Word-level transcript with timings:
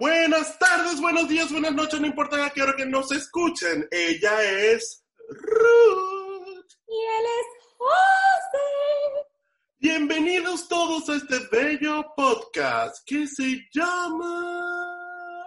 Buenas 0.00 0.58
tardes, 0.58 0.98
buenos 0.98 1.28
días, 1.28 1.52
buenas 1.52 1.74
noches, 1.74 2.00
no 2.00 2.06
importa 2.06 2.46
a 2.46 2.48
qué 2.48 2.62
hora 2.62 2.74
que 2.74 2.86
nos 2.86 3.12
escuchen. 3.12 3.86
Ella 3.90 4.42
es 4.42 5.04
Ruth. 5.28 6.72
Y 6.88 6.96
él 6.96 7.26
es 7.26 7.46
José. 7.76 9.28
Bienvenidos 9.76 10.66
todos 10.68 11.06
a 11.10 11.16
este 11.16 11.38
bello 11.52 12.14
podcast 12.16 12.96
que 13.04 13.26
se 13.26 13.60
llama... 13.74 15.44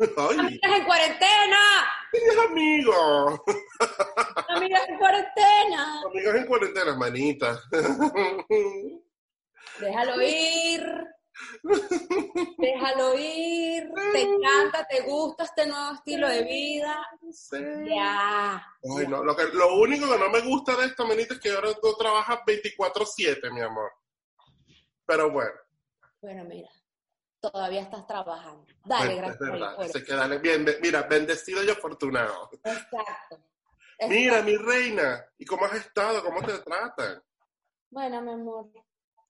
¡Ay! 0.00 0.38
Amigas 0.38 0.72
en 0.76 0.84
cuarentena. 0.84 1.58
¡Mis 2.12 2.38
amigos! 2.46 3.40
Amigas 4.50 4.82
en 4.86 4.98
cuarentena. 4.98 6.02
Amigos 6.04 6.34
en 6.34 6.46
cuarentena, 6.46 6.94
manita. 6.94 7.58
Déjalo 9.80 10.20
ir. 10.20 11.19
Déjalo 12.58 13.18
ir. 13.18 13.90
Te 14.12 14.22
encanta, 14.22 14.86
te 14.88 15.02
gusta 15.02 15.44
este 15.44 15.66
nuevo 15.66 15.94
estilo 15.94 16.28
de 16.28 16.44
vida. 16.44 17.06
Sí. 17.32 17.58
Ya. 17.88 18.56
Ay, 18.56 19.06
no, 19.08 19.22
lo, 19.24 19.36
que, 19.36 19.44
lo 19.52 19.76
único 19.76 20.10
que 20.10 20.18
no 20.18 20.30
me 20.30 20.40
gusta 20.40 20.76
de 20.76 20.86
esta 20.86 21.04
manita 21.04 21.34
es 21.34 21.40
que 21.40 21.52
ahora 21.52 21.72
tú 21.74 21.94
trabajas 21.98 22.40
24-7, 22.46 23.52
mi 23.52 23.60
amor. 23.60 23.92
Pero 25.06 25.30
bueno. 25.30 25.58
Bueno, 26.20 26.44
mira. 26.44 26.68
Todavía 27.40 27.82
estás 27.82 28.06
trabajando. 28.06 28.66
Dale, 28.84 29.22
pues, 29.22 29.38
gracias 29.38 29.96
es 29.96 30.04
que 30.04 30.14
dale, 30.14 30.38
bien, 30.38 30.66
mira, 30.82 31.02
bendecido 31.02 31.64
y 31.64 31.70
afortunado. 31.70 32.50
Exacto. 32.52 33.42
Mira, 34.08 34.42
mi 34.42 34.56
reina, 34.56 35.24
¿y 35.38 35.44
cómo 35.44 35.64
has 35.66 35.74
estado? 35.74 36.22
¿Cómo 36.22 36.42
te 36.42 36.58
tratan? 36.58 37.22
Bueno, 37.90 38.22
mi 38.22 38.32
amor. 38.32 38.70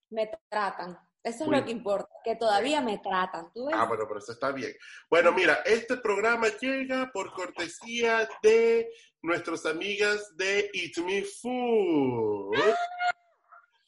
Me 0.09 0.29
tratan. 0.49 0.97
Eso 1.23 1.43
es 1.43 1.49
lo 1.49 1.63
que 1.63 1.71
importa. 1.71 2.09
Que 2.23 2.35
todavía 2.35 2.81
me 2.81 2.97
tratan. 2.97 3.51
¿Tú 3.53 3.67
ves? 3.67 3.75
Ah, 3.77 3.85
bueno, 3.85 4.05
pero 4.07 4.19
eso 4.19 4.31
está 4.31 4.51
bien. 4.51 4.73
Bueno, 5.09 5.31
mira, 5.31 5.61
este 5.65 5.97
programa 5.97 6.47
llega 6.59 7.11
por 7.13 7.31
cortesía 7.33 8.27
de 8.41 8.89
nuestras 9.21 9.65
amigas 9.65 10.35
de 10.35 10.71
Eat 10.73 10.97
Me 11.05 11.23
Food. 11.23 12.57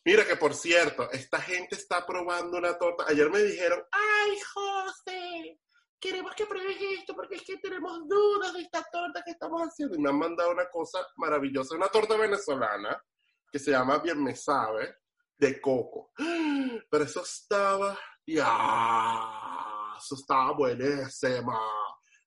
Mira 0.06 0.26
que 0.26 0.36
por 0.36 0.54
cierto, 0.54 1.10
esta 1.12 1.40
gente 1.42 1.76
está 1.76 2.06
probando 2.06 2.58
una 2.58 2.78
torta. 2.78 3.06
Ayer 3.08 3.30
me 3.30 3.42
dijeron, 3.42 3.84
ay, 3.92 4.38
José, 4.54 5.60
queremos 6.00 6.36
que 6.36 6.46
pruebes 6.46 6.78
esto 7.00 7.16
porque 7.16 7.36
es 7.36 7.44
que 7.44 7.58
tenemos 7.58 8.08
dudas 8.08 8.54
de 8.54 8.62
esta 8.62 8.84
torta 8.92 9.24
que 9.24 9.32
estamos 9.32 9.62
haciendo. 9.62 9.96
Y 9.96 10.02
me 10.02 10.10
han 10.10 10.20
mandado 10.20 10.52
una 10.52 10.70
cosa 10.70 11.00
maravillosa, 11.16 11.76
una 11.76 11.88
torta 11.88 12.18
venezolana 12.18 13.02
que 13.50 13.60
se 13.60 13.72
llama 13.72 14.00
Bien 14.00 14.22
Me 14.22 14.36
Sabe, 14.36 15.03
de 15.38 15.60
coco. 15.60 16.12
Pero 16.90 17.04
eso 17.04 17.24
estaba, 17.24 17.98
ya, 18.26 19.96
eso 19.98 20.16
estaba 20.16 20.52
buenísima. 20.54 21.60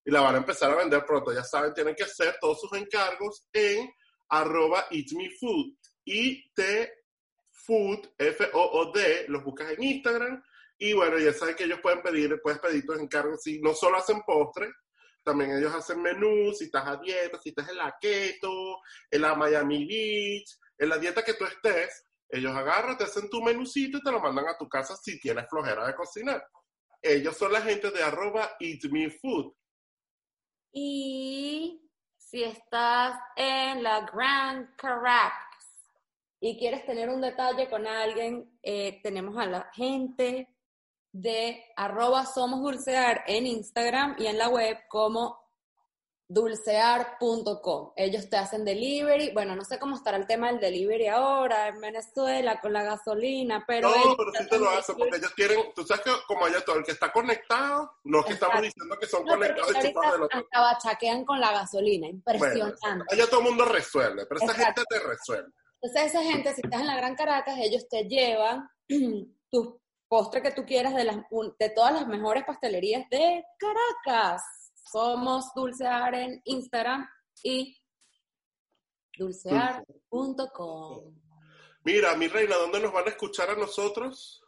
Y 0.05 0.11
la 0.11 0.21
van 0.21 0.37
a 0.37 0.39
empezar 0.39 0.71
a 0.71 0.77
vender 0.77 1.05
pronto. 1.05 1.33
Ya 1.33 1.43
saben, 1.43 1.75
tienen 1.75 1.95
que 1.95 2.05
hacer 2.05 2.37
todos 2.41 2.61
sus 2.61 2.72
encargos 2.78 3.47
en 3.53 3.91
arroba 4.28 4.87
eatmefood. 4.91 5.75
Y 6.05 6.53
te 6.53 7.06
food, 7.66 8.09
F-O-O-D, 8.16 9.27
los 9.28 9.43
buscas 9.43 9.72
en 9.72 9.83
Instagram. 9.83 10.43
Y 10.78 10.93
bueno, 10.93 11.19
ya 11.19 11.33
saben 11.33 11.56
que 11.56 11.65
ellos 11.65 11.81
pueden 11.83 12.03
pedir, 12.03 12.41
puedes 12.43 12.61
pedir 12.61 12.84
tus 12.84 12.99
encargos. 12.99 13.43
Si 13.43 13.61
no 13.61 13.75
solo 13.75 13.97
hacen 13.97 14.22
postres, 14.22 14.71
también 15.25 15.50
ellos 15.50 15.75
hacen 15.75 16.00
menús, 16.00 16.59
si 16.59 16.66
estás 16.66 16.87
a 16.87 16.97
dieta, 16.99 17.41
si 17.43 17.49
estás 17.49 17.69
en 17.71 17.78
la 17.78 17.97
keto, 18.00 18.78
en 19.11 19.22
la 19.22 19.34
Miami 19.34 19.84
Beach, 19.84 20.56
en 20.78 20.89
la 20.89 20.99
dieta 20.99 21.25
que 21.25 21.34
tú 21.34 21.45
estés, 21.45 22.05
ellos 22.28 22.54
agarran, 22.54 22.97
te 22.97 23.04
hacen 23.04 23.31
tu 23.31 23.42
menucito 23.42 23.98
y 23.98 24.03
te 24.03 24.10
lo 24.10 24.20
mandan 24.20 24.48
a 24.48 24.59
tu 24.59 24.69
casa 24.69 24.97
si 24.97 25.20
tienes 25.20 25.48
flojera 25.48 25.87
de 25.87 25.94
cocinar. 25.94 26.47
Ellos 27.00 27.37
son 27.37 27.53
la 27.53 27.62
gente 27.62 27.91
de 27.91 28.03
arroba 28.03 28.56
Eat 28.59 28.84
Me 28.91 29.10
Food. 29.10 29.53
Y 30.72 31.91
si 32.16 32.42
estás 32.42 33.19
en 33.36 33.82
la 33.82 34.00
Grand 34.00 34.75
Caracas 34.76 35.47
y 36.41 36.59
quieres 36.59 36.84
tener 36.84 37.09
un 37.09 37.20
detalle 37.20 37.70
con 37.70 37.86
alguien, 37.86 38.59
eh, 38.62 39.00
tenemos 39.03 39.38
a 39.38 39.47
la 39.47 39.70
gente 39.72 40.48
de 41.12 41.65
arroba 41.76 42.26
somos 42.26 42.60
dulcear 42.60 43.25
en 43.26 43.47
Instagram 43.47 44.16
y 44.19 44.26
en 44.26 44.36
la 44.36 44.48
web 44.48 44.76
como 44.88 45.46
dulcear.com. 46.28 47.92
Ellos 47.97 48.28
te 48.28 48.37
hacen 48.37 48.64
delivery. 48.64 49.32
Bueno, 49.32 49.54
no 49.54 49.64
sé 49.64 49.78
cómo 49.78 49.97
estará 49.97 50.16
el 50.16 50.26
tema 50.26 50.48
del 50.48 50.60
delivery 50.60 51.06
ahora 51.09 51.69
en 51.69 51.81
Venezuela 51.81 52.60
con 52.60 52.72
la 52.72 52.82
gasolina, 52.82 53.64
pero... 53.66 53.88
no, 53.91 53.94
ellos 53.97 54.14
pero 54.19 54.32
sí 54.32 54.48
te 54.48 54.59
lo 54.59 54.70
hacen 54.70 54.97
porque 54.97 55.16
ellos 55.16 55.32
quieren, 55.34 55.60
tú 55.75 55.84
sabes 55.84 56.04
que 56.04 56.10
como 56.26 56.44
allá 56.44 56.60
todo 56.65 56.76
el 56.76 56.84
que 56.84 56.92
está 56.92 57.12
conectado, 57.12 57.92
no 58.04 58.20
es 58.20 58.26
que 58.26 58.32
estamos 58.34 58.62
diciendo 58.62 58.97
que 58.98 59.06
son 59.06 59.25
No, 59.25 59.32
conectados 59.32 59.70
y 59.72 59.76
ahorita 59.76 59.88
chupados 59.88 60.12
del 60.12 60.22
otro. 60.22 60.38
hasta 60.38 60.60
bachaquean 60.60 61.25
con 61.25 61.41
la 61.41 61.53
gasolina, 61.53 62.06
Bueno, 62.09 62.16
impresionante. 62.19 63.04
allá 63.15 63.26
todo 63.31 63.41
el 63.41 63.47
mundo 63.47 63.65
resuelve, 63.65 64.26
pero 64.26 64.41
esa 64.42 64.53
Exacto. 64.53 64.82
gente 64.82 64.82
te 64.88 65.09
resuelve. 65.09 65.53
Entonces 65.82 66.12
esa 66.12 66.22
gente, 66.22 66.54
si 66.54 66.60
estás 66.65 66.81
en 66.81 66.86
la 66.86 66.97
Gran 66.97 67.15
Caracas, 67.15 67.56
ellos 67.60 67.86
te 67.88 68.04
llevan 68.04 68.69
tus 69.50 69.75
postres 70.09 70.42
que 70.42 70.50
tú 70.53 70.65
quieras 70.65 70.94
de, 70.94 71.04
las, 71.04 71.16
de 71.59 71.70
todas 71.70 71.92
las 71.92 72.06
mejores 72.06 72.44
pastelerías 72.44 73.09
de 73.10 73.44
Caracas. 73.59 74.42
Somos 74.91 75.52
Dulcear 75.54 76.14
en 76.14 76.41
Instagram 76.44 77.06
y 77.42 77.76
dulcear.com. 79.19 81.14
Mira, 81.84 82.16
mi 82.16 82.28
reina, 82.28 82.56
¿dónde 82.56 82.80
nos 82.80 82.92
van 82.92 83.06
a 83.06 83.10
escuchar 83.10 83.50
a 83.50 83.56
nosotros? 83.56 84.42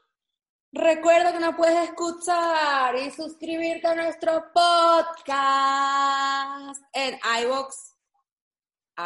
Recuerda 0.73 1.33
que 1.33 1.41
nos 1.41 1.57
puedes 1.57 1.89
escuchar 1.89 2.95
y 2.97 3.11
suscribirte 3.11 3.87
a 3.87 3.95
nuestro 3.95 4.45
podcast 4.53 6.83
en 6.93 7.19
iVoox, 7.43 7.75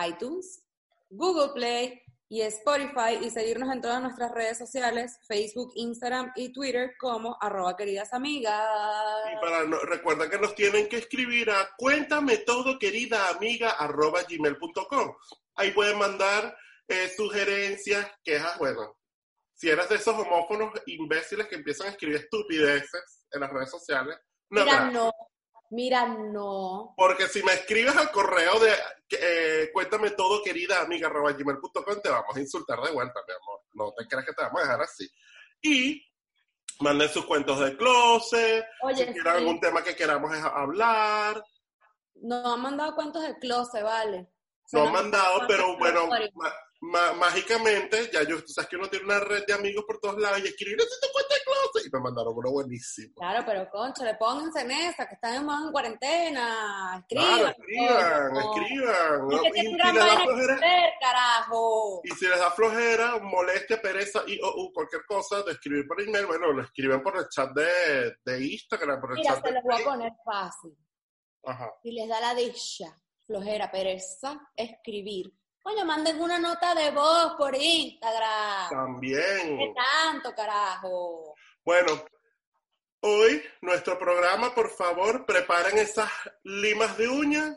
iTunes, 0.08 0.64
Google 1.08 1.52
Play 1.54 2.02
y 2.32 2.40
Spotify 2.40 3.18
y 3.20 3.28
seguirnos 3.28 3.70
en 3.70 3.82
todas 3.82 4.00
nuestras 4.00 4.32
redes 4.32 4.56
sociales, 4.56 5.18
Facebook, 5.28 5.70
Instagram 5.74 6.32
y 6.34 6.50
Twitter 6.50 6.94
como 6.98 7.36
arroba 7.38 7.76
queridas 7.76 8.14
amigas. 8.14 8.66
Y 9.30 9.38
para 9.38 9.64
no, 9.64 9.78
recuerda 9.80 10.30
que 10.30 10.38
nos 10.38 10.54
tienen 10.54 10.88
que 10.88 10.96
escribir 10.96 11.50
a 11.50 11.68
cuéntame 11.76 12.38
todo, 12.38 12.78
querida 12.78 13.28
amiga, 13.28 13.72
arroba 13.72 14.22
gmail.com. 14.22 15.14
Ahí 15.56 15.72
pueden 15.72 15.98
mandar 15.98 16.56
eh, 16.88 17.12
sugerencias, 17.14 18.10
quejas, 18.24 18.58
bueno. 18.58 18.96
Si 19.52 19.68
eres 19.68 19.90
de 19.90 19.96
esos 19.96 20.18
homófonos 20.18 20.72
imbéciles 20.86 21.48
que 21.48 21.56
empiezan 21.56 21.88
a 21.88 21.90
escribir 21.90 22.16
estupideces 22.16 23.26
en 23.30 23.40
las 23.42 23.52
redes 23.52 23.70
sociales, 23.70 24.16
no, 24.48 24.64
Mira, 24.64 24.90
no, 24.90 25.12
mira, 25.72 26.06
no. 26.06 26.94
Porque 26.96 27.26
si 27.26 27.42
me 27.42 27.52
escribes 27.52 27.96
al 27.96 28.10
correo 28.10 28.60
de 28.60 28.72
eh, 29.20 29.70
cuéntame 29.72 30.10
todo, 30.10 30.42
querida 30.42 30.80
amiga, 30.80 31.08
arroba 31.08 31.32
gmail.com, 31.32 32.00
te 32.02 32.08
vamos 32.08 32.36
a 32.36 32.40
insultar 32.40 32.80
de 32.80 32.92
vuelta, 32.92 33.20
mi 33.26 33.34
amor. 33.34 33.60
No 33.74 33.92
te 33.92 34.06
creas 34.06 34.24
que 34.24 34.32
te 34.32 34.42
vamos 34.42 34.60
a 34.60 34.64
dejar 34.64 34.82
así. 34.82 35.10
Y 35.60 36.02
manden 36.80 37.08
sus 37.08 37.24
cuentos 37.26 37.60
de 37.60 37.76
closet, 37.76 38.64
Oye, 38.82 39.06
si 39.06 39.12
quieren 39.12 39.32
sí. 39.32 39.38
algún 39.38 39.60
tema 39.60 39.82
que 39.82 39.96
queramos 39.96 40.32
hablar. 40.32 41.42
Nos 42.14 42.46
han 42.46 42.60
mandado 42.60 42.94
cuentos 42.94 43.22
de 43.22 43.38
closet, 43.38 43.82
vale. 43.82 44.28
No 44.72 44.86
han 44.86 44.92
mandado, 44.92 45.46
pero 45.46 45.76
bueno, 45.76 46.08
mágicamente, 46.82 48.10
ya 48.12 48.24
yo, 48.24 48.42
tú 48.42 48.48
sabes 48.48 48.68
que 48.68 48.76
uno 48.76 48.88
tiene 48.88 49.04
una 49.04 49.20
red 49.20 49.44
de 49.46 49.54
amigos 49.54 49.84
por 49.86 50.00
todos 50.00 50.18
lados 50.18 50.40
y 50.40 50.48
escribí, 50.48 50.74
necesito 50.74 51.06
cuenta 51.12 51.34
de 51.34 51.40
closet, 51.44 51.86
y 51.86 51.90
me 51.96 52.00
mandaron 52.02 52.32
uno 52.36 52.50
buenísimo. 52.50 53.14
Claro, 53.14 53.44
pero 53.46 53.70
concho, 53.70 54.04
le 54.04 54.16
pónganse 54.16 54.62
en 54.62 54.70
esa, 54.72 55.06
que 55.06 55.14
están 55.14 55.48
en 55.48 55.70
cuarentena, 55.70 56.98
escriban. 56.98 57.26
Claro, 57.26 57.48
escriban, 57.50 58.36
escriban. 58.36 59.28
¿no? 59.28 59.42
y, 59.44 59.52
si 59.52 59.72
les 59.72 59.94
da 59.94 60.20
flojera, 60.24 60.60
carajo. 61.00 62.00
y 62.02 62.10
si 62.10 62.26
les 62.26 62.38
da 62.38 62.50
flojera, 62.50 63.18
molestia, 63.20 63.80
pereza 63.80 64.22
y 64.26 64.40
o, 64.42 64.72
cualquier 64.74 65.06
cosa 65.06 65.42
de 65.44 65.52
escribir 65.52 65.86
por 65.86 66.00
email, 66.00 66.26
bueno, 66.26 66.52
lo 66.52 66.62
escriben 66.64 67.00
por 67.00 67.16
el 67.16 67.28
chat 67.28 67.50
de, 67.52 68.16
de 68.24 68.44
Instagram, 68.44 69.00
por 69.00 69.12
el 69.12 69.18
Mira, 69.18 69.34
chat 69.34 69.44
se 69.44 69.48
de 69.48 69.54
les 69.54 69.62
voy 69.62 69.80
a 69.80 69.84
poner 69.84 70.12
fácil. 70.24 70.76
Ajá. 71.44 71.72
Si 71.80 71.92
les 71.92 72.08
da 72.08 72.20
la 72.20 72.34
dicha, 72.34 73.00
flojera, 73.24 73.70
pereza, 73.70 74.40
escribir 74.56 75.32
Coño, 75.62 75.84
manden 75.84 76.20
una 76.20 76.40
nota 76.40 76.74
de 76.74 76.90
voz 76.90 77.34
por 77.38 77.54
Instagram. 77.54 78.68
También. 78.68 79.58
¿Qué 79.58 79.74
tanto, 79.74 80.34
carajo? 80.34 81.34
Bueno, 81.64 82.04
hoy 83.00 83.40
nuestro 83.60 83.96
programa, 83.96 84.52
por 84.52 84.70
favor, 84.70 85.24
preparen 85.24 85.78
esas 85.78 86.10
limas 86.42 86.98
de 86.98 87.08
uña, 87.08 87.56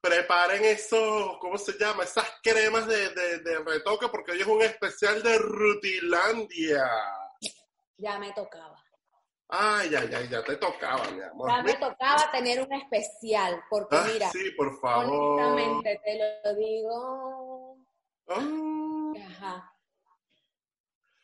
preparen 0.00 0.64
esos, 0.64 1.38
¿cómo 1.38 1.56
se 1.58 1.78
llama? 1.78 2.02
Esas 2.02 2.26
cremas 2.42 2.88
de, 2.88 3.10
de 3.10 3.58
retoque, 3.64 4.08
porque 4.08 4.32
hoy 4.32 4.40
es 4.40 4.46
un 4.46 4.62
especial 4.62 5.22
de 5.22 5.38
Rutilandia. 5.38 6.84
Ya 7.98 8.18
me 8.18 8.32
tocaba. 8.32 8.75
Ay, 9.48 9.94
ay, 9.94 10.10
ay, 10.12 10.28
ya 10.28 10.42
te 10.42 10.56
tocaba, 10.56 11.08
mi 11.12 11.22
amor. 11.22 11.48
Ya 11.48 11.62
me 11.62 11.74
tocaba 11.74 12.30
tener 12.32 12.60
un 12.62 12.72
especial, 12.72 13.62
porque 13.70 13.96
ah, 13.96 14.06
mira, 14.12 14.30
sí, 14.30 14.50
por 14.56 14.78
favor. 14.80 15.40
honestamente 15.40 16.00
te 16.04 16.18
lo 16.18 16.54
digo. 16.56 17.78
Ah. 18.28 19.12
Ajá. 19.28 19.72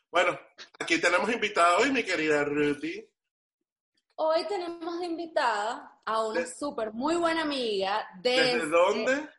Bueno, 0.09 0.39
aquí 0.79 1.01
tenemos 1.01 1.29
invitada 1.33 1.79
hoy, 1.79 1.91
mi 1.91 2.03
querida 2.03 2.45
Ruthie. 2.45 3.09
Hoy 4.15 4.47
tenemos 4.47 4.99
de 4.99 5.05
invitada 5.07 5.99
a 6.05 6.25
una 6.25 6.45
súper 6.45 6.93
muy 6.93 7.15
buena 7.15 7.41
amiga. 7.41 8.07
Desde, 8.21 8.53
¿Desde 8.53 8.69
dónde? 8.69 9.29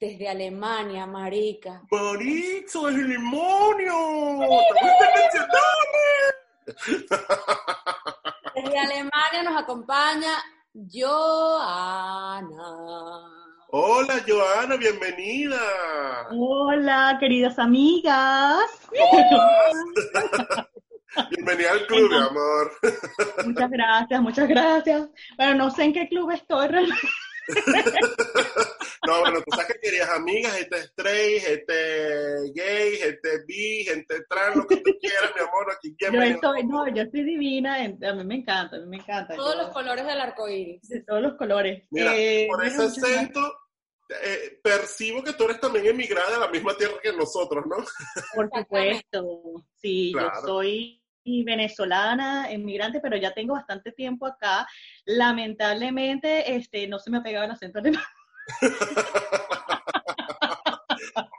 Desde 0.00 0.28
Alemania, 0.28 1.06
marica. 1.06 1.82
Marico, 1.90 2.88
desde 2.88 3.04
demonio. 3.04 4.38
Desde 8.54 8.78
Alemania 8.78 9.42
nos 9.44 9.62
acompaña 9.62 10.32
Joana. 10.72 12.48
Hola 13.70 14.14
Joana, 14.26 14.76
bienvenida. 14.76 15.60
Hola, 16.30 17.16
queridas 17.20 17.58
amigas. 17.58 18.68
Bienvenida 21.30 21.72
al 21.72 21.86
club, 21.86 22.10
mi 22.10 22.16
amor. 22.16 22.72
Muchas 23.44 23.70
gracias, 23.70 24.20
muchas 24.20 24.48
gracias. 24.48 25.08
Bueno, 25.36 25.54
no 25.54 25.70
sé 25.70 25.84
en 25.84 25.92
qué 25.92 26.08
club 26.08 26.30
estoy 26.30 26.68
realmente. 26.68 27.08
no, 29.08 29.20
bueno, 29.20 29.40
tú 29.40 29.50
sabes 29.52 29.74
que 29.74 29.80
querías 29.80 30.08
amigas, 30.10 30.54
gente 30.54 30.76
straight, 30.76 31.42
gente 31.42 32.52
gay, 32.54 32.96
gente 32.96 33.28
bi, 33.46 33.84
gente 33.84 34.14
trans, 34.28 34.56
lo 34.56 34.66
que 34.66 34.76
tú 34.76 34.90
quieras, 35.00 35.32
mi 35.34 35.42
amor, 35.42 35.66
aquí 35.72 35.96
Yo 35.98 36.22
estoy, 36.22 36.66
no, 36.66 36.86
yo 36.88 37.02
estoy 37.02 37.22
divina, 37.24 37.76
a 37.76 38.14
mí 38.14 38.24
me 38.24 38.34
encanta, 38.36 38.76
a 38.76 38.80
mí 38.80 38.86
me 38.86 38.96
encanta. 38.98 39.34
Todos 39.34 39.56
los 39.56 39.68
colores 39.70 40.06
del 40.06 40.20
arco 40.20 40.46
iris. 40.48 40.86
De 40.88 41.02
todos 41.04 41.22
los 41.22 41.34
colores. 41.36 41.84
Mira, 41.90 42.14
eh, 42.14 42.46
por 42.50 42.62
ese 42.64 42.82
acento, 42.82 43.40
eh, 44.24 44.60
percibo 44.62 45.24
que 45.24 45.32
tú 45.32 45.44
eres 45.44 45.58
también 45.58 45.86
emigrada 45.86 46.32
de 46.32 46.40
la 46.40 46.48
misma 46.48 46.76
tierra 46.76 46.94
que 47.02 47.12
nosotros, 47.12 47.64
¿no? 47.66 47.76
Por 48.34 48.50
supuesto, 48.54 49.64
sí, 49.80 50.12
yo 50.12 50.30
soy 50.42 51.02
venezolana, 51.44 52.52
inmigrante, 52.52 53.00
pero 53.00 53.16
ya 53.16 53.32
tengo 53.32 53.54
bastante 53.54 53.92
tiempo 53.92 54.26
acá. 54.26 54.66
Lamentablemente, 55.04 56.54
este, 56.54 56.86
no 56.88 56.98
se 56.98 57.10
me 57.10 57.18
ha 57.18 57.22
pegado 57.22 57.44
el 57.44 57.50
acento 57.50 57.78
alemán. 57.78 58.02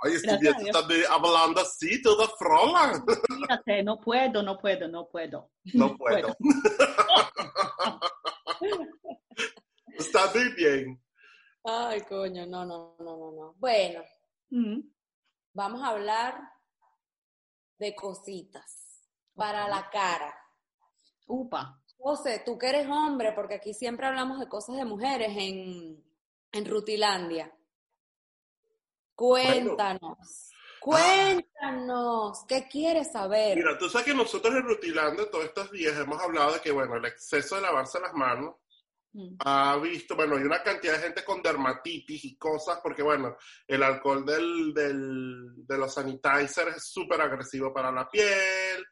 Ay, 0.02 0.14
estoy 0.14 1.04
hablando 1.10 1.60
así, 1.62 2.02
toda 2.02 2.28
frola. 2.38 3.04
Fíjate, 3.28 3.84
no 3.84 4.00
puedo, 4.00 4.42
no 4.42 4.58
puedo, 4.58 4.88
no 4.88 5.08
puedo. 5.08 5.52
No 5.74 5.96
puedo. 5.98 6.36
Está 9.98 10.32
muy 10.34 10.54
bien. 10.54 11.04
Ay, 11.64 12.02
coño, 12.02 12.46
no, 12.46 12.66
no, 12.66 12.96
no, 13.00 13.18
no, 13.18 13.32
no. 13.32 13.56
Bueno, 13.58 14.04
vamos 15.54 15.82
a 15.84 15.90
hablar 15.90 16.40
de 17.78 17.96
cositas 17.96 19.10
para 19.36 19.68
la 19.68 19.90
cara. 19.90 20.34
Upa. 21.28 21.82
José, 21.98 22.42
tú 22.46 22.58
que 22.58 22.70
eres 22.70 22.88
hombre, 22.88 23.34
porque 23.34 23.56
aquí 23.56 23.74
siempre 23.74 24.08
hablamos 24.08 24.40
de 24.40 24.48
cosas 24.48 24.78
de 24.78 24.86
mujeres 24.86 25.36
en, 25.36 26.02
en 26.52 26.66
Rutilandia. 26.66 27.54
Cuéntanos. 29.16 30.50
Cuéntanos, 30.80 32.46
¿qué 32.48 32.68
quieres 32.70 33.12
saber? 33.12 33.58
Mira, 33.58 33.78
tú 33.78 33.90
sabes 33.90 34.08
que 34.08 34.14
nosotros 34.14 34.56
en 34.56 34.64
Rutilandia 34.64 35.30
todos 35.30 35.46
estos 35.46 35.70
días 35.72 35.98
hemos 35.98 36.22
hablado 36.22 36.54
de 36.54 36.62
que, 36.62 36.72
bueno, 36.72 36.96
el 36.96 37.06
exceso 37.06 37.56
de 37.56 37.64
lavarse 37.64 38.00
las 38.00 38.14
manos 38.14 38.56
Mm. 39.12 39.38
ha 39.40 39.76
visto, 39.78 40.16
bueno, 40.16 40.36
hay 40.36 40.44
una 40.44 40.62
cantidad 40.62 40.94
de 40.94 41.00
gente 41.00 41.24
con 41.24 41.42
dermatitis 41.42 42.26
y 42.26 42.38
cosas, 42.38 42.80
porque 42.84 43.02
bueno, 43.02 43.38
el 43.68 43.82
alcohol 43.82 44.24
del, 44.24 44.72
del, 44.72 45.66
de 45.66 45.78
los 45.80 45.94
sanitizers 45.94 46.78
es 46.78 46.92
súper 46.92 47.20
agresivo 47.22 47.74
para 47.74 47.92
la 47.92 48.08
piel, 48.08 48.86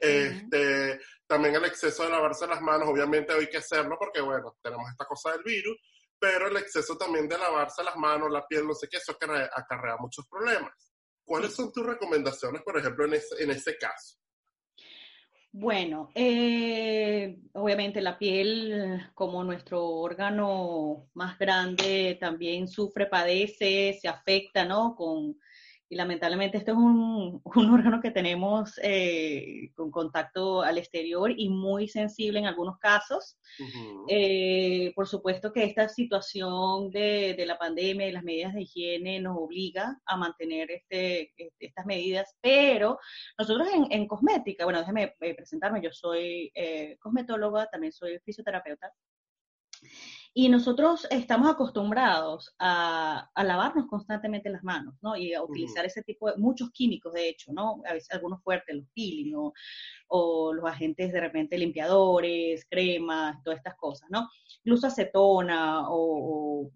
este, 0.00 1.00
también 1.26 1.56
el 1.56 1.64
exceso 1.64 2.04
de 2.04 2.10
lavarse 2.10 2.46
las 2.46 2.60
manos, 2.60 2.88
obviamente 2.88 3.32
hay 3.32 3.48
que 3.48 3.56
hacerlo 3.56 3.96
porque 3.98 4.20
bueno, 4.20 4.56
tenemos 4.62 4.88
esta 4.90 5.06
cosa 5.06 5.32
del 5.32 5.42
virus, 5.42 5.76
pero 6.24 6.48
el 6.48 6.56
exceso 6.56 6.96
también 6.96 7.28
de 7.28 7.36
lavarse 7.36 7.84
las 7.84 7.96
manos, 7.96 8.32
la 8.32 8.46
piel, 8.46 8.66
no 8.66 8.72
sé 8.72 8.88
qué, 8.90 8.96
eso 8.96 9.12
acarrea, 9.12 9.50
acarrea 9.54 9.96
muchos 9.98 10.26
problemas. 10.26 10.72
¿Cuáles 11.22 11.52
son 11.52 11.70
tus 11.70 11.84
recomendaciones, 11.84 12.62
por 12.62 12.78
ejemplo, 12.78 13.04
en 13.04 13.12
ese, 13.12 13.44
en 13.44 13.50
ese 13.50 13.76
caso? 13.76 14.16
Bueno, 15.52 16.08
eh, 16.14 17.36
obviamente 17.52 18.00
la 18.00 18.18
piel 18.18 19.10
como 19.12 19.44
nuestro 19.44 19.84
órgano 19.84 21.10
más 21.12 21.38
grande 21.38 22.16
también 22.18 22.68
sufre, 22.68 23.04
padece, 23.04 23.98
se 24.00 24.08
afecta, 24.08 24.64
¿no? 24.64 24.96
Con 24.96 25.38
y 25.88 25.96
lamentablemente 25.96 26.58
este 26.58 26.70
es 26.70 26.76
un, 26.76 27.42
un 27.44 27.70
órgano 27.70 28.00
que 28.00 28.10
tenemos 28.10 28.78
eh, 28.82 29.70
con 29.74 29.90
contacto 29.90 30.62
al 30.62 30.78
exterior 30.78 31.32
y 31.36 31.48
muy 31.48 31.88
sensible 31.88 32.38
en 32.38 32.46
algunos 32.46 32.78
casos. 32.78 33.38
Eh, 34.08 34.92
por 34.96 35.06
supuesto 35.06 35.52
que 35.52 35.64
esta 35.64 35.88
situación 35.88 36.90
de, 36.90 37.34
de, 37.36 37.46
la 37.46 37.58
pandemia 37.58 38.08
y 38.08 38.12
las 38.12 38.24
medidas 38.24 38.54
de 38.54 38.62
higiene 38.62 39.20
nos 39.20 39.36
obliga 39.36 40.00
a 40.06 40.16
mantener 40.16 40.70
este, 40.70 41.32
este 41.36 41.66
estas 41.66 41.86
medidas, 41.86 42.36
pero 42.40 42.98
nosotros 43.38 43.68
en, 43.72 43.86
en 43.90 44.08
cosmética, 44.08 44.64
bueno, 44.64 44.80
déjeme 44.80 45.14
eh, 45.20 45.34
presentarme, 45.34 45.80
yo 45.82 45.92
soy 45.92 46.52
cosmetóloga, 47.00 47.66
también 47.66 47.92
soy 47.92 48.18
fisioterapeuta. 48.24 48.92
Y 50.36 50.48
nosotros 50.48 51.06
estamos 51.10 51.48
acostumbrados 51.48 52.52
a, 52.58 53.30
lavarnos 53.36 53.86
constantemente 53.86 54.50
las 54.50 54.64
manos, 54.64 54.96
¿no? 55.00 55.16
Y 55.16 55.32
a 55.32 55.42
utilizar 55.42 55.84
ese 55.84 56.02
tipo 56.02 56.28
de, 56.28 56.36
muchos 56.38 56.72
químicos, 56.72 57.12
de 57.12 57.28
hecho, 57.28 57.52
¿no? 57.52 57.80
A 57.88 57.92
veces 57.92 58.10
algunos 58.10 58.42
fuertes, 58.42 58.74
los 58.74 58.88
peeling 58.94 59.34
o, 60.08 60.52
los 60.52 60.68
agentes 60.68 61.12
de 61.12 61.20
repente 61.20 61.56
limpiadores, 61.56 62.66
cremas, 62.68 63.40
todas 63.44 63.58
estas 63.58 63.76
cosas, 63.76 64.08
¿no? 64.10 64.28
Incluso 64.64 64.88
acetona 64.88 65.88
o, 65.88 66.68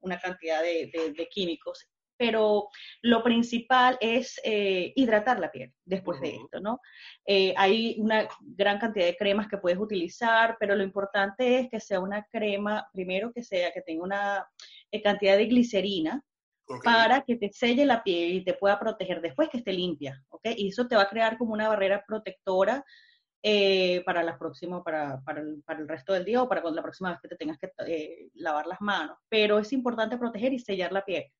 una 0.00 0.18
cantidad 0.18 0.62
de 0.62 1.28
químicos 1.30 1.86
pero 2.16 2.68
lo 3.02 3.22
principal 3.22 3.98
es 4.00 4.40
eh, 4.44 4.92
hidratar 4.96 5.38
la 5.38 5.50
piel 5.50 5.72
después 5.84 6.20
de 6.20 6.36
esto, 6.36 6.60
¿no? 6.60 6.80
Eh, 7.26 7.54
hay 7.56 7.96
una 7.98 8.28
gran 8.40 8.78
cantidad 8.78 9.06
de 9.06 9.16
cremas 9.16 9.48
que 9.48 9.58
puedes 9.58 9.78
utilizar, 9.78 10.56
pero 10.58 10.74
lo 10.74 10.82
importante 10.82 11.60
es 11.60 11.68
que 11.68 11.80
sea 11.80 12.00
una 12.00 12.24
crema, 12.30 12.88
primero 12.92 13.32
que 13.32 13.42
sea, 13.42 13.72
que 13.72 13.82
tenga 13.82 14.04
una 14.04 14.48
eh, 14.90 15.02
cantidad 15.02 15.36
de 15.36 15.46
glicerina, 15.46 16.22
para 16.82 17.20
que 17.22 17.36
te 17.36 17.52
selle 17.52 17.86
la 17.86 18.02
piel 18.02 18.32
y 18.32 18.44
te 18.44 18.54
pueda 18.54 18.80
proteger 18.80 19.20
después 19.20 19.48
que 19.48 19.58
esté 19.58 19.72
limpia, 19.72 20.20
¿ok? 20.30 20.48
Y 20.56 20.70
eso 20.70 20.88
te 20.88 20.96
va 20.96 21.02
a 21.02 21.08
crear 21.08 21.38
como 21.38 21.52
una 21.52 21.68
barrera 21.68 22.04
protectora 22.04 22.84
para, 24.04 24.24
las 24.24 24.36
próximas, 24.36 24.82
para, 24.82 25.22
para, 25.22 25.42
el, 25.42 25.62
para, 25.64 25.78
el, 25.78 25.86
resto 25.86 26.12
del 26.12 26.24
día 26.24 26.42
o 26.42 26.48
para 26.48 26.68
la 26.68 26.82
próxima 26.82 27.10
vez 27.10 27.20
que 27.20 27.28
te 27.28 27.36
tengas 27.36 27.56
que 27.60 28.30
lavar 28.34 28.66
las 28.66 28.80
manos. 28.80 29.16
Pero 29.28 29.60
es 29.60 29.72
importante 29.72 30.18
proteger 30.18 30.52
y 30.54 30.58
sellar 30.58 30.90
la 30.90 31.04
piel 31.04 31.30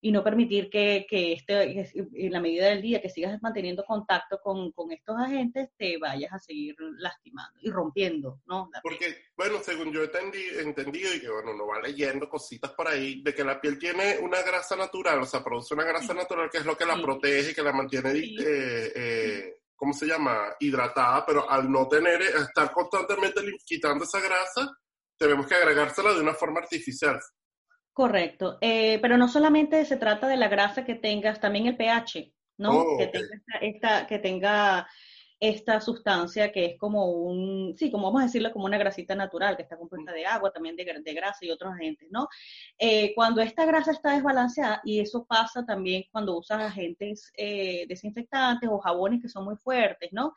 y 0.00 0.12
no 0.12 0.22
permitir 0.22 0.68
que, 0.68 1.06
que 1.08 1.32
este, 1.32 1.90
en 1.94 2.32
la 2.32 2.40
medida 2.40 2.66
del 2.66 2.82
día 2.82 3.00
que 3.00 3.08
sigas 3.08 3.40
manteniendo 3.42 3.84
contacto 3.84 4.38
con, 4.42 4.70
con, 4.72 4.92
estos 4.92 5.16
agentes, 5.18 5.70
te 5.76 5.96
vayas 5.98 6.32
a 6.32 6.38
seguir 6.38 6.76
lastimando 6.98 7.58
y 7.62 7.70
rompiendo, 7.70 8.40
¿no? 8.46 8.70
Porque, 8.82 9.16
bueno, 9.36 9.58
según 9.62 9.92
yo 9.92 10.02
he 10.02 10.60
entendido 10.60 11.14
y 11.14 11.20
que, 11.20 11.30
bueno, 11.30 11.52
uno 11.52 11.66
va 11.66 11.80
leyendo 11.80 12.28
cositas 12.28 12.72
por 12.72 12.88
ahí, 12.88 13.22
de 13.22 13.34
que 13.34 13.44
la 13.44 13.60
piel 13.60 13.78
tiene 13.78 14.18
una 14.18 14.42
grasa 14.42 14.76
natural, 14.76 15.22
o 15.22 15.26
sea, 15.26 15.42
produce 15.42 15.74
una 15.74 15.84
grasa 15.84 16.14
natural 16.14 16.50
que 16.50 16.58
es 16.58 16.66
lo 16.66 16.76
que 16.76 16.84
la 16.84 17.00
protege, 17.00 17.54
que 17.54 17.62
la 17.62 17.72
mantiene, 17.72 18.10
eh, 18.10 18.92
eh, 18.94 19.54
¿cómo 19.74 19.92
se 19.92 20.06
llama? 20.06 20.54
Hidratada, 20.60 21.24
pero 21.24 21.50
al 21.50 21.70
no 21.70 21.88
tener, 21.88 22.20
estar 22.22 22.70
constantemente 22.70 23.40
quitando 23.64 24.04
esa 24.04 24.20
grasa, 24.20 24.76
tenemos 25.16 25.46
que 25.46 25.54
agregársela 25.54 26.12
de 26.12 26.20
una 26.20 26.34
forma 26.34 26.60
artificial. 26.60 27.18
Correcto, 27.96 28.58
eh, 28.60 28.98
pero 29.00 29.16
no 29.16 29.26
solamente 29.26 29.82
se 29.86 29.96
trata 29.96 30.28
de 30.28 30.36
la 30.36 30.48
grasa 30.48 30.84
que 30.84 30.96
tengas, 30.96 31.40
también 31.40 31.64
el 31.64 31.78
pH, 31.78 32.30
¿no? 32.58 32.80
Oh, 32.80 32.98
que, 32.98 33.06
tenga 33.06 33.38
esta, 33.62 34.06
que 34.06 34.18
tenga 34.18 34.86
esta 35.40 35.80
sustancia 35.80 36.52
que 36.52 36.66
es 36.66 36.78
como 36.78 37.06
un, 37.10 37.74
sí, 37.74 37.90
como 37.90 38.08
vamos 38.08 38.20
a 38.20 38.26
decirlo, 38.26 38.52
como 38.52 38.66
una 38.66 38.76
grasita 38.76 39.14
natural 39.14 39.56
que 39.56 39.62
está 39.62 39.78
compuesta 39.78 40.12
de 40.12 40.26
agua, 40.26 40.52
también 40.52 40.76
de, 40.76 40.84
de 41.02 41.14
grasa 41.14 41.46
y 41.46 41.50
otros 41.50 41.72
agentes, 41.72 42.06
¿no? 42.10 42.28
Eh, 42.78 43.14
cuando 43.14 43.40
esta 43.40 43.64
grasa 43.64 43.92
está 43.92 44.12
desbalanceada, 44.12 44.82
y 44.84 45.00
eso 45.00 45.24
pasa 45.24 45.64
también 45.64 46.04
cuando 46.12 46.36
usas 46.36 46.60
agentes 46.60 47.32
eh, 47.34 47.86
desinfectantes 47.88 48.68
o 48.70 48.78
jabones 48.78 49.22
que 49.22 49.30
son 49.30 49.46
muy 49.46 49.56
fuertes, 49.56 50.10
¿no? 50.12 50.34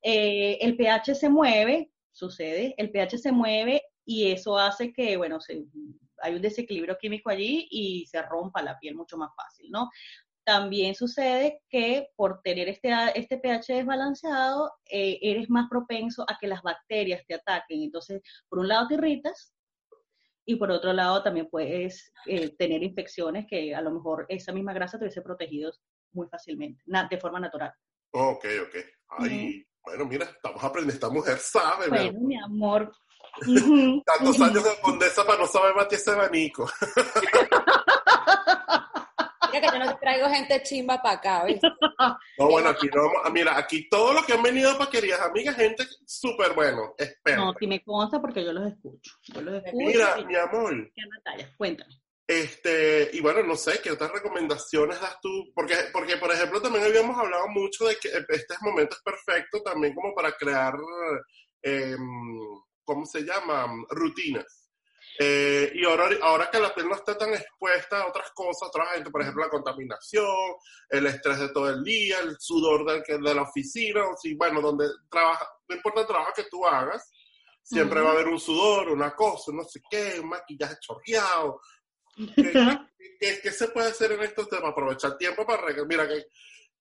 el 0.00 0.76
pH 0.76 1.16
se 1.16 1.28
mueve, 1.28 1.90
sucede, 2.12 2.72
el 2.78 2.92
pH 2.92 3.18
se 3.18 3.32
mueve 3.32 3.82
y 4.10 4.32
eso 4.32 4.58
hace 4.58 4.92
que, 4.92 5.16
bueno, 5.16 5.40
se 5.40 5.66
hay 6.20 6.34
un 6.34 6.42
desequilibrio 6.42 6.98
químico 6.98 7.30
allí 7.30 7.68
y 7.70 8.06
se 8.06 8.20
rompa 8.22 8.60
la 8.60 8.76
piel 8.76 8.96
mucho 8.96 9.16
más 9.16 9.30
fácil, 9.36 9.70
¿no? 9.70 9.88
También 10.42 10.96
sucede 10.96 11.62
que 11.68 12.08
por 12.16 12.40
tener 12.42 12.68
este, 12.68 12.90
este 13.14 13.38
pH 13.38 13.72
desbalanceado, 13.72 14.72
eh, 14.90 15.20
eres 15.22 15.48
más 15.48 15.68
propenso 15.70 16.24
a 16.28 16.36
que 16.40 16.48
las 16.48 16.60
bacterias 16.60 17.24
te 17.24 17.34
ataquen. 17.34 17.82
Entonces, 17.82 18.20
por 18.48 18.58
un 18.58 18.66
lado 18.66 18.88
te 18.88 18.94
irritas 18.94 19.54
y 20.44 20.56
por 20.56 20.72
otro 20.72 20.92
lado 20.92 21.22
también 21.22 21.48
puedes 21.48 22.12
eh, 22.26 22.50
tener 22.56 22.82
infecciones 22.82 23.46
que 23.48 23.76
a 23.76 23.80
lo 23.80 23.92
mejor 23.92 24.26
esa 24.28 24.52
misma 24.52 24.72
grasa 24.72 24.98
te 24.98 25.04
hubiese 25.04 25.22
protegido 25.22 25.70
muy 26.12 26.26
fácilmente, 26.26 26.82
de 26.84 27.18
forma 27.20 27.38
natural. 27.38 27.72
Ok, 28.10 28.44
ok. 28.66 28.76
Ay, 29.20 29.64
bueno, 29.84 30.04
mira, 30.06 30.24
estamos 30.24 30.64
aprendiendo, 30.64 30.94
esta 30.94 31.10
mujer 31.10 31.38
sabe. 31.38 31.88
Bueno, 31.88 32.18
mi 32.20 32.36
amor, 32.36 32.92
Tantos 34.04 34.40
años 34.40 34.64
de 34.64 34.80
condesa 34.80 35.24
para 35.24 35.40
no 35.40 35.46
saber 35.46 35.74
batir 35.74 35.98
ese 35.98 36.10
abanico. 36.10 36.70
Mira 39.52 39.60
que 39.60 39.78
yo 39.78 39.84
no 39.84 39.98
traigo 39.98 40.28
gente 40.28 40.62
chimba 40.62 41.02
para 41.02 41.16
acá, 41.16 41.44
¿viste? 41.44 41.68
No, 42.38 42.46
bueno, 42.48 42.68
aquí 42.70 42.88
no, 42.94 43.30
mira, 43.32 43.58
aquí 43.58 43.88
todos 43.88 44.14
los 44.14 44.24
que 44.24 44.32
han 44.32 44.42
venido 44.42 44.76
para 44.78 44.90
queridas 44.90 45.20
amigas, 45.20 45.56
gente 45.56 45.84
súper 46.06 46.54
bueno, 46.54 46.94
espera. 46.96 47.36
No, 47.36 47.54
si 47.58 47.66
me 47.66 47.82
consta 47.82 48.20
porque 48.20 48.44
yo 48.44 48.52
los 48.52 48.72
escucho. 48.72 49.12
Yo 49.22 49.42
los 49.42 49.54
escucho 49.56 49.76
mira, 49.76 50.16
mi 50.16 50.36
amor. 50.36 50.92
¿Qué 50.94 51.02
Natalia? 51.08 51.52
Cuéntame. 51.56 52.00
Este, 52.26 53.10
y 53.12 53.20
bueno, 53.20 53.42
no 53.42 53.56
sé, 53.56 53.80
¿qué 53.82 53.90
otras 53.90 54.12
recomendaciones 54.12 55.00
das 55.00 55.20
tú? 55.20 55.50
Porque, 55.52 55.74
porque, 55.92 56.16
por 56.16 56.30
ejemplo, 56.30 56.62
también 56.62 56.84
habíamos 56.84 57.18
hablado 57.18 57.48
mucho 57.48 57.86
de 57.86 57.96
que 57.96 58.08
este 58.28 58.54
momento 58.60 58.94
es 58.94 59.02
perfecto 59.02 59.60
también 59.62 59.92
como 59.94 60.14
para 60.14 60.30
crear 60.32 60.74
eh, 61.60 61.96
¿cómo 62.90 63.06
se 63.06 63.20
llama? 63.22 63.68
Rutinas. 63.90 64.68
Eh, 65.16 65.70
y 65.76 65.84
ahora, 65.84 66.08
ahora 66.22 66.50
que 66.50 66.58
la 66.58 66.74
piel 66.74 66.88
no 66.88 66.96
está 66.96 67.16
tan 67.16 67.32
expuesta 67.32 68.02
a 68.02 68.08
otras 68.08 68.32
cosas, 68.32 68.68
otra 68.68 68.86
gente, 68.86 69.10
por 69.10 69.22
ejemplo, 69.22 69.44
la 69.44 69.48
contaminación, 69.50 70.26
el 70.88 71.06
estrés 71.06 71.38
de 71.38 71.50
todo 71.50 71.70
el 71.70 71.84
día, 71.84 72.18
el 72.18 72.36
sudor 72.40 72.84
de, 72.84 73.18
de 73.18 73.34
la 73.34 73.42
oficina, 73.42 74.08
o 74.08 74.16
si, 74.16 74.34
bueno, 74.34 74.60
donde 74.60 74.88
trabaja, 75.08 75.46
no 75.68 75.76
importa 75.76 76.00
el 76.00 76.06
trabajo 76.08 76.32
que 76.34 76.48
tú 76.50 76.66
hagas, 76.66 77.08
siempre 77.62 78.00
va 78.00 78.08
a 78.08 78.12
haber 78.14 78.26
un 78.26 78.40
sudor, 78.40 78.88
una 78.88 79.14
cosa, 79.14 79.52
no 79.52 79.62
sé 79.62 79.80
qué, 79.88 80.18
un 80.18 80.30
maquillaje 80.30 80.76
chorreado. 80.80 81.60
¿Qué, 83.20 83.52
se 83.52 83.68
puede 83.68 83.90
hacer 83.90 84.10
en 84.12 84.22
estos 84.22 84.48
temas? 84.48 84.72
Aprovechar 84.72 85.16
tiempo 85.16 85.46
para... 85.46 85.62
Mira, 85.84 86.08
que, 86.08 86.24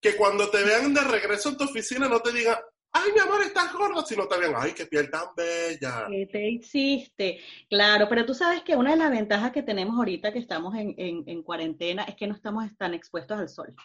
que 0.02 0.16
cuando 0.16 0.50
te 0.50 0.64
vean 0.64 0.92
de 0.92 1.02
regreso 1.02 1.50
en 1.50 1.58
tu 1.58 1.66
oficina 1.66 2.08
no 2.08 2.20
te 2.20 2.32
digan, 2.32 2.58
ay, 2.92 3.12
mi 3.14 3.20
amor, 3.20 3.42
estás 3.42 3.74
gordo, 3.74 4.02
sino 4.06 4.28
también, 4.28 4.54
ay, 4.56 4.74
qué 4.74 4.86
piel 4.86 5.10
tan 5.10 5.28
bella. 5.36 6.08
Te 6.32 6.48
existe, 6.48 7.40
claro, 7.70 8.08
pero 8.10 8.26
tú 8.26 8.34
sabes 8.34 8.64
que 8.64 8.76
una 8.76 8.92
de 8.92 8.98
las 8.98 9.12
ventajas 9.12 9.52
que 9.52 9.64
tenemos 9.64 9.98
ahorita 9.98 10.34
que 10.34 10.40
estamos 10.40 10.76
en, 10.76 10.96
en, 10.98 11.44
cuarentena 11.44 12.04
es 12.04 12.16
que 12.16 12.28
no 12.28 12.36
estamos 12.36 12.66
tan 12.78 12.94
expuestos 12.94 13.40
al 13.40 13.50
sol. 13.50 13.76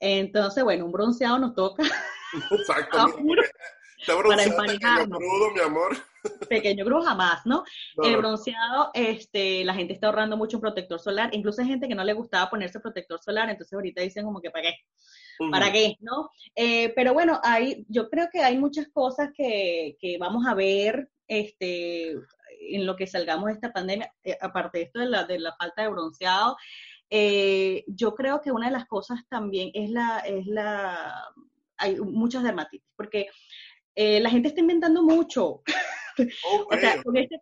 Entonces, 0.00 0.64
bueno, 0.64 0.86
un 0.86 0.92
bronceado 0.92 1.38
nos 1.38 1.54
toca. 1.54 1.82
Exacto. 2.50 3.16
para 4.28 4.42
emparejarnos. 4.42 5.18
Pequeño 5.18 5.54
mi 5.54 5.60
amor. 5.60 5.96
Pequeño 6.48 6.84
crudo 6.84 7.02
jamás, 7.02 7.44
¿no? 7.44 7.64
El 8.02 8.16
bronceado, 8.16 8.90
este, 8.94 9.64
la 9.64 9.74
gente 9.74 9.92
está 9.92 10.06
ahorrando 10.06 10.36
mucho 10.36 10.56
un 10.56 10.62
protector 10.62 10.98
solar. 10.98 11.30
Incluso 11.32 11.62
hay 11.62 11.68
gente 11.68 11.88
que 11.88 11.94
no 11.94 12.04
le 12.04 12.12
gustaba 12.12 12.50
ponerse 12.50 12.80
protector 12.80 13.20
solar, 13.20 13.50
entonces 13.50 13.72
ahorita 13.72 14.02
dicen 14.02 14.24
como 14.24 14.40
que 14.40 14.50
para 14.50 14.62
qué. 14.62 14.74
¿Para 15.50 15.72
qué? 15.72 15.96
¿No? 16.00 16.30
Eh, 16.54 16.92
pero 16.94 17.12
bueno, 17.12 17.40
hay, 17.42 17.84
yo 17.88 18.08
creo 18.08 18.28
que 18.32 18.40
hay 18.40 18.56
muchas 18.56 18.88
cosas 18.88 19.30
que, 19.34 19.96
que 20.00 20.16
vamos 20.18 20.46
a 20.46 20.54
ver 20.54 21.08
este, 21.26 22.12
en 22.60 22.86
lo 22.86 22.96
que 22.96 23.06
salgamos 23.06 23.46
de 23.46 23.52
esta 23.52 23.72
pandemia, 23.72 24.12
eh, 24.22 24.36
aparte 24.40 24.78
de 24.78 24.84
esto 24.84 25.00
de 25.00 25.06
la, 25.06 25.24
de 25.24 25.38
la 25.38 25.54
falta 25.56 25.82
de 25.82 25.88
bronceado. 25.88 26.56
Eh, 27.10 27.84
yo 27.86 28.14
creo 28.14 28.40
que 28.40 28.52
una 28.52 28.66
de 28.66 28.72
las 28.72 28.86
cosas 28.86 29.20
también 29.28 29.70
es 29.74 29.90
la, 29.90 30.18
es 30.20 30.46
la, 30.46 31.32
hay 31.76 31.96
muchas 31.96 32.42
dermatitis, 32.42 32.90
porque 32.96 33.28
la 33.96 34.30
gente 34.30 34.48
está 34.48 34.60
inventando 34.60 35.02
mucho. 35.02 35.62
o 36.68 36.76
sea, 36.76 37.02
con 37.02 37.16
este, 37.16 37.40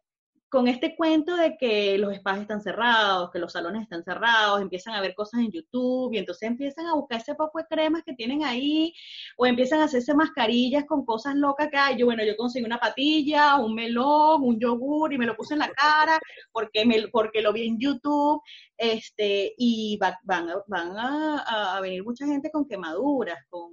con 0.53 0.69
este 0.69 0.95
cuento 0.95 1.35
de 1.35 1.57
que 1.57 1.97
los 1.97 2.13
espacios 2.13 2.43
están 2.43 2.61
cerrados, 2.61 3.31
que 3.31 3.39
los 3.39 3.53
salones 3.53 3.85
están 3.85 4.05
cerrados, 4.05 4.61
empiezan 4.61 4.95
a 4.95 5.01
ver 5.01 5.15
cosas 5.15 5.41
en 5.41 5.51
YouTube 5.51 6.13
y 6.13 6.19
entonces 6.19 6.47
empiezan 6.47 6.85
a 6.89 6.95
buscar 6.95 7.23
ese 7.23 7.35
poco 7.35 7.59
de 7.59 7.65
cremas 7.65 8.03
que 8.05 8.13
tienen 8.13 8.45
ahí 8.45 8.93
o 9.39 9.47
empiezan 9.47 9.81
a 9.81 9.85
hacerse 9.85 10.13
mascarillas 10.13 10.85
con 10.85 11.07
cosas 11.07 11.37
locas 11.37 11.71
que 11.71 11.79
hay. 11.79 11.97
Yo, 11.97 12.05
bueno, 12.05 12.23
yo 12.23 12.37
conseguí 12.37 12.67
una 12.67 12.79
patilla, 12.79 13.57
un 13.57 13.75
melón, 13.75 14.43
un 14.43 14.61
yogur 14.61 15.15
y 15.15 15.17
me 15.17 15.25
lo 15.25 15.35
puse 15.37 15.55
en 15.55 15.61
la 15.61 15.71
cara 15.71 16.21
porque, 16.53 16.85
me, 16.85 17.09
porque 17.09 17.41
lo 17.41 17.55
vi 17.55 17.67
en 17.69 17.79
YouTube 17.79 18.43
este, 18.77 19.55
y 19.57 19.97
van, 19.99 20.17
van 20.67 20.97
a, 20.99 21.81
venir 21.81 22.05
mucha 22.05 22.27
gente 22.27 22.51
con 22.51 22.69
quemaduras, 22.69 23.39
con 23.49 23.73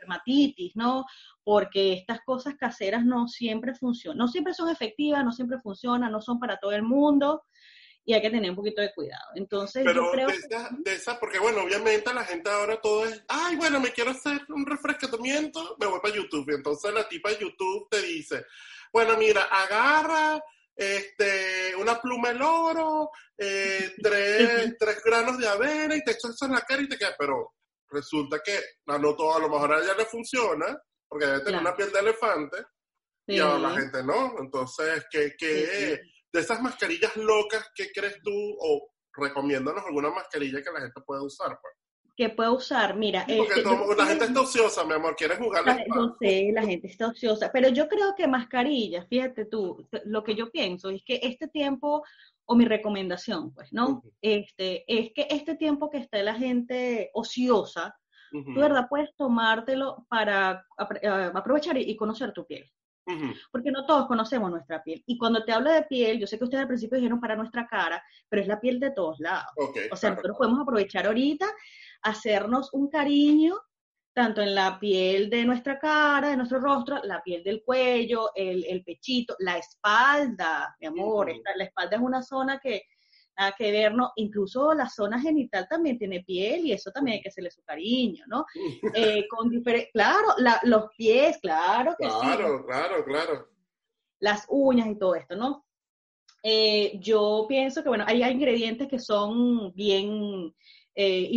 dermatitis, 0.00 0.74
¿no? 0.76 1.04
Porque 1.44 1.92
estas 1.92 2.20
cosas 2.24 2.54
caseras 2.56 3.04
no 3.04 3.28
siempre 3.28 3.74
funcionan, 3.74 4.18
no 4.18 4.28
siempre 4.28 4.54
son 4.54 4.68
efectivas, 4.68 5.24
no 5.24 5.32
siempre 5.32 5.58
funcionan, 5.58 6.10
no 6.10 6.20
son 6.20 6.38
para 6.38 6.58
todo 6.58 6.72
el 6.72 6.82
mundo 6.82 7.42
y 8.04 8.14
hay 8.14 8.22
que 8.22 8.30
tener 8.30 8.50
un 8.50 8.56
poquito 8.56 8.80
de 8.80 8.92
cuidado. 8.92 9.30
Entonces, 9.34 9.84
yo 9.84 10.10
creo 10.10 10.28
de 10.28 10.92
esa, 10.92 11.20
porque 11.20 11.38
bueno, 11.38 11.62
obviamente 11.62 12.12
la 12.12 12.24
gente 12.24 12.50
ahora 12.50 12.80
todo 12.80 13.04
es, 13.06 13.22
ay, 13.28 13.56
bueno, 13.56 13.78
me 13.78 13.92
quiero 13.92 14.10
hacer 14.10 14.40
un 14.48 14.66
refrescamiento, 14.66 15.76
me 15.78 15.86
voy 15.86 16.00
para 16.00 16.14
YouTube. 16.14 16.50
Y 16.50 16.54
entonces 16.54 16.92
la 16.92 17.08
tipa 17.08 17.30
de 17.30 17.38
YouTube 17.38 17.88
te 17.90 18.02
dice, 18.02 18.44
bueno, 18.92 19.16
mira, 19.16 19.44
agarra 19.44 20.42
este, 20.74 21.76
una 21.76 22.00
pluma 22.00 22.32
de 22.32 22.42
oro, 22.42 23.10
eh, 23.36 23.94
tres, 24.02 24.76
tres 24.78 25.02
granos 25.04 25.38
de 25.38 25.46
avena 25.46 25.94
y 25.94 26.02
te 26.02 26.12
echas 26.12 26.32
eso 26.32 26.46
en 26.46 26.52
la 26.52 26.62
cara 26.62 26.82
y 26.82 26.88
te 26.88 26.96
queda, 26.96 27.14
pero 27.18 27.54
resulta 27.90 28.40
que 28.44 28.58
a 28.86 28.98
no 28.98 29.14
todo, 29.16 29.36
a 29.36 29.40
lo 29.40 29.48
mejor 29.48 29.72
a 29.72 29.82
ella 29.82 29.94
le 29.96 30.04
funciona, 30.04 30.78
porque 31.08 31.26
debe 31.26 31.40
tener 31.40 31.60
una 31.60 31.76
piel 31.76 31.92
de 31.92 31.98
elefante, 31.98 32.56
y 33.26 33.38
a 33.38 33.58
la 33.58 33.70
gente 33.70 34.02
no. 34.02 34.34
Entonces, 34.38 35.06
¿qué, 35.10 35.34
qué 35.38 36.00
de 36.32 36.40
esas 36.40 36.60
mascarillas 36.60 37.16
locas, 37.16 37.70
qué 37.74 37.90
crees 37.92 38.20
tú? 38.22 38.32
O 38.32 38.90
recomiéndanos 39.12 39.84
alguna 39.84 40.10
mascarilla 40.10 40.62
que 40.62 40.72
la 40.72 40.80
gente 40.80 41.00
pueda 41.04 41.22
usar, 41.22 41.58
pues. 41.60 41.74
Que 42.16 42.28
pueda 42.28 42.50
usar, 42.52 42.96
mira. 42.96 43.24
porque 43.24 43.60
este, 43.60 43.96
la 43.96 44.06
gente 44.06 44.24
está 44.26 44.40
ociosa, 44.42 44.84
mi 44.84 44.92
amor, 44.92 45.16
quiere 45.16 45.36
jugar. 45.36 45.64
No 45.88 46.14
sé, 46.20 46.50
la 46.52 46.62
gente 46.62 46.88
está 46.88 47.08
ociosa, 47.08 47.50
pero 47.50 47.70
yo 47.70 47.88
creo 47.88 48.14
que 48.14 48.28
mascarillas, 48.28 49.06
fíjate 49.08 49.46
tú, 49.46 49.88
lo 50.04 50.22
que 50.22 50.34
yo 50.34 50.50
pienso 50.50 50.90
es 50.90 51.02
que 51.02 51.18
este 51.22 51.48
tiempo 51.48 52.04
o 52.50 52.56
mi 52.56 52.64
recomendación, 52.64 53.54
pues, 53.54 53.72
¿no? 53.72 54.02
Este, 54.20 54.82
es 54.88 55.12
que 55.14 55.28
este 55.30 55.54
tiempo 55.54 55.88
que 55.88 55.98
está 55.98 56.20
la 56.20 56.34
gente 56.34 57.08
ociosa, 57.14 57.96
tú, 58.32 58.60
¿verdad? 58.60 58.88
Puedes 58.90 59.14
tomártelo 59.14 60.04
para 60.08 60.66
eh, 61.00 61.30
aprovechar 61.32 61.78
y 61.78 61.94
conocer 61.94 62.32
tu 62.32 62.44
piel. 62.44 62.68
Porque 63.52 63.70
no 63.70 63.86
todos 63.86 64.06
conocemos 64.08 64.50
nuestra 64.50 64.82
piel. 64.82 65.00
Y 65.06 65.16
cuando 65.16 65.44
te 65.44 65.52
hablo 65.52 65.70
de 65.70 65.82
piel, 65.82 66.18
yo 66.18 66.26
sé 66.26 66.38
que 66.38 66.44
ustedes 66.44 66.62
al 66.62 66.68
principio 66.68 66.96
dijeron 66.96 67.20
para 67.20 67.36
nuestra 67.36 67.68
cara, 67.68 68.02
pero 68.28 68.42
es 68.42 68.48
la 68.48 68.60
piel 68.60 68.80
de 68.80 68.90
todos 68.90 69.20
lados. 69.20 69.52
o 69.92 69.96
sea, 69.96 70.10
nosotros 70.10 70.36
podemos 70.36 70.60
aprovechar 70.60 71.06
ahorita, 71.06 71.46
hacernos 72.02 72.74
un 72.74 72.88
cariño 72.88 73.54
tanto 74.12 74.42
en 74.42 74.54
la 74.54 74.78
piel 74.78 75.30
de 75.30 75.44
nuestra 75.44 75.78
cara, 75.78 76.30
de 76.30 76.36
nuestro 76.36 76.58
rostro, 76.58 77.00
la 77.04 77.22
piel 77.22 77.42
del 77.44 77.62
cuello, 77.62 78.30
el, 78.34 78.82
pechito, 78.84 79.36
la 79.38 79.58
espalda, 79.58 80.76
mi 80.80 80.86
amor. 80.86 81.32
la 81.56 81.64
espalda 81.64 81.96
es 81.96 82.02
una 82.02 82.22
zona 82.22 82.58
que 82.58 82.82
nada 83.38 83.54
que 83.56 83.70
ver, 83.72 83.94
¿no? 83.94 84.12
Incluso 84.16 84.74
la 84.74 84.88
zona 84.88 85.20
genital 85.20 85.66
también 85.68 85.98
tiene 85.98 86.22
piel 86.22 86.66
y 86.66 86.72
eso 86.72 86.90
también 86.90 87.16
hay 87.16 87.22
que 87.22 87.28
hacerle 87.28 87.50
su 87.50 87.62
cariño, 87.62 88.24
¿no? 88.26 88.44
Eh, 88.94 89.26
con 89.30 89.50
claro, 89.92 90.28
los 90.64 90.84
pies, 90.96 91.38
claro 91.38 91.94
que 91.98 92.10
sí. 92.10 92.16
Claro, 92.20 92.66
claro, 92.66 93.04
claro. 93.04 93.48
Las 94.18 94.44
uñas 94.48 94.88
y 94.88 94.98
todo 94.98 95.14
esto, 95.14 95.36
¿no? 95.36 95.64
Eh, 96.42 96.98
yo 97.00 97.46
pienso 97.48 97.82
que, 97.82 97.88
bueno, 97.88 98.04
hay, 98.06 98.22
ingredientes 98.22 98.88
que 98.88 98.98
son 98.98 99.72
bien 99.74 100.54
eh, 101.00 101.30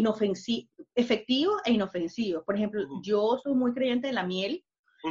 efectivos 0.96 1.62
e 1.66 1.74
inofensivos. 1.74 2.44
Por 2.44 2.56
ejemplo, 2.56 2.84
yo 3.02 3.40
soy 3.42 3.54
muy 3.54 3.74
creyente 3.74 4.08
de 4.08 4.14
la 4.14 4.24
miel. 4.24 4.64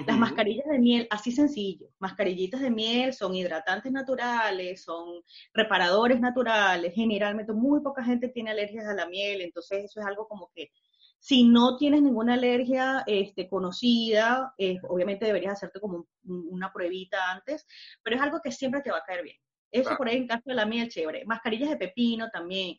Las 0.06 0.16
mascarillas 0.16 0.64
de 0.70 0.78
miel, 0.78 1.06
así 1.10 1.32
sencillo, 1.32 1.90
mascarillitas 1.98 2.62
de 2.62 2.70
miel 2.70 3.12
son 3.12 3.34
hidratantes 3.34 3.92
naturales, 3.92 4.82
son 4.82 5.20
reparadores 5.52 6.18
naturales, 6.18 6.94
generalmente 6.94 7.52
muy 7.52 7.82
poca 7.82 8.02
gente 8.02 8.28
tiene 8.28 8.52
alergias 8.52 8.86
a 8.86 8.94
la 8.94 9.04
miel, 9.06 9.42
entonces 9.42 9.84
eso 9.84 10.00
es 10.00 10.06
algo 10.06 10.26
como 10.26 10.50
que 10.54 10.70
si 11.18 11.44
no 11.44 11.76
tienes 11.76 12.00
ninguna 12.00 12.34
alergia 12.34 13.04
este, 13.06 13.48
conocida, 13.50 14.54
eh, 14.56 14.78
obviamente 14.88 15.26
deberías 15.26 15.52
hacerte 15.52 15.78
como 15.78 16.06
una 16.24 16.72
pruebita 16.72 17.30
antes, 17.30 17.66
pero 18.02 18.16
es 18.16 18.22
algo 18.22 18.40
que 18.42 18.50
siempre 18.50 18.80
te 18.80 18.90
va 18.90 18.96
a 18.96 19.04
caer 19.04 19.22
bien. 19.22 19.36
Eso 19.70 19.96
por 19.96 20.08
ahí 20.08 20.16
en 20.16 20.26
caso 20.26 20.42
de 20.46 20.54
la 20.54 20.66
miel, 20.66 20.88
chévere. 20.88 21.24
Mascarillas 21.24 21.70
de 21.70 21.76
pepino 21.76 22.28
también. 22.30 22.76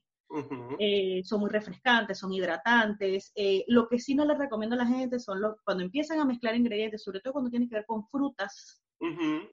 Eh, 0.80 1.22
son 1.24 1.42
muy 1.42 1.50
refrescantes, 1.50 2.18
son 2.18 2.34
hidratantes. 2.34 3.32
Eh, 3.36 3.64
lo 3.68 3.88
que 3.88 4.00
sí 4.00 4.16
no 4.16 4.26
les 4.26 4.38
recomiendo 4.38 4.76
a 4.76 4.80
la 4.80 4.86
gente 4.86 5.20
son 5.20 5.42
los, 5.42 5.56
cuando 5.64 5.84
empiezan 5.84 6.20
a 6.20 6.26
mezclar 6.26 6.56
ingredientes, 6.56 7.04
sobre 7.04 7.20
todo 7.20 7.34
cuando 7.34 7.52
tienen 7.52 7.70
que 7.70 7.76
ver 7.76 7.86
con 7.86 8.08
frutas 8.08 8.80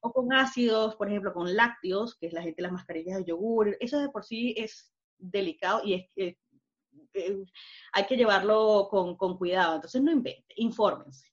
o 0.01 0.13
con 0.13 0.33
ácidos, 0.33 0.95
por 0.95 1.09
ejemplo, 1.09 1.35
con 1.35 1.57
lácteos, 1.57 2.17
que 2.17 2.29
es 2.29 2.33
la 2.33 2.43
gente 2.43 2.63
las 2.63 2.71
mascarillas 2.71 3.19
de 3.19 3.25
yogur. 3.25 3.77
Eso 3.81 3.99
de 3.99 4.09
por 4.09 4.25
sí 4.25 4.55
es 4.57 4.93
delicado 5.19 5.83
y 5.85 5.95
es, 5.95 6.07
eh, 6.17 6.37
hay 7.93 8.07
que 8.07 8.17
llevarlo 8.17 8.89
con, 8.91 9.17
con, 9.17 9.37
cuidado. 9.37 9.77
Entonces 9.77 10.03
no 10.03 10.13
inventen, 10.13 10.57
infórmense. 10.57 11.30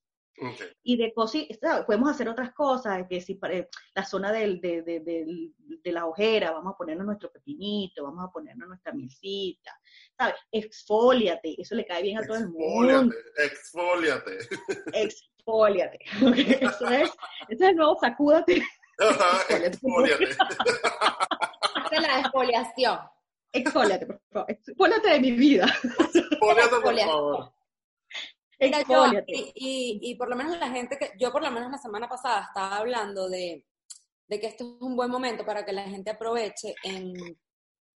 Y 0.84 0.98
de 0.98 1.13
cositas, 1.13 1.86
podemos 1.86 2.12
hacer 2.12 2.29
otras 2.29 2.53
cosas, 2.53 3.06
que 3.10 3.22
si 3.22 3.36
para 3.36 3.67
la 3.96 4.06
zona 4.06 4.32
del, 4.32 4.62
de, 4.62 4.84
de, 4.84 5.00
de, 5.01 5.91
la 5.91 6.06
ojera, 6.06 6.51
vamos 6.51 6.74
a 6.74 6.77
ponernos 6.77 7.06
nuestro 7.08 7.32
pepinito, 7.32 8.03
vamos 8.03 8.24
a 8.24 8.32
ponernos 8.32 8.67
nuestra 8.67 8.94
misita, 8.94 9.72
¿sabes? 10.17 10.36
Exfóliate, 10.51 11.60
eso 11.60 11.75
le 11.75 11.86
cae 11.86 12.03
bien 12.03 12.20
a 12.20 12.27
todo 12.27 12.38
el 12.38 12.50
mundo. 12.50 13.12
Exfóliate. 13.38 14.38
Exfóliate. 14.94 16.00
Eso 16.62 16.88
es, 16.89 17.10
eso 17.10 17.15
es 17.50 17.62
el 17.62 17.75
nuevo 17.75 17.98
sacúdate. 18.00 18.62
exfóliate. 19.50 20.27
Hace 21.75 22.01
la 22.01 22.20
exfoliación. 22.20 23.00
Exfóliate, 23.53 24.06
por 24.06 24.22
favor. 24.32 24.51
Exfóliate 24.51 25.10
de 25.10 25.20
mi 25.20 25.32
vida. 25.32 25.65
Exfóliate, 25.84 26.75
por 26.84 27.00
favor 27.00 27.57
y, 28.60 30.00
y, 30.02 30.16
por 30.16 30.30
lo 30.30 30.36
menos 30.36 30.58
la 30.58 30.70
gente 30.70 30.98
que, 30.98 31.12
yo 31.20 31.32
por 31.32 31.44
lo 31.44 31.52
menos 31.52 31.72
la 31.72 31.78
semana 31.78 32.10
pasada 32.10 32.44
estaba 32.48 32.78
hablando 32.78 33.30
de, 33.30 33.66
de 34.28 34.40
que 34.40 34.48
esto 34.48 34.64
es 34.64 34.82
un 34.82 34.96
buen 34.96 35.10
momento 35.10 35.46
para 35.46 35.66
que 35.66 35.74
la 35.74 35.84
gente 35.84 36.12
aproveche 36.12 36.76
en, 36.84 37.14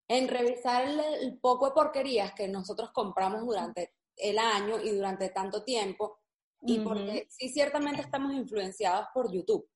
en 0.08 0.28
revisar 0.28 0.88
el, 0.88 1.40
poco 1.40 1.68
de 1.68 1.74
porquerías 1.74 2.34
que 2.34 2.48
nosotros 2.48 2.92
compramos 2.92 3.46
durante 3.46 3.94
el 4.18 4.38
año 4.38 4.80
y 4.82 4.92
durante 4.92 5.30
tanto 5.30 5.64
tiempo, 5.64 6.20
y 6.64 6.80
porque 6.80 7.28
sí 7.30 7.50
ciertamente 7.50 8.02
estamos 8.02 8.34
influenciados 8.34 9.08
por 9.14 9.32
YouTube. 9.32 9.68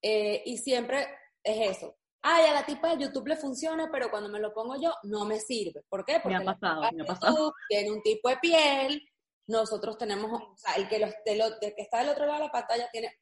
Eh, 0.00 0.42
y 0.46 0.58
siempre 0.58 1.08
es 1.42 1.76
eso. 1.76 1.96
Ay, 2.22 2.46
a 2.46 2.54
la 2.54 2.66
tipa 2.66 2.94
de 2.94 3.04
YouTube 3.04 3.28
le 3.28 3.36
funciona, 3.36 3.88
pero 3.90 4.10
cuando 4.10 4.28
me 4.28 4.38
lo 4.38 4.52
pongo 4.52 4.80
yo 4.80 4.92
no 5.04 5.24
me 5.24 5.40
sirve. 5.40 5.82
¿Por 5.88 6.04
qué? 6.04 6.20
Porque 6.22 6.38
me 6.38 6.42
ha 6.42 6.54
pasado, 6.54 6.82
me 6.92 7.02
ha 7.02 7.06
pasado. 7.06 7.52
tiene 7.68 7.90
un 7.90 8.02
tipo 8.02 8.28
de 8.28 8.36
piel, 8.36 9.02
nosotros 9.50 9.98
tenemos, 9.98 10.30
o 10.30 10.56
sea, 10.56 10.74
el 10.74 10.88
que, 10.88 10.98
los, 10.98 11.12
que 11.60 11.74
está 11.76 11.98
del 11.98 12.10
otro 12.10 12.26
lado 12.26 12.38
de 12.38 12.46
la 12.46 12.52
pantalla 12.52 12.88
tiene 12.90 13.20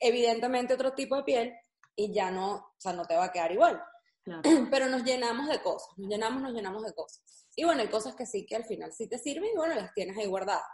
evidentemente 0.00 0.74
otro 0.74 0.92
tipo 0.94 1.16
de 1.16 1.22
piel 1.22 1.54
y 1.94 2.12
ya 2.12 2.30
no, 2.30 2.54
o 2.54 2.74
sea, 2.76 2.92
no 2.92 3.04
te 3.04 3.16
va 3.16 3.24
a 3.24 3.32
quedar 3.32 3.52
igual. 3.52 3.82
Pero 4.70 4.86
nos 4.86 5.04
llenamos 5.04 5.48
de 5.48 5.62
cosas, 5.62 5.88
nos 5.96 6.08
llenamos, 6.08 6.42
nos 6.42 6.52
llenamos 6.52 6.84
de 6.84 6.92
cosas. 6.92 7.46
Y 7.54 7.64
bueno, 7.64 7.80
hay 7.80 7.88
cosas 7.88 8.14
que 8.14 8.26
sí 8.26 8.44
que 8.46 8.56
al 8.56 8.64
final 8.64 8.92
sí 8.92 9.08
te 9.08 9.18
sirven 9.18 9.50
y 9.52 9.56
bueno, 9.56 9.74
las 9.74 9.94
tienes 9.94 10.16
ahí 10.18 10.26
guardadas. 10.26 10.66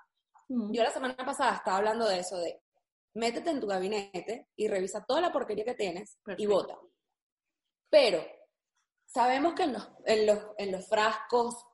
Yo 0.48 0.83
la 0.83 0.90
semana 0.90 1.16
pasada 1.16 1.57
estaba 1.57 1.79
hablando 1.79 2.07
de 2.07 2.18
eso, 2.18 2.37
de 2.37 2.61
métete 3.14 3.50
en 3.50 3.61
tu 3.61 3.66
gabinete 3.66 4.48
y 4.57 4.68
revisa 4.68 5.05
toda 5.07 5.20
la 5.20 5.33
porquería 5.33 5.64
que 5.64 5.74
tienes 5.74 6.18
y 6.37 6.46
vota. 6.46 6.79
Pero 7.88 8.24
sabemos 9.07 9.55
que 9.55 9.62
en 9.62 9.72
los, 9.74 9.88
en 10.05 10.27
los, 10.27 10.38
en 10.59 10.72
los 10.72 10.87
frascos 10.87 11.66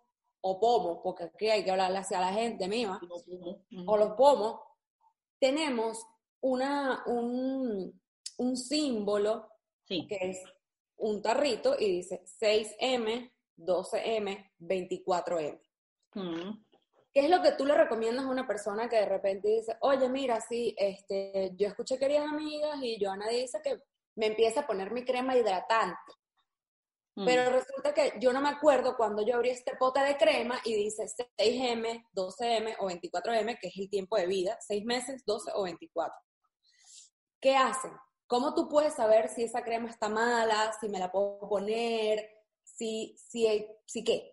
o 0.42 0.58
pomos, 0.58 0.98
porque 1.02 1.24
aquí 1.24 1.48
hay 1.48 1.64
que 1.64 1.70
hablarle 1.70 1.98
hacia 1.98 2.20
la 2.20 2.32
gente 2.32 2.68
mía, 2.68 2.98
o 3.86 3.96
los 3.96 4.12
pomos, 4.12 4.60
tenemos 5.38 6.04
una, 6.40 7.02
un, 7.06 8.00
un 8.38 8.56
símbolo 8.56 9.48
que 9.86 10.06
es 10.20 10.42
un 10.98 11.20
tarrito 11.20 11.76
y 11.78 11.96
dice 11.96 12.22
6M, 12.40 13.32
12M, 13.56 14.52
24M. 14.60 15.60
¿Qué 17.12 17.20
es 17.20 17.30
lo 17.30 17.42
que 17.42 17.52
tú 17.52 17.66
le 17.66 17.74
recomiendas 17.74 18.24
a 18.24 18.28
una 18.28 18.46
persona 18.46 18.88
que 18.88 18.96
de 18.96 19.06
repente 19.06 19.48
dice, 19.48 19.76
oye, 19.80 20.08
mira, 20.08 20.40
sí, 20.40 20.74
este, 20.78 21.52
yo 21.56 21.66
escuché 21.66 21.98
queridas 21.98 22.28
amigas 22.28 22.78
y 22.82 23.02
Joana 23.02 23.28
dice 23.28 23.60
que 23.62 23.80
me 24.14 24.26
empieza 24.26 24.60
a 24.60 24.66
poner 24.66 24.92
mi 24.92 25.04
crema 25.04 25.36
hidratante. 25.36 26.12
Pero 27.14 27.50
mm. 27.50 27.54
resulta 27.54 27.92
que 27.92 28.14
yo 28.20 28.32
no 28.32 28.40
me 28.40 28.48
acuerdo 28.48 28.96
cuando 28.96 29.22
yo 29.22 29.34
abrí 29.34 29.50
este 29.50 29.76
pote 29.76 30.00
de 30.00 30.16
crema 30.16 30.60
y 30.64 30.74
dice 30.74 31.04
6M, 31.38 32.06
12M 32.14 32.76
o 32.78 32.88
24M, 32.88 33.58
que 33.60 33.68
es 33.68 33.76
el 33.76 33.90
tiempo 33.90 34.16
de 34.16 34.26
vida, 34.26 34.56
6 34.60 34.84
meses, 34.84 35.24
12 35.26 35.50
o 35.54 35.64
24. 35.64 36.14
¿Qué 37.40 37.56
hacen? 37.56 37.92
¿Cómo 38.26 38.54
tú 38.54 38.68
puedes 38.68 38.94
saber 38.94 39.28
si 39.28 39.42
esa 39.42 39.64
crema 39.64 39.90
está 39.90 40.08
mala, 40.08 40.72
si 40.80 40.88
me 40.88 41.00
la 41.00 41.10
puedo 41.10 41.40
poner, 41.48 42.28
si, 42.62 43.16
si, 43.18 43.66
si 43.86 44.04
qué? 44.04 44.32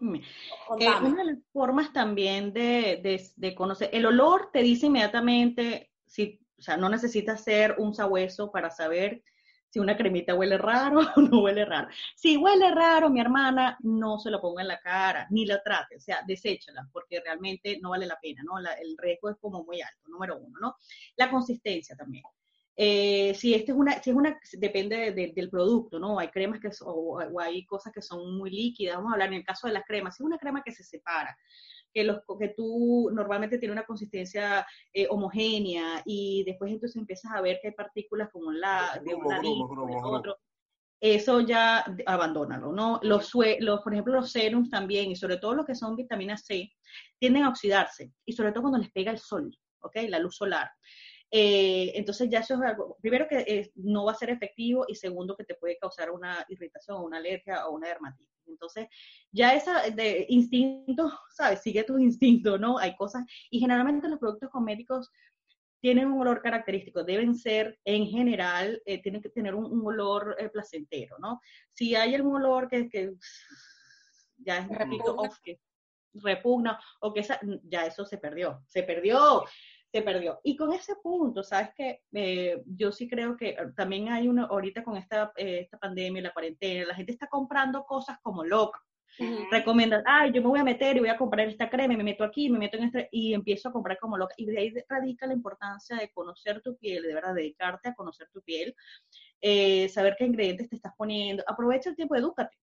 Eh, 0.00 0.90
una 1.00 1.16
de 1.16 1.24
las 1.24 1.38
formas 1.52 1.92
también 1.92 2.52
de, 2.52 3.00
de, 3.02 3.24
de, 3.36 3.54
conocer, 3.54 3.90
el 3.92 4.06
olor 4.06 4.50
te 4.52 4.60
dice 4.60 4.86
inmediatamente, 4.86 5.92
si, 6.04 6.44
o 6.58 6.62
sea, 6.62 6.76
no 6.76 6.88
necesitas 6.88 7.44
ser 7.44 7.76
un 7.78 7.94
sabueso 7.94 8.50
para 8.50 8.70
saber 8.70 9.22
si 9.72 9.78
una 9.78 9.96
cremita 9.96 10.34
huele 10.34 10.58
raro 10.58 11.00
o 11.16 11.20
no 11.22 11.40
huele 11.40 11.64
raro. 11.64 11.88
Si 12.14 12.36
huele 12.36 12.70
raro, 12.70 13.08
mi 13.08 13.20
hermana, 13.20 13.78
no 13.80 14.18
se 14.18 14.30
lo 14.30 14.38
ponga 14.38 14.60
en 14.60 14.68
la 14.68 14.78
cara, 14.78 15.26
ni 15.30 15.46
la 15.46 15.62
trate, 15.62 15.96
o 15.96 16.00
sea, 16.00 16.20
deséchala, 16.26 16.86
porque 16.92 17.20
realmente 17.20 17.78
no 17.80 17.90
vale 17.90 18.04
la 18.04 18.18
pena, 18.20 18.42
¿no? 18.44 18.58
el 18.58 18.96
riesgo 18.98 19.30
es 19.30 19.36
como 19.40 19.64
muy 19.64 19.80
alto, 19.80 20.08
número 20.08 20.38
uno, 20.38 20.58
¿no? 20.60 20.76
La 21.16 21.30
consistencia 21.30 21.96
también. 21.96 22.24
Eh, 22.76 23.34
si 23.34 23.54
este 23.54 23.72
es 23.72 23.78
una, 23.78 24.02
si 24.02 24.10
es 24.10 24.16
una, 24.16 24.38
depende 24.52 25.12
del 25.12 25.50
producto, 25.50 25.98
¿no? 25.98 26.18
Hay 26.18 26.28
cremas 26.28 26.60
que, 26.60 26.68
o, 26.82 27.18
o, 27.22 27.40
hay 27.40 27.64
cosas 27.64 27.92
que 27.94 28.02
son 28.02 28.36
muy 28.36 28.50
líquidas, 28.50 28.96
vamos 28.96 29.10
a 29.10 29.14
hablar 29.14 29.28
en 29.28 29.34
el 29.34 29.44
caso 29.44 29.68
de 29.68 29.74
las 29.74 29.84
cremas, 29.84 30.16
si 30.16 30.22
es 30.22 30.26
una 30.26 30.38
crema 30.38 30.62
que 30.62 30.72
se 30.72 30.84
separa, 30.84 31.34
que, 31.92 32.04
los, 32.04 32.20
que 32.38 32.48
tú 32.48 33.10
normalmente 33.12 33.58
tiene 33.58 33.72
una 33.72 33.84
consistencia 33.84 34.66
eh, 34.92 35.06
homogénea 35.10 36.02
y 36.04 36.44
después 36.44 36.72
entonces 36.72 36.96
empiezas 36.96 37.32
a 37.32 37.40
ver 37.40 37.58
que 37.60 37.68
hay 37.68 37.74
partículas 37.74 38.30
como 38.30 38.52
la 38.52 39.00
de 39.04 39.14
un 39.14 39.24
otro. 40.04 40.38
Eso 41.00 41.40
ya 41.40 41.84
abandónalo, 42.06 42.72
¿no? 42.72 43.00
Los, 43.02 43.32
los, 43.58 43.80
por 43.80 43.92
ejemplo, 43.92 44.14
los 44.14 44.30
serums 44.30 44.70
también, 44.70 45.10
y 45.10 45.16
sobre 45.16 45.36
todo 45.36 45.54
los 45.54 45.66
que 45.66 45.74
son 45.74 45.96
vitamina 45.96 46.36
C, 46.36 46.72
tienden 47.18 47.42
a 47.42 47.48
oxidarse, 47.48 48.12
y 48.24 48.32
sobre 48.32 48.52
todo 48.52 48.62
cuando 48.62 48.78
les 48.78 48.92
pega 48.92 49.10
el 49.10 49.18
sol, 49.18 49.52
¿ok? 49.80 49.96
La 50.08 50.20
luz 50.20 50.36
solar. 50.36 50.70
Eh, 51.34 51.92
entonces 51.94 52.28
ya 52.28 52.40
eso 52.40 52.54
es 52.56 52.60
algo, 52.60 52.98
primero 53.00 53.26
que 53.26 53.38
eh, 53.38 53.72
no 53.76 54.04
va 54.04 54.12
a 54.12 54.16
ser 54.16 54.28
efectivo 54.28 54.84
y 54.86 54.94
segundo 54.94 55.34
que 55.34 55.44
te 55.44 55.54
puede 55.54 55.78
causar 55.78 56.10
una 56.10 56.44
irritación, 56.50 57.02
una 57.02 57.16
alergia 57.16 57.66
o 57.66 57.74
una 57.74 57.88
dermatitis. 57.88 58.46
Entonces, 58.46 58.86
ya 59.30 59.54
esa 59.54 59.88
de 59.88 60.26
instinto, 60.28 61.10
¿sabes? 61.30 61.62
Sigue 61.62 61.84
tu 61.84 61.98
instinto, 61.98 62.58
¿no? 62.58 62.76
Hay 62.76 62.94
cosas, 62.96 63.24
y 63.50 63.60
generalmente 63.60 64.08
los 64.08 64.18
productos 64.18 64.50
cosméticos 64.50 65.10
tienen 65.80 66.08
un 66.08 66.20
olor 66.20 66.42
característico, 66.42 67.02
deben 67.02 67.34
ser 67.34 67.80
en 67.86 68.06
general, 68.06 68.82
eh, 68.84 69.00
tienen 69.00 69.22
que 69.22 69.30
tener 69.30 69.54
un, 69.54 69.84
olor 69.86 70.36
eh, 70.38 70.50
placentero, 70.50 71.16
¿no? 71.18 71.40
Si 71.72 71.94
hay 71.96 72.14
algún 72.14 72.36
olor 72.36 72.68
que, 72.68 72.90
que 72.90 73.14
ya 74.36 74.58
es, 74.58 74.68
repito, 74.68 75.16
que 75.42 75.58
repugna 76.14 76.78
o 77.00 77.12
que 77.12 77.26
ya 77.64 77.86
eso 77.86 78.04
se 78.04 78.18
perdió, 78.18 78.62
se 78.66 78.82
perdió, 78.82 79.44
se 79.92 80.02
perdió. 80.02 80.40
Y 80.42 80.56
con 80.56 80.72
ese 80.72 80.96
punto, 80.96 81.44
¿sabes 81.44 81.70
qué? 81.76 82.00
Eh, 82.12 82.62
yo 82.66 82.90
sí 82.90 83.06
creo 83.08 83.36
que 83.36 83.56
también 83.76 84.08
hay 84.08 84.26
uno, 84.26 84.46
ahorita 84.46 84.82
con 84.82 84.96
esta, 84.96 85.32
esta 85.36 85.78
pandemia, 85.78 86.22
la 86.22 86.32
cuarentena, 86.32 86.86
la 86.86 86.94
gente 86.94 87.12
está 87.12 87.26
comprando 87.26 87.84
cosas 87.84 88.18
como 88.22 88.42
loca. 88.42 88.80
Recomiendan, 89.50 90.02
ay, 90.06 90.32
yo 90.32 90.40
me 90.40 90.48
voy 90.48 90.60
a 90.60 90.64
meter 90.64 90.96
y 90.96 91.00
voy 91.00 91.10
a 91.10 91.18
comprar 91.18 91.46
esta 91.46 91.68
crema, 91.68 91.92
y 91.92 91.98
me 91.98 92.04
meto 92.04 92.24
aquí, 92.24 92.48
me 92.48 92.58
meto 92.58 92.78
en 92.78 92.84
este, 92.84 93.08
y 93.12 93.34
empiezo 93.34 93.68
a 93.68 93.72
comprar 93.72 93.98
como 93.98 94.16
loca. 94.16 94.34
Y 94.38 94.46
de 94.46 94.58
ahí 94.58 94.72
radica 94.88 95.26
la 95.26 95.34
importancia 95.34 95.96
de 95.96 96.10
conocer 96.12 96.62
tu 96.62 96.78
piel, 96.78 97.02
de 97.02 97.12
verdad, 97.12 97.34
dedicarte 97.34 97.90
a 97.90 97.94
conocer 97.94 98.28
tu 98.32 98.40
piel, 98.40 98.74
eh, 99.42 99.90
saber 99.90 100.16
qué 100.18 100.24
ingredientes 100.24 100.70
te 100.70 100.76
estás 100.76 100.94
poniendo. 100.96 101.44
Aprovecha 101.46 101.90
el 101.90 101.96
tiempo, 101.96 102.16
edúcate. 102.16 102.56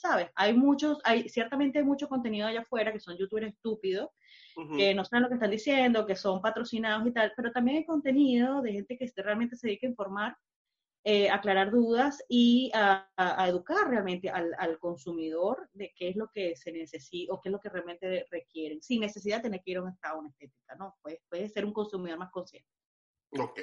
¿Sabes? 0.00 0.30
Hay 0.34 0.54
muchos, 0.54 0.98
hay, 1.04 1.28
ciertamente 1.28 1.78
hay 1.78 1.84
mucho 1.84 2.08
contenido 2.08 2.46
allá 2.46 2.60
afuera 2.60 2.92
que 2.92 3.00
son 3.00 3.16
youtubers 3.18 3.48
estúpidos, 3.48 4.08
que 4.76 4.94
no 4.94 5.04
saben 5.04 5.22
lo 5.22 5.28
que 5.28 5.34
están 5.34 5.50
diciendo, 5.50 6.06
que 6.06 6.16
son 6.16 6.42
patrocinados 6.42 7.06
y 7.06 7.12
tal, 7.12 7.32
pero 7.36 7.52
también 7.52 7.78
hay 7.78 7.84
contenido 7.84 8.62
de 8.62 8.72
gente 8.72 8.98
que 8.98 9.10
realmente 9.16 9.56
se 9.56 9.68
dedica 9.68 9.86
a 9.86 9.90
informar, 9.90 10.36
eh, 11.04 11.30
aclarar 11.30 11.70
dudas 11.70 12.22
y 12.28 12.70
a, 12.74 13.08
educar 13.48 13.88
realmente 13.88 14.28
al, 14.28 14.54
al, 14.58 14.78
consumidor 14.78 15.68
de 15.72 15.94
qué 15.96 16.10
es 16.10 16.16
lo 16.16 16.28
que 16.28 16.56
se 16.56 16.72
necesita 16.72 17.32
o 17.32 17.40
qué 17.40 17.48
es 17.48 17.52
lo 17.52 17.60
que 17.60 17.70
realmente 17.70 18.26
requieren, 18.30 18.82
sin 18.82 19.00
necesidad 19.00 19.38
de 19.38 19.44
tener 19.44 19.62
que 19.62 19.70
ir 19.70 19.76
a 19.78 19.82
un 19.82 19.88
estado 19.90 20.18
una 20.18 20.28
estética, 20.28 20.74
¿no? 20.76 20.96
Puede, 21.00 21.22
puede 21.28 21.48
ser 21.48 21.64
un 21.64 21.72
consumidor 21.72 22.18
más 22.18 22.30
consciente. 22.30 22.68
Ok. 23.38 23.60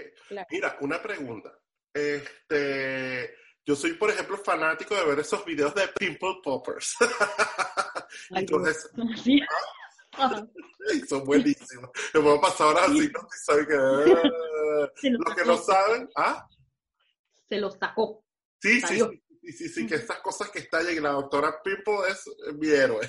Mira, 0.50 0.78
una 0.82 1.02
pregunta. 1.02 1.60
Este, 1.94 3.36
yo 3.68 3.76
soy, 3.76 3.94
por 3.96 4.10
ejemplo, 4.10 4.38
fanático 4.38 4.96
de 4.96 5.06
ver 5.06 5.20
esos 5.20 5.44
videos 5.44 5.76
de 5.76 5.90
Pimple 5.90 6.40
Poppers. 6.42 6.96
Entonces, 8.30 8.90
¿Sí? 9.24 9.42
son 11.10 11.26
buenísimos. 11.26 11.90
Voy 12.14 12.38
a 12.38 12.42
pasar 12.42 12.68
ahora 12.68 12.86
así, 12.86 13.12
no 13.14 13.28
saben 13.44 13.68
que... 13.68 15.10
Los 15.10 15.36
que 15.36 15.46
no 15.46 15.58
saben, 15.58 16.10
¿ah? 16.16 16.48
Se 17.50 17.58
los 17.60 17.78
sacó. 17.78 18.24
Sí, 18.62 18.80
sí, 18.82 19.02
sí, 19.44 19.52
sí, 19.52 19.70
sí, 19.70 19.86
que 19.86 19.96
estas 19.96 20.20
cosas 20.20 20.50
que 20.50 20.60
estallan 20.60 20.96
y 20.96 21.00
la 21.02 21.12
doctora 21.12 21.62
Pimple 21.62 22.10
es 22.10 22.24
mi 22.56 22.70
héroe. 22.70 23.08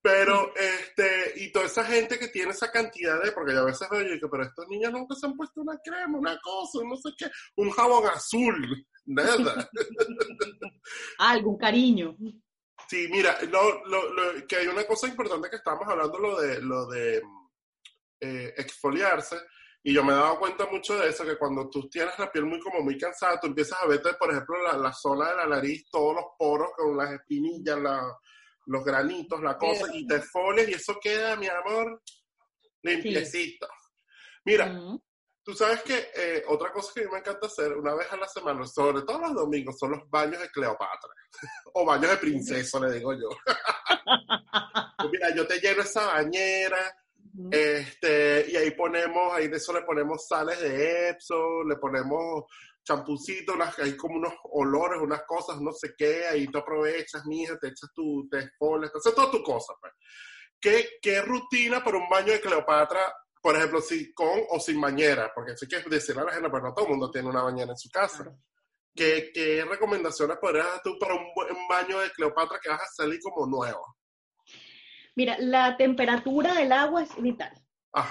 Pero, 0.00 0.52
este, 0.54 1.32
y 1.36 1.50
toda 1.50 1.66
esa 1.66 1.84
gente 1.84 2.18
que 2.18 2.28
tiene 2.28 2.52
esa 2.52 2.70
cantidad 2.70 3.20
de, 3.20 3.32
porque 3.32 3.52
yo 3.52 3.60
a 3.60 3.64
veces 3.64 3.88
veo 3.90 4.14
y 4.14 4.20
pero 4.20 4.44
estos 4.44 4.68
niños 4.68 4.92
nunca 4.92 5.14
se 5.16 5.26
han 5.26 5.36
puesto 5.36 5.60
una 5.60 5.76
crema, 5.78 6.18
una 6.18 6.38
cosa, 6.38 6.78
no 6.84 6.96
sé 6.96 7.10
qué, 7.18 7.26
un 7.56 7.70
jabón 7.70 8.06
azul, 8.06 8.86
nada. 9.06 9.68
Algún 11.18 11.58
cariño. 11.58 12.16
Sí, 12.88 13.08
mira, 13.10 13.38
lo, 13.50 13.84
lo, 13.86 14.46
que 14.46 14.56
hay 14.56 14.68
una 14.68 14.84
cosa 14.84 15.08
importante 15.08 15.50
que 15.50 15.56
estábamos 15.56 15.88
hablando, 15.88 16.18
lo 16.18 16.40
de, 16.40 16.62
lo 16.62 16.86
de 16.86 17.22
eh, 18.20 18.54
exfoliarse, 18.56 19.36
y 19.82 19.92
yo 19.92 20.04
me 20.04 20.12
he 20.12 20.16
dado 20.16 20.38
cuenta 20.38 20.66
mucho 20.66 20.96
de 20.96 21.08
eso, 21.08 21.24
que 21.24 21.36
cuando 21.36 21.68
tú 21.68 21.88
tienes 21.88 22.16
la 22.18 22.30
piel 22.30 22.44
muy 22.44 22.60
como 22.60 22.80
muy 22.82 22.96
cansada, 22.96 23.40
tú 23.40 23.48
empiezas 23.48 23.82
a 23.82 23.86
verte, 23.86 24.14
por 24.14 24.30
ejemplo, 24.30 24.62
la, 24.62 24.76
la 24.76 24.92
zona 24.92 25.30
de 25.30 25.36
la 25.36 25.46
nariz, 25.46 25.88
todos 25.90 26.14
los 26.14 26.24
poros 26.38 26.70
con 26.76 26.96
las 26.96 27.10
espinillas, 27.12 27.78
la, 27.78 28.16
los 28.68 28.84
granitos, 28.84 29.42
la 29.42 29.56
cosa, 29.56 29.86
y 29.92 30.06
te 30.06 30.20
folias 30.20 30.68
y 30.68 30.74
eso 30.74 30.98
queda, 31.00 31.36
mi 31.36 31.46
amor, 31.48 32.02
limpiecito. 32.82 33.66
Mira, 34.44 34.72
tú 35.42 35.54
sabes 35.54 35.82
que 35.82 36.10
eh, 36.14 36.44
otra 36.48 36.70
cosa 36.72 36.92
que 36.94 37.00
a 37.00 37.04
mí 37.04 37.10
me 37.12 37.18
encanta 37.18 37.46
hacer 37.46 37.72
una 37.76 37.94
vez 37.94 38.12
a 38.12 38.16
la 38.16 38.28
semana, 38.28 38.64
sobre 38.66 39.02
todo 39.02 39.20
los 39.20 39.34
domingos, 39.34 39.78
son 39.78 39.92
los 39.92 40.08
baños 40.10 40.40
de 40.40 40.50
Cleopatra, 40.50 41.10
o 41.74 41.84
baños 41.84 42.10
de 42.10 42.16
princesa, 42.18 42.78
le 42.80 42.92
digo 42.92 43.12
yo. 43.14 43.28
Pues 44.98 45.10
mira, 45.12 45.32
yo 45.32 45.46
te 45.46 45.60
lleno 45.60 45.82
esa 45.82 46.06
bañera, 46.06 46.92
este, 47.52 48.46
y 48.50 48.56
ahí 48.56 48.72
ponemos, 48.72 49.32
ahí 49.32 49.46
de 49.46 49.58
eso 49.58 49.72
le 49.72 49.82
ponemos 49.82 50.26
sales 50.26 50.60
de 50.60 51.10
Epsom, 51.10 51.68
le 51.68 51.76
ponemos 51.76 52.44
champucito, 52.88 53.54
hay 53.82 53.96
como 53.96 54.16
unos 54.16 54.32
olores, 54.44 54.98
unas 55.00 55.22
cosas, 55.26 55.60
no 55.60 55.72
sé 55.72 55.92
qué, 55.96 56.26
ahí 56.26 56.46
tú 56.46 56.58
aprovechas, 56.58 57.26
mija, 57.26 57.58
te 57.58 57.68
echas 57.68 57.90
tu, 57.94 58.26
te 58.30 58.38
esfoles, 58.38 58.90
te 58.90 58.98
haces 58.98 59.14
toda 59.14 59.30
tu 59.30 59.42
cosa, 59.42 59.74
pues. 59.80 59.92
¿Qué, 60.60 60.88
¿Qué 61.00 61.20
rutina 61.20 61.84
para 61.84 61.98
un 61.98 62.08
baño 62.08 62.32
de 62.32 62.40
Cleopatra, 62.40 63.00
por 63.42 63.54
ejemplo, 63.54 63.80
si 63.80 64.12
con 64.14 64.40
o 64.50 64.58
sin 64.58 64.80
bañera? 64.80 65.30
Porque 65.34 65.56
sí 65.56 65.68
que 65.68 65.82
decirle 65.88 66.22
a 66.22 66.24
la 66.24 66.32
gente, 66.32 66.48
pero 66.48 66.62
no 66.62 66.74
todo 66.74 66.86
el 66.86 66.90
mundo 66.92 67.10
tiene 67.10 67.28
una 67.28 67.42
bañera 67.42 67.72
en 67.72 67.78
su 67.78 67.90
casa. 67.90 68.24
¿Qué, 68.94 69.30
¿Qué, 69.32 69.64
recomendaciones 69.64 70.38
podrías 70.38 70.66
dar 70.66 70.82
tú 70.82 70.98
para 70.98 71.14
un, 71.14 71.20
un 71.20 71.68
baño 71.68 72.00
de 72.00 72.10
Cleopatra 72.10 72.58
que 72.60 72.70
vas 72.70 72.82
a 72.82 72.86
salir 72.86 73.20
como 73.22 73.46
nuevo? 73.46 73.96
Mira, 75.14 75.36
la 75.38 75.76
temperatura 75.76 76.54
del 76.54 76.72
agua 76.72 77.02
es 77.02 77.14
vital. 77.20 77.52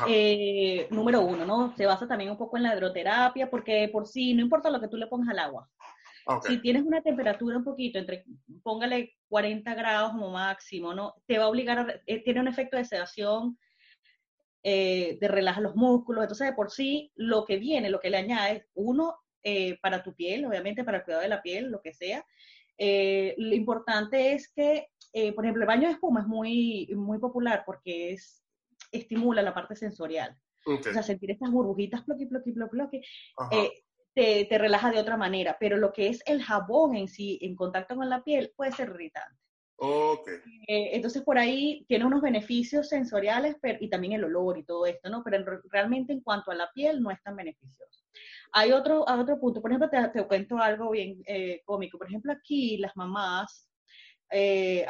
Eh, 0.08 0.88
número 0.90 1.22
uno, 1.22 1.46
¿no? 1.46 1.76
Se 1.76 1.86
basa 1.86 2.08
también 2.08 2.32
un 2.32 2.38
poco 2.38 2.58
en 2.58 2.64
la 2.64 2.76
hidroterapia, 2.76 3.50
porque 3.50 3.90
por 3.92 4.08
sí, 4.08 4.34
no 4.34 4.42
importa 4.42 4.70
lo 4.70 4.80
que 4.80 4.88
tú 4.88 4.98
le 4.98 5.08
pongas 5.08 5.30
al 5.30 5.40
agua. 5.40 5.70
Si 6.46 6.58
tienes 6.58 6.84
una 6.84 7.02
temperatura 7.02 7.56
un 7.56 7.64
poquito, 7.64 8.00
entre, 8.00 8.26
póngale 8.62 9.16
40 9.30 9.74
grados 9.76 10.12
como 10.12 10.30
máximo, 10.30 10.94
¿no? 10.94 11.16
Te 11.26 11.38
va 11.38 11.46
a 11.46 11.48
obligar 11.48 11.80
a, 11.80 12.02
eh, 12.06 12.22
tiene 12.22 12.42
un 12.42 12.50
efecto 12.50 12.76
de 12.76 12.84
sedación, 12.84 13.58
eh, 14.62 15.18
de 15.22 15.28
relajar 15.30 15.64
los 15.64 15.76
músculos, 15.78 16.24
entonces 16.24 16.48
de 16.48 16.54
por 16.54 16.70
sí, 16.70 17.14
lo 17.16 17.46
que 17.46 17.58
viene, 17.58 17.90
lo 17.90 18.02
que 18.02 18.10
le 18.10 18.18
añades, 18.18 18.66
uno, 18.74 19.16
para 19.82 20.04
tu 20.04 20.14
piel, 20.14 20.46
obviamente 20.46 20.84
para 20.84 20.98
el 20.98 21.04
cuidado 21.06 21.24
de 21.24 21.30
la 21.30 21.42
piel, 21.42 21.72
lo 21.72 21.80
que 21.80 21.94
sea, 21.94 22.26
lo 22.78 23.56
importante 23.56 24.34
es 24.34 24.52
que, 24.52 24.90
por 25.34 25.46
ejemplo, 25.46 25.64
el 25.64 25.68
baño 25.68 25.88
de 25.88 25.94
espuma 25.94 26.20
es 26.20 26.28
muy, 26.28 26.90
muy 26.94 27.18
popular 27.18 27.64
porque 27.66 28.12
es 28.12 28.44
estimula 28.92 29.42
la 29.42 29.54
parte 29.54 29.76
sensorial. 29.76 30.36
O 30.66 30.84
sea, 30.84 31.02
sentir 31.02 31.32
estas 31.32 31.50
burbujitas, 31.50 32.04
ploqui, 32.04 32.26
ploqui, 32.26 32.52
ploqui, 32.52 32.76
ploqui, 32.76 33.02
eh, 33.52 33.72
te, 34.14 34.46
te, 34.46 34.58
relaja 34.58 34.92
de 34.92 35.00
otra 35.00 35.16
manera. 35.16 35.56
Pero 35.60 35.78
lo 35.78 35.94
que 35.94 36.10
es 36.10 36.22
el 36.26 36.44
jabón 36.44 36.96
en 36.96 37.08
sí, 37.08 37.40
en 37.42 37.56
contacto 37.56 37.96
con 37.96 38.10
la 38.10 38.24
piel, 38.24 38.52
puede 38.56 38.74
ser 38.74 38.90
irritante. 38.90 39.40
Okay. 39.80 40.38
Eh, 40.68 40.90
entonces, 40.94 41.22
por 41.22 41.38
ahí 41.38 41.86
tiene 41.88 42.06
unos 42.06 42.22
beneficios 42.22 42.90
sensoriales 42.90 43.58
pero, 43.62 43.78
y 43.80 43.90
también 43.90 44.14
el 44.14 44.24
olor 44.24 44.58
y 44.58 44.64
todo 44.64 44.88
esto, 44.88 45.10
¿no? 45.10 45.24
Pero 45.24 45.62
realmente 45.70 46.14
en 46.14 46.22
cuanto 46.22 46.50
a 46.50 46.56
la 46.56 46.72
piel 46.74 47.02
no 47.02 47.12
es 47.12 47.22
tan 47.22 47.36
beneficioso. 47.36 48.04
Hay 48.54 48.72
otro, 48.72 49.06
otro 49.08 49.40
punto, 49.40 49.62
por 49.62 49.72
ejemplo, 49.72 49.90
te, 49.90 50.08
te 50.10 50.28
cuento 50.28 50.58
algo 50.58 50.90
bien 50.90 51.22
eh, 51.28 51.62
cómico. 51.64 52.00
Por 52.00 52.08
ejemplo, 52.08 52.34
aquí 52.34 52.78
las 52.78 52.96
mamás 52.96 53.67
eh, 54.30 54.86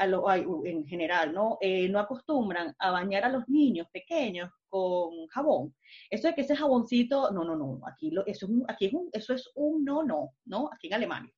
en 0.66 0.86
general, 0.86 1.34
¿no? 1.34 1.58
Eh, 1.62 1.88
no 1.90 2.00
acostumbran 2.00 2.76
a 2.80 2.92
bañar 2.92 3.24
a 3.24 3.30
los 3.30 3.48
niños 3.48 3.88
pequeños 3.92 4.52
con 4.68 5.28
jabón. 5.28 5.76
Eso 6.10 6.28
de 6.28 6.36
que 6.36 6.42
ese 6.42 6.56
jaboncito, 6.56 7.32
no, 7.32 7.44
no, 7.44 7.56
no, 7.56 7.80
aquí, 7.88 8.12
lo, 8.12 8.26
eso, 8.26 8.46
es 8.46 8.52
un, 8.52 8.66
aquí 8.68 8.88
es 8.88 8.94
un, 8.94 9.10
eso 9.14 9.34
es 9.34 9.50
un 9.56 9.84
no, 9.86 10.04
no, 10.04 10.34
¿no? 10.46 10.70
Aquí 10.74 10.88
en 10.88 10.94
Alemania. 10.94 11.34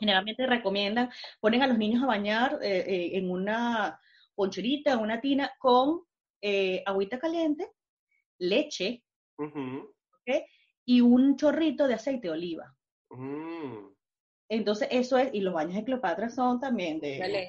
Generalmente 0.00 0.46
recomiendan, 0.46 1.10
ponen 1.40 1.62
a 1.62 1.68
los 1.68 1.78
niños 1.78 2.02
a 2.02 2.06
bañar 2.06 2.58
eh, 2.62 3.10
en 3.14 3.30
una 3.30 3.98
poncherita, 4.34 4.92
en 4.92 4.98
una 4.98 5.20
tina, 5.20 5.52
con 5.58 6.02
agüita 6.84 7.20
caliente, 7.20 7.70
leche, 8.38 9.04
y 10.84 11.00
un 11.00 11.36
chorrito 11.36 11.86
de 11.86 11.94
aceite 11.94 12.26
de 12.28 12.32
oliva. 12.32 12.74
Mm. 13.10 13.92
Entonces, 14.54 14.86
eso 14.90 15.16
es, 15.16 15.30
y 15.32 15.40
los 15.40 15.54
baños 15.54 15.74
de 15.76 15.84
Cleopatra 15.84 16.28
son 16.28 16.60
también 16.60 17.00
de, 17.00 17.48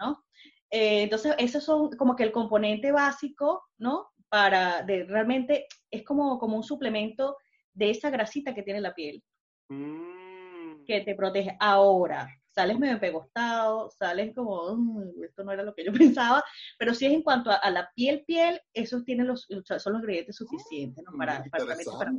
¿no? 0.00 0.24
Eh, 0.70 1.02
entonces, 1.02 1.34
esos 1.36 1.62
son 1.62 1.90
como 1.90 2.16
que 2.16 2.22
el 2.22 2.32
componente 2.32 2.92
básico, 2.92 3.64
¿no? 3.76 4.08
Para, 4.30 4.80
de, 4.82 5.04
realmente, 5.04 5.66
es 5.90 6.02
como, 6.02 6.38
como 6.38 6.56
un 6.56 6.62
suplemento 6.62 7.36
de 7.74 7.90
esa 7.90 8.08
grasita 8.08 8.54
que 8.54 8.62
tiene 8.62 8.80
la 8.80 8.94
piel. 8.94 9.22
Mm. 9.68 10.84
Que 10.86 11.02
te 11.02 11.14
protege. 11.14 11.58
Ahora, 11.60 12.26
sales 12.50 12.78
medio 12.78 12.94
empegostado, 12.94 13.90
sales 13.90 14.34
como, 14.34 14.76
mm, 14.76 15.24
esto 15.24 15.44
no 15.44 15.52
era 15.52 15.62
lo 15.62 15.74
que 15.74 15.84
yo 15.84 15.92
pensaba, 16.18 16.42
pero 16.78 16.94
sí 16.94 17.06
es 17.06 17.12
en 17.12 17.22
cuanto 17.22 17.50
a, 17.50 17.70
la 17.70 17.90
piel, 17.94 18.24
piel, 18.26 18.60
esos 18.74 19.04
tienen 19.04 19.26
los, 19.26 19.46
son 19.46 19.92
los 19.92 20.02
ingredientes 20.02 20.36
suficientes, 20.36 21.04
¿no? 21.04 21.16
Para, 21.16 21.44
para, 21.50 21.64
para 21.64 22.12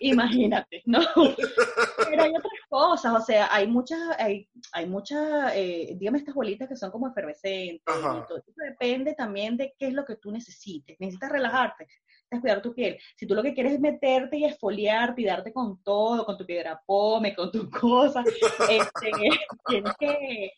Imagínate, 0.00 0.82
¿no? 0.86 1.00
pero 2.10 2.22
hay 2.22 2.30
otras 2.30 2.52
cosas, 2.68 3.22
o 3.22 3.24
sea, 3.24 3.48
hay 3.50 3.66
muchas, 3.66 4.00
hay, 4.18 4.48
hay 4.72 4.86
muchas, 4.86 5.52
eh, 5.54 5.94
dígame 5.96 6.18
estas 6.18 6.34
bolitas 6.34 6.68
que 6.68 6.76
son 6.76 6.90
como 6.90 7.08
efervescentes, 7.08 7.82
todo. 7.84 8.38
Eso 8.38 8.52
depende 8.56 9.14
también 9.14 9.56
de 9.56 9.74
qué 9.78 9.88
es 9.88 9.94
lo 9.94 10.04
que 10.04 10.16
tú 10.16 10.30
necesites, 10.30 10.96
necesitas 10.98 11.30
relajarte, 11.30 11.86
es 12.30 12.40
cuidar 12.40 12.62
tu 12.62 12.74
piel. 12.74 12.98
Si 13.16 13.26
tú 13.26 13.34
lo 13.34 13.42
que 13.42 13.54
quieres 13.54 13.74
es 13.74 13.80
meterte 13.80 14.36
y 14.38 14.44
esfoliarte 14.44 15.22
y 15.22 15.26
darte 15.26 15.52
con 15.52 15.82
todo, 15.82 16.24
con 16.24 16.36
tu 16.36 16.44
piedra 16.44 16.82
pome, 16.84 17.34
con 17.34 17.50
tus 17.50 17.70
cosas, 17.70 18.24
este, 18.70 19.10
tienes, 19.66 19.92
que, 19.98 20.52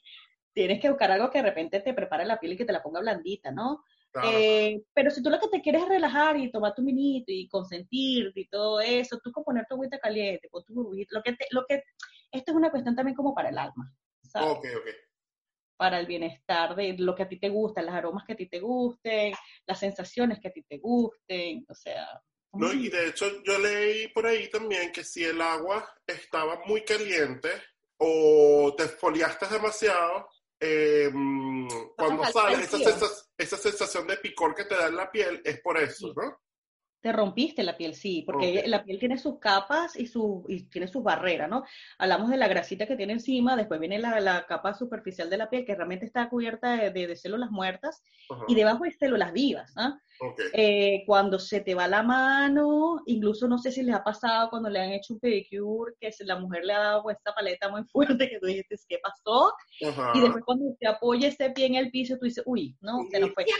tienes 0.52 0.80
que 0.80 0.88
buscar 0.88 1.10
algo 1.10 1.30
que 1.30 1.38
de 1.38 1.48
repente 1.48 1.80
te 1.80 1.94
prepare 1.94 2.24
la 2.24 2.38
piel 2.38 2.52
y 2.52 2.56
que 2.56 2.64
te 2.64 2.72
la 2.72 2.82
ponga 2.82 3.00
blandita, 3.00 3.50
¿no? 3.50 3.84
Eh, 4.24 4.82
pero 4.94 5.10
si 5.10 5.22
tú 5.22 5.30
lo 5.30 5.38
que 5.38 5.48
te 5.48 5.60
quieres 5.60 5.82
es 5.82 5.88
relajar 5.88 6.36
y 6.36 6.50
tomar 6.50 6.74
tu 6.74 6.82
minito 6.82 7.30
y 7.30 7.46
consentirte 7.48 8.40
y 8.40 8.48
todo 8.48 8.80
eso, 8.80 9.20
tú 9.22 9.30
con 9.30 9.44
poner 9.44 9.66
tu 9.68 9.74
agüita 9.74 9.98
caliente, 9.98 10.48
con 10.48 10.64
tu 10.64 10.74
burbujita, 10.74 11.16
lo 11.16 11.22
que, 11.22 11.36
lo 11.50 11.64
que, 11.66 11.82
esto 12.32 12.50
es 12.50 12.56
una 12.56 12.70
cuestión 12.70 12.96
también 12.96 13.14
como 13.14 13.34
para 13.34 13.50
el 13.50 13.58
alma, 13.58 13.94
¿sabes? 14.22 14.50
Ok, 14.50 14.66
ok 14.76 14.88
para 15.78 16.00
el 16.00 16.06
bienestar 16.06 16.74
de 16.74 16.96
lo 16.98 17.14
que 17.14 17.22
a 17.22 17.28
ti 17.28 17.38
te 17.38 17.48
gusta, 17.48 17.80
los 17.80 17.94
aromas 17.94 18.24
que 18.26 18.32
a 18.32 18.36
ti 18.36 18.48
te 18.48 18.58
gusten, 18.58 19.32
las 19.64 19.78
sensaciones 19.78 20.40
que 20.40 20.48
a 20.48 20.52
ti 20.52 20.62
te 20.64 20.78
gusten, 20.78 21.64
o 21.68 21.74
sea... 21.74 22.20
No, 22.52 22.72
y 22.72 22.88
de 22.88 23.08
hecho 23.08 23.26
yo 23.44 23.58
leí 23.58 24.08
por 24.08 24.26
ahí 24.26 24.50
también 24.50 24.90
que 24.90 25.04
si 25.04 25.22
el 25.22 25.40
agua 25.40 25.88
estaba 26.04 26.60
muy 26.66 26.82
caliente 26.82 27.48
o 27.98 28.74
te 28.76 28.84
foliaste 28.88 29.46
demasiado, 29.46 30.28
em, 30.60 31.68
cuando 31.96 32.24
sale 32.24 32.62
esa, 32.62 32.78
esa, 33.36 33.56
sensación 33.56 34.06
de 34.06 34.16
picor 34.16 34.54
que 34.54 34.64
te 34.64 34.74
da 34.74 34.88
en 34.88 34.96
la 34.96 35.10
piel 35.10 35.42
es 35.44 35.60
por 35.60 35.78
eso, 35.78 36.12
¿no? 36.14 36.38
te 37.00 37.12
rompiste 37.12 37.62
la 37.62 37.76
piel, 37.76 37.94
sí, 37.94 38.22
porque 38.26 38.64
la 38.66 38.82
piel 38.82 38.98
tiene 38.98 39.18
sus 39.18 39.38
capas 39.38 39.96
y, 39.98 40.06
su, 40.06 40.44
y 40.48 40.64
tiene 40.64 40.88
sus 40.88 41.02
barreras, 41.02 41.48
¿no? 41.48 41.64
Hablamos 41.96 42.28
de 42.30 42.36
la 42.36 42.48
grasita 42.48 42.86
que 42.86 42.96
tiene 42.96 43.12
encima, 43.14 43.56
después 43.56 43.78
viene 43.78 43.98
la, 43.98 44.18
la 44.20 44.46
capa 44.46 44.74
superficial 44.74 45.30
de 45.30 45.36
la 45.36 45.48
piel 45.48 45.64
que 45.64 45.76
realmente 45.76 46.06
está 46.06 46.28
cubierta 46.28 46.76
de, 46.76 46.90
de, 46.90 47.16
células 47.16 47.50
muertas 47.50 48.02
y 48.48 48.54
debajo 48.54 48.84
hay 48.84 48.92
células 48.92 49.32
vivas, 49.32 49.72
¿no? 49.76 49.88
Eh, 49.88 49.98
cuando 51.06 51.38
se 51.38 51.60
te 51.60 51.74
va 51.74 51.88
la 51.88 52.02
mano, 52.02 53.00
incluso 53.06 53.48
no 53.48 53.58
sé 53.58 53.70
si 53.70 53.82
les 53.82 53.94
ha 53.94 54.02
pasado 54.04 54.50
cuando 54.50 54.68
le 54.68 54.80
han 54.80 54.92
hecho 54.92 55.14
un 55.14 55.20
pedicure, 55.20 55.94
que 56.00 56.10
la 56.20 56.38
mujer 56.38 56.64
le 56.64 56.72
ha 56.72 56.78
dado 56.78 57.10
esta 57.10 57.34
paleta 57.34 57.68
muy 57.68 57.82
fuerte, 57.92 58.28
que 58.28 58.38
tú 58.38 58.46
dices, 58.46 58.84
¿qué 58.88 58.98
pasó? 59.02 59.52
Y 60.14 60.20
después 60.20 60.44
cuando 60.44 60.74
te 60.78 60.86
apoya 60.86 61.28
ese 61.28 61.50
pie 61.50 61.66
en 61.66 61.74
el 61.76 61.90
piso, 61.90 62.16
tú 62.18 62.26
dices, 62.26 62.42
uy, 62.46 62.76
no, 62.80 62.98
se 63.10 63.20
nos 63.20 63.32
fue. 63.32 63.44
¡Ya! 63.46 63.54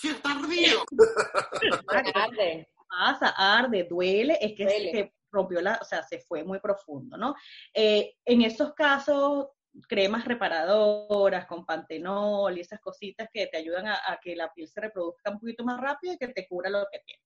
¡Se 0.00 0.14
tardío! 0.20 0.84
pasa, 2.92 3.34
arde, 3.36 3.84
duele, 3.84 4.38
es 4.40 4.52
que 4.54 4.68
se 4.68 5.14
rompió 5.30 5.60
la, 5.60 5.78
o 5.80 5.84
sea, 5.84 6.02
se 6.02 6.20
fue 6.20 6.44
muy 6.44 6.60
profundo, 6.60 7.16
¿no? 7.16 7.34
Eh, 7.74 8.14
en 8.24 8.42
esos 8.42 8.74
casos, 8.74 9.48
cremas 9.88 10.24
reparadoras 10.24 11.46
con 11.46 11.64
pantenol 11.64 12.56
y 12.56 12.60
esas 12.60 12.80
cositas 12.80 13.28
que 13.32 13.46
te 13.46 13.56
ayudan 13.56 13.86
a, 13.86 14.18
que 14.22 14.36
la 14.36 14.52
piel 14.52 14.68
se 14.68 14.80
reproduzca 14.80 15.30
un 15.30 15.40
poquito 15.40 15.64
más 15.64 15.80
rápido 15.80 16.14
y 16.14 16.18
que 16.18 16.28
te 16.28 16.46
cura 16.46 16.70
lo 16.70 16.86
que 16.90 17.00
tiene. 17.04 17.22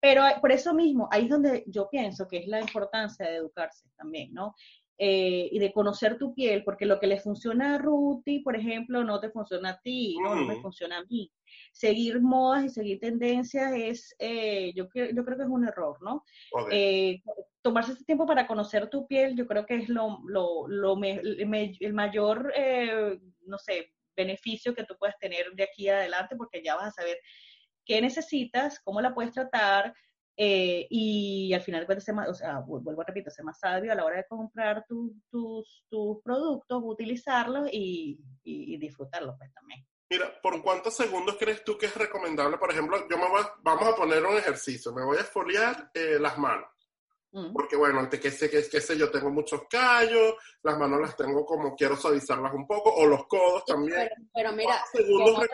Pero 0.00 0.22
por 0.40 0.52
eso 0.52 0.74
mismo, 0.74 1.08
ahí 1.10 1.24
es 1.24 1.30
donde 1.30 1.64
yo 1.66 1.88
pienso 1.88 2.26
que 2.28 2.38
es 2.38 2.48
la 2.48 2.60
importancia 2.60 3.26
de 3.26 3.36
educarse 3.36 3.88
también, 3.96 4.32
¿no? 4.32 4.54
Eh, 4.98 5.50
y 5.52 5.58
de 5.58 5.72
conocer 5.72 6.16
tu 6.16 6.34
piel, 6.34 6.64
porque 6.64 6.86
lo 6.86 6.98
que 6.98 7.06
le 7.06 7.20
funciona 7.20 7.74
a 7.74 7.78
Ruti, 7.78 8.38
por 8.38 8.56
ejemplo, 8.56 9.04
no 9.04 9.20
te 9.20 9.28
funciona 9.28 9.70
a 9.70 9.80
ti, 9.80 10.16
no, 10.22 10.34
no 10.34 10.46
me 10.46 10.60
funciona 10.62 10.98
a 10.98 11.04
mí. 11.04 11.30
Seguir 11.70 12.22
modas 12.22 12.64
y 12.64 12.68
seguir 12.70 12.98
tendencias 12.98 13.72
es, 13.74 14.16
eh, 14.18 14.72
yo, 14.74 14.84
yo 14.94 15.24
creo 15.24 15.36
que 15.36 15.42
es 15.42 15.50
un 15.50 15.68
error, 15.68 15.98
¿no? 16.00 16.24
Eh, 16.70 17.20
tomarse 17.66 17.94
ese 17.94 18.04
tiempo 18.04 18.26
para 18.26 18.46
conocer 18.46 18.88
tu 18.88 19.08
piel, 19.08 19.36
yo 19.36 19.44
creo 19.44 19.66
que 19.66 19.74
es 19.74 19.88
lo, 19.88 20.20
lo, 20.24 20.68
lo 20.68 20.96
el 21.02 21.92
mayor, 21.92 22.52
no 23.40 23.58
sé, 23.58 23.92
beneficio 24.16 24.72
que 24.72 24.84
tú 24.84 24.96
puedes 24.96 25.18
tener 25.18 25.50
de 25.52 25.64
aquí 25.64 25.88
adelante, 25.88 26.36
porque 26.36 26.62
ya 26.62 26.76
vas 26.76 26.86
a 26.86 27.02
saber 27.02 27.18
qué 27.84 28.00
necesitas, 28.00 28.78
cómo 28.84 29.00
la 29.00 29.12
puedes 29.12 29.32
tratar, 29.32 29.92
eh, 30.36 30.86
y 30.90 31.52
al 31.54 31.62
final 31.62 31.84
ser 32.00 32.14
más, 32.14 32.28
o 32.28 32.34
sea, 32.34 32.60
vuelvo 32.60 33.00
a 33.00 33.04
repetir, 33.04 33.32
ser 33.32 33.44
más 33.44 33.58
sabio 33.58 33.90
a 33.90 33.96
la 33.96 34.04
hora 34.04 34.18
de 34.18 34.26
comprar 34.28 34.84
tus, 34.86 35.12
tus 35.28 36.22
productos, 36.22 36.82
utilizarlos 36.84 37.68
y, 37.72 38.20
y, 38.44 38.76
disfrutarlos 38.76 39.34
pues 39.38 39.52
también. 39.52 39.84
Mira, 40.08 40.40
¿por 40.40 40.62
cuántos 40.62 40.94
segundos 40.94 41.36
crees 41.36 41.64
tú 41.64 41.76
que 41.76 41.86
es 41.86 41.96
recomendable? 41.96 42.58
Por 42.58 42.70
ejemplo, 42.70 43.08
yo 43.10 43.18
me 43.18 43.28
voy, 43.28 43.42
vamos 43.62 43.88
a 43.88 43.96
poner 43.96 44.24
un 44.24 44.36
ejercicio, 44.36 44.92
me 44.92 45.04
voy 45.04 45.16
a 45.16 45.22
esfoliar 45.22 45.90
eh, 45.94 46.18
las 46.20 46.38
manos. 46.38 46.68
Mm. 47.36 47.52
Porque 47.52 47.76
bueno, 47.76 48.00
antes 48.00 48.18
que 48.18 48.30
sé, 48.30 48.48
que, 48.48 48.66
que 48.66 48.80
sé 48.80 48.96
yo, 48.96 49.10
tengo 49.10 49.28
muchos 49.28 49.60
callos, 49.68 50.36
las 50.62 50.78
manos 50.78 51.02
las 51.02 51.14
tengo 51.14 51.44
como 51.44 51.76
quiero 51.76 51.94
suavizarlas 51.94 52.54
un 52.54 52.66
poco, 52.66 52.94
o 52.94 53.04
los 53.04 53.26
codos 53.26 53.62
también. 53.66 54.08
Pero, 54.32 54.52
mira, 54.52 54.82
segundos 54.90 55.46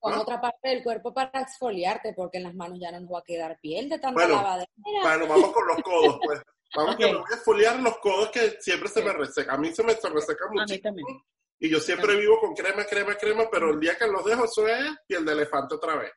con 0.00 0.12
otra 0.12 0.38
parte 0.38 0.68
del 0.68 0.82
cuerpo 0.82 1.14
para 1.14 1.40
exfoliarte, 1.40 2.12
porque 2.12 2.36
en 2.36 2.44
las 2.44 2.54
manos 2.54 2.78
ya 2.78 2.92
no 2.92 3.00
nos 3.00 3.10
va 3.10 3.20
a 3.20 3.24
quedar 3.24 3.58
piel 3.58 3.88
de 3.88 3.98
tanta 3.98 4.20
bueno, 4.20 4.34
lavadera. 4.34 4.70
Bueno, 4.76 5.26
vamos 5.26 5.52
con 5.52 5.66
los 5.66 5.82
codos, 5.82 6.18
pues. 6.22 6.42
Vamos 6.76 6.96
que 6.96 7.06
me 7.06 7.14
voy 7.14 7.24
a 7.30 7.34
exfoliar 7.36 7.80
los 7.80 7.98
codos 7.98 8.30
que 8.30 8.56
siempre 8.60 8.90
se 8.90 9.02
me 9.02 9.12
reseca. 9.14 9.54
A 9.54 9.56
mí 9.56 9.72
se 9.72 9.82
me 9.82 9.94
se 9.94 10.10
reseca 10.10 10.44
muchísimo. 10.50 11.24
Y 11.58 11.70
yo 11.70 11.80
siempre 11.80 12.16
vivo 12.16 12.38
con 12.38 12.52
crema, 12.52 12.84
crema, 12.84 13.14
crema, 13.14 13.44
pero 13.50 13.70
el 13.70 13.80
día 13.80 13.96
que 13.96 14.06
los 14.08 14.22
dejo, 14.26 14.44
eso 14.44 14.68
es 14.68 14.84
piel 15.06 15.24
de 15.24 15.32
elefante 15.32 15.76
otra 15.76 15.96
vez. 15.96 16.12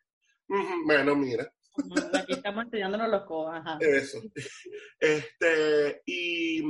Bueno, 0.86 1.16
mira. 1.16 1.50
Aquí 2.14 2.34
estamos 2.34 2.66
enseñándonos 2.66 3.10
los 3.10 3.24
codos, 3.26 3.56
ajá. 3.56 3.78
Eso. 3.80 4.20
Este, 5.00 6.02
y, 6.06 6.64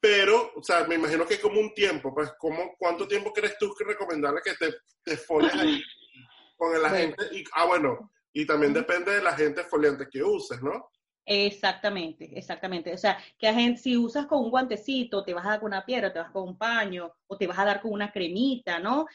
pero, 0.00 0.52
o 0.56 0.62
sea, 0.62 0.84
me 0.84 0.96
imagino 0.96 1.26
que 1.26 1.40
como 1.40 1.60
un 1.60 1.72
tiempo, 1.74 2.14
pues, 2.14 2.32
¿cómo, 2.38 2.74
¿cuánto 2.78 3.06
tiempo 3.06 3.32
crees 3.32 3.56
tú 3.58 3.74
que 3.74 3.84
recomendable 3.84 4.40
que 4.44 4.54
te, 4.54 4.74
te 5.04 5.18
ahí? 5.58 5.82
con 6.56 6.76
el 6.76 6.84
agente. 6.84 7.24
Y, 7.32 7.44
ah, 7.54 7.66
bueno, 7.66 8.12
y 8.32 8.46
también 8.46 8.72
depende 8.72 9.12
de 9.12 9.22
la 9.22 9.30
agente 9.30 9.64
foliante 9.64 10.08
que 10.10 10.22
uses, 10.22 10.62
¿no? 10.62 10.90
Exactamente, 11.24 12.36
exactamente. 12.36 12.92
O 12.92 12.98
sea, 12.98 13.18
que 13.38 13.76
si 13.76 13.96
usas 13.96 14.26
con 14.26 14.40
un 14.40 14.50
guantecito, 14.50 15.24
te 15.24 15.34
vas 15.34 15.46
a 15.46 15.50
dar 15.50 15.60
con 15.60 15.68
una 15.68 15.84
piedra, 15.84 16.12
te 16.12 16.18
vas 16.18 16.30
con 16.30 16.48
un 16.48 16.58
paño, 16.58 17.12
o 17.26 17.36
te 17.36 17.46
vas 17.46 17.58
a 17.58 17.64
dar 17.64 17.80
con 17.80 17.92
una 17.92 18.10
cremita, 18.10 18.80
¿no? 18.80 19.06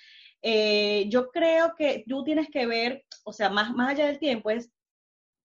Eh, 0.42 1.06
yo 1.10 1.30
creo 1.32 1.74
que 1.76 2.06
tú 2.08 2.24
tienes 2.24 2.50
que 2.50 2.66
ver, 2.66 3.04
o 3.24 3.34
sea, 3.34 3.50
más, 3.50 3.74
más 3.74 3.90
allá 3.90 4.08
del 4.08 4.20
tiempo, 4.20 4.50
es 4.50 4.72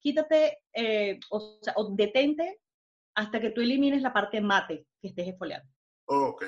quítate, 0.03 0.59
eh, 0.75 1.19
o 1.31 1.59
sea, 1.63 1.75
o 1.77 1.95
detente 1.95 2.61
hasta 3.15 3.41
que 3.41 3.51
tú 3.51 3.61
elimines 3.61 4.03
la 4.03 4.13
parte 4.13 4.41
mate 4.41 4.87
que 5.01 5.09
estés 5.09 5.29
esfoliando. 5.29 5.69
Oh, 6.07 6.29
ok. 6.29 6.45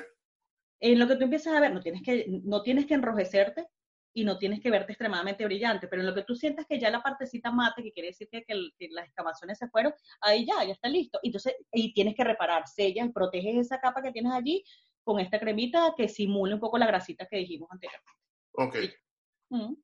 En 0.81 0.99
lo 0.99 1.07
que 1.07 1.15
tú 1.15 1.23
empiezas 1.23 1.55
a 1.55 1.59
ver, 1.59 1.73
no 1.73 1.81
tienes 1.81 2.01
que, 2.03 2.25
no 2.43 2.61
tienes 2.61 2.85
que 2.85 2.95
enrojecerte, 2.95 3.67
y 4.15 4.23
no 4.23 4.37
tienes 4.37 4.61
que 4.61 4.71
verte 4.71 4.93
extremadamente 4.93 5.43
brillante, 5.43 5.89
pero 5.89 6.01
en 6.01 6.07
lo 6.07 6.15
que 6.15 6.23
tú 6.23 6.35
sientas 6.35 6.65
que 6.65 6.79
ya 6.79 6.89
la 6.89 7.03
partecita 7.03 7.51
mate, 7.51 7.83
que 7.83 7.91
quiere 7.91 8.09
decir 8.09 8.29
que, 8.29 8.43
las 8.89 9.05
excavaciones 9.05 9.57
se 9.57 9.67
fueron, 9.67 9.93
ahí 10.21 10.47
ya, 10.47 10.63
ya 10.63 10.71
está 10.71 10.87
listo. 10.87 11.19
Entonces, 11.21 11.55
y 11.73 11.93
tienes 11.93 12.15
que 12.15 12.23
reparar, 12.23 12.65
sellas, 12.65 13.11
proteges 13.13 13.57
esa 13.57 13.81
capa 13.81 14.01
que 14.01 14.13
tienes 14.13 14.31
allí 14.31 14.63
con 15.03 15.19
esta 15.19 15.37
cremita 15.37 15.93
que 15.97 16.07
simule 16.07 16.53
un 16.53 16.61
poco 16.61 16.77
la 16.77 16.87
grasita 16.87 17.27
que 17.29 17.37
dijimos 17.37 17.69
anteriormente. 17.69 18.11
Ok. 18.53 18.75
Mm. 19.49 19.75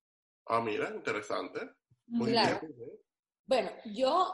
Ah, 0.48 0.62
mira, 0.62 0.90
interesante. 0.96 1.70
Muy 2.08 2.32
bien. 2.32 2.58
Bueno, 3.52 3.70
yo 3.84 4.34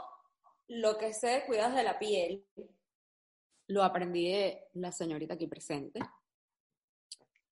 lo 0.68 0.96
que 0.96 1.12
sé 1.12 1.28
de 1.28 1.46
cuidados 1.48 1.74
de 1.74 1.84
la 1.84 1.98
piel 1.98 2.46
lo 3.66 3.84
aprendí 3.84 4.32
de 4.32 4.68
la 4.76 4.92
señorita 4.92 5.34
aquí 5.34 5.48
presente. 5.48 6.00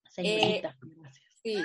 Señorita, 0.08 0.69
eh, 0.69 0.89
gracias. 0.95 1.25
Sí, 1.41 1.58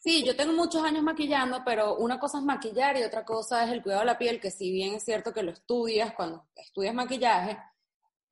Sí, 0.00 0.24
yo 0.24 0.34
tengo 0.34 0.52
muchos 0.52 0.82
años 0.82 1.04
maquillando, 1.04 1.62
pero 1.64 1.96
una 1.96 2.18
cosa 2.18 2.38
es 2.38 2.44
maquillar 2.44 2.96
y 2.96 3.04
otra 3.04 3.24
cosa 3.24 3.64
es 3.64 3.70
el 3.70 3.84
cuidado 3.84 4.00
de 4.00 4.06
la 4.06 4.18
piel, 4.18 4.40
que 4.40 4.50
si 4.50 4.72
bien 4.72 4.94
es 4.94 5.04
cierto 5.04 5.32
que 5.32 5.44
lo 5.44 5.52
estudias 5.52 6.12
cuando 6.14 6.48
estudias 6.56 6.94
maquillaje, 6.94 7.56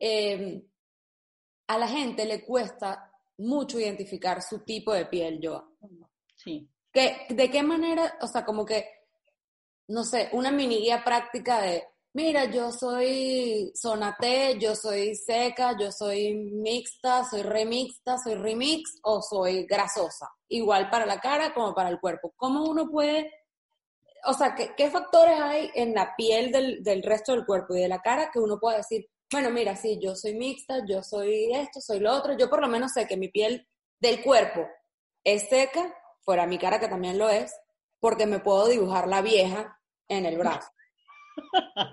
em, 0.00 0.64
a 1.68 1.78
la 1.78 1.86
gente 1.86 2.26
le 2.26 2.44
cuesta 2.44 3.08
mucho 3.38 3.78
identificar 3.78 4.42
su 4.42 4.64
tipo 4.64 4.92
de 4.92 5.06
piel, 5.06 5.40
yo. 5.40 5.76
Sí. 6.34 6.68
¿De 6.92 7.50
qué 7.52 7.62
manera, 7.62 8.18
o 8.20 8.26
sea, 8.26 8.44
como 8.44 8.66
que, 8.66 9.03
no 9.88 10.04
sé, 10.04 10.28
una 10.32 10.50
mini 10.50 10.78
guía 10.78 11.04
práctica 11.04 11.60
de 11.60 11.84
mira, 12.14 12.44
yo 12.46 12.72
soy 12.72 13.72
sonate, 13.74 14.56
yo 14.58 14.74
soy 14.74 15.14
seca, 15.14 15.76
yo 15.78 15.90
soy 15.92 16.34
mixta, 16.34 17.24
soy 17.24 17.42
remixta, 17.42 18.16
soy 18.18 18.34
remix 18.36 18.98
o 19.02 19.20
soy 19.20 19.66
grasosa. 19.66 20.30
Igual 20.48 20.88
para 20.90 21.06
la 21.06 21.20
cara 21.20 21.52
como 21.52 21.74
para 21.74 21.90
el 21.90 22.00
cuerpo. 22.00 22.32
¿Cómo 22.36 22.64
uno 22.64 22.88
puede, 22.88 23.30
o 24.26 24.32
sea, 24.32 24.54
qué, 24.54 24.90
factores 24.90 25.38
hay 25.40 25.70
en 25.74 25.94
la 25.94 26.14
piel 26.16 26.52
del, 26.52 27.02
resto 27.02 27.32
del 27.32 27.44
cuerpo 27.44 27.74
y 27.74 27.80
de 27.80 27.88
la 27.88 28.00
cara 28.00 28.30
que 28.32 28.38
uno 28.38 28.58
puede 28.58 28.78
decir, 28.78 29.06
bueno, 29.32 29.50
mira, 29.50 29.74
sí, 29.74 29.98
yo 30.00 30.14
soy 30.14 30.34
mixta, 30.34 30.84
yo 30.86 31.02
soy 31.02 31.52
esto, 31.52 31.80
soy 31.80 31.98
lo 31.98 32.12
otro. 32.12 32.36
Yo 32.36 32.48
por 32.48 32.60
lo 32.60 32.68
menos 32.68 32.92
sé 32.92 33.06
que 33.08 33.16
mi 33.16 33.28
piel 33.28 33.66
del 33.98 34.22
cuerpo 34.22 34.66
es 35.24 35.48
seca, 35.48 35.92
fuera 36.20 36.46
mi 36.46 36.58
cara 36.58 36.78
que 36.78 36.88
también 36.88 37.18
lo 37.18 37.28
es, 37.28 37.52
porque 38.04 38.26
me 38.26 38.38
puedo 38.38 38.68
dibujar 38.68 39.08
la 39.08 39.22
vieja 39.22 39.80
en 40.08 40.26
el 40.26 40.36
brazo 40.36 40.68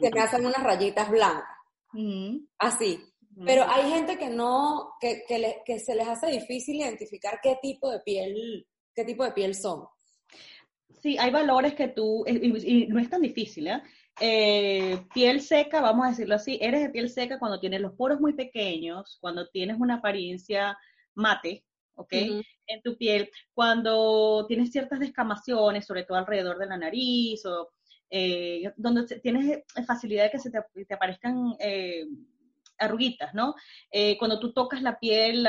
que 0.01 0.11
me 0.11 0.19
hacen 0.19 0.45
unas 0.45 0.61
rayitas 0.61 1.09
blancas. 1.09 1.57
Mm. 1.93 2.35
Así. 2.57 2.99
Mm. 3.29 3.45
Pero 3.45 3.63
hay 3.65 3.89
gente 3.89 4.17
que 4.17 4.27
no, 4.27 4.89
que, 4.99 5.23
que, 5.65 5.79
se 5.79 5.95
les 5.95 6.05
hace 6.05 6.27
difícil 6.27 6.75
identificar 6.75 7.39
qué 7.41 7.59
tipo 7.61 7.89
de 7.89 8.01
piel, 8.01 8.67
qué 8.93 9.05
tipo 9.05 9.23
de 9.23 9.31
piel 9.31 9.55
son. 9.55 9.85
Sí, 11.01 11.17
hay 11.17 11.31
valores 11.31 11.75
que 11.75 11.87
tú, 11.87 12.25
y, 12.27 12.87
no 12.87 12.99
es 12.99 13.09
tan 13.09 13.21
difícil, 13.21 13.67
¿eh? 13.67 13.81
¿eh? 14.19 15.05
piel 15.13 15.39
seca, 15.39 15.79
vamos 15.79 16.07
a 16.07 16.09
decirlo 16.09 16.35
así, 16.35 16.59
eres 16.61 16.81
de 16.81 16.89
piel 16.89 17.09
seca 17.09 17.39
cuando 17.39 17.61
tienes 17.61 17.79
los 17.79 17.93
poros 17.93 18.19
muy 18.19 18.33
pequeños, 18.33 19.17
cuando 19.21 19.47
tienes 19.47 19.77
una 19.79 19.95
apariencia 19.95 20.77
mate, 21.15 21.63
¿ok? 21.95 22.13
En 22.67 22.81
tu 22.83 22.97
piel, 22.97 23.29
cuando 23.53 24.45
tienes 24.47 24.71
ciertas 24.71 24.99
descamaciones, 24.99 25.85
sobre 25.85 26.03
todo 26.03 26.17
alrededor 26.17 26.57
de 26.57 26.65
la 26.65 26.77
nariz 26.77 27.45
o 27.45 27.71
eh, 28.09 28.71
donde 28.75 29.19
tienes 29.19 29.63
facilidad 29.87 30.25
de 30.25 30.31
que 30.31 30.39
se 30.39 30.51
te, 30.51 30.93
aparezcan 30.93 31.55
eh, 31.59 32.05
arruguitas, 32.77 33.33
¿no? 33.33 33.55
Eh, 33.89 34.17
cuando 34.17 34.39
tú 34.39 34.51
tocas 34.51 34.81
la 34.81 34.99
piel, 34.99 35.47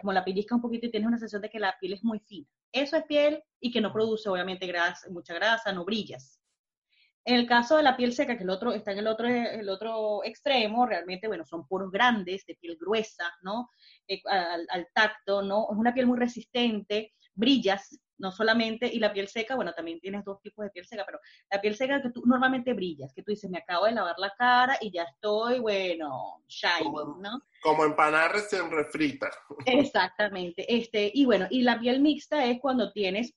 como 0.00 0.12
la 0.12 0.24
pellizcas 0.24 0.56
un 0.56 0.62
poquito 0.62 0.86
y 0.86 0.90
tienes 0.90 1.06
una 1.06 1.18
sensación 1.18 1.42
de 1.42 1.50
que 1.50 1.60
la 1.60 1.76
piel 1.78 1.92
es 1.92 2.02
muy 2.02 2.18
fina. 2.20 2.48
Eso 2.72 2.96
es 2.96 3.04
piel 3.04 3.42
y 3.60 3.70
que 3.70 3.80
no 3.80 3.92
produce 3.92 4.28
obviamente 4.28 4.66
grasa, 4.66 5.08
mucha 5.10 5.34
grasa, 5.34 5.72
no 5.72 5.84
brillas. 5.84 6.39
En 7.30 7.36
el 7.36 7.46
caso 7.46 7.76
de 7.76 7.84
la 7.84 7.96
piel 7.96 8.12
seca, 8.12 8.36
que 8.36 8.42
el 8.42 8.50
otro, 8.50 8.72
está 8.72 8.90
en 8.90 8.98
el 8.98 9.06
otro, 9.06 9.28
el 9.28 9.68
otro 9.68 10.24
extremo, 10.24 10.84
realmente, 10.84 11.28
bueno, 11.28 11.46
son 11.46 11.64
poros 11.64 11.92
grandes, 11.92 12.44
de 12.44 12.56
piel 12.56 12.76
gruesa, 12.76 13.32
¿no? 13.42 13.70
al, 14.24 14.66
al, 14.68 14.88
tacto, 14.92 15.40
¿no? 15.40 15.68
Es 15.70 15.78
una 15.78 15.94
piel 15.94 16.08
muy 16.08 16.18
resistente, 16.18 17.14
brillas, 17.32 18.00
no 18.18 18.32
solamente, 18.32 18.92
y 18.92 18.98
la 18.98 19.12
piel 19.12 19.28
seca, 19.28 19.54
bueno, 19.54 19.72
también 19.74 20.00
tienes 20.00 20.24
dos 20.24 20.42
tipos 20.42 20.64
de 20.64 20.72
piel 20.72 20.84
seca, 20.86 21.04
pero 21.06 21.20
la 21.52 21.60
piel 21.60 21.76
seca 21.76 22.02
que 22.02 22.10
tú 22.10 22.20
normalmente 22.26 22.72
brillas, 22.72 23.12
que 23.14 23.22
tú 23.22 23.30
dices, 23.30 23.48
me 23.48 23.58
acabo 23.58 23.86
de 23.86 23.92
lavar 23.92 24.18
la 24.18 24.34
cara 24.36 24.76
y 24.80 24.90
ya 24.90 25.04
estoy, 25.04 25.60
bueno, 25.60 26.42
shining, 26.48 27.22
¿no? 27.22 27.42
Como 27.62 27.84
empanada 27.84 28.26
recién 28.26 28.72
refrita. 28.72 29.30
Exactamente, 29.66 30.66
este, 30.66 31.12
y 31.14 31.26
bueno, 31.26 31.46
y 31.48 31.62
la 31.62 31.78
piel 31.78 32.00
mixta 32.00 32.44
es 32.46 32.58
cuando 32.60 32.90
tienes 32.90 33.36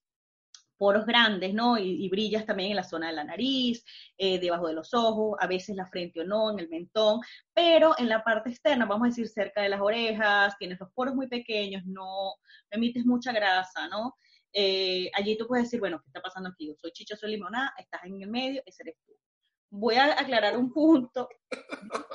poros 0.83 1.05
grandes, 1.05 1.53
¿no? 1.53 1.77
Y, 1.77 2.09
brillas 2.09 2.45
también 2.45 2.71
en 2.71 2.75
la 2.75 2.83
zona 2.83 3.07
de 3.07 3.13
la 3.13 3.23
nariz, 3.23 3.85
eh, 4.17 4.37
debajo 4.37 4.67
de 4.67 4.73
los 4.73 4.93
ojos, 4.93 5.37
a 5.39 5.47
veces 5.47 5.77
la 5.77 5.85
frente 5.85 6.19
o 6.19 6.25
no, 6.25 6.51
en 6.51 6.59
el 6.59 6.67
mentón, 6.67 7.21
pero 7.53 7.95
en 7.97 8.09
la 8.09 8.21
parte 8.21 8.49
externa, 8.49 8.85
vamos 8.85 9.05
a 9.05 9.07
decir 9.07 9.29
cerca 9.29 9.61
de 9.61 9.69
las 9.69 9.79
orejas, 9.79 10.57
tienes 10.59 10.77
los 10.81 10.91
poros 10.91 11.15
muy 11.15 11.27
pequeños, 11.29 11.85
no, 11.85 12.33
emites 12.69 13.05
mucha 13.05 13.31
grasa, 13.31 13.87
¿no? 13.87 14.17
Eh, 14.51 15.09
allí 15.13 15.37
tú 15.37 15.47
puedes 15.47 15.67
decir, 15.67 15.79
bueno, 15.79 16.01
¿qué 16.01 16.09
está 16.09 16.21
pasando 16.21 16.49
aquí? 16.49 16.67
Yo 16.67 16.73
soy 16.75 16.91
chicha, 16.91 17.15
soy 17.15 17.31
limonada, 17.31 17.73
estás 17.77 18.03
en 18.03 18.21
el 18.21 18.29
medio, 18.29 18.61
ese 18.65 18.83
eres 18.83 18.97
tú. 19.05 19.13
Voy 19.69 19.95
a 19.95 20.19
aclarar 20.19 20.57
un 20.57 20.69
punto. 20.69 21.29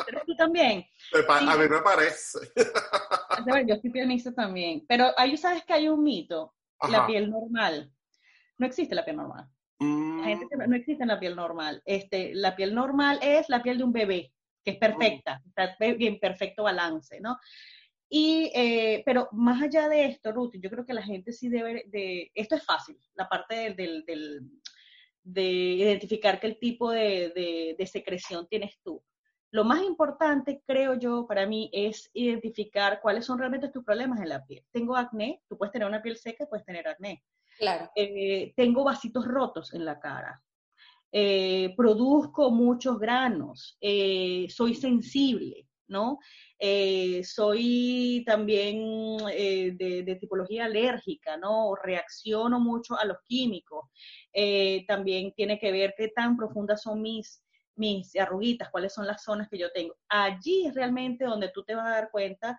¿Eres 0.07 0.25
tú 0.27 0.37
también? 0.37 0.85
A 1.27 1.57
mí 1.57 1.69
me 1.71 1.81
parece. 1.81 2.39
Yo 3.67 3.77
soy 3.81 3.91
piel 3.91 4.07
mixta 4.07 4.35
también. 4.35 4.85
Pero 4.87 5.11
ahí 5.17 5.39
sabes 5.39 5.65
que 5.65 5.73
hay 5.73 5.89
un 5.89 6.03
mito, 6.03 6.55
la 6.87 7.07
piel 7.07 7.31
normal 7.31 7.95
no 8.59 8.67
existe 8.67 8.95
la 8.95 9.05
piel 9.05 9.17
normal. 9.17 9.49
Mm. 9.81 10.23
no 10.69 10.77
existe 10.77 11.07
la 11.07 11.21
piel 11.21 11.37
normal. 11.37 11.83
Este, 11.85 12.35
la 12.35 12.57
piel 12.57 12.75
normal 12.75 13.19
es 13.23 13.49
la 13.49 13.63
piel 13.63 13.79
de 13.79 13.85
un 13.85 13.93
bebé, 13.93 14.33
que 14.65 14.73
es 14.73 14.79
perfecta, 14.79 15.39
mm. 15.39 15.49
está 15.49 15.77
en 15.79 16.19
perfecto 16.19 16.65
balance, 16.65 17.21
¿no? 17.21 17.39
Y, 18.11 18.51
eh, 18.55 19.03
pero 19.05 19.29
más 19.33 19.63
allá 19.63 19.89
de 19.89 20.07
esto, 20.07 20.33
Ruth, 20.33 20.55
yo 20.59 20.71
creo 20.71 20.87
que 20.87 20.95
la 20.95 21.03
gente 21.03 21.33
sí 21.33 21.49
debe 21.49 21.85
de, 21.89 22.31
esto 22.35 22.55
es 22.55 22.65
fácil, 22.65 22.99
la 23.15 23.29
parte 23.29 23.75
del, 23.75 24.51
de 25.23 25.43
identificar 25.43 26.41
qué 26.41 26.53
tipo 26.55 26.91
de, 26.91 27.75
de, 27.77 27.87
secreción 27.87 28.49
tienes 28.49 28.79
tú. 28.83 29.03
Lo 29.51 29.65
más 29.65 29.83
importante, 29.83 30.63
creo 30.67 30.95
yo, 30.95 31.27
para 31.27 31.47
mí, 31.47 31.71
es 31.73 32.11
identificar 32.15 33.01
cuáles 33.03 33.27
son 33.27 33.39
realmente 33.39 33.69
tus 33.69 33.85
problemas 33.85 34.21
en 34.21 34.31
la 34.31 34.45
piel. 34.45 34.65
Tengo 34.71 34.97
acné, 34.97 35.43
tú 35.49 35.59
puedes 35.59 35.73
tener 35.73 35.89
una 35.89 36.03
piel 36.03 36.17
seca, 36.17 36.47
puedes 36.47 36.65
tener 36.65 36.89
acné. 36.89 37.23
Eh, 37.95 38.53
tengo 38.57 38.85
vasitos 38.85 39.27
rotos 39.27 39.75
en 39.75 39.85
la 39.85 39.99
cara. 39.99 40.43
Eh, 41.11 41.75
produzco 41.77 42.51
muchos 42.51 42.99
granos. 42.99 43.77
Eh, 43.81 44.47
soy 44.51 44.75
sensible, 44.75 45.67
¿no? 45.89 46.19
soy 47.23 48.25
también 48.27 49.17
de, 49.19 50.19
tipología 50.21 50.65
alérgica, 50.65 51.37
¿no? 51.37 51.77
Reacciono 51.77 52.59
mucho 52.59 52.99
a 52.99 53.05
los 53.05 53.19
químicos. 53.25 53.87
también 54.89 55.33
tiene 55.35 55.59
que 55.59 55.71
ver 55.71 55.95
qué 55.97 56.09
tan 56.09 56.37
profundas 56.37 56.83
son 56.83 57.01
mis, 57.01 57.45
mis 57.77 58.17
arruguitas, 58.17 58.71
cuáles 58.71 58.93
son 58.93 59.07
las 59.07 59.23
zonas 59.23 59.49
que 59.49 59.57
yo 59.57 59.71
tengo. 59.71 59.95
Allí 60.09 60.69
realmente 60.75 61.25
donde 61.25 61.51
tú 61.51 61.63
te 61.63 61.77
vas 61.77 61.87
a 61.87 61.91
dar 61.91 62.11
cuenta 62.11 62.59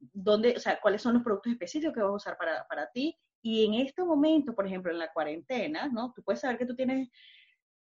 dónde, 0.00 0.54
o 0.56 0.60
sea, 0.60 0.80
cuáles 0.80 1.02
son 1.02 1.14
los 1.14 1.22
productos 1.22 1.52
específicos 1.52 1.94
que 1.94 2.00
vas 2.00 2.10
a 2.10 2.14
usar 2.14 2.36
para, 2.36 2.66
para 2.66 2.90
ti. 2.90 3.16
Y 3.42 3.66
en 3.66 3.74
este 3.74 4.04
momento, 4.04 4.54
por 4.54 4.66
ejemplo, 4.66 4.90
en 4.90 4.98
la 4.98 5.12
cuarentena, 5.12 5.88
¿no? 5.88 6.12
Tú 6.14 6.22
puedes 6.22 6.40
saber 6.40 6.58
que 6.58 6.66
tú 6.66 6.74
tienes 6.74 7.08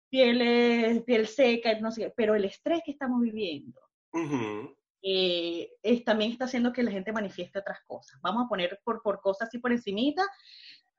piel, 0.09 1.03
piel 1.05 1.27
seca, 1.27 1.79
no 1.79 1.91
sé, 1.91 2.13
pero 2.15 2.35
el 2.35 2.45
estrés 2.45 2.81
que 2.85 2.91
estamos 2.91 3.21
viviendo 3.21 3.79
eh, 5.01 5.71
es, 5.81 6.03
también 6.03 6.31
está 6.31 6.45
haciendo 6.45 6.73
que 6.73 6.83
la 6.83 6.91
gente 6.91 7.13
manifieste 7.13 7.59
otras 7.59 7.79
cosas. 7.87 8.19
Vamos 8.21 8.45
a 8.45 8.49
poner 8.49 8.79
por, 8.83 9.01
por 9.01 9.21
cosas 9.21 9.47
así 9.47 9.57
por 9.57 9.71
encimita 9.71 10.23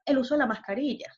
el 0.05 0.19
uso 0.19 0.35
de 0.35 0.39
la 0.39 0.47
mascarilla. 0.47 1.15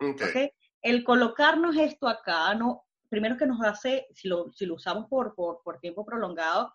Okay. 0.00 0.50
El 0.82 1.04
colocarnos 1.04 1.76
esto 1.76 2.08
acá, 2.08 2.54
no, 2.54 2.84
primero 3.08 3.36
que 3.36 3.46
nos 3.46 3.62
hace, 3.62 4.06
si 4.12 4.26
lo, 4.26 4.50
si 4.52 4.66
lo 4.66 4.74
usamos 4.74 5.06
por, 5.08 5.34
por, 5.34 5.62
por 5.62 5.78
tiempo 5.78 6.04
prolongado, 6.04 6.72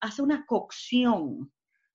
hace 0.00 0.22
una 0.22 0.46
cocción 0.46 1.52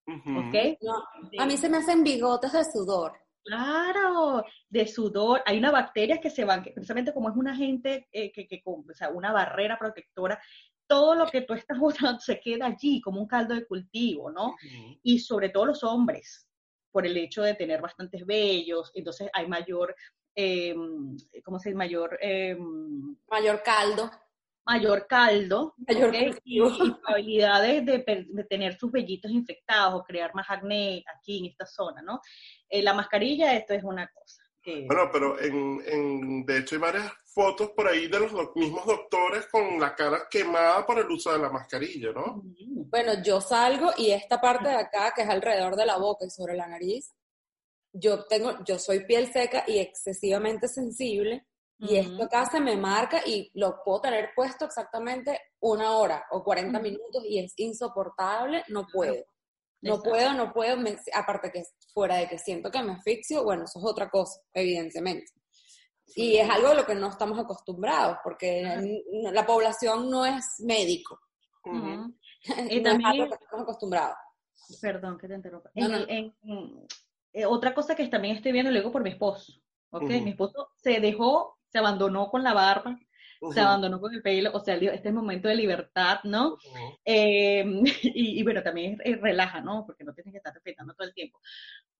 a 0.07 1.45
mí 1.45 1.57
se 1.57 1.69
me 1.69 1.77
hacen 1.77 2.03
bigotes 2.03 2.53
de 2.53 2.63
sudor. 2.63 3.13
Claro, 3.43 4.43
de 4.69 4.87
sudor. 4.87 5.41
Hay 5.45 5.57
una 5.57 5.71
bacteria 5.71 6.19
que 6.19 6.29
se 6.29 6.43
van, 6.43 6.63
que 6.63 6.71
precisamente 6.71 7.13
como 7.13 7.29
es 7.29 7.35
un 7.35 7.47
agente, 7.47 8.07
eh, 8.11 8.31
que, 8.31 8.47
que, 8.47 8.61
o 8.65 8.83
sea, 8.93 9.09
una 9.09 9.31
barrera 9.31 9.77
protectora, 9.79 10.41
todo 10.85 11.15
lo 11.15 11.27
que 11.27 11.41
tú 11.41 11.53
estás 11.53 11.77
usando 11.81 12.19
se 12.19 12.39
queda 12.39 12.67
allí 12.67 13.01
como 13.01 13.21
un 13.21 13.27
caldo 13.27 13.55
de 13.55 13.65
cultivo, 13.65 14.31
¿no? 14.31 14.55
Y 15.03 15.19
sobre 15.19 15.49
todo 15.49 15.67
los 15.67 15.83
hombres, 15.83 16.47
por 16.91 17.05
el 17.05 17.15
hecho 17.17 17.41
de 17.43 17.53
tener 17.53 17.81
bastantes 17.81 18.25
vellos, 18.25 18.91
entonces 18.93 19.29
hay 19.33 19.47
mayor, 19.47 19.95
eh, 20.35 20.75
¿cómo 21.43 21.59
se 21.59 21.69
dice? 21.69 21.77
Mayor... 21.77 22.17
Em, 22.21 23.15
mayor 23.29 23.61
caldo 23.63 24.09
mayor 24.67 25.07
caldo 25.07 25.73
mayor 25.77 26.13
y, 26.43 26.59
probabilidades 26.59 27.85
de, 27.85 28.45
tener 28.49 28.77
sus 28.77 28.91
vellitos 28.91 29.31
infectados 29.31 29.95
o 29.95 30.03
crear 30.03 30.35
más 30.35 30.45
acné 30.49 31.03
aquí 31.15 31.39
en 31.39 31.45
esta 31.45 31.65
zona, 31.65 32.01
¿no? 32.01 32.21
Eh, 32.69 32.83
la 32.83 32.93
mascarilla, 32.93 33.55
esto 33.55 33.73
es 33.73 33.83
una 33.83 34.07
cosa. 34.11 34.43
Bueno, 34.85 35.09
pero 35.11 35.39
en, 35.39 36.45
de 36.45 36.57
hecho 36.57 36.75
hay 36.75 36.81
varias 36.81 37.11
fotos 37.25 37.69
por 37.69 37.87
ahí 37.87 38.07
de 38.07 38.19
los 38.19 38.33
mismos 38.53 38.85
doctores 38.85 39.47
con 39.47 39.79
la 39.79 39.95
cara 39.95 40.27
quemada 40.29 40.85
por 40.85 40.99
el 40.99 41.09
uso 41.09 41.31
de 41.31 41.39
la 41.39 41.49
mascarilla, 41.49 42.11
¿no? 42.11 42.41
Bueno, 42.43 43.13
yo 43.23 43.39
salgo 43.39 43.91
y 43.97 44.11
esta 44.11 44.41
parte 44.41 44.67
de 44.67 44.75
acá, 44.75 45.13
que 45.15 45.21
es 45.21 45.29
alrededor 45.29 45.77
de 45.77 45.85
la 45.85 45.97
boca 45.97 46.25
y 46.25 46.29
sobre 46.29 46.55
la 46.55 46.67
nariz, 46.67 47.13
yo 47.93 48.25
tengo, 48.25 48.61
yo 48.65 48.77
soy 48.77 49.05
piel 49.05 49.31
seca 49.31 49.63
y 49.67 49.79
excesivamente 49.79 50.67
sensible, 50.67 51.47
y 51.79 51.97
esto 51.97 52.23
acá 52.23 52.45
se 52.45 52.59
me 52.59 52.75
marca 52.75 53.21
y 53.25 53.51
lo 53.53 53.83
puedo 53.83 54.01
tener 54.01 54.31
puesto 54.35 54.65
exactamente 54.65 55.39
una 55.59 55.95
hora 55.97 56.25
o 56.31 56.43
40 56.43 56.79
minutos 56.79 57.23
y 57.25 57.39
es 57.39 57.53
insoportable, 57.57 58.63
no 58.69 58.87
puedo. 58.91 59.23
No 59.81 60.01
puedo, 60.01 60.33
no 60.33 60.51
puedo, 60.51 60.75
aparte 61.13 61.51
que 61.51 61.63
fuera 61.93 62.15
de 62.15 62.27
que 62.27 62.39
siento 62.39 62.71
que 62.71 62.81
me 62.81 62.93
asfixio, 62.93 63.43
bueno, 63.43 63.65
eso 63.65 63.77
es 63.77 63.85
otra 63.85 64.09
cosa, 64.09 64.41
evidentemente. 64.53 65.31
Y 66.15 66.37
es 66.37 66.49
algo 66.49 66.69
a 66.69 66.73
lo 66.73 66.85
que 66.85 66.95
no 66.95 67.09
estamos 67.09 67.37
acostumbrados, 67.37 68.17
porque 68.23 69.03
la 69.31 69.45
población 69.45 70.09
no 70.09 70.25
es 70.25 70.43
médico. 70.59 71.19
Y 72.69 72.81
también, 72.81 73.23
estamos 73.23 73.63
acostumbrados. 73.63 74.15
Perdón 74.79 75.17
que 75.17 75.27
te 75.27 75.35
interrumpa. 75.35 75.69
Eh, 77.33 77.45
otra 77.45 77.73
cosa 77.73 77.93
que 77.93 78.07
también 78.07 78.37
estoy 78.37 78.53
viendo 78.53 78.71
luego 78.71 78.91
por 78.91 79.03
mi 79.03 79.09
esposo. 79.09 79.51
Okay, 79.89 80.21
Mi 80.21 80.29
esposo 80.29 80.69
se 80.75 81.01
dejó 81.01 81.56
se 81.69 81.77
abandonó 81.77 82.29
con 82.29 82.43
la 82.43 82.53
barba, 82.53 82.97
se 83.53 83.59
abandonó 83.59 83.99
con 83.99 84.13
el 84.13 84.21
pelo, 84.21 84.51
o 84.53 84.59
sea, 84.59 84.75
este 84.75 84.95
es 84.95 85.05
el 85.05 85.13
momento 85.13 85.47
de 85.47 85.55
libertad, 85.55 86.19
¿no? 86.23 86.57
Em, 87.05 87.83
y, 88.03 88.43
bueno, 88.43 88.63
también 88.63 88.97
relaja, 89.21 89.61
¿no? 89.61 89.85
Porque 89.85 90.03
no 90.03 90.13
tienes 90.13 90.31
que 90.31 90.37
estar 90.37 90.53
respetando 90.53 90.93
todo 90.93 91.07
el 91.07 91.13
tiempo. 91.13 91.39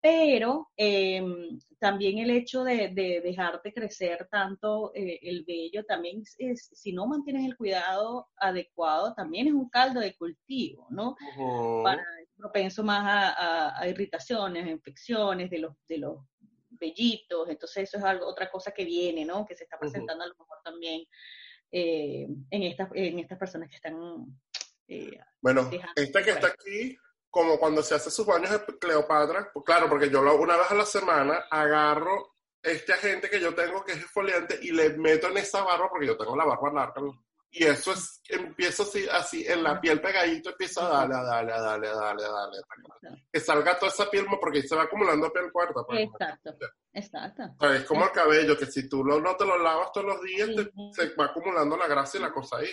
Pero 0.02 0.70
em, 0.76 1.60
también 1.80 2.20
el 2.20 2.30
hecho 2.32 2.64
de, 2.64 2.90
de 2.90 3.22
dejarte 3.22 3.74
crecer 3.74 4.28
tanto 4.32 4.92
eh, 4.96 5.20
el 5.22 5.44
vello, 5.46 5.84
también 5.86 6.24
es, 6.38 6.70
si 6.74 6.94
no 6.94 7.08
mantienes 7.08 7.46
el 7.46 7.58
cuidado 7.58 8.28
adecuado, 8.38 9.14
también 9.14 9.48
es 9.48 9.54
un 9.54 9.70
caldo 9.70 10.00
de 10.00 10.16
cultivo, 10.16 10.88
¿no? 10.90 11.16
Para, 11.84 12.04
propenso 12.38 12.84
más 12.84 13.04
a, 13.06 13.80
a, 13.80 13.88
irritaciones, 13.90 14.66
a 14.66 14.70
infecciones 14.70 15.50
de 15.50 15.60
los, 15.60 15.74
de 15.88 15.98
los 15.98 16.20
bellitos, 16.80 17.50
entonces 17.50 17.84
eso 17.84 17.98
es 17.98 18.04
algo, 18.04 18.28
otra 18.28 18.50
cosa 18.50 18.72
que 18.72 18.86
viene, 18.86 19.26
¿no? 19.26 19.46
Que 19.46 19.56
se 19.56 19.64
está 19.64 19.78
presentando 19.80 20.24
a 20.24 20.28
lo 20.28 20.36
mejor 20.36 20.58
también 20.64 21.04
eh, 21.72 22.28
en, 22.50 22.64
estas, 22.64 22.90
en 22.94 23.20
estas 23.20 23.38
personas 23.38 23.70
que 23.70 23.76
están... 23.76 24.26
Eh, 24.88 25.20
bueno, 25.42 25.70
esta 25.96 26.24
que 26.24 26.32
está 26.32 26.48
aquí, 26.48 26.98
como 27.30 27.60
cuando 27.60 27.84
se 27.84 27.96
hace 27.96 28.10
sus 28.10 28.26
baños 28.26 28.52
de 28.52 28.80
Cleopatra, 28.80 29.52
pues 29.54 29.66
claro, 29.66 29.90
porque 29.90 30.10
yo 30.10 30.22
lo, 30.22 30.40
una 30.40 30.58
vez 30.58 30.72
a 30.72 30.76
la 30.76 30.86
semana 30.86 31.46
agarro 31.52 32.36
este 32.64 32.94
agente 32.94 33.30
que 33.30 33.40
yo 33.40 33.54
tengo 33.54 33.84
que 33.84 33.94
es 33.94 34.00
exfoliante 34.00 34.60
y 34.62 34.72
le 34.72 34.90
meto 34.98 35.28
en 35.28 35.38
esa 35.38 35.64
barba, 35.64 35.90
porque 35.90 36.08
yo 36.08 36.18
tengo 36.18 36.36
la 36.36 36.46
barba 36.46 36.72
larga, 36.72 37.02
y 37.52 37.64
eso 37.64 37.94
es, 37.94 38.22
empiezo 38.30 38.84
así, 38.84 39.06
así, 39.12 39.46
en 39.48 39.64
la 39.64 39.80
piel 39.80 40.02
pegadito, 40.02 40.50
empieza 40.50 40.86
a 40.86 40.90
darle, 40.90 41.16
a 41.16 41.24
darle, 41.24 41.54
a 41.54 41.62
darle, 41.62 41.88
a 41.88 41.94
darle, 41.96 42.26
a 42.26 42.30
darle, 42.30 42.58
que 43.32 43.40
salga 43.40 43.80
toda 43.80 43.92
esa 43.92 44.10
piel, 44.10 44.26
porque 44.40 44.62
se 44.62 44.76
va 44.76 44.84
acumulando 44.84 45.32
piel 45.32 45.52
cuarta. 45.52 45.82
Pues, 45.88 46.02
exacto, 46.02 46.56
exacto. 46.94 47.74
es 47.74 47.84
como 47.86 48.06
el 48.06 48.12
cabello, 48.12 48.58
que 48.58 48.66
si 48.66 48.88
tú 48.90 49.04
no 49.04 49.36
te 49.36 49.46
lo 49.46 49.58
lavas 49.58 49.92
todos 49.92 50.08
los 50.08 50.22
días, 50.22 50.50
se 50.92 51.16
va 51.16 51.26
acumulando 51.26 51.78
la 51.78 51.88
grasa 51.88 52.18
y 52.18 52.22
la 52.22 52.32
cosa 52.32 52.58
ahí. 52.58 52.70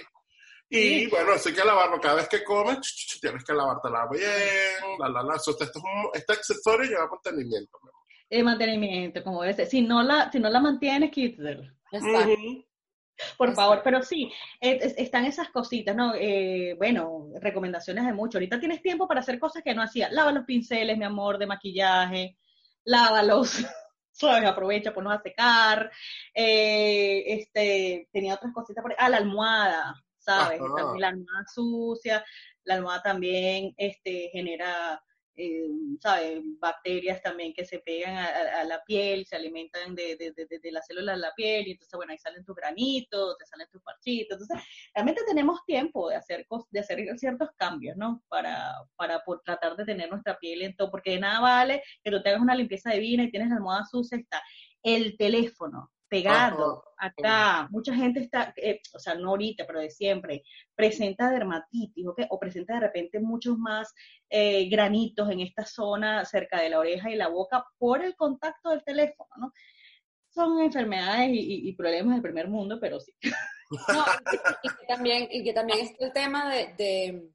Y 0.68 1.06
bueno, 1.08 1.32
así 1.32 1.54
que 1.54 1.64
lavarlo 1.64 2.00
cada 2.00 2.16
vez 2.16 2.28
que 2.28 2.42
comes, 2.42 2.78
tienes 3.20 3.44
que 3.44 3.52
lavártela 3.52 4.08
bien, 4.10 4.98
la, 4.98 5.08
la, 5.08 5.22
la. 5.22 5.36
esto 5.36 5.56
es 5.60 5.76
un, 5.76 6.10
este 6.14 6.32
accesorio 6.32 6.90
lleva 6.90 7.08
mantenimiento. 7.08 7.78
El 8.28 8.44
mantenimiento, 8.44 9.22
como 9.22 9.42
debe 9.42 9.66
Si 9.66 9.82
no 9.82 10.02
la, 10.02 10.32
si 10.32 10.40
no 10.40 10.50
la 10.50 10.60
mantienes, 10.60 11.10
quítalo. 11.10 11.62
Exacto. 11.92 12.34
Por 13.36 13.54
favor, 13.54 13.80
pero 13.84 14.02
sí, 14.02 14.32
están 14.60 15.24
esas 15.24 15.50
cositas, 15.50 15.94
¿no? 15.94 16.14
Eh, 16.14 16.74
bueno, 16.76 17.28
recomendaciones 17.40 18.04
de 18.04 18.12
mucho. 18.12 18.38
Ahorita 18.38 18.58
tienes 18.58 18.82
tiempo 18.82 19.06
para 19.06 19.20
hacer 19.20 19.38
cosas 19.38 19.62
que 19.62 19.74
no 19.74 19.82
hacía. 19.82 20.10
Lava 20.10 20.32
los 20.32 20.44
pinceles, 20.44 20.98
mi 20.98 21.04
amor, 21.04 21.38
de 21.38 21.46
maquillaje. 21.46 22.36
lávalos, 22.84 23.50
¿sabes? 24.12 24.48
Aprovecha, 24.48 24.92
ponlos 24.92 25.14
a 25.14 25.22
secar. 25.22 25.90
Eh, 26.34 27.24
este, 27.26 28.08
tenía 28.12 28.34
otras 28.34 28.52
cositas 28.52 28.82
por 28.82 28.92
ahí. 28.92 28.96
Ah, 28.98 29.08
la 29.08 29.18
almohada, 29.18 29.94
¿sabes? 30.18 30.60
También 30.76 31.00
la 31.00 31.08
almohada 31.08 31.44
sucia, 31.52 32.24
la 32.64 32.74
almohada 32.74 33.02
también 33.02 33.74
este, 33.76 34.30
genera 34.32 35.02
eh, 35.36 35.68
¿sabes? 36.00 36.42
Bacterias 36.60 37.20
también 37.22 37.52
que 37.52 37.64
se 37.64 37.80
pegan 37.80 38.16
a, 38.16 38.64
la 38.64 38.82
piel, 38.84 39.26
se 39.26 39.36
alimentan 39.36 39.94
de, 39.94 40.16
de, 40.16 40.32
de, 40.32 40.58
de, 40.58 40.72
las 40.72 40.86
células 40.86 41.16
de 41.16 41.20
la 41.20 41.34
piel, 41.34 41.66
y 41.66 41.72
entonces, 41.72 41.96
bueno, 41.96 42.12
ahí 42.12 42.18
salen 42.18 42.44
tus 42.44 42.54
granitos, 42.54 43.36
te 43.38 43.46
salen 43.46 43.68
tus 43.70 43.82
parchitos. 43.82 44.40
Entonces, 44.40 44.66
realmente 44.94 45.22
tenemos 45.26 45.64
tiempo 45.66 46.08
de 46.08 46.16
hacer, 46.16 46.46
de 46.70 46.80
hacer 46.80 47.18
ciertos 47.18 47.50
cambios, 47.56 47.96
¿no? 47.96 48.22
Para, 48.28 48.74
para 48.96 49.24
por 49.24 49.42
tratar 49.42 49.76
de 49.76 49.84
tener 49.84 50.10
nuestra 50.10 50.38
piel 50.38 50.62
en 50.62 50.76
todo, 50.76 50.90
porque 50.90 51.12
de 51.12 51.20
nada 51.20 51.40
vale 51.40 51.82
que 52.02 52.10
tú 52.10 52.22
te 52.22 52.28
hagas 52.28 52.42
una 52.42 52.54
limpieza 52.54 52.90
divina 52.92 53.24
y 53.24 53.30
tienes 53.30 53.48
la 53.48 53.56
almohada 53.56 53.84
sucia, 53.84 54.18
está 54.18 54.42
el 54.82 55.16
teléfono, 55.16 55.90
pegado 56.14 56.84
acá. 56.96 57.68
Mucha 57.70 57.92
gente 57.94 58.20
está, 58.20 58.54
eh, 58.56 58.80
o 58.94 58.98
sea, 58.98 59.14
no 59.14 59.30
ahorita, 59.30 59.66
pero 59.66 59.80
de 59.80 59.90
siempre, 59.90 60.44
presenta 60.74 61.30
dermatitis, 61.30 62.06
¿ok? 62.06 62.22
O 62.30 62.38
presenta 62.38 62.74
de 62.74 62.80
repente 62.80 63.18
muchos 63.18 63.58
más 63.58 63.92
eh, 64.30 64.68
granitos 64.68 65.28
en 65.30 65.40
esta 65.40 65.64
zona 65.64 66.24
cerca 66.24 66.60
de 66.60 66.70
la 66.70 66.78
oreja 66.78 67.10
y 67.10 67.16
la 67.16 67.28
boca 67.28 67.64
por 67.78 68.04
el 68.04 68.14
contacto 68.14 68.70
del 68.70 68.84
teléfono, 68.84 69.30
¿no? 69.38 69.52
Son 70.28 70.60
enfermedades 70.60 71.30
y, 71.32 71.72
problemas 71.74 72.14
del 72.14 72.22
primer 72.22 72.48
mundo, 72.48 72.78
pero 72.80 73.00
sí. 73.00 73.12
No, 73.88 74.04
y, 74.62 74.68
que 74.68 74.86
también, 74.86 75.28
y 75.30 75.42
que 75.42 75.52
también 75.52 75.80
está 75.80 76.04
el 76.04 76.12
tema 76.12 76.52
de, 76.52 77.32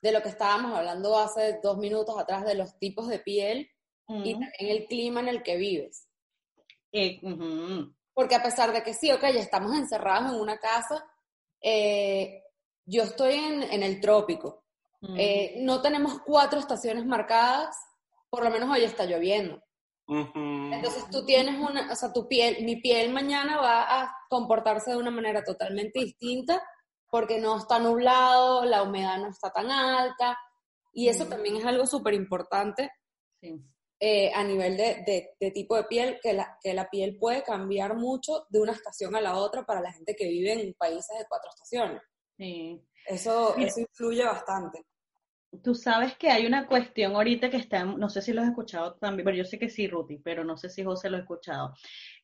de, 0.00 0.12
lo 0.12 0.22
que 0.22 0.30
estábamos 0.30 0.76
hablando 0.76 1.16
hace 1.16 1.60
dos 1.62 1.78
minutos 1.78 2.18
atrás 2.18 2.44
de 2.44 2.54
los 2.54 2.78
tipos 2.78 3.06
de 3.06 3.20
piel 3.20 3.70
y 4.08 4.32
también 4.32 4.52
el 4.58 4.86
clima 4.86 5.20
en 5.20 5.28
el 5.28 5.42
que 5.42 5.56
vives. 5.56 6.08
Eh, 6.90 7.20
porque 8.18 8.34
a 8.34 8.42
pesar 8.42 8.72
de 8.72 8.82
que 8.82 8.94
sí, 8.94 9.12
ok, 9.12 9.20
ya 9.20 9.38
estamos 9.38 9.72
encerrados 9.76 10.32
en 10.32 10.40
una 10.40 10.58
casa, 10.58 11.08
eh, 11.60 12.42
yo 12.84 13.04
estoy 13.04 13.34
en, 13.34 13.80
el 13.80 14.00
trópico. 14.00 14.64
Eh, 15.16 15.58
no 15.60 15.80
tenemos 15.80 16.18
cuatro 16.26 16.58
estaciones 16.58 17.06
marcadas, 17.06 17.76
por 18.28 18.42
lo 18.42 18.50
menos 18.50 18.70
hoy 18.70 18.82
está 18.82 19.04
lloviendo. 19.04 19.62
Entonces 20.08 21.08
tú 21.12 21.24
tienes 21.24 21.60
una, 21.60 21.92
o 21.92 21.94
sea, 21.94 22.12
tu 22.12 22.26
piel, 22.26 22.64
mi 22.64 22.80
piel 22.80 23.12
mañana 23.12 23.60
va 23.60 24.02
a 24.02 24.12
comportarse 24.28 24.90
de 24.90 24.96
una 24.96 25.12
manera 25.12 25.44
totalmente 25.44 26.00
distinta 26.00 26.60
porque 27.08 27.38
no 27.38 27.56
está 27.56 27.78
nublado, 27.78 28.64
la 28.64 28.82
humedad 28.82 29.18
no 29.18 29.28
está 29.28 29.52
tan 29.52 29.70
alta 29.70 30.36
y 30.92 31.06
eso 31.06 31.26
también 31.26 31.54
es 31.54 31.64
algo 31.64 31.86
súper 31.86 32.14
importante. 32.14 32.90
Sí. 33.40 33.64
Eh, 34.00 34.30
a 34.32 34.44
nivel 34.44 34.76
de, 34.76 35.34
tipo 35.52 35.74
de 35.76 35.84
piel, 35.84 36.20
que 36.22 36.32
la, 36.32 36.56
que 36.62 36.72
la 36.72 36.88
piel 36.88 37.16
puede 37.18 37.42
cambiar 37.42 37.96
mucho 37.96 38.46
de 38.48 38.60
una 38.60 38.72
estación 38.72 39.16
a 39.16 39.20
la 39.20 39.36
otra 39.36 39.64
para 39.64 39.80
la 39.80 39.92
gente 39.92 40.14
que 40.14 40.28
vive 40.28 40.52
en 40.52 40.72
países 40.74 41.18
de 41.18 41.26
cuatro 41.28 41.50
estaciones. 41.50 42.00
Sí. 42.36 42.80
Eso, 43.06 43.56
eso 43.56 43.80
influye 43.80 44.24
bastante. 44.24 44.84
Tú 45.62 45.74
sabes 45.74 46.16
que 46.16 46.30
hay 46.30 46.46
una 46.46 46.66
cuestión 46.66 47.16
ahorita 47.16 47.50
que 47.50 47.56
está, 47.56 47.84
no 47.84 48.08
sé 48.08 48.22
si 48.22 48.32
lo 48.32 48.42
has 48.42 48.48
escuchado 48.48 48.94
también, 48.96 49.24
pero 49.24 49.36
yo 49.36 49.44
sé 49.44 49.58
que 49.58 49.70
sí, 49.70 49.88
Ruti, 49.88 50.18
pero 50.18 50.44
no 50.44 50.56
sé 50.56 50.68
si 50.68 50.84
José 50.84 51.10
lo 51.10 51.16
ha 51.16 51.20
escuchado. 51.20 51.74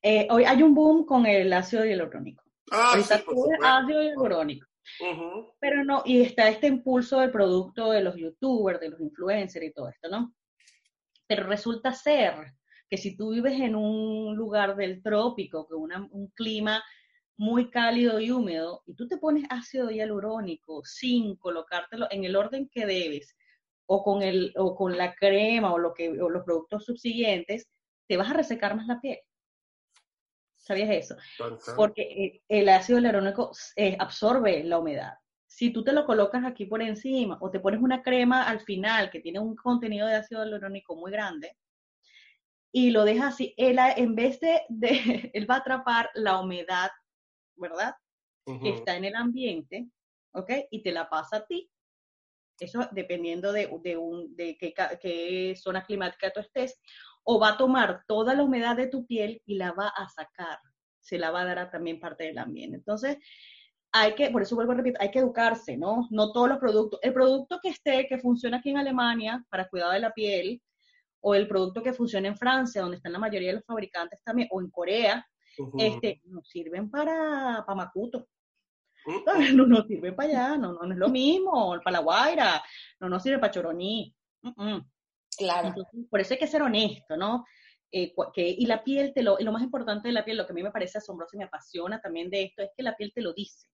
Eh, 0.03 0.29
hoy 0.31 0.45
hay 0.45 0.62
un 0.62 0.75
boom 0.75 1.05
con 1.07 1.27
el 1.27 1.53
ácido 1.53 1.85
hialurónico. 1.85 2.45
Ah, 2.70 2.95
sí, 3.03 3.14
ácido 3.62 4.03
hialurónico. 4.03 4.66
Pero 5.59 5.85
no, 5.85 6.03
y 6.05 6.20
está 6.20 6.49
este 6.49 6.66
impulso 6.66 7.18
del 7.20 7.31
producto 7.31 7.91
de 7.91 8.03
los 8.03 8.14
youtubers, 8.16 8.79
de 8.79 8.91
los 8.91 9.01
influencers 9.01 9.64
y 9.64 9.72
todo 9.72 9.89
esto, 9.89 10.09
¿no? 10.09 10.35
Pero 11.27 11.47
resulta 11.47 11.93
ser 11.93 12.35
que 12.89 12.97
si 12.97 13.16
tú 13.16 13.31
vives 13.31 13.61
en 13.61 13.75
un 13.75 14.37
lugar 14.37 14.77
del 14.77 15.03
trópico, 15.03 15.66
con 15.66 15.91
un 16.11 16.29
clima 16.29 16.83
muy 17.37 17.70
cálido 17.70 18.20
y 18.20 18.31
húmedo, 18.31 18.83
y 18.87 18.95
tú 18.95 19.09
te 19.09 19.16
pones 19.16 19.45
ácido 19.51 19.91
hialurónico 19.91 20.85
sin 20.85 21.37
colocártelo 21.37 22.07
en 22.11 22.25
el 22.25 22.37
orden 22.37 22.68
que 22.68 22.87
debes, 22.87 23.35
o 23.87 24.03
con, 24.03 24.22
el, 24.22 24.53
o 24.57 24.75
con 24.75 24.97
la 24.97 25.14
crema 25.14 25.72
o, 25.72 25.79
lo 25.79 25.93
que, 25.93 26.09
o 26.20 26.31
los 26.31 26.45
productos 26.45 26.85
subsiguientes, 26.85 27.68
te 28.07 28.16
vas 28.16 28.31
a 28.31 28.35
resecar 28.35 28.77
más 28.77 28.87
la 28.87 29.01
piel. 29.01 29.18
¿Sabías 30.57 30.91
eso? 30.91 31.16
Porque 31.77 32.03
eh, 32.03 32.43
el 32.49 32.68
ácido 32.68 32.99
hialurónico 32.99 33.51
eh, 33.77 33.97
absorbe 33.99 34.64
la 34.64 34.79
humedad 34.79 35.14
si 35.55 35.70
tú 35.70 35.84
te 35.84 35.92
lo 35.92 36.05
colocas 36.05 36.44
aquí 36.44 36.66
por 36.66 36.82
encima 36.82 37.38
o 37.40 37.48
te 37.48 37.61
pones 37.61 37.80
una 37.80 38.02
crema 38.02 38.42
al 38.42 38.59
final 38.59 39.09
que 39.09 39.20
tiene 39.20 39.38
un 39.38 39.55
contenido 39.55 40.09
de 40.09 40.16
ácido 40.16 40.42
hialurónico 40.42 40.96
muy 40.96 41.12
grande 41.12 41.57
y 42.72 42.90
lo 42.90 43.05
dejas 43.05 43.34
así, 43.34 43.55
él 43.57 43.78
en 43.78 44.16
vez 44.16 44.40
de, 44.40 44.62
él 45.32 45.48
va 45.48 45.55
a 45.55 45.59
atrapar 45.59 46.11
la 46.14 46.40
humedad, 46.40 46.90
¿verdad? 47.55 47.94
Que 48.44 48.70
está 48.70 48.96
en 48.96 49.05
el 49.05 49.14
ambiente, 49.14 49.88
¿ok? 50.32 50.50
Y 50.72 50.82
te 50.82 50.90
la 50.90 51.09
pasa 51.09 51.36
a 51.36 51.46
ti. 51.46 51.70
Eso 52.59 52.88
dependiendo 52.90 53.52
de, 53.52 53.70
de, 53.82 53.96
un, 53.96 54.34
de 54.34 54.59
qué, 54.59 54.74
qué 55.00 55.55
zona 55.57 55.84
climática 55.84 56.32
tú 56.32 56.40
estés. 56.40 56.78
O 57.22 57.38
va 57.38 57.50
a 57.50 57.57
tomar 57.57 58.02
toda 58.09 58.34
la 58.34 58.42
humedad 58.42 58.76
de 58.76 58.88
tu 58.88 59.07
piel 59.07 59.40
y 59.46 59.55
la 59.55 59.70
va 59.70 59.88
a 59.88 60.09
sacar. 60.09 60.59
Se 61.00 61.16
la 61.16 61.30
va 61.30 61.42
a 61.42 61.46
dar 61.46 61.59
a 61.61 61.70
también 61.70 62.00
parte 62.00 62.24
del 62.24 62.38
ambiente. 62.38 62.76
Entonces, 62.76 63.18
hay 63.97 64.16
que, 64.16 64.28
por 64.30 64.42
eso 64.42 64.57
vuelvo 64.57 64.72
a 64.72 64.74
repetir, 64.74 64.97
hay 64.99 65.12
que 65.12 65.20
educarse, 65.20 65.76
¿no? 65.76 66.09
No 66.11 66.32
todos 66.32 66.49
los 66.49 66.59
productos. 66.59 66.99
El 67.01 67.12
producto 67.12 67.61
que 67.62 67.68
esté, 67.68 68.09
que 68.09 68.18
funciona 68.18 68.57
aquí 68.57 68.70
en 68.70 68.78
Alemania 68.78 69.45
para 69.49 69.68
cuidado 69.68 69.92
de 69.92 70.01
la 70.01 70.12
piel, 70.12 70.61
o 71.20 71.32
el 71.36 71.47
producto 71.47 71.80
que 71.80 71.92
funciona 71.92 72.26
en 72.26 72.36
Francia, 72.36 72.82
donde 72.82 72.97
están 72.97 73.12
la 73.12 73.20
mayoría 73.20 73.51
de 73.51 73.55
los 73.55 73.64
fabricantes 73.64 74.20
también, 74.24 74.49
o 74.51 74.61
en 74.61 74.68
Corea, 74.70 75.24
este, 75.78 76.20
no 76.24 76.42
sirven 76.42 76.90
para, 76.90 77.62
para 77.64 77.76
Macuto. 77.76 78.26
No 79.55 79.64
nos 79.64 79.86
sirven 79.86 80.16
para 80.16 80.28
allá, 80.28 80.57
no, 80.57 80.72
no, 80.72 80.92
es 80.92 80.99
lo 80.99 81.09
mismo, 81.09 81.78
para 81.84 81.99
la 81.99 82.03
Guaira, 82.03 82.64
no 82.99 83.09
nos 83.09 83.22
sirve 83.22 83.38
para 83.38 83.53
Choroní. 83.53 84.12
Claro. 85.38 85.72
por 86.11 86.20
eso 86.20 86.34
hay 86.34 86.40
que 86.40 86.49
ser 86.49 86.62
honesto, 86.62 87.16
¿no? 87.16 87.45
Eh, 87.92 88.12
que, 88.32 88.49
y 88.49 88.66
la 88.66 88.82
piel 88.82 89.12
te 89.14 89.22
lo, 89.22 89.38
y 89.38 89.45
lo 89.45 89.53
más 89.53 89.62
importante 89.62 90.09
de 90.09 90.14
la 90.14 90.24
piel, 90.24 90.36
lo 90.36 90.47
que 90.47 90.53
a 90.53 90.55
mí 90.55 90.64
me 90.64 90.72
parece 90.72 90.99
asombroso 90.99 91.36
y 91.36 91.38
me 91.38 91.45
apasiona 91.45 92.01
también 92.01 92.28
de 92.28 92.42
esto, 92.42 92.62
es 92.62 92.70
que 92.76 92.82
la 92.82 92.97
piel 92.97 93.12
te 93.14 93.22
lo 93.22 93.32
dice. 93.32 93.68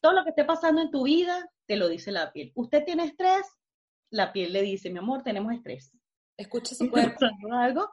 Todo 0.00 0.12
lo 0.12 0.24
que 0.24 0.30
esté 0.30 0.44
pasando 0.44 0.80
en 0.82 0.90
tu 0.90 1.04
vida, 1.04 1.48
te 1.66 1.76
lo 1.76 1.88
dice 1.88 2.10
la 2.10 2.32
piel. 2.32 2.52
Usted 2.54 2.84
tiene 2.84 3.04
estrés, 3.04 3.42
la 4.10 4.32
piel 4.32 4.52
le 4.52 4.62
dice, 4.62 4.90
mi 4.90 4.98
amor, 4.98 5.22
tenemos 5.22 5.52
estrés. 5.52 5.92
Escucha 6.36 6.74
su 6.74 6.90
cuerpo. 6.90 7.26
algo, 7.52 7.90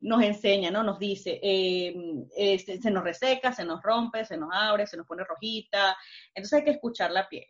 nos 0.00 0.22
enseña, 0.22 0.70
¿no? 0.70 0.82
Nos 0.82 0.98
dice, 0.98 1.40
eh, 1.42 1.94
este, 2.36 2.80
se 2.80 2.90
nos 2.90 3.04
reseca, 3.04 3.52
se 3.52 3.64
nos 3.64 3.82
rompe, 3.82 4.24
se 4.24 4.36
nos 4.36 4.50
abre, 4.52 4.86
se 4.86 4.96
nos 4.96 5.06
pone 5.06 5.24
rojita. 5.24 5.96
Entonces 6.34 6.58
hay 6.58 6.64
que 6.64 6.70
escuchar 6.72 7.10
la 7.10 7.28
piel 7.28 7.46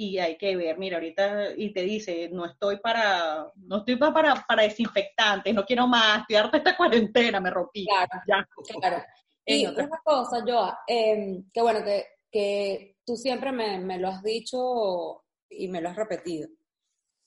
y 0.00 0.18
hay 0.18 0.38
que 0.38 0.56
ver, 0.56 0.78
mira, 0.78 0.96
ahorita, 0.96 1.52
y 1.54 1.74
te 1.74 1.82
dice, 1.82 2.30
no 2.32 2.46
estoy 2.46 2.78
para, 2.78 3.52
no 3.56 3.78
estoy 3.78 3.96
para, 3.96 4.34
para 4.48 4.62
desinfectantes, 4.62 5.52
no 5.52 5.66
quiero 5.66 5.86
más, 5.86 6.20
estoy 6.20 6.36
harta 6.36 6.56
esta 6.56 6.76
cuarentena, 6.76 7.38
me 7.38 7.50
rompí. 7.50 7.84
Claro, 7.84 8.48
claro. 8.80 9.04
Y 9.44 9.66
otra 9.66 9.88
cosa, 10.02 10.42
Joa, 10.46 10.80
eh, 10.86 11.42
que 11.52 11.60
bueno, 11.60 11.84
que 11.84 12.06
que 12.30 12.98
tú 13.04 13.16
siempre 13.16 13.52
me, 13.52 13.98
lo 13.98 14.08
has 14.08 14.22
dicho 14.22 15.24
y 15.48 15.68
me 15.68 15.80
lo 15.80 15.88
has 15.88 15.96
repetido. 15.96 16.48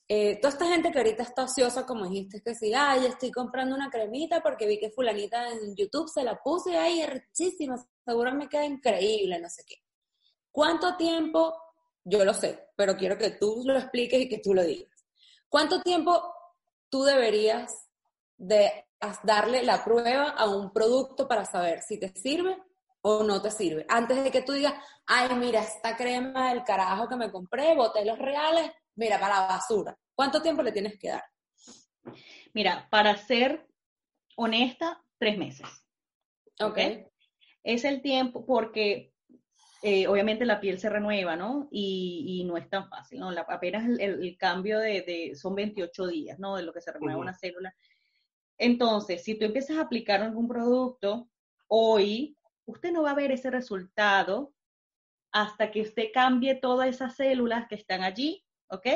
Eh, 0.08 0.38
toda 0.42 0.54
esta 0.54 0.68
gente 0.68 0.92
que 0.92 0.98
ahorita 0.98 1.24
está 1.24 1.44
ociosa, 1.44 1.86
como 1.86 2.08
dijiste, 2.08 2.42
que 2.42 2.56
si, 2.56 2.74
ay, 2.74 3.06
estoy 3.06 3.32
comprando 3.32 3.76
una 3.76 3.90
cremita 3.90 4.42
porque 4.42 4.68
vi 4.68 4.80
que 4.80 4.92
fulanita 4.92 5.50
en 5.50 5.76
YouTube 5.76 6.10
se 6.10 6.24
la 6.24 6.42
puse, 6.42 6.78
ay, 6.78 7.02
es 7.02 7.10
richísima, 7.10 7.78
seguro 8.06 8.34
me 8.34 8.50
queda 8.50 8.66
increíble, 8.66 9.40
no 9.40 9.50
sé 9.50 9.64
qué. 9.66 9.76
¿Cuánto 10.52 10.96
tiempo, 10.98 11.56
yo 12.04 12.24
lo 12.24 12.34
sé, 12.34 12.70
pero 12.76 12.96
quiero 12.96 13.18
que 13.18 13.32
tú 13.32 13.64
lo 13.66 13.78
expliques 13.78 14.22
y 14.22 14.30
que 14.30 14.40
tú 14.40 14.54
lo 14.54 14.64
digas. 14.64 14.92
¿Cuánto 15.50 15.82
tiempo 15.82 16.22
tú 16.90 17.04
deberías 17.04 17.90
de 18.38 18.86
darle 19.24 19.64
la 19.64 19.84
prueba 19.84 20.30
a 20.30 20.48
un 20.48 20.72
producto 20.72 21.28
para 21.28 21.46
saber 21.46 21.82
si 21.82 22.00
te 22.00 22.10
sirve 22.16 22.62
o 23.06 23.24
no 23.24 23.42
te 23.42 23.52
sirve. 23.52 23.86
Antes 23.90 24.24
de 24.24 24.32
que 24.32 24.42
tú 24.42 24.54
digas, 24.54 24.74
ay, 25.06 25.36
mira, 25.36 25.62
esta 25.62 25.96
crema 25.98 26.50
del 26.50 26.64
carajo 26.64 27.08
que 27.08 27.18
me 27.18 27.32
compré, 27.32 27.76
boté 27.76 28.06
los 28.06 28.18
reales, 28.18 28.72
mira, 28.96 29.20
para 29.20 29.42
la 29.42 29.48
basura. 29.48 29.98
¿Cuánto 30.16 30.42
tiempo 30.42 30.64
le 30.64 30.72
tienes 30.72 30.98
que 30.98 31.10
dar? 31.10 31.24
Mira, 32.54 32.88
para 32.90 33.16
ser 33.18 33.68
honesta, 34.38 35.04
tres 35.18 35.38
meses. 35.38 35.68
Ok. 36.62 36.80
Es 37.64 37.84
el 37.84 38.02
tiempo 38.02 38.46
porque 38.46 39.12
eh, 39.82 40.08
obviamente 40.08 40.46
la 40.46 40.62
piel 40.62 40.80
se 40.80 40.90
renueva, 40.90 41.36
¿no? 41.36 41.68
Y, 41.70 42.46
no 42.48 42.56
es 42.56 42.70
tan 42.70 42.88
fácil, 42.88 43.20
¿no? 43.20 43.32
La, 43.32 43.42
apenas 43.42 43.84
el, 44.00 44.38
cambio 44.38 44.80
de, 44.80 45.34
son 45.36 45.56
28 45.56 46.08
días, 46.08 46.40
¿no? 46.40 46.56
De 46.56 46.64
lo 46.64 46.72
que 46.72 46.80
se 46.80 46.94
renueva 46.94 47.20
una 47.20 47.34
célula. 47.34 47.76
Entonces, 48.58 49.24
si 49.24 49.38
tú 49.38 49.44
empiezas 49.44 49.76
a 49.76 49.82
aplicar 49.82 50.22
algún 50.22 50.48
producto 50.48 51.28
hoy, 51.68 52.38
usted 52.66 52.92
no 52.92 53.04
va 53.04 53.12
a 53.12 53.16
ver 53.16 53.32
ese 53.32 53.50
resultado 53.52 54.54
hasta 55.32 55.72
que 55.72 55.82
usted 55.82 56.10
cambie 56.14 56.56
todas 56.56 56.88
esas 56.88 57.16
células 57.16 57.68
que 57.68 57.76
están 57.76 58.04
allí, 58.04 58.44
¿ok? 58.68 58.88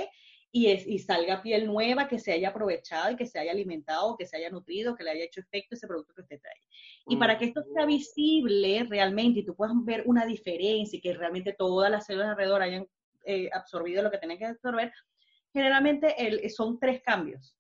y, 0.52 0.68
es, 0.68 0.88
y 0.88 1.00
salga 1.00 1.42
piel 1.42 1.66
nueva, 1.66 2.08
que 2.08 2.20
se 2.20 2.32
haya 2.32 2.50
aprovechado 2.50 3.12
y 3.12 3.16
que 3.16 3.26
se 3.26 3.40
haya 3.40 3.52
alimentado, 3.52 4.16
que 4.18 4.26
se 4.26 4.38
haya 4.38 4.50
nutrido, 4.50 4.96
que 4.96 5.04
le 5.04 5.12
haya 5.12 5.26
hecho 5.26 5.42
efecto 5.42 5.76
ese 5.76 5.88
producto 5.88 6.14
que 6.14 6.22
usted 6.22 6.40
trae. 6.42 6.62
Y 7.08 7.18
para 7.18 7.38
que 7.38 7.46
esto 7.46 7.62
sea 7.74 7.86
visible 7.86 8.86
realmente 8.90 9.42
y 9.42 9.46
tú 9.46 9.56
puedas 9.56 9.76
ver 9.84 10.04
una 10.06 10.26
diferencia 10.26 10.98
y 10.98 11.02
que 11.02 11.14
realmente 11.14 11.54
todas 11.54 11.92
las 11.92 12.06
células 12.06 12.30
alrededor 12.30 12.62
hayan 12.62 12.88
eh, 13.26 13.50
absorbido 13.54 14.02
lo 14.04 14.12
que 14.12 14.18
tienen 14.18 14.38
que 14.38 14.46
absorber, 14.46 14.92
generalmente 15.52 16.16
son 16.50 16.80
tres 16.80 17.02
cambios. 17.04 17.57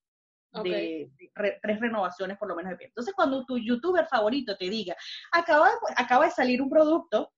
De, 0.64 1.12
tres 1.62 1.80
renovaciones 1.80 2.38
por 2.38 2.48
lo 2.48 2.56
menos 2.56 2.72
de 2.72 2.78
piel. 2.78 2.90
Entonces, 2.90 3.14
cuando 3.14 3.46
tu 3.46 3.58
youtuber 3.58 4.06
favorito 4.08 4.58
te 4.58 4.70
diga, 4.70 4.96
acaba, 5.32 5.70
acaba 5.96 6.26
de 6.26 6.32
salir 6.32 6.62
un 6.62 6.70
producto 6.70 7.32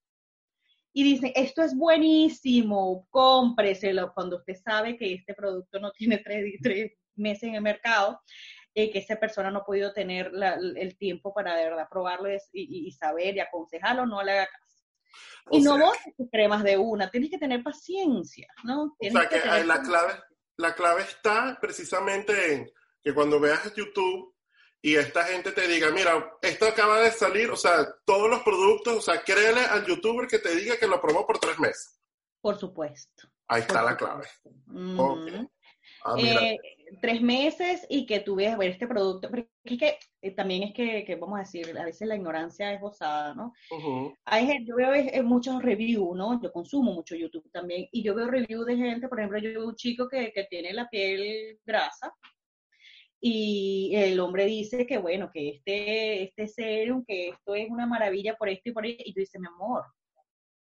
y 0.94 1.04
dice, 1.04 1.32
esto 1.36 1.62
es 1.62 1.76
buenísimo, 1.76 3.08
cómpreselo, 3.10 4.12
cuando 4.14 4.38
usted 4.38 4.56
sabe 4.56 4.98
que 4.98 5.14
este 5.14 5.34
producto 5.34 5.80
no 5.80 5.92
tiene 5.92 6.18
tres, 6.18 6.92
meses 7.16 7.44
en 7.44 7.56
el 7.56 7.62
mercado, 7.62 8.22
eh, 8.74 8.90
que 8.92 9.00
esa 9.00 9.18
persona 9.18 9.52
no 9.52 9.60
ha 9.60 9.66
podido 9.66 9.92
tener 9.94 10.32
el 10.78 10.98
tiempo 10.98 11.34
para 11.34 11.56
de 11.56 11.66
verdad 11.66 11.88
probarlo 11.90 12.30
y, 12.54 12.92
saber 12.92 13.36
y 13.36 13.40
aconsejarlo, 13.40 14.06
no 14.06 14.24
le 14.24 14.32
haga 14.32 14.48
caso. 14.48 14.84
y 15.52 15.62
no 15.62 15.78
vos 15.78 15.98
tus 16.18 16.30
cremas 16.32 16.64
de 16.64 16.78
una, 16.78 17.12
tienes 17.12 17.30
que 17.30 17.38
tener 17.38 17.62
paciencia, 17.62 18.48
¿no? 18.64 18.84
o 18.84 18.96
sea 19.00 19.28
que, 19.28 19.66
la, 19.66 19.82
clave, 19.82 20.14
la 20.58 20.74
clave 20.74 21.02
está 21.02 21.58
precisamente 21.60 22.54
en 22.54 22.72
que 23.02 23.14
cuando 23.14 23.40
veas 23.40 23.74
YouTube 23.76 24.34
y 24.82 24.96
esta 24.96 25.26
gente 25.26 25.52
te 25.52 25.68
diga, 25.68 25.92
mira, 25.92 26.38
esto 26.42 26.66
acaba 26.66 27.02
de 27.02 27.12
salir, 27.12 27.50
o 27.52 27.58
sea, 27.58 27.86
todos 28.06 28.30
los 28.30 28.42
productos, 28.44 28.98
o 28.98 29.02
sea, 29.02 29.22
créele 29.22 29.62
al 29.62 29.86
youtuber 29.86 30.28
que 30.28 30.40
te 30.40 30.56
diga 30.56 30.78
que 30.78 30.88
lo 30.88 31.02
probó 31.02 31.28
por 31.28 31.40
tres 31.40 31.60
meses. 31.60 32.00
Por 32.42 32.58
supuesto. 32.58 33.28
Ahí 33.48 33.62
está 33.62 33.82
la 33.82 33.98
clave. 33.98 34.28
Ah, 36.06 36.16
eh, 36.18 36.58
tres 37.02 37.22
meses 37.22 37.86
y 37.90 38.06
que 38.06 38.22
tú 38.22 38.36
veas 38.36 38.58
ver 38.58 38.72
este 38.72 38.88
producto, 38.88 39.30
porque 39.30 39.50
es 39.66 39.78
que 39.78 39.98
eh, 40.22 40.32
también 40.32 40.64
es 40.64 40.74
que, 40.74 41.18
vamos 41.20 41.38
a 41.38 41.42
decir, 41.42 41.78
a 41.78 41.84
veces 41.84 42.08
la 42.08 42.16
ignorancia 42.16 42.74
es 42.74 42.80
gozada, 42.80 43.34
¿no? 43.36 43.54
Hay, 44.26 44.66
yo 44.66 44.76
veo 44.76 44.94
eh, 44.94 45.22
muchos 45.24 45.62
reviews, 45.62 46.16
¿no? 46.16 46.42
Yo 46.42 46.52
consumo 46.54 46.94
mucho 46.94 47.16
YouTube 47.16 47.50
también, 47.52 47.88
y 47.92 48.02
yo 48.02 48.16
veo 48.16 48.28
reviews 48.28 48.66
de 48.66 48.78
gente, 48.78 49.08
por 49.10 49.20
ejemplo, 49.20 49.40
yo 49.40 49.50
veo 49.50 49.68
un 49.68 49.76
chico 49.76 50.08
que, 50.08 50.32
que 50.32 50.46
tiene 50.46 50.72
la 50.74 50.88
piel 50.88 51.60
grasa, 51.66 52.14
y 53.22 53.92
el 53.96 54.20
hombre 54.20 54.46
dice 54.46 54.88
que 54.88 54.98
bueno, 54.98 55.30
que 55.32 55.50
este, 55.50 56.24
este 56.24 56.48
serum, 56.48 57.04
que 57.06 57.30
esto 57.30 57.56
es 57.56 57.70
una 57.70 57.86
maravilla 57.86 58.36
por 58.36 58.50
esto 58.50 58.70
y 58.70 58.72
por 58.72 58.86
esto, 58.86 59.04
y 59.06 59.14
tú 59.14 59.20
dices, 59.20 59.42
mi 59.42 59.48
amor, 59.48 59.84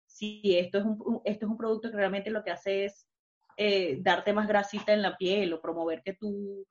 si 0.07 0.57
esto 0.57 0.78
es 0.78 0.84
un, 0.84 1.20
esto 1.24 1.46
es 1.46 1.50
un 1.50 1.57
producto 1.57 1.90
que 1.90 1.96
realmente 1.96 2.30
lo 2.30 2.44
que 2.44 2.52
hace 2.52 2.84
es 2.84 3.09
eh, 3.57 3.98
darte 4.00 4.32
más 4.32 4.46
grasita 4.46 4.92
en 4.92 5.02
la 5.02 5.16
piel 5.16 5.52
o 5.52 5.61
promover 5.61 6.02
que 6.02 6.14
tú, 6.14 6.64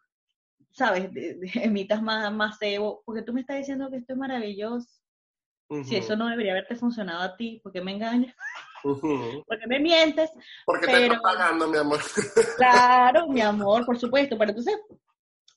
sabes, 0.71 1.09
emitas 1.55 2.01
más, 2.01 2.31
más 2.34 2.57
sebo, 2.57 3.03
porque 3.05 3.21
tú 3.21 3.34
me 3.34 3.41
estás 3.41 3.57
diciendo 3.57 3.89
que 3.89 3.97
esto 3.97 4.13
es 4.13 4.19
maravilloso. 4.19 4.89
Si 5.86 5.95
eso 5.95 6.15
no 6.15 6.27
debería 6.27 6.51
haberte 6.51 6.75
funcionado 6.75 7.23
a 7.23 7.36
ti, 7.36 7.59
¿por 7.63 7.71
qué 7.71 7.81
me 7.81 7.93
engañas? 7.93 8.36
Porque 8.84 9.65
me 9.65 9.79
mientes. 9.79 10.29
Porque 10.65 10.86
te 10.86 11.05
estás 11.05 11.19
pagando, 11.21 11.67
mi 11.67 11.77
amor. 11.77 11.99
claro, 12.57 13.27
mi 13.27 13.41
amor, 13.41 13.84
por 13.86 13.97
supuesto. 13.97 14.38
Pero 14.38 14.51
entonces, 14.51 14.77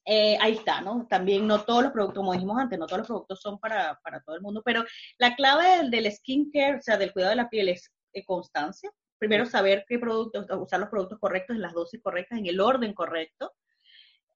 eh, 0.08 0.38
ahí 0.40 0.52
está, 0.52 0.80
¿no? 0.80 1.04
También 1.08 1.48
no 1.48 1.62
todos 1.64 1.82
los 1.82 1.92
productos, 1.92 2.20
como 2.20 2.32
dijimos 2.32 2.56
antes, 2.58 2.78
no 2.78 2.86
todos 2.86 3.00
los 3.00 3.08
productos 3.08 3.40
son 3.40 3.58
para, 3.58 3.98
para 4.04 4.20
todo 4.20 4.36
el 4.36 4.42
mundo, 4.42 4.62
pero 4.64 4.84
la 5.18 5.34
clave 5.34 5.78
del, 5.78 5.90
del 5.90 6.12
skincare, 6.12 6.76
o 6.78 6.82
sea, 6.82 6.96
del 6.96 7.12
cuidado 7.12 7.30
de 7.30 7.36
la 7.36 7.50
piel 7.50 7.68
es 7.70 7.92
eh, 8.12 8.24
constancia. 8.24 8.88
Primero 9.18 9.46
saber 9.46 9.84
qué 9.88 9.98
productos, 9.98 10.46
usar 10.60 10.78
los 10.78 10.90
productos 10.90 11.18
correctos 11.18 11.56
en 11.56 11.62
las 11.62 11.74
dosis 11.74 12.00
correctas, 12.00 12.38
en 12.38 12.46
el 12.46 12.60
orden 12.60 12.94
correcto, 12.94 13.52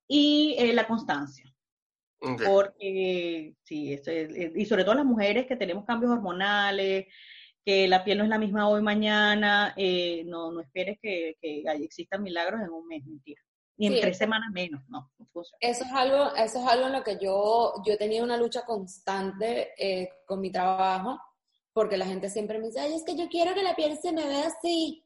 y 0.09 0.57
eh, 0.59 0.73
la 0.73 0.89
constancia. 0.89 1.45
Porque, 2.45 3.55
sí, 3.62 3.99
y 4.55 4.66
sobre 4.66 4.85
todo 4.85 4.95
las 4.95 5.07
mujeres 5.07 5.47
que 5.47 5.57
tenemos 5.57 5.87
cambios 5.87 6.12
hormonales, 6.12 7.07
que 7.64 7.89
la 7.89 8.05
piel 8.05 8.18
no 8.18 8.25
es 8.25 8.31
la 8.31 8.39
misma 8.39 8.68
hoy, 8.68 8.83
mañana, 8.83 9.75
no, 10.27 10.53
no 10.53 10.61
esperes 10.61 10.99
que, 11.01 11.37
que 11.41 11.62
existan 11.83 12.23
milagros 12.23 12.61
en 12.61 12.71
un 12.71 12.87
mes, 12.89 13.07
mentira 13.07 13.41
ni 13.81 13.95
en 13.97 14.01
tres 14.03 14.18
semanas 14.18 14.51
menos, 14.53 14.83
no, 14.89 15.11
Eso 15.59 15.85
es 15.85 15.93
algo, 15.93 16.35
eso 16.35 16.59
es 16.61 16.66
algo 16.66 16.87
en 16.87 16.93
lo 16.93 17.03
que 17.03 17.16
yo, 17.18 17.72
yo 17.85 17.95
he 17.95 17.97
tenido 17.97 18.24
una 18.24 18.37
lucha 18.37 18.66
constante 18.66 19.72
eh, 19.78 20.11
con 20.26 20.41
mi 20.41 20.53
trabajo, 20.53 21.18
porque 21.72 21.97
la 21.97 22.05
gente 22.05 22.28
siempre 22.28 22.59
me 22.59 22.66
dice, 22.66 22.81
ay, 22.81 22.93
es 22.93 23.05
que 23.05 23.16
yo 23.16 23.26
quiero 23.28 23.55
que 23.55 23.62
la 23.62 23.74
piel 23.74 23.97
se 23.97 24.12
me 24.12 24.26
vea 24.26 24.49
así. 24.49 25.03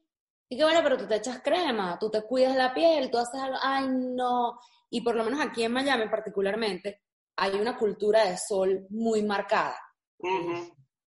Y 0.49 0.57
que 0.57 0.63
bueno, 0.63 0.81
pero 0.83 0.97
tú 0.97 1.07
te 1.07 1.15
echas 1.15 1.41
crema, 1.41 1.97
tú 1.97 2.11
te 2.11 2.23
cuidas 2.23 2.55
la 2.57 2.73
piel, 2.73 3.09
tú 3.09 3.17
haces 3.17 3.39
algo, 3.39 3.57
ay, 3.61 3.87
no. 3.87 4.59
Y 4.89 5.01
por 5.01 5.15
lo 5.15 5.23
menos 5.23 5.39
aquí 5.39 5.63
en 5.63 5.71
Miami 5.71 6.09
particularmente, 6.09 7.01
hay 7.37 7.55
una 7.55 7.77
cultura 7.77 8.25
de 8.25 8.37
sol 8.37 8.85
muy 8.89 9.23
marcada. 9.23 9.77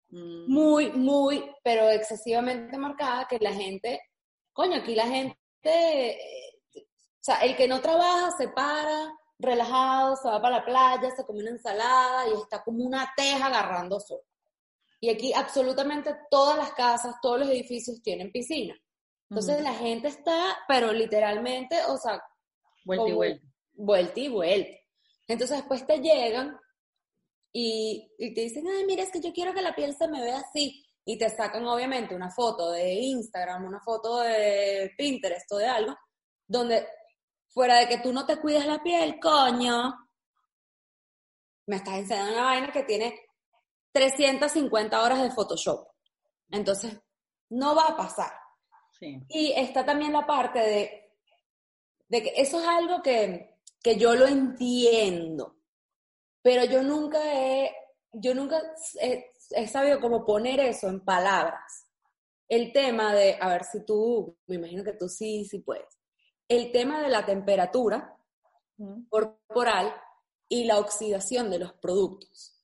Muy, 0.09 0.93
muy, 0.93 1.51
pero 1.65 1.91
excesivamente 1.91 2.79
marcada 2.79 3.27
que 3.29 3.39
la 3.41 3.53
gente, 3.53 4.01
coño, 4.53 4.77
aquí 4.77 4.95
la 4.95 5.07
gente 5.09 6.17
sea, 7.27 7.39
el 7.39 7.57
que 7.57 7.67
no 7.67 7.81
trabaja 7.81 8.31
se 8.39 8.49
para 8.49 9.13
relajado, 9.39 10.17
se 10.17 10.29
va 10.29 10.41
para 10.41 10.59
la 10.59 10.65
playa, 10.65 11.11
se 11.15 11.25
come 11.25 11.41
una 11.41 11.51
ensalada 11.51 12.29
y 12.29 12.33
está 12.41 12.63
como 12.63 12.85
una 12.85 13.13
teja 13.17 13.47
agarrando 13.47 14.01
sol. 14.01 14.21
Y 15.01 15.11
aquí 15.11 15.33
absolutamente 15.35 16.17
todas 16.31 16.57
las 16.57 16.73
casas, 16.73 17.17
todos 17.21 17.41
los 17.41 17.49
edificios 17.49 18.01
tienen 18.03 18.33
piscina. 18.33 18.75
Entonces 19.29 19.61
la 19.61 19.75
gente 19.75 20.09
está, 20.09 20.57
pero 20.69 20.93
literalmente, 20.93 21.77
o 21.89 21.97
sea, 21.97 22.23
vuelta 22.85 23.09
y 23.09 23.13
vuelta. 23.13 23.47
Vuelta 23.73 24.21
y 24.21 24.29
vuelta. 24.29 24.77
Entonces 25.27 25.59
después 25.59 25.87
te 25.87 25.99
llegan 25.99 26.57
y, 27.53 28.09
y, 28.19 28.35
te 28.35 28.43
dicen, 28.43 28.67
ay, 28.69 28.85
mira, 28.87 29.03
es 29.03 29.11
que 29.11 29.21
yo 29.21 29.33
quiero 29.33 29.53
que 29.53 29.63
la 29.63 29.75
piel 29.75 29.95
se 29.97 30.09
me 30.09 30.23
vea 30.23 30.39
así. 30.39 30.85
Y 31.05 31.19
te 31.19 31.29
sacan 31.29 31.67
obviamente 31.67 32.15
una 32.15 32.31
foto 32.31 32.71
de 32.71 32.95
Instagram, 32.95 33.65
una 33.65 33.81
foto 33.81 34.21
de 34.21 34.93
Pinterest 34.97 35.51
o 35.53 35.57
de 35.57 35.67
algo, 35.67 35.97
donde 36.47 36.87
fuera 37.57 37.79
de 37.79 37.89
que 37.89 37.97
tú 38.01 38.13
no 38.13 38.27
te 38.27 38.37
cuides 38.37 38.67
la 38.67 38.83
piel, 38.83 39.19
coño, 39.19 39.95
me 41.67 41.77
estás 41.77 41.95
enseñando 41.95 42.35
una 42.35 42.45
vaina 42.45 42.71
que 42.71 42.83
tiene 42.83 43.19
350 43.93 45.03
horas 45.03 45.23
de 45.23 45.31
Photoshop. 45.31 45.89
Entonces, 46.51 47.01
no 47.49 47.75
va 47.75 47.87
a 47.87 47.97
pasar. 47.97 48.31
Y 49.01 49.53
está 49.57 49.87
también 49.87 50.13
la 50.13 50.27
parte 50.27 50.59
de, 50.59 51.15
de 52.09 52.23
que 52.23 52.35
eso 52.37 52.61
es 52.61 52.69
algo 52.69 53.01
que, 53.01 53.57
que 53.83 53.97
yo 53.97 54.15
lo 54.15 54.27
entiendo, 54.27 55.57
pero 56.43 56.67
yo 56.67 56.83
nunca 56.83 57.21
he, 57.25 57.75
yo 58.13 58.35
nunca 58.35 58.61
he, 59.01 59.31
he 59.53 59.67
sabido 59.67 59.99
cómo 59.99 60.27
poner 60.27 60.61
eso 60.61 60.89
en 60.89 61.03
palabras. 61.03 61.87
El 62.51 62.71
tema 62.75 63.15
de, 63.15 63.39
a 63.41 63.49
ver 63.49 63.65
si 63.65 63.83
tú, 63.87 64.37
me 64.47 64.57
imagino 64.57 64.85
que 64.85 64.93
tú 64.93 65.09
sí, 65.09 65.47
sí 65.47 65.61
puedes 65.61 65.96
el 66.49 66.73
tema 66.73 67.01
de 67.01 67.09
la 67.09 67.25
temperatura 67.25 68.17
corporal 69.09 69.95
y 70.49 70.65
la 70.65 70.79
oxidación 70.79 71.51
de 71.51 71.59
los 71.59 71.73
productos. 71.75 72.57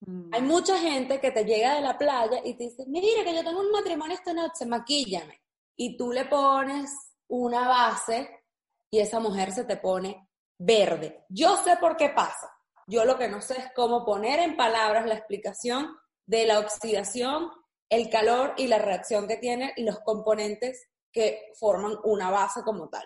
Mm. 0.00 0.30
Hay 0.32 0.42
mucha 0.42 0.78
gente 0.78 1.20
que 1.20 1.30
te 1.30 1.44
llega 1.44 1.74
de 1.74 1.82
la 1.82 1.98
playa 1.98 2.40
y 2.44 2.54
te 2.54 2.64
dice, 2.64 2.84
mira 2.86 3.24
que 3.24 3.34
yo 3.34 3.44
tengo 3.44 3.60
un 3.60 3.70
matrimonio 3.70 4.14
esta 4.14 4.32
noche, 4.32 4.66
maquíllame. 4.66 5.42
Y 5.76 5.96
tú 5.96 6.12
le 6.12 6.24
pones 6.24 6.90
una 7.28 7.68
base 7.68 8.44
y 8.90 8.98
esa 9.00 9.20
mujer 9.20 9.52
se 9.52 9.64
te 9.64 9.76
pone 9.76 10.28
verde. 10.58 11.24
Yo 11.28 11.56
sé 11.62 11.76
por 11.76 11.96
qué 11.96 12.10
pasa. 12.10 12.50
Yo 12.86 13.04
lo 13.04 13.18
que 13.18 13.28
no 13.28 13.40
sé 13.40 13.58
es 13.58 13.66
cómo 13.74 14.04
poner 14.04 14.40
en 14.40 14.56
palabras 14.56 15.06
la 15.06 15.14
explicación 15.14 15.96
de 16.26 16.46
la 16.46 16.58
oxidación, 16.58 17.50
el 17.88 18.08
calor 18.08 18.54
y 18.56 18.66
la 18.66 18.78
reacción 18.78 19.28
que 19.28 19.36
tienen 19.36 19.72
los 19.76 20.00
componentes 20.00 20.88
que 21.12 21.52
forman 21.58 21.96
una 22.04 22.30
base 22.30 22.62
como 22.62 22.88
tal. 22.88 23.04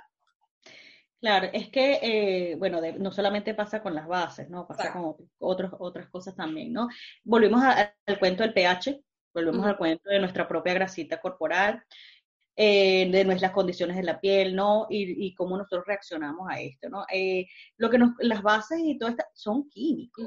Claro, 1.23 1.49
es 1.53 1.69
que, 1.71 2.01
eh, 2.03 2.57
bueno, 2.57 2.81
no 2.99 3.13
solamente 3.13 3.55
pasa 3.55 3.81
con 3.81 3.95
las 3.95 4.09
bases, 4.09 4.51
¿no? 4.51 4.67
Pasa 4.67 4.93
con 4.93 5.15
otros, 5.39 5.71
otras 5.79 6.09
cosas 6.11 6.35
también, 6.35 6.73
¿no? 6.73 6.89
Volvemos 7.23 7.63
al 7.63 8.19
cuento 8.19 8.43
del 8.43 8.53
pH, 8.53 9.01
volvemos 9.33 9.65
al 9.65 9.77
cuento 9.77 10.11
de 10.11 10.19
nuestra 10.19 10.49
propia 10.49 10.75
grasita 10.75 11.21
corporal, 11.21 11.81
eh, 12.55 13.09
de 13.11 13.25
nuestras 13.25 13.53
condiciones 13.53 13.97
de 13.97 14.03
la 14.03 14.21
piel, 14.21 14.55
¿no? 14.55 14.87
Y, 14.91 15.27
y 15.27 15.35
cómo 15.35 15.57
nosotros 15.57 15.85
reaccionamos 15.87 16.47
a 16.51 16.61
esto, 16.61 16.91
¿no? 16.91 17.07
Eh, 17.11 17.47
lo 17.79 17.89
que 17.89 17.97
nos, 17.97 18.11
las 18.19 18.43
bases 18.43 18.79
y 18.85 18.99
todo 18.99 19.09
esto 19.09 19.25
son 19.33 19.71
químicos, 19.71 20.27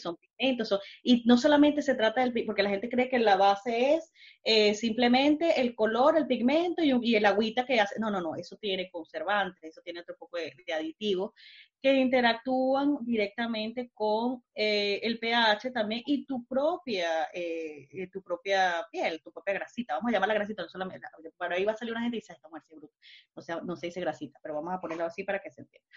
Son 0.00 0.16
pigmentos, 0.16 0.78
y 1.02 1.24
no 1.26 1.36
solamente 1.36 1.82
se 1.82 1.96
trata 1.96 2.20
del, 2.20 2.44
porque 2.46 2.62
la 2.62 2.70
gente 2.70 2.88
cree 2.88 3.08
que 3.08 3.18
la 3.18 3.36
base 3.36 3.94
es 3.94 4.12
eh, 4.44 4.74
simplemente 4.74 5.60
el 5.60 5.74
color, 5.74 6.16
el 6.16 6.28
pigmento 6.28 6.82
y, 6.82 6.96
y, 7.02 7.16
el 7.16 7.26
agüita 7.26 7.66
que 7.66 7.80
hace, 7.80 7.98
no, 7.98 8.08
no, 8.08 8.20
no, 8.20 8.36
eso 8.36 8.56
tiene 8.56 8.88
conservantes, 8.88 9.64
eso 9.64 9.80
tiene 9.82 10.00
otro 10.00 10.16
poco 10.16 10.38
de, 10.38 10.54
aditivo 10.72 11.34
que 11.80 11.94
interactúan 11.94 12.98
directamente 13.02 13.90
con 13.94 14.42
eh, 14.54 14.98
el 15.02 15.18
pH 15.18 15.70
también 15.72 16.02
y 16.06 16.26
tu 16.26 16.44
propia, 16.44 17.28
eh, 17.32 17.88
eh, 17.90 18.08
tu 18.12 18.20
propia 18.22 18.84
piel, 18.90 19.20
tu 19.22 19.30
propia 19.30 19.54
grasita. 19.54 19.94
Vamos 19.94 20.10
a 20.10 20.12
llamarla 20.12 20.34
grasita, 20.34 20.62
no 20.62 20.68
solamente, 20.68 21.06
para 21.36 21.54
ahí 21.54 21.64
va 21.64 21.72
a 21.72 21.76
salir 21.76 21.92
una 21.92 22.02
gente 22.02 22.16
y 22.16 22.20
dice, 22.20 22.32
esta 22.32 22.48
mujer 22.48 22.64
bruta. 22.74 22.94
O 23.34 23.40
sea, 23.40 23.60
no 23.60 23.76
se 23.76 23.86
dice 23.86 24.00
grasita, 24.00 24.38
pero 24.42 24.56
vamos 24.56 24.74
a 24.74 24.80
ponerlo 24.80 25.04
así 25.04 25.22
para 25.22 25.40
que 25.40 25.50
se 25.50 25.62
entienda. 25.62 25.88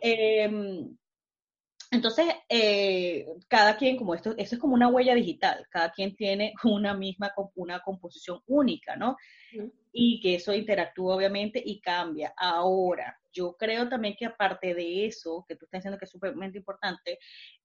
Em, 0.00 0.96
entonces, 1.92 2.26
cada 3.48 3.76
quien, 3.76 3.96
como 3.96 4.14
esto, 4.14 4.34
eso 4.36 4.54
es 4.56 4.60
como 4.60 4.74
una 4.74 4.88
huella 4.88 5.14
digital, 5.14 5.66
cada 5.70 5.92
quien 5.92 6.16
tiene 6.16 6.52
una 6.64 6.94
misma, 6.94 7.32
una 7.54 7.80
composición 7.80 8.40
única, 8.46 8.96
¿no? 8.96 9.16
Y 9.92 10.20
que 10.20 10.36
eso 10.36 10.54
interactúa 10.54 11.16
obviamente 11.16 11.62
y 11.64 11.80
cambia. 11.80 12.32
Ahora, 12.36 13.18
yo 13.32 13.56
creo 13.56 13.88
también 13.88 14.16
que 14.18 14.26
aparte 14.26 14.74
de 14.74 15.06
eso, 15.06 15.44
que 15.48 15.56
tú 15.56 15.64
estás 15.64 15.80
diciendo 15.80 15.98
que 15.98 16.04
es 16.04 16.10
súper 16.10 16.34
importante, 16.54 17.18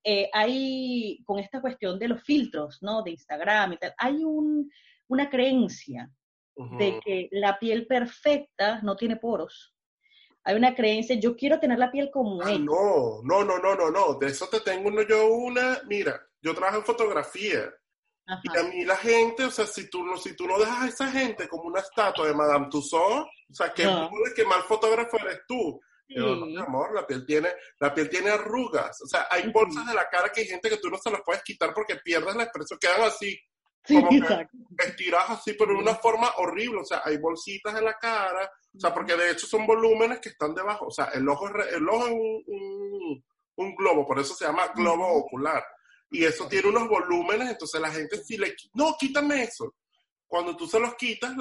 eh, 0.04 0.30
hay 0.34 1.22
con 1.26 1.40
esta 1.40 1.62
cuestión 1.62 2.00
de 2.00 2.08
los 2.08 2.24
filtros, 2.24 2.80
¿no? 2.82 3.02
De 3.04 3.12
Instagram 3.12 3.74
y 3.74 3.78
tal, 3.78 3.94
hay 3.98 4.24
un, 4.24 4.70
una 5.08 5.30
creencia 5.30 6.12
de 6.80 7.00
que 7.06 7.30
la 7.32 7.60
piel 7.60 7.86
perfecta 7.86 8.82
no 8.82 8.96
tiene 8.96 9.18
poros. 9.18 9.76
Hay 10.44 10.56
una 10.56 10.74
creencia, 10.74 11.20
yo 11.20 11.36
quiero 11.36 11.60
tener 11.60 11.78
la 11.78 11.92
piel 11.92 12.10
como 12.10 12.42
ah, 12.42 12.58
No, 12.58 13.22
no, 13.24 13.44
no, 13.44 13.60
no, 13.60 13.76
no, 13.76 13.92
no. 13.92 14.14
De 14.16 14.28
eso 14.28 14.48
te 14.48 14.62
tengo 14.62 14.88
uno, 14.88 15.02
yo 15.04 15.28
una. 15.28 15.82
Mira, 15.88 16.20
yo 16.42 16.56
trabajo 16.56 16.78
en 16.78 16.86
fotografía. 16.86 17.72
Y 18.44 18.58
a 18.58 18.64
mí 18.64 18.84
la 18.84 18.98
gente, 18.98 19.46
o 19.46 19.52
sea, 19.52 19.66
si 19.66 19.90
tú, 19.90 20.04
no, 20.04 20.18
si 20.18 20.36
tú 20.36 20.46
no 20.48 20.60
dejas 20.60 20.82
a 20.82 20.88
esa 20.88 21.12
gente 21.12 21.48
como 21.48 21.64
una 21.64 21.80
estatua 21.80 22.28
de 22.28 22.34
Madame 22.34 22.68
Tussauds, 22.70 23.26
o 23.50 23.54
sea, 23.54 23.74
que, 23.74 23.86
no. 23.86 24.10
que 24.36 24.44
mal 24.44 24.64
fotógrafo 24.64 25.18
eres 25.18 25.42
tú. 25.48 25.80
mi 26.10 26.58
amor, 26.58 26.94
la 26.94 27.08
piel, 27.08 27.26
tiene, 27.26 27.50
la 27.80 27.94
piel 27.94 28.10
tiene 28.10 28.32
arrugas. 28.32 29.02
O 29.02 29.08
sea, 29.08 29.28
hay 29.32 29.50
bolsas 29.50 29.88
de 29.88 29.94
la 29.94 30.10
cara 30.10 30.30
que 30.30 30.42
hay 30.42 30.48
gente 30.48 30.70
que 30.70 30.78
tú 30.78 30.90
no 30.90 30.98
se 30.98 31.10
las 31.10 31.22
puedes 31.26 31.42
quitar 31.44 31.74
porque 31.74 31.96
pierdes 32.04 32.36
la 32.36 32.44
expresión, 32.44 32.78
quedan 32.82 33.04
así. 33.04 33.40
como 33.88 34.10
que 34.10 34.48
estiradas 34.86 35.30
así, 35.30 35.54
pero 35.54 35.72
de 35.72 35.80
una 35.80 35.96
forma 35.96 36.30
horrible. 36.38 36.82
O 36.82 36.86
sea, 36.86 37.02
hay 37.06 37.18
bolsitas 37.18 37.78
en 37.78 37.86
la 37.86 37.94
cara. 37.94 38.52
O 38.76 38.80
sea, 38.80 38.94
porque 38.94 39.16
de 39.16 39.32
hecho 39.32 39.48
son 39.48 39.66
volúmenes 39.66 40.20
que 40.20 40.30
están 40.30 40.54
debajo. 40.54 40.88
O 40.88 40.92
sea, 40.92 41.06
el 41.14 41.28
ojo 41.30 41.48
es, 41.48 41.74
el 41.74 41.88
ojo 41.88 42.08
es 42.08 42.12
un, 42.12 42.44
un, 42.48 43.26
un 43.56 43.76
globo, 43.76 44.06
por 44.06 44.20
eso 44.20 44.34
se 44.34 44.44
llama 44.44 44.68
globo 44.76 45.08
ocular 45.14 45.64
y 46.10 46.24
eso 46.24 46.48
tiene 46.48 46.70
unos 46.70 46.88
volúmenes, 46.88 47.50
entonces 47.50 47.82
la 47.82 47.92
gente 47.92 48.24
si 48.24 48.38
le... 48.38 48.56
No, 48.74 48.96
quítame 48.98 49.44
eso. 49.44 49.76
Cuando 50.26 50.56
tú 50.56 50.68
se 50.68 50.80
los 50.80 50.96
quitas, 50.96 51.34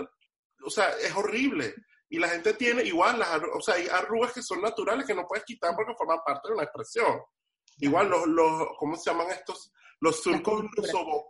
o 0.65 0.71
sea, 0.71 0.91
es 0.91 1.15
horrible. 1.15 1.75
Y 2.09 2.19
la 2.19 2.29
gente 2.29 2.55
tiene 2.55 2.83
igual, 2.83 3.19
las, 3.19 3.41
o 3.55 3.61
sea, 3.61 3.75
hay 3.75 3.89
arrugas 3.89 4.33
que 4.33 4.43
son 4.43 4.61
naturales 4.61 5.07
que 5.07 5.15
no 5.15 5.27
puedes 5.27 5.45
quitar 5.45 5.75
porque 5.75 5.95
forman 5.97 6.21
parte 6.25 6.49
de 6.49 6.55
una 6.55 6.65
expresión. 6.65 7.21
Igual 7.79 8.09
los, 8.09 8.27
los 8.27 8.69
¿cómo 8.79 8.97
se 8.97 9.11
llaman 9.11 9.31
estos? 9.31 9.73
Los 10.01 10.23
surcos 10.23 10.65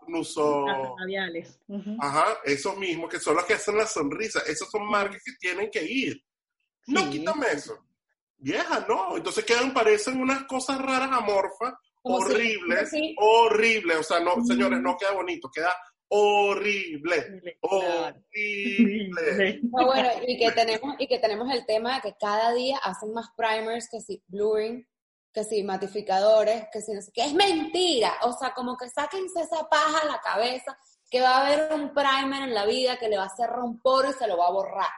nuso, 0.08 0.66
labiales. 0.98 1.60
Ajá, 2.00 2.38
esos 2.44 2.76
mismos, 2.76 3.08
que 3.10 3.20
son 3.20 3.36
los 3.36 3.44
que 3.44 3.54
hacen 3.54 3.76
la 3.76 3.86
sonrisa. 3.86 4.40
Esos 4.46 4.68
son 4.70 4.86
marcas 4.88 5.22
que 5.24 5.32
tienen 5.38 5.70
que 5.70 5.84
ir. 5.84 6.22
No, 6.88 7.08
quítame 7.08 7.46
eso. 7.52 7.86
Vieja, 8.36 8.84
no. 8.88 9.16
Entonces 9.16 9.44
quedan, 9.44 9.72
parecen 9.72 10.20
unas 10.20 10.44
cosas 10.44 10.80
raras 10.82 11.10
amorfas 11.12 11.74
horrible, 12.14 13.14
horrible. 13.18 13.96
O 13.96 14.02
sea, 14.02 14.20
no, 14.20 14.44
señores, 14.44 14.80
no 14.80 14.96
queda 14.96 15.12
bonito, 15.12 15.50
queda 15.50 15.74
horrible, 16.08 17.42
horrible. 17.62 19.60
bueno, 19.70 20.08
y 20.26 20.38
que 20.38 20.52
tenemos 20.52 20.96
y 20.98 21.06
que 21.06 21.18
tenemos 21.18 21.52
el 21.52 21.66
tema 21.66 21.96
de 21.96 22.02
que 22.02 22.16
cada 22.18 22.52
día 22.52 22.78
hacen 22.78 23.12
más 23.12 23.26
primers 23.36 23.88
que 23.90 24.00
si 24.00 24.22
blurring, 24.28 24.86
que 25.32 25.44
si 25.44 25.62
matificadores, 25.62 26.64
que 26.72 26.80
si 26.80 26.92
no 26.92 27.02
sé 27.02 27.10
qué 27.12 27.24
es 27.24 27.34
mentira, 27.34 28.14
o 28.22 28.32
sea, 28.32 28.54
como 28.54 28.76
que 28.76 28.88
sáquense 28.88 29.40
esa 29.40 29.68
paja 29.68 29.98
a 29.98 30.06
la 30.06 30.20
cabeza 30.20 30.78
que 31.10 31.20
va 31.20 31.36
a 31.36 31.46
haber 31.46 31.72
un 31.74 31.92
primer 31.92 32.42
en 32.42 32.54
la 32.54 32.66
vida 32.66 32.98
que 32.98 33.08
le 33.08 33.16
va 33.16 33.24
a 33.24 33.26
hacer 33.26 33.48
rompor 33.48 34.06
y 34.08 34.12
se 34.12 34.26
lo 34.26 34.38
va 34.38 34.48
a 34.48 34.52
borrar. 34.52 34.90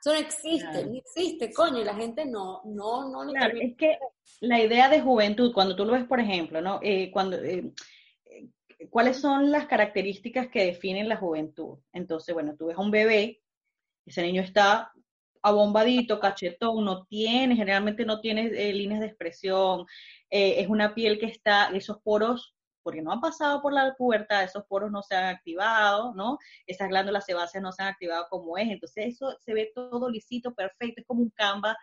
Eso 0.00 0.12
no 0.14 0.18
existe, 0.18 0.86
no 0.86 0.94
existe, 0.94 1.52
coño, 1.52 1.80
y 1.80 1.84
la 1.84 1.94
gente 1.94 2.24
no, 2.24 2.62
no, 2.64 3.08
no. 3.10 3.30
Claro, 3.32 3.58
es 3.60 3.76
que 3.76 3.98
la 4.40 4.58
idea 4.58 4.88
de 4.88 5.02
juventud, 5.02 5.52
cuando 5.52 5.76
tú 5.76 5.84
lo 5.84 5.92
ves, 5.92 6.04
por 6.04 6.20
ejemplo, 6.20 6.62
¿no? 6.62 6.80
Eh, 6.82 7.10
cuando, 7.12 7.36
eh, 7.36 7.70
¿Cuáles 8.88 9.18
son 9.18 9.50
las 9.50 9.66
características 9.66 10.48
que 10.48 10.64
definen 10.64 11.06
la 11.06 11.18
juventud? 11.18 11.78
Entonces, 11.92 12.32
bueno, 12.32 12.56
tú 12.56 12.66
ves 12.66 12.78
a 12.78 12.80
un 12.80 12.90
bebé, 12.90 13.42
ese 14.06 14.22
niño 14.22 14.40
está 14.40 14.90
abombadito, 15.42 16.18
cachetón, 16.18 16.82
no 16.82 17.04
tiene, 17.04 17.56
generalmente 17.56 18.06
no 18.06 18.20
tiene 18.20 18.46
eh, 18.46 18.72
líneas 18.72 19.00
de 19.00 19.06
expresión, 19.06 19.84
es 20.30 20.68
una 20.68 20.94
piel 20.94 21.18
que 21.18 21.26
está, 21.26 21.66
esos 21.74 22.00
poros 22.02 22.54
porque 22.82 23.02
no 23.02 23.12
han 23.12 23.20
pasado 23.20 23.60
por 23.62 23.72
la 23.72 23.94
pubertad, 23.96 24.44
esos 24.44 24.64
poros 24.66 24.90
no 24.90 25.02
se 25.02 25.14
han 25.14 25.26
activado, 25.26 26.14
¿no? 26.14 26.38
Esas 26.66 26.88
glándulas 26.88 27.24
sebáceas 27.24 27.62
no 27.62 27.72
se 27.72 27.82
han 27.82 27.88
activado 27.88 28.26
como 28.30 28.56
es, 28.58 28.68
entonces 28.68 29.14
eso 29.14 29.36
se 29.40 29.54
ve 29.54 29.72
todo 29.74 30.08
lisito, 30.08 30.54
perfecto, 30.54 31.00
es 31.00 31.06
como 31.06 31.22
un 31.22 31.30
canva 31.30 31.76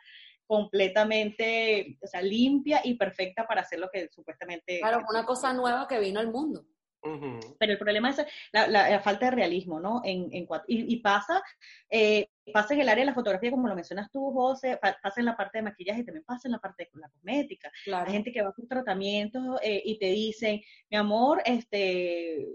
completamente, 0.45 1.97
o 2.01 2.07
sea, 2.07 2.21
limpia 2.21 2.81
y 2.83 2.95
perfecta 2.95 3.45
para 3.45 3.61
hacer 3.61 3.79
lo 3.79 3.89
que 3.89 4.09
supuestamente... 4.09 4.79
Claro, 4.79 5.03
una 5.09 5.25
cosa 5.25 5.53
nueva 5.53 5.87
que 5.87 5.99
vino 5.99 6.19
al 6.19 6.31
mundo. 6.31 6.65
Pero 7.01 7.71
el 7.71 7.77
problema 7.77 8.09
es 8.09 8.25
la, 8.51 8.99
falta 9.01 9.25
de 9.25 9.31
realismo, 9.31 9.79
¿no? 9.79 10.01
En, 10.03 10.29
en 10.31 10.47
y, 10.67 10.97
pasa, 10.97 11.41
eh, 11.89 12.29
pasa 12.53 12.73
en 12.73 12.81
el 12.81 12.89
área 12.89 13.03
de 13.03 13.11
la 13.11 13.15
fotografía, 13.15 13.51
como 13.51 13.67
lo 13.67 13.75
mencionas 13.75 14.11
tú, 14.11 14.31
José, 14.31 14.79
pasa 14.81 15.19
en 15.19 15.25
la 15.25 15.37
parte 15.37 15.59
de 15.59 15.63
maquillaje 15.63 16.01
y 16.01 16.05
también 16.05 16.25
pasa 16.25 16.47
en 16.47 16.53
la 16.53 16.59
parte 16.59 16.89
de 16.91 16.99
la 16.99 17.09
cosmética. 17.09 17.71
La 17.85 18.03
Hay 18.03 18.13
gente 18.13 18.31
que 18.31 18.41
va 18.41 18.51
por 18.51 18.67
tratamientos 18.67 19.59
eh, 19.61 19.81
y 19.85 19.97
te 19.99 20.07
dicen, 20.07 20.61
mi 20.89 20.97
amor, 20.97 21.41
este, 21.45 22.47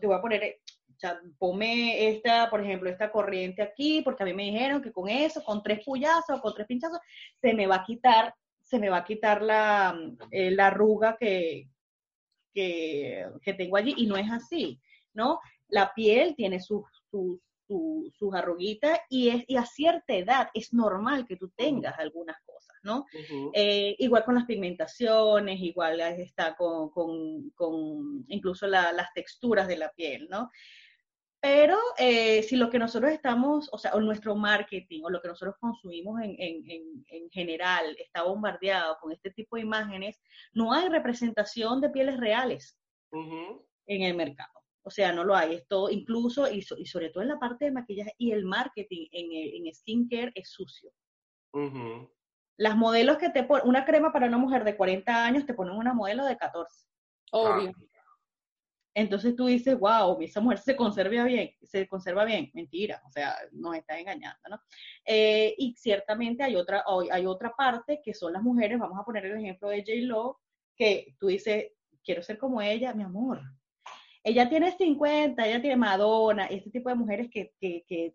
te 0.00 0.06
voy 0.06 0.16
a 0.16 0.20
poner, 0.20 0.42
eh, 0.42 0.60
o 0.88 0.98
sea, 0.98 1.20
ponme 1.38 2.08
esta, 2.08 2.48
por 2.48 2.62
ejemplo, 2.62 2.88
esta 2.88 3.10
corriente 3.10 3.62
aquí, 3.62 4.02
porque 4.02 4.22
a 4.22 4.26
mí 4.26 4.32
me 4.32 4.44
dijeron 4.44 4.80
que 4.80 4.92
con 4.92 5.08
eso, 5.08 5.42
con 5.42 5.62
tres 5.62 5.84
puyazos, 5.84 6.40
con 6.40 6.54
tres 6.54 6.66
pinchazos, 6.66 7.00
se 7.40 7.52
me 7.52 7.66
va 7.66 7.76
a 7.76 7.84
quitar, 7.84 8.34
se 8.60 8.78
me 8.78 8.88
va 8.88 8.98
a 8.98 9.04
quitar 9.04 9.42
la, 9.42 9.98
la 10.30 10.66
arruga 10.68 11.16
que, 11.18 11.66
que, 12.52 13.26
tengo 13.56 13.76
allí 13.76 13.94
y 13.96 14.06
no 14.06 14.16
es 14.16 14.30
así, 14.30 14.80
¿no? 15.14 15.40
La 15.68 15.92
piel 15.94 16.34
tiene 16.36 16.60
sus, 16.60 16.84
sus, 17.10 17.40
sus, 18.18 18.34
arruguitas 18.34 19.00
y, 19.08 19.28
es, 19.28 19.44
y 19.48 19.56
a 19.56 19.64
cierta 19.64 20.14
edad 20.14 20.48
es 20.54 20.72
normal 20.72 21.26
que 21.26 21.36
tú 21.36 21.50
tengas 21.56 21.98
algunas 21.98 22.36
cosas, 22.44 22.76
¿no? 22.82 23.06
Eh, 23.54 23.96
igual 23.98 24.24
con 24.24 24.34
las 24.34 24.44
pigmentaciones, 24.44 25.60
igual 25.60 26.00
está 26.00 26.54
con, 26.56 26.90
con, 26.90 27.50
con 27.50 28.24
incluso 28.28 28.66
las 28.66 29.12
texturas 29.14 29.66
de 29.68 29.78
la 29.78 29.90
piel, 29.90 30.28
¿no? 30.30 30.50
Pero 31.42 31.76
eh, 31.98 32.44
si 32.44 32.54
lo 32.54 32.70
que 32.70 32.78
nosotros 32.78 33.10
estamos, 33.10 33.68
o 33.72 33.76
sea, 33.76 33.94
o 33.94 34.00
nuestro 34.00 34.36
marketing 34.36 35.02
o 35.02 35.10
lo 35.10 35.20
que 35.20 35.26
nosotros 35.26 35.56
consumimos 35.58 36.22
en, 36.22 36.36
en, 36.38 37.04
en, 37.08 37.30
general 37.30 37.96
está 37.98 38.22
bombardeado 38.22 38.96
con 39.00 39.10
este 39.10 39.32
tipo 39.32 39.56
de 39.56 39.62
imágenes, 39.62 40.20
no 40.52 40.72
hay 40.72 40.88
representación 40.88 41.80
de 41.80 41.90
pieles 41.90 42.16
reales 42.20 42.78
en 43.10 44.02
el 44.02 44.14
mercado. 44.14 44.52
O 44.84 44.90
sea, 44.90 45.12
no 45.12 45.24
lo 45.24 45.34
hay. 45.34 45.54
Esto 45.54 45.90
incluso, 45.90 46.48
y, 46.48 46.64
y, 46.78 46.86
sobre 46.86 47.10
todo 47.10 47.24
en 47.24 47.30
la 47.30 47.40
parte 47.40 47.64
de 47.64 47.72
maquillaje 47.72 48.14
y 48.18 48.30
el 48.30 48.44
marketing 48.44 49.08
en, 49.10 49.66
en 49.66 49.74
skincare 49.74 50.30
es 50.36 50.48
sucio. 50.48 50.92
Las 52.56 52.76
modelos 52.76 53.18
que 53.18 53.30
te 53.30 53.42
ponen, 53.42 53.66
una 53.66 53.84
crema 53.84 54.12
para 54.12 54.28
una 54.28 54.38
mujer 54.38 54.62
de 54.62 54.76
40 54.76 55.24
años 55.24 55.44
te 55.44 55.54
ponen 55.54 55.74
una 55.74 55.92
modelo 55.92 56.24
de 56.24 56.36
14. 56.36 56.86
Obvio. 57.32 57.72
Entonces 58.94 59.34
tú 59.34 59.46
dices, 59.46 59.78
wow, 59.78 60.20
esa 60.20 60.40
mujer 60.40 60.58
se 60.58 60.76
conserva 60.76 61.24
bien, 61.24 61.50
se 61.62 61.86
conserva 61.88 62.24
bien. 62.24 62.50
Mentira, 62.52 63.02
o 63.06 63.10
sea, 63.10 63.34
nos 63.52 63.76
está 63.76 63.98
engañando, 63.98 64.40
¿no? 64.50 64.60
Eh, 65.04 65.54
y 65.56 65.74
ciertamente 65.76 66.42
hay 66.42 66.56
otra, 66.56 66.84
hay 67.10 67.26
otra 67.26 67.54
parte 67.56 68.00
que 68.04 68.12
son 68.12 68.34
las 68.34 68.42
mujeres, 68.42 68.78
vamos 68.78 68.98
a 69.00 69.04
poner 69.04 69.24
el 69.26 69.38
ejemplo 69.38 69.68
de 69.68 69.78
J. 69.78 69.92
Lo, 70.02 70.40
que 70.76 71.14
tú 71.18 71.28
dices, 71.28 71.72
quiero 72.04 72.22
ser 72.22 72.38
como 72.38 72.60
ella, 72.60 72.92
mi 72.92 73.02
amor. 73.02 73.40
Ella 74.24 74.48
tiene 74.48 74.72
50, 74.72 75.46
ella 75.46 75.60
tiene 75.60 75.76
Madonna, 75.76 76.46
este 76.46 76.70
tipo 76.70 76.88
de 76.88 76.94
mujeres 76.94 77.28
que, 77.30 77.52
que, 77.58 77.84
que 77.86 78.14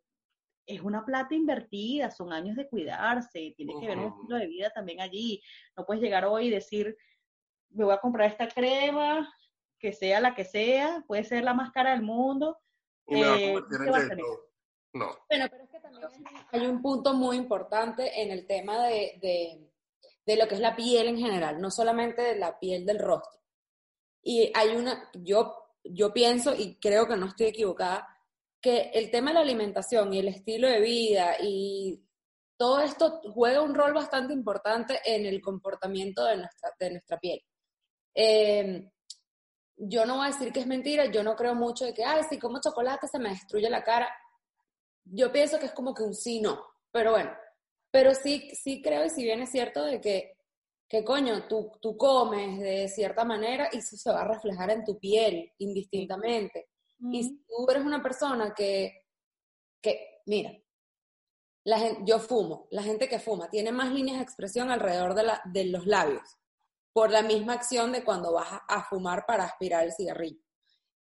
es 0.65 0.81
una 0.81 1.05
plata 1.05 1.35
invertida, 1.35 2.11
son 2.11 2.31
años 2.31 2.55
de 2.55 2.67
cuidarse, 2.67 3.53
tiene 3.55 3.73
que 3.79 3.87
ver 3.87 3.97
un 3.97 4.13
estilo 4.13 4.37
de 4.37 4.47
vida 4.47 4.69
también 4.69 5.01
allí. 5.01 5.41
No 5.75 5.85
puedes 5.85 6.01
llegar 6.01 6.25
hoy 6.25 6.47
y 6.47 6.51
decir, 6.51 6.95
me 7.69 7.85
voy 7.85 7.93
a 7.93 7.99
comprar 7.99 8.29
esta 8.29 8.47
crema, 8.47 9.33
que 9.79 9.93
sea 9.93 10.19
la 10.19 10.35
que 10.35 10.45
sea, 10.45 11.03
puede 11.07 11.23
ser 11.23 11.43
la 11.43 11.53
más 11.53 11.71
cara 11.71 11.91
del 11.91 12.01
mundo. 12.01 12.57
Eh, 13.07 13.53
no. 14.93 15.05
Bueno, 15.29 15.45
pero 15.49 15.63
es 15.63 15.69
que 15.69 15.79
también 15.79 16.09
hay 16.51 16.65
un 16.65 16.81
punto 16.81 17.13
muy 17.13 17.37
importante 17.37 18.21
en 18.21 18.31
el 18.31 18.47
tema 18.47 18.87
de, 18.87 19.19
de, 19.21 19.71
de, 20.25 20.37
lo 20.37 20.47
que 20.47 20.55
es 20.55 20.61
la 20.61 20.75
piel 20.75 21.07
en 21.07 21.17
general, 21.17 21.61
no 21.61 21.69
solamente 21.69 22.21
de 22.21 22.35
la 22.35 22.59
piel 22.59 22.85
del 22.85 22.99
rostro. 22.99 23.39
Y 24.23 24.51
hay 24.55 24.75
una, 24.75 25.09
yo, 25.13 25.55
yo 25.83 26.11
pienso, 26.13 26.53
y 26.55 26.77
creo 26.79 27.07
que 27.07 27.15
no 27.15 27.27
estoy 27.27 27.47
equivocada, 27.47 28.07
que 28.59 28.91
el 28.93 29.11
tema 29.11 29.29
de 29.29 29.35
la 29.35 29.41
alimentación 29.41 30.13
y 30.13 30.19
el 30.19 30.29
estilo 30.29 30.67
de 30.67 30.81
vida 30.81 31.35
y 31.41 32.03
todo 32.57 32.79
esto 32.79 33.21
juega 33.33 33.61
un 33.61 33.75
rol 33.75 33.93
bastante 33.93 34.33
importante 34.33 34.99
en 35.05 35.25
el 35.25 35.41
comportamiento 35.41 36.25
de 36.25 36.37
nuestra, 36.37 36.73
de 36.79 36.89
nuestra 36.91 37.19
piel. 37.19 37.41
Eh, 38.15 38.89
yo 39.77 40.05
no 40.05 40.17
voy 40.17 40.27
a 40.27 40.31
decir 40.31 40.51
que 40.51 40.59
es 40.59 40.67
mentira, 40.67 41.05
yo 41.05 41.23
no 41.23 41.35
creo 41.35 41.53
mucho 41.53 41.85
de 41.85 41.93
que, 41.93 42.03
ay, 42.03 42.23
si 42.29 42.39
como 42.39 42.59
chocolate 42.59 43.07
se 43.07 43.19
me 43.19 43.29
destruye 43.29 43.69
la 43.69 43.83
cara. 43.83 44.09
Yo 45.05 45.31
pienso 45.31 45.59
que 45.59 45.67
es 45.67 45.71
como 45.71 45.93
que 45.93 46.03
un 46.03 46.15
sí, 46.15 46.41
no, 46.41 46.59
pero 46.91 47.11
bueno, 47.11 47.31
pero 47.91 48.13
sí, 48.13 48.49
sí 48.55 48.81
creo 48.81 49.05
y 49.05 49.09
si 49.09 49.23
bien 49.23 49.41
es 49.41 49.51
cierto 49.51 49.83
de 49.85 50.01
que, 50.01 50.33
que 50.89 51.03
coño, 51.03 51.47
tú, 51.47 51.71
tú 51.81 51.95
comes 51.95 52.59
de 52.59 52.87
cierta 52.87 53.23
manera 53.23 53.69
y 53.71 53.77
eso 53.77 53.95
se 53.95 54.11
va 54.11 54.21
a 54.21 54.27
reflejar 54.27 54.71
en 54.71 54.83
tu 54.83 54.99
piel 54.99 55.53
indistintamente. 55.59 56.69
Y 57.11 57.23
si 57.23 57.45
tú 57.47 57.69
eres 57.69 57.85
una 57.85 58.01
persona 58.01 58.53
que, 58.55 59.05
que 59.79 60.21
mira, 60.25 60.51
la 61.63 61.77
gente, 61.77 62.01
yo 62.05 62.17
fumo, 62.17 62.67
la 62.71 62.81
gente 62.81 63.07
que 63.07 63.19
fuma 63.19 63.49
tiene 63.49 63.71
más 63.71 63.91
líneas 63.91 64.17
de 64.17 64.23
expresión 64.23 64.71
alrededor 64.71 65.13
de, 65.13 65.23
la, 65.23 65.41
de 65.45 65.65
los 65.65 65.85
labios 65.85 66.37
por 66.97 67.11
la 67.11 67.21
misma 67.21 67.53
acción 67.53 67.91
de 67.91 68.03
cuando 68.03 68.33
vas 68.33 68.59
a, 68.67 68.83
fumar 68.85 69.23
para 69.27 69.43
aspirar 69.43 69.83
el 69.83 69.93
cigarrillo. 69.93 70.41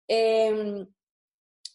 Em, 0.07 0.87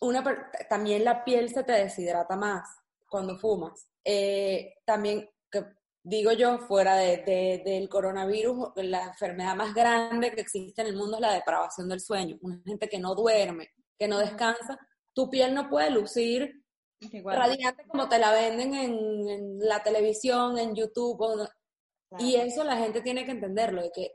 una, 0.02 0.52
también 0.70 1.04
la 1.04 1.24
piel 1.24 1.50
se 1.50 1.64
te 1.64 1.72
deshidrata 1.72 2.36
más 2.36 2.70
cuando 3.10 3.36
fumas. 3.40 3.88
Eh, 4.06 4.76
también, 4.86 5.28
que 5.50 5.66
digo 6.04 6.34
yo, 6.34 6.60
fuera 6.60 6.98
de, 6.98 7.64
del 7.66 7.90
coronavirus, 7.90 8.74
la 8.76 9.06
enfermedad 9.06 9.56
más 9.56 9.74
grande 9.74 10.32
que 10.34 10.42
existe 10.42 10.84
en 10.84 10.90
el 10.90 10.96
mundo 10.96 11.16
es 11.16 11.22
la 11.22 11.34
depravación 11.34 11.90
del 11.90 12.00
sueño. 12.00 12.38
Una 12.44 12.62
gente 12.64 12.88
que 12.88 13.00
no 13.00 13.16
duerme, 13.16 13.72
que 13.98 14.08
no 14.08 14.20
descansa, 14.20 14.78
tu 15.16 15.32
piel 15.32 15.52
no 15.56 15.68
puede 15.68 15.90
lucir 15.90 16.64
radiante 17.26 17.88
como 17.88 18.08
te 18.08 18.20
la 18.20 18.32
venden 18.32 18.76
en, 18.76 19.60
la 19.62 19.82
televisión, 19.82 20.60
en 20.60 20.76
YouTube. 20.76 21.50
Y 22.20 22.36
eso 22.36 22.64
la 22.64 22.78
gente 22.78 23.02
tiene 23.02 23.26
que 23.26 23.32
entenderlo, 23.32 23.82
de 23.82 23.92
que 23.92 24.12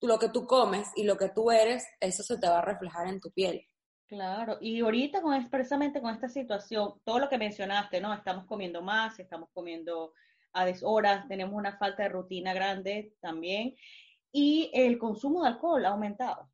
lo 0.00 0.18
que 0.18 0.28
tú 0.28 0.46
comes 0.46 0.90
y 0.96 1.04
lo 1.04 1.16
que 1.16 1.28
tú 1.28 1.50
eres, 1.50 1.86
eso 2.00 2.22
se 2.22 2.38
te 2.38 2.48
va 2.48 2.58
a 2.58 2.64
reflejar 2.64 3.08
en 3.08 3.20
tu 3.20 3.30
piel. 3.30 3.66
Claro, 4.06 4.56
y 4.60 4.80
ahorita 4.80 5.20
con 5.20 5.34
expresamente 5.34 6.00
con 6.00 6.14
esta 6.14 6.28
situación, 6.28 6.94
todo 7.04 7.18
lo 7.18 7.28
que 7.28 7.36
mencionaste, 7.36 8.00
¿no? 8.00 8.14
Estamos 8.14 8.46
comiendo 8.46 8.80
más, 8.80 9.18
estamos 9.18 9.50
comiendo 9.52 10.14
a 10.54 10.64
deshoras, 10.64 11.28
tenemos 11.28 11.54
una 11.54 11.76
falta 11.76 12.04
de 12.04 12.08
rutina 12.08 12.54
grande 12.54 13.12
también, 13.20 13.74
y 14.32 14.70
el 14.72 14.98
consumo 14.98 15.42
de 15.42 15.48
alcohol 15.48 15.84
ha 15.84 15.90
aumentado. 15.90 16.50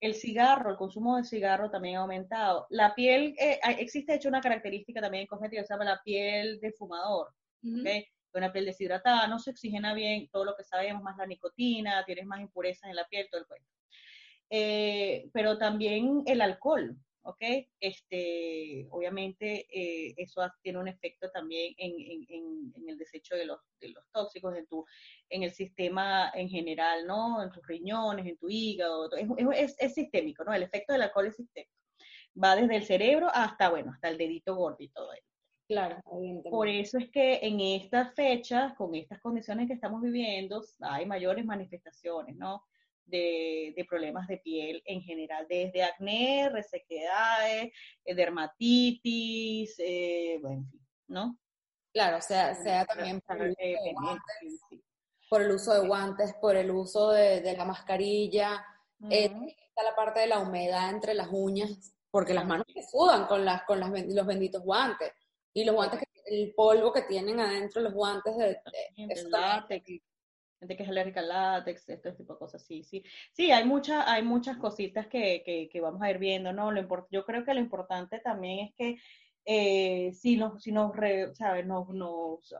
El 0.00 0.14
cigarro, 0.14 0.70
el 0.70 0.76
consumo 0.76 1.16
de 1.16 1.24
cigarro 1.24 1.70
también 1.70 1.96
ha 1.96 2.00
aumentado. 2.00 2.66
La 2.70 2.94
piel, 2.94 3.34
eh, 3.38 3.60
existe 3.78 4.12
de 4.12 4.18
hecho 4.18 4.28
una 4.28 4.40
característica 4.40 5.00
también 5.00 5.22
en 5.22 5.26
cosmética 5.26 5.62
que 5.62 5.66
se 5.66 5.74
llama 5.74 5.84
la 5.84 6.02
piel 6.02 6.60
de 6.60 6.72
fumador 6.72 7.32
una 8.34 8.52
piel 8.52 8.66
deshidratada, 8.66 9.26
no 9.26 9.38
se 9.38 9.50
oxigena 9.50 9.94
bien, 9.94 10.28
todo 10.30 10.44
lo 10.44 10.56
que 10.56 10.64
sabemos, 10.64 11.02
más 11.02 11.16
la 11.16 11.26
nicotina, 11.26 12.04
tienes 12.04 12.26
más 12.26 12.40
impurezas 12.40 12.90
en 12.90 12.96
la 12.96 13.06
piel, 13.06 13.28
todo 13.30 13.40
el 13.40 13.46
cuento. 13.46 13.68
Eh, 14.50 15.28
pero 15.32 15.58
también 15.58 16.22
el 16.26 16.40
alcohol, 16.40 16.96
¿ok? 17.22 17.42
Este, 17.80 18.86
obviamente 18.90 19.66
eh, 19.70 20.14
eso 20.16 20.40
tiene 20.62 20.78
un 20.78 20.88
efecto 20.88 21.30
también 21.30 21.74
en, 21.76 21.94
en, 22.28 22.88
el 22.88 22.96
desecho 22.96 23.36
de 23.36 23.44
los, 23.44 23.60
de 23.80 23.90
los, 23.90 24.02
tóxicos 24.10 24.56
en, 24.56 24.66
tu, 24.66 24.86
en 25.28 25.42
el 25.42 25.50
sistema 25.50 26.32
en 26.34 26.48
general, 26.48 27.06
¿no? 27.06 27.42
En 27.42 27.50
tus 27.50 27.66
riñones, 27.66 28.26
en 28.26 28.38
tu 28.38 28.48
hígado, 28.48 29.10
es, 29.14 29.28
es, 29.54 29.76
es 29.78 29.94
sistémico, 29.94 30.44
¿no? 30.44 30.54
El 30.54 30.62
efecto 30.62 30.94
del 30.94 31.02
alcohol 31.02 31.26
es 31.26 31.36
sistémico. 31.36 31.72
Va 32.42 32.56
desde 32.56 32.76
el 32.76 32.84
cerebro 32.84 33.28
hasta, 33.32 33.68
bueno, 33.68 33.92
hasta 33.92 34.08
el 34.08 34.16
dedito 34.16 34.54
gordo 34.54 34.78
y 34.80 34.88
todo 34.88 35.12
eso. 35.12 35.27
Claro, 35.68 36.02
Por 36.50 36.66
eso 36.66 36.96
es 36.96 37.10
que 37.10 37.40
en 37.42 37.60
estas 37.60 38.14
fechas, 38.14 38.72
con 38.74 38.94
estas 38.94 39.20
condiciones 39.20 39.68
que 39.68 39.74
estamos 39.74 40.00
viviendo, 40.00 40.64
hay 40.80 41.04
mayores 41.04 41.44
manifestaciones, 41.44 42.34
¿no? 42.36 42.64
De, 43.04 43.74
problemas 43.86 44.26
de 44.28 44.38
piel 44.38 44.82
en 44.86 45.02
general, 45.02 45.46
desde 45.46 45.82
acné, 45.82 46.48
resequedades, 46.48 47.70
eh, 48.04 48.14
dermatitis, 48.14 49.74
eh, 49.78 50.38
bueno, 50.40 50.60
en 50.62 50.70
fin, 50.70 50.86
¿no? 51.08 51.38
Claro, 51.92 52.22
sea, 52.22 52.54
sea 52.54 52.86
también 52.86 53.20
por 53.20 53.36
el, 53.36 53.54
uso 55.52 55.74
de 55.74 55.86
guantes, 55.86 56.34
por 56.40 56.56
el 56.56 56.70
uso 56.70 57.10
de, 57.10 57.54
la 57.56 57.64
mascarilla, 57.66 58.64
eh, 59.10 59.30
está 59.68 59.82
la 59.82 59.94
parte 59.94 60.20
de 60.20 60.28
la 60.28 60.38
humedad 60.38 60.88
entre 60.88 61.12
las 61.12 61.28
uñas, 61.30 61.94
porque 62.10 62.32
las 62.32 62.46
manos 62.46 62.66
se 62.72 62.82
sudan 62.82 63.26
con, 63.26 63.44
las, 63.44 63.64
con 63.64 63.80
las, 63.80 63.90
los 64.06 64.26
benditos 64.26 64.62
guantes. 64.62 65.12
Y 65.52 65.64
los 65.64 65.74
guantes, 65.74 66.00
el 66.26 66.52
polvo 66.54 66.92
que 66.92 67.02
tienen 67.02 67.40
adentro, 67.40 67.82
los 67.82 67.92
guantes 67.92 68.36
de... 68.36 68.60
de 68.96 69.28
látex, 69.30 70.02
gente 70.60 70.76
que 70.76 70.82
es 70.82 70.88
alérgica 70.88 71.20
al 71.20 71.28
látex, 71.28 71.88
este 71.88 72.12
tipo 72.12 72.34
de 72.34 72.38
cosas, 72.38 72.64
sí, 72.64 72.82
sí. 72.82 73.02
Sí, 73.32 73.50
hay, 73.50 73.64
mucha, 73.64 74.10
hay 74.12 74.22
muchas 74.22 74.56
cositas 74.56 75.06
que, 75.06 75.42
que, 75.44 75.68
que 75.70 75.80
vamos 75.80 76.02
a 76.02 76.10
ir 76.10 76.18
viendo, 76.18 76.52
¿no? 76.52 76.72
Lo 76.72 77.06
yo 77.10 77.24
creo 77.24 77.44
que 77.44 77.54
lo 77.54 77.60
importante 77.60 78.18
también 78.20 78.66
es 78.66 78.74
que 78.74 78.98
eh, 79.44 80.12
si 80.12 80.36
nos, 80.36 80.62
si 80.62 80.72
nos, 80.72 80.92
¿sabes? 81.34 81.64
nos, 81.66 81.88
nos 81.88 82.54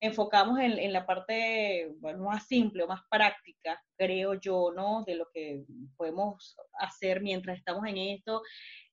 enfocamos 0.00 0.58
en, 0.58 0.78
en, 0.78 0.92
la 0.92 1.04
parte 1.04 1.92
bueno, 1.98 2.24
más 2.24 2.46
simple 2.46 2.82
o 2.82 2.86
más 2.86 3.02
práctica, 3.10 3.82
creo 3.96 4.34
yo, 4.34 4.72
¿no? 4.74 5.04
De 5.06 5.14
lo 5.14 5.28
que 5.32 5.62
podemos 5.96 6.56
hacer 6.78 7.20
mientras 7.20 7.58
estamos 7.58 7.86
en 7.86 7.98
esto, 7.98 8.42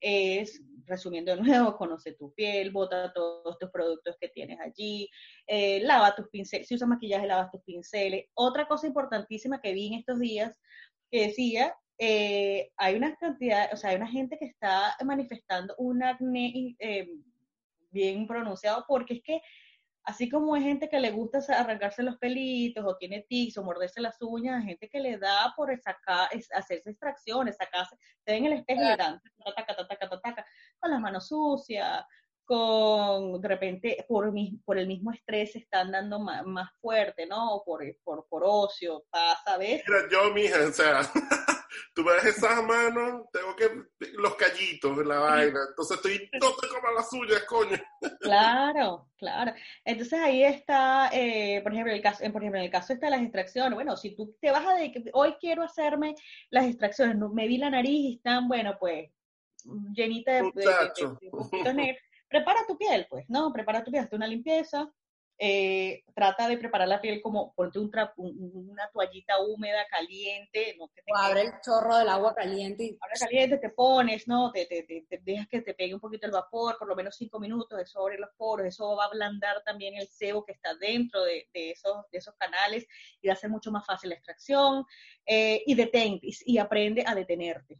es, 0.02 0.62
resumiendo 0.86 1.34
de 1.34 1.42
nuevo, 1.42 1.78
conoce 1.78 2.14
tu 2.14 2.34
piel, 2.34 2.72
bota 2.72 3.14
todos 3.14 3.58
tus 3.58 3.72
productos 3.72 4.18
que 4.20 4.28
tienes 4.30 4.60
allí, 4.60 5.10
eh, 5.48 5.80
lava 5.82 6.14
tus 6.14 6.28
pinceles, 6.30 6.68
si 6.68 6.76
usas 6.76 6.90
maquillaje, 6.90 7.26
lava 7.26 7.50
tus 7.52 7.64
pinceles. 7.64 8.26
Otra 8.34 8.68
cosa 8.68 8.88
importantísima 8.88 9.62
que 9.62 9.74
vi 9.74 9.88
en 9.88 9.94
estos 10.00 10.20
días, 10.20 10.60
que 11.10 11.28
decía, 11.28 11.74
eh, 12.00 12.70
hay 12.76 12.96
una 12.96 13.16
cantidad, 13.16 13.74
o 13.74 13.78
sea, 13.78 13.92
hay 13.92 13.96
una 13.96 14.08
gente 14.08 14.38
que 14.38 14.46
está 14.46 14.96
manifestando 15.06 15.74
un 15.78 16.04
acné 16.04 16.76
eh, 16.80 17.10
bien 17.92 18.28
pronunciado 18.28 18.84
porque 18.88 19.16
es 19.16 19.24
que 19.24 19.42
Así 20.08 20.30
como 20.30 20.56
hay 20.56 20.64
gente 20.64 20.88
que 20.88 21.02
le 21.02 21.12
gusta 21.12 21.40
arrancarse 21.50 22.02
los 22.02 22.18
pelitos 22.18 22.86
o 22.86 22.96
tiene 22.96 23.26
tics 23.28 23.58
o 23.58 23.64
morderse 23.64 24.00
las 24.00 24.16
uñas, 24.22 24.62
hay 24.62 24.70
gente 24.70 24.88
que 24.88 25.02
le 25.02 25.18
da 25.18 25.54
por 25.54 25.70
sacar, 25.82 26.30
hacerse 26.54 26.90
extracciones, 26.92 27.58
sacarse, 27.58 27.98
te 28.24 28.32
ven 28.32 28.46
en 28.46 28.54
el 28.54 28.60
espejo 28.60 28.82
y 28.84 28.86
le 28.86 28.96
dan 28.96 29.22
con 30.80 30.92
las 30.92 31.02
manos 31.02 31.28
sucias, 31.28 32.06
con, 32.46 33.42
de 33.42 33.48
repente, 33.50 34.06
por, 34.08 34.34
por 34.64 34.78
el 34.78 34.88
mismo 34.88 35.12
estrés 35.12 35.52
se 35.52 35.60
están 35.60 35.92
dando 35.92 36.20
más, 36.20 36.70
fuerte, 36.80 37.26
¿no? 37.26 37.62
Por, 37.66 37.84
por, 38.06 38.26
por 38.30 38.44
ocio, 38.46 39.04
pasa, 39.10 39.58
¿ves? 39.58 39.84
Mira, 39.86 40.08
yo, 40.10 40.34
mija, 40.34 40.58
o 40.66 40.72
sea, 40.72 41.02
tú 41.94 42.04
ves 42.04 42.26
esas 42.26 42.64
manos, 42.64 43.26
tengo 43.32 43.56
que, 43.56 43.70
los 44.14 44.36
callitos, 44.36 44.98
la 45.06 45.20
vaina, 45.20 45.60
entonces 45.70 45.98
estoy, 45.98 46.30
no 46.42 46.52
te 46.56 46.68
comas 46.68 46.94
las 46.96 47.10
suyas, 47.10 47.44
coño. 47.44 47.78
Claro, 48.22 49.10
claro. 49.18 49.54
Entonces 49.86 50.20
ahí 50.20 50.44
está, 50.44 51.10
eh, 51.14 51.62
por 51.64 51.74
ejemplo, 51.74 51.94
el 51.94 52.02
caso, 52.02 52.20
por 52.32 52.42
ejemplo, 52.42 52.60
en 52.60 52.66
el 52.66 52.72
caso 52.72 52.94
está 52.94 53.10
las 53.10 53.22
extracciones, 53.22 53.74
bueno, 53.74 53.96
si 53.96 54.16
tú 54.16 54.36
te 54.42 54.52
vas 54.52 54.66
a 54.66 54.76
dedicar, 54.76 55.04
hoy 55.14 55.36
quiero 55.40 55.64
hacerme 55.64 56.16
las 56.50 56.66
extracciones, 56.66 57.18
me 57.34 57.48
vi 57.48 57.58
la 57.58 57.70
nariz 57.70 57.90
y 57.90 58.16
están, 58.16 58.48
bueno, 58.48 58.78
pues, 58.80 59.10
llenita 59.94 60.34
de, 60.34 60.44
de, 60.44 61.98
prepara 62.28 62.66
tu 62.68 62.78
piel, 62.78 63.08
pues, 63.10 63.26
¿no? 63.30 63.52
Prepara 63.52 63.84
tu 63.84 63.92
piel, 63.92 64.04
hazte 64.04 64.16
una 64.16 64.28
limpieza, 64.28 64.90
eh, 65.40 66.04
trata 66.16 66.48
de 66.48 66.58
preparar 66.58 66.88
la 66.88 67.00
piel 67.00 67.22
como, 67.22 67.54
ponte 67.54 67.78
un 67.78 67.92
una 68.18 68.90
toallita 68.92 69.40
húmeda, 69.40 69.86
caliente, 69.88 70.76
¿no? 70.80 70.88
Que 70.88 71.04
te 71.04 71.12
o 71.12 71.16
abre 71.16 71.42
el 71.42 71.52
chorro 71.64 71.98
del 71.98 72.10
agua 72.10 72.34
caliente. 72.34 72.84
Y... 72.86 72.98
Abre 73.00 73.20
caliente, 73.20 73.58
te 73.58 73.70
pones, 73.70 74.28
¿no? 74.28 74.52
Te, 74.52 74.66
te, 74.66 74.84
te, 74.84 75.22
dejas 75.24 75.48
que 75.48 75.62
te 75.62 75.74
pegue 75.74 75.94
un 75.94 76.00
poquito 76.00 76.26
el 76.26 76.32
vapor, 76.32 76.78
por 76.78 76.88
lo 76.88 76.96
menos 76.96 77.16
cinco 77.16 77.40
minutos, 77.40 77.80
eso 77.80 78.02
abre 78.02 78.18
los 78.18 78.32
poros, 78.36 78.66
eso 78.66 78.96
va 78.96 79.04
a 79.04 79.08
ablandar 79.08 79.64
también 79.64 79.96
el 79.96 80.08
sebo 80.08 80.44
que 80.44 80.54
está 80.54 80.74
dentro 80.76 81.24
de, 81.24 81.48
de 81.54 81.72
esos, 81.72 82.10
de 82.12 82.18
esos 82.18 82.36
canales 82.36 82.88
y 83.22 83.28
va 83.28 83.34
a 83.34 83.38
ser 83.38 83.50
mucho 83.50 83.72
más 83.72 83.86
fácil 83.86 84.10
la 84.10 84.16
extracción, 84.16 84.86
eh, 85.26 85.62
y 85.66 85.76
detente, 85.76 86.28
y, 86.46 86.58
aprende 86.58 87.04
a 87.06 87.14
detenerte. 87.14 87.78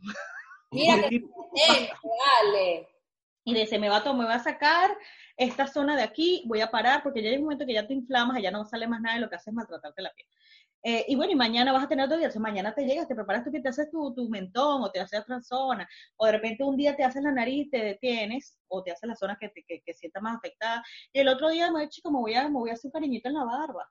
Mira 0.72 0.96
que 1.10 1.24
dale 2.04 2.97
y 3.48 3.54
dice, 3.54 3.80
me 3.80 3.88
va, 3.88 4.00
a, 4.00 4.14
me 4.14 4.26
va 4.26 4.36
a 4.36 4.44
sacar 4.44 4.92
esta 5.38 5.68
zona 5.68 5.96
de 5.96 6.04
aquí, 6.04 6.44
voy 6.48 6.60
a 6.60 6.70
parar, 6.70 7.02
porque 7.02 7.24
ya 7.24 7.30
hay 7.30 7.38
un 7.38 7.44
momento 7.44 7.66
que 7.66 7.74
ya 7.74 7.88
te 7.88 7.94
inflamas, 7.94 8.42
ya 8.42 8.52
no 8.52 8.66
sale 8.66 8.88
más 8.88 9.00
nada 9.00 9.16
y 9.16 9.22
lo 9.22 9.30
que 9.30 9.36
haces 9.36 9.48
es 9.48 9.54
maltratarte 9.54 10.02
la 10.02 10.12
piel. 10.12 10.28
Eh, 10.84 11.06
y 11.08 11.16
bueno, 11.16 11.32
y 11.32 11.36
mañana 11.38 11.72
vas 11.72 11.86
a 11.86 11.88
tener 11.88 12.06
otro 12.06 12.18
día, 12.18 12.30
o 12.36 12.40
mañana 12.42 12.76
te 12.76 12.84
llegas, 12.84 13.08
te 13.08 13.16
preparas 13.16 13.46
tú 13.46 13.52
que 13.54 13.62
te 13.62 13.70
haces 13.70 13.90
tu, 13.90 14.14
tu, 14.14 14.28
mentón 14.28 14.84
o 14.84 14.92
te 14.92 15.00
haces 15.00 15.22
otra 15.22 15.40
zona, 15.42 15.88
o 16.18 16.26
de 16.26 16.34
repente 16.34 16.66
un 16.66 16.76
día 16.76 16.94
te 16.98 17.06
haces 17.06 17.24
la 17.24 17.32
nariz, 17.32 17.70
te 17.72 17.78
detienes, 17.78 18.60
o 18.68 18.84
te 18.84 18.92
haces 18.92 19.08
la 19.08 19.16
zona 19.16 19.38
que, 19.40 19.48
te, 19.48 19.64
que, 19.64 19.94
sienta 19.94 20.20
más 20.20 20.36
afectada, 20.36 20.84
y 21.14 21.22
el 21.22 21.30
otro 21.30 21.48
día 21.48 21.72
me 21.72 21.88
chico, 21.88 22.12
me 22.12 22.20
voy 22.20 22.34
a, 22.34 22.50
me 22.50 22.60
voy 22.60 22.72
a 22.72 22.74
hacer 22.74 22.90
un 22.90 22.92
cariñito 22.92 23.30
en 23.30 23.36
la 23.36 23.46
barba, 23.46 23.90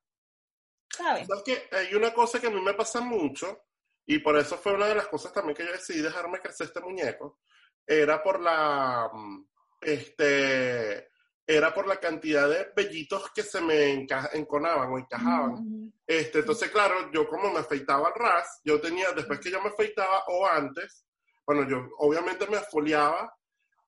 ¿sabes? 0.91 1.27
¿Sabes 1.27 1.63
Hay 1.73 1.95
una 1.95 2.13
cosa 2.13 2.39
que 2.39 2.49
a 2.49 2.51
mí 2.51 2.61
me 2.61 2.75
pasa 2.75 3.01
mucho, 3.01 3.59
y 4.07 4.19
por 4.19 4.37
eso 4.37 4.59
fue 4.59 4.75
una 4.75 4.87
de 4.87 4.97
las 4.97 5.09
cosas 5.09 5.33
también 5.33 5.57
que 5.57 5.65
yo 5.65 5.73
decidí 5.73 6.03
dejarme 6.03 6.41
crecer 6.41 6.67
este 6.67 6.81
muñeco, 6.81 7.41
era 7.87 8.23
por 8.23 8.41
la, 8.41 9.11
mm, 9.13 9.47
este, 9.81 11.09
era 11.47 11.73
por 11.73 11.87
la 11.87 11.97
cantidad 12.01 12.49
de 12.49 12.73
vellitos 12.75 13.31
que 13.31 13.43
se 13.43 13.61
me 13.61 14.07
enconaban 14.33 14.93
o 14.93 14.99
encajaban. 14.99 15.93
este, 16.07 16.41
entonces, 16.41 16.71
claro, 16.71 17.11
yo 17.13 17.29
como 17.29 17.53
me 17.53 17.61
afeitaba 17.61 18.09
al 18.09 18.15
ras, 18.15 18.61
yo 18.65 18.81
tenía, 18.81 19.13
después 19.13 19.39
que 19.41 19.51
yo 19.51 19.63
me 19.63 19.69
afeitaba 19.69 20.25
o 20.29 20.47
antes, 20.47 21.05
bueno, 21.47 21.69
yo 21.69 21.89
obviamente 21.99 22.47
me 22.49 22.57
esfoliaba 22.57 23.33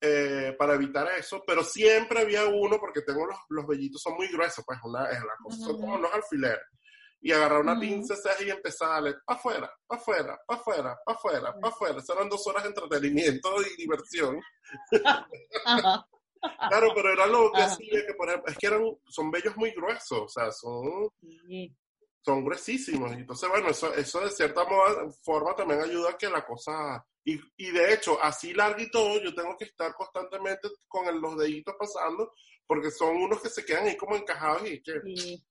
eh, 0.01 0.55
para 0.57 0.75
evitar 0.75 1.09
eso, 1.19 1.43
pero 1.45 1.65
siempre 1.65 2.21
había 2.21 2.47
uno, 2.47 2.79
porque 2.79 3.03
tengo 3.03 3.27
los, 3.27 3.39
los 3.49 3.67
vellitos, 3.67 4.01
son 4.01 4.15
muy 4.15 4.29
gruesos, 4.29 4.65
pues 4.65 4.79
una, 4.85 5.11
es 5.11 5.21
la 5.21 5.35
cosa, 5.43 5.59
son 5.59 5.81
como 5.81 5.97
unos 5.97 6.15
alfileres. 6.15 6.63
Y 7.21 7.33
agarrar 7.33 7.61
una 7.61 7.79
pinza 7.79 8.15
y 8.41 8.51
empezar 8.51 8.89
a 8.89 8.93
darle 8.95 9.15
para 9.25 9.39
afuera, 9.39 9.73
para 9.87 10.01
afuera, 10.01 10.41
para 10.47 10.61
afuera, 10.61 10.99
para 11.05 11.19
afuera, 11.19 11.53
para 11.61 11.69
afuera. 11.69 12.03
Eran 12.09 12.29
dos 12.29 12.47
horas 12.47 12.63
de 12.63 12.69
entretenimiento 12.69 13.49
y 13.63 13.77
diversión. 13.77 14.41
claro, 16.69 16.93
pero 16.95 17.13
era 17.13 17.27
lo 17.27 17.51
que 17.53 17.63
hacía 17.63 18.07
que, 18.07 18.15
por 18.15 18.29
ejemplo, 18.29 18.53
es 18.53 18.59
que 18.59 18.67
eran, 18.69 18.85
son 19.09 19.31
vellos 19.31 19.57
muy 19.57 19.73
gruesos, 19.73 20.21
o 20.21 20.29
sea, 20.29 20.53
son, 20.53 21.11
son 22.25 22.45
gruesísimos. 22.45 23.13
Entonces, 23.13 23.49
bueno, 23.49 23.69
eso, 23.69 23.93
eso 23.95 24.21
de 24.21 24.31
cierta 24.31 24.65
forma 25.23 25.57
también 25.57 25.81
ayuda 25.81 26.11
a 26.11 26.17
que 26.17 26.31
la 26.31 26.45
cosa 26.45 27.05
y, 27.29 27.39
y, 27.59 27.71
de 27.73 27.93
hecho, 27.93 28.19
así 28.23 28.55
largo 28.55 28.81
y 28.81 28.91
todo, 28.91 29.21
yo 29.21 29.35
tengo 29.35 29.55
que 29.55 29.67
estar 29.67 29.93
constantemente 29.95 30.69
con 30.87 31.21
los 31.21 31.37
deditos 31.37 31.75
pasando, 31.79 32.33
porque 32.67 32.91
son 32.91 33.19
unos 33.19 33.43
que 33.43 33.51
se 33.51 33.67
quedan 33.67 33.87
ahí 33.87 33.97
como 33.99 34.17
encajados 34.17 34.67
y 34.67 34.83
que... 34.83 34.95
Sí. 35.15 35.45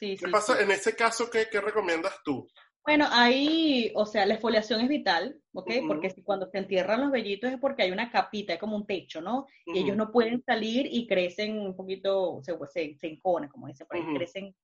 Sí, 0.00 0.16
¿Qué 0.16 0.28
pasa 0.28 0.58
en 0.62 0.70
ese 0.70 0.96
caso? 0.96 1.28
¿qué, 1.30 1.46
¿Qué 1.52 1.60
recomiendas 1.60 2.14
tú? 2.24 2.48
Bueno, 2.82 3.06
ahí, 3.10 3.92
o 3.94 4.06
sea, 4.06 4.24
la 4.24 4.32
exfoliación 4.32 4.80
es 4.80 4.88
vital, 4.88 5.38
¿ok? 5.52 5.70
Porque 5.86 6.08
si 6.08 6.22
cuando 6.22 6.46
se 6.46 6.56
entierran 6.56 7.02
los 7.02 7.10
vellitos 7.10 7.52
es 7.52 7.60
porque 7.60 7.82
hay 7.82 7.90
una 7.90 8.10
capita, 8.10 8.54
es 8.54 8.58
como 8.58 8.76
un 8.76 8.86
techo, 8.86 9.20
¿no? 9.20 9.46
Y 9.66 9.80
ellos 9.80 9.98
no 9.98 10.10
pueden 10.10 10.42
salir 10.42 10.88
y 10.90 11.06
crecen 11.06 11.58
un 11.58 11.76
poquito, 11.76 12.40
se, 12.42 12.56
se, 12.72 12.96
se 12.98 13.06
enconen, 13.08 13.50
como 13.50 13.66
dice 13.66 13.84
por 13.84 13.98
ahí, 13.98 14.06
crecen 14.14 14.56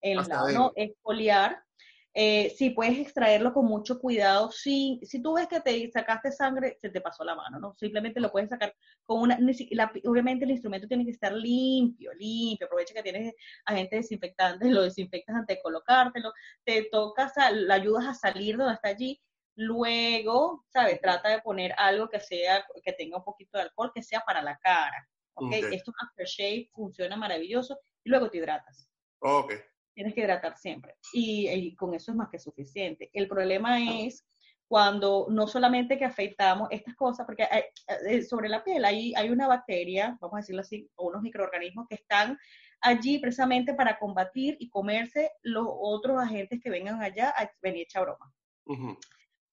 en 0.00 0.16
los 0.16 0.28
lados, 0.28 0.54
¿no? 0.54 0.72
Exfoliar 0.76 1.60
eh, 2.16 2.54
sí, 2.56 2.70
puedes 2.70 2.96
extraerlo 2.96 3.52
con 3.52 3.66
mucho 3.66 3.98
cuidado. 3.98 4.52
Si, 4.52 5.00
si 5.02 5.20
tú 5.20 5.34
ves 5.34 5.48
que 5.48 5.60
te 5.60 5.90
sacaste 5.90 6.30
sangre, 6.30 6.78
se 6.80 6.88
te 6.90 7.00
pasó 7.00 7.24
la 7.24 7.34
mano, 7.34 7.58
¿no? 7.58 7.74
Simplemente 7.76 8.20
lo 8.20 8.30
puedes 8.30 8.50
sacar 8.50 8.72
con 9.04 9.20
una... 9.20 9.36
obviamente 10.04 10.44
el 10.44 10.52
instrumento 10.52 10.86
tiene 10.86 11.04
que 11.04 11.10
estar 11.10 11.32
limpio, 11.32 12.12
limpio. 12.14 12.66
Aprovecha 12.66 12.94
que 12.94 13.02
tienes 13.02 13.34
agente 13.64 13.96
desinfectante, 13.96 14.70
lo 14.70 14.82
desinfectas 14.82 15.34
antes 15.34 15.56
de 15.56 15.62
colocártelo. 15.62 16.32
Te 16.64 16.84
tocas, 16.84 17.32
lo 17.52 17.74
ayudas 17.74 18.06
a 18.06 18.14
salir 18.14 18.56
donde 18.56 18.74
está 18.74 18.90
allí. 18.90 19.20
Luego, 19.56 20.64
¿sabes? 20.68 21.00
Trata 21.00 21.30
de 21.30 21.42
poner 21.42 21.74
algo 21.76 22.08
que 22.08 22.20
sea, 22.20 22.64
que 22.84 22.92
tenga 22.92 23.18
un 23.18 23.24
poquito 23.24 23.58
de 23.58 23.64
alcohol, 23.64 23.90
que 23.92 24.04
sea 24.04 24.20
para 24.20 24.40
la 24.40 24.56
cara. 24.58 25.08
¿Ok? 25.34 25.46
okay. 25.46 25.64
Esto 25.72 25.92
aftershave 26.00 26.70
funciona 26.72 27.16
maravilloso. 27.16 27.76
Y 28.04 28.10
luego 28.10 28.30
te 28.30 28.38
hidratas. 28.38 28.88
Ok 29.18 29.52
tienes 29.94 30.14
que 30.14 30.20
hidratar 30.20 30.56
siempre. 30.56 30.96
Y, 31.12 31.74
con 31.76 31.94
eso 31.94 32.10
es 32.10 32.16
más 32.16 32.28
que 32.28 32.38
suficiente. 32.38 33.10
El 33.12 33.28
problema 33.28 33.78
es 33.80 34.26
cuando 34.66 35.26
no 35.30 35.46
solamente 35.46 35.98
que 35.98 36.04
afeitamos 36.04 36.68
estas 36.70 36.94
cosas, 36.96 37.26
porque 37.26 37.46
eh, 38.08 38.22
sobre 38.22 38.48
la 38.48 38.64
piel 38.64 38.84
hay, 38.84 39.14
hay 39.14 39.30
una 39.30 39.46
bacteria, 39.46 40.16
vamos 40.20 40.34
a 40.34 40.40
decirlo 40.40 40.62
así, 40.62 40.90
o 40.96 41.08
unos 41.08 41.22
microorganismos 41.22 41.86
que 41.88 41.96
están 41.96 42.38
allí 42.80 43.18
precisamente 43.18 43.74
para 43.74 43.98
combatir 43.98 44.56
y 44.58 44.68
comerse 44.68 45.30
los 45.42 45.66
otros 45.68 46.20
agentes 46.20 46.60
que 46.62 46.70
vengan 46.70 47.02
allá 47.02 47.30
a 47.30 47.50
venir 47.62 47.82
hecha 47.82 48.00
broma. 48.00 48.32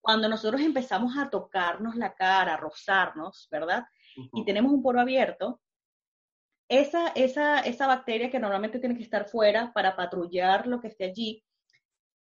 Cuando 0.01 0.27
nosotros 0.27 0.61
empezamos 0.61 1.17
a 1.17 1.29
tocarnos 1.29 1.95
la 1.95 2.13
cara, 2.13 2.55
a 2.55 2.57
rozarnos, 2.57 3.47
¿verdad? 3.51 3.85
Y 4.33 4.43
tenemos 4.43 4.71
un 4.71 4.81
poro 4.81 4.99
abierto, 4.99 5.61
esa, 6.71 7.09
esa, 7.09 7.59
esa 7.59 7.85
bacteria 7.85 8.31
que 8.31 8.39
normalmente 8.39 8.79
tiene 8.79 8.95
que 8.95 9.03
estar 9.03 9.27
fuera 9.27 9.73
para 9.73 9.97
patrullar 9.97 10.67
lo 10.67 10.79
que 10.79 10.87
esté 10.87 11.03
allí, 11.03 11.43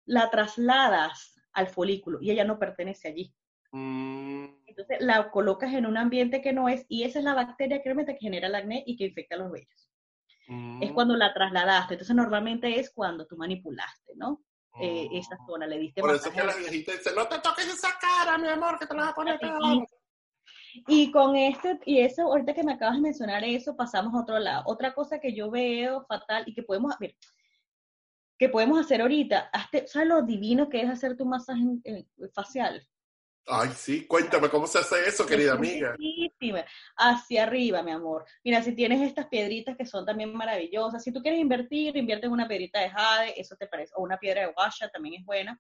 la 0.06 0.30
trasladas 0.30 1.38
al 1.52 1.68
folículo 1.68 2.18
y 2.22 2.30
ella 2.30 2.44
no 2.44 2.58
pertenece 2.58 3.08
allí. 3.08 3.34
Mm. 3.72 4.46
Entonces 4.64 4.96
la 5.00 5.30
colocas 5.30 5.74
en 5.74 5.84
un 5.84 5.98
ambiente 5.98 6.40
que 6.40 6.54
no 6.54 6.70
es 6.70 6.86
y 6.88 7.02
esa 7.02 7.18
es 7.18 7.26
la 7.26 7.34
bacteria 7.34 7.82
que 7.82 7.90
realmente 7.90 8.16
genera 8.18 8.46
el 8.46 8.54
acné 8.54 8.82
y 8.86 8.96
que 8.96 9.04
infecta 9.04 9.36
los 9.36 9.52
vellos. 9.52 9.90
Es 10.80 10.90
mm. 10.90 10.94
cuando 10.94 11.14
la 11.14 11.34
trasladaste. 11.34 11.94
Entonces 11.94 12.16
normalmente 12.16 12.80
es 12.80 12.90
cuando 12.90 13.26
tú 13.26 13.36
manipulaste, 13.36 14.14
¿no? 14.16 14.42
Eh, 14.80 15.08
esa 15.12 15.36
oh. 15.42 15.46
zona, 15.46 15.66
le 15.66 15.78
diste 15.78 16.00
Por 16.00 16.14
eso 16.14 16.32
que 16.32 16.42
la 16.42 16.56
viejita 16.56 16.92
dice, 16.92 17.10
no 17.14 17.28
te 17.28 17.38
toques 17.40 17.66
esa 17.66 17.98
cara, 18.00 18.38
mi 18.38 18.48
amor, 18.48 18.78
que 18.78 18.86
te 18.86 18.94
la 18.94 19.02
vas 19.02 19.10
a 19.10 19.14
poner 19.14 19.38
y 19.42 19.84
con 21.12 21.36
este, 21.36 21.78
y 21.84 22.00
eso, 22.00 22.22
ahorita 22.22 22.54
que 22.54 22.62
me 22.62 22.72
acabas 22.72 22.96
de 22.96 23.02
mencionar 23.02 23.44
eso, 23.44 23.76
pasamos 23.76 24.14
a 24.14 24.22
otro 24.22 24.38
lado. 24.38 24.62
Otra 24.66 24.94
cosa 24.94 25.20
que 25.20 25.34
yo 25.34 25.50
veo 25.50 26.04
fatal 26.06 26.44
y 26.46 26.54
que 26.54 26.62
podemos, 26.62 26.96
ver, 26.98 27.16
que 28.38 28.48
podemos 28.48 28.80
hacer 28.80 29.00
ahorita, 29.00 29.50
¿sabes 29.86 30.08
lo 30.08 30.22
divino 30.22 30.68
que 30.68 30.80
es 30.80 30.88
hacer 30.88 31.16
tu 31.16 31.26
masaje 31.26 31.62
facial? 32.34 32.86
Ay, 33.50 33.70
sí, 33.70 34.06
cuéntame 34.06 34.50
cómo 34.50 34.66
se 34.66 34.78
hace 34.78 35.08
eso, 35.08 35.24
querida 35.24 35.54
amiga. 35.54 35.96
Hacia 36.96 37.44
arriba, 37.44 37.82
mi 37.82 37.92
amor. 37.92 38.26
Mira, 38.44 38.62
si 38.62 38.74
tienes 38.74 39.00
estas 39.00 39.26
piedritas 39.28 39.76
que 39.76 39.86
son 39.86 40.04
también 40.04 40.34
maravillosas, 40.34 41.02
si 41.02 41.12
tú 41.12 41.22
quieres 41.22 41.40
invertir, 41.40 41.96
invierte 41.96 42.26
en 42.26 42.32
una 42.32 42.46
piedrita 42.46 42.80
de 42.80 42.90
jade, 42.90 43.40
eso 43.40 43.56
te 43.56 43.66
parece, 43.66 43.92
o 43.96 44.02
una 44.02 44.18
piedra 44.18 44.42
de 44.42 44.52
guasha 44.52 44.90
también 44.90 45.20
es 45.20 45.24
buena. 45.24 45.58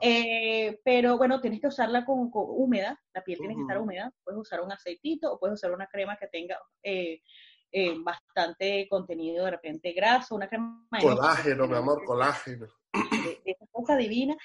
Eh, 0.00 0.80
pero 0.84 1.18
bueno, 1.18 1.40
tienes 1.40 1.60
que 1.60 1.68
usarla 1.68 2.04
con, 2.04 2.30
húmeda, 2.32 3.00
la 3.14 3.22
piel 3.22 3.38
tiene 3.38 3.54
que 3.54 3.60
estar 3.60 3.78
húmeda, 3.78 4.12
puedes 4.24 4.40
usar 4.40 4.60
un 4.60 4.72
aceitito 4.72 5.32
o 5.32 5.38
puedes 5.38 5.54
usar 5.54 5.72
una 5.72 5.86
crema 5.86 6.16
que 6.16 6.26
tenga 6.26 6.58
eh, 6.82 7.22
eh, 7.70 7.94
bastante 7.98 8.88
contenido 8.88 9.44
de 9.44 9.52
repente 9.52 9.92
graso, 9.92 10.34
una 10.34 10.48
crema... 10.48 10.84
Colágeno, 11.00 11.68
mi 11.68 11.76
amor, 11.76 12.04
colágeno. 12.04 12.66
De, 12.92 13.40
esa 13.44 13.66
cosa 13.70 13.96
divina 13.96 14.36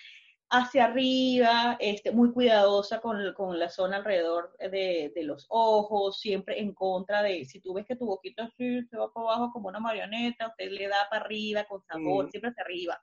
hacia 0.58 0.86
arriba, 0.86 1.78
este, 1.80 2.12
muy 2.12 2.32
cuidadosa 2.32 3.00
con, 3.00 3.34
con 3.34 3.60
la 3.60 3.70
zona 3.70 3.98
alrededor 3.98 4.56
de, 4.60 5.12
de, 5.14 5.24
los 5.24 5.46
ojos, 5.50 6.20
siempre 6.20 6.60
en 6.60 6.74
contra 6.74 7.22
de, 7.22 7.46
si 7.46 7.60
tú 7.60 7.74
ves 7.74 7.86
que 7.86 7.96
tu 7.96 8.06
boquita 8.06 8.46
así 8.46 8.82
se 8.84 8.98
va 8.98 9.12
para 9.12 9.28
abajo 9.28 9.52
como 9.52 9.68
una 9.68 9.80
marioneta, 9.80 10.48
usted 10.48 10.72
le 10.72 10.88
da 10.88 11.08
para 11.10 11.26
arriba 11.26 11.66
con 11.66 11.84
sabor, 11.84 12.30
siempre 12.30 12.52
hacia 12.52 12.64
arriba. 12.64 13.02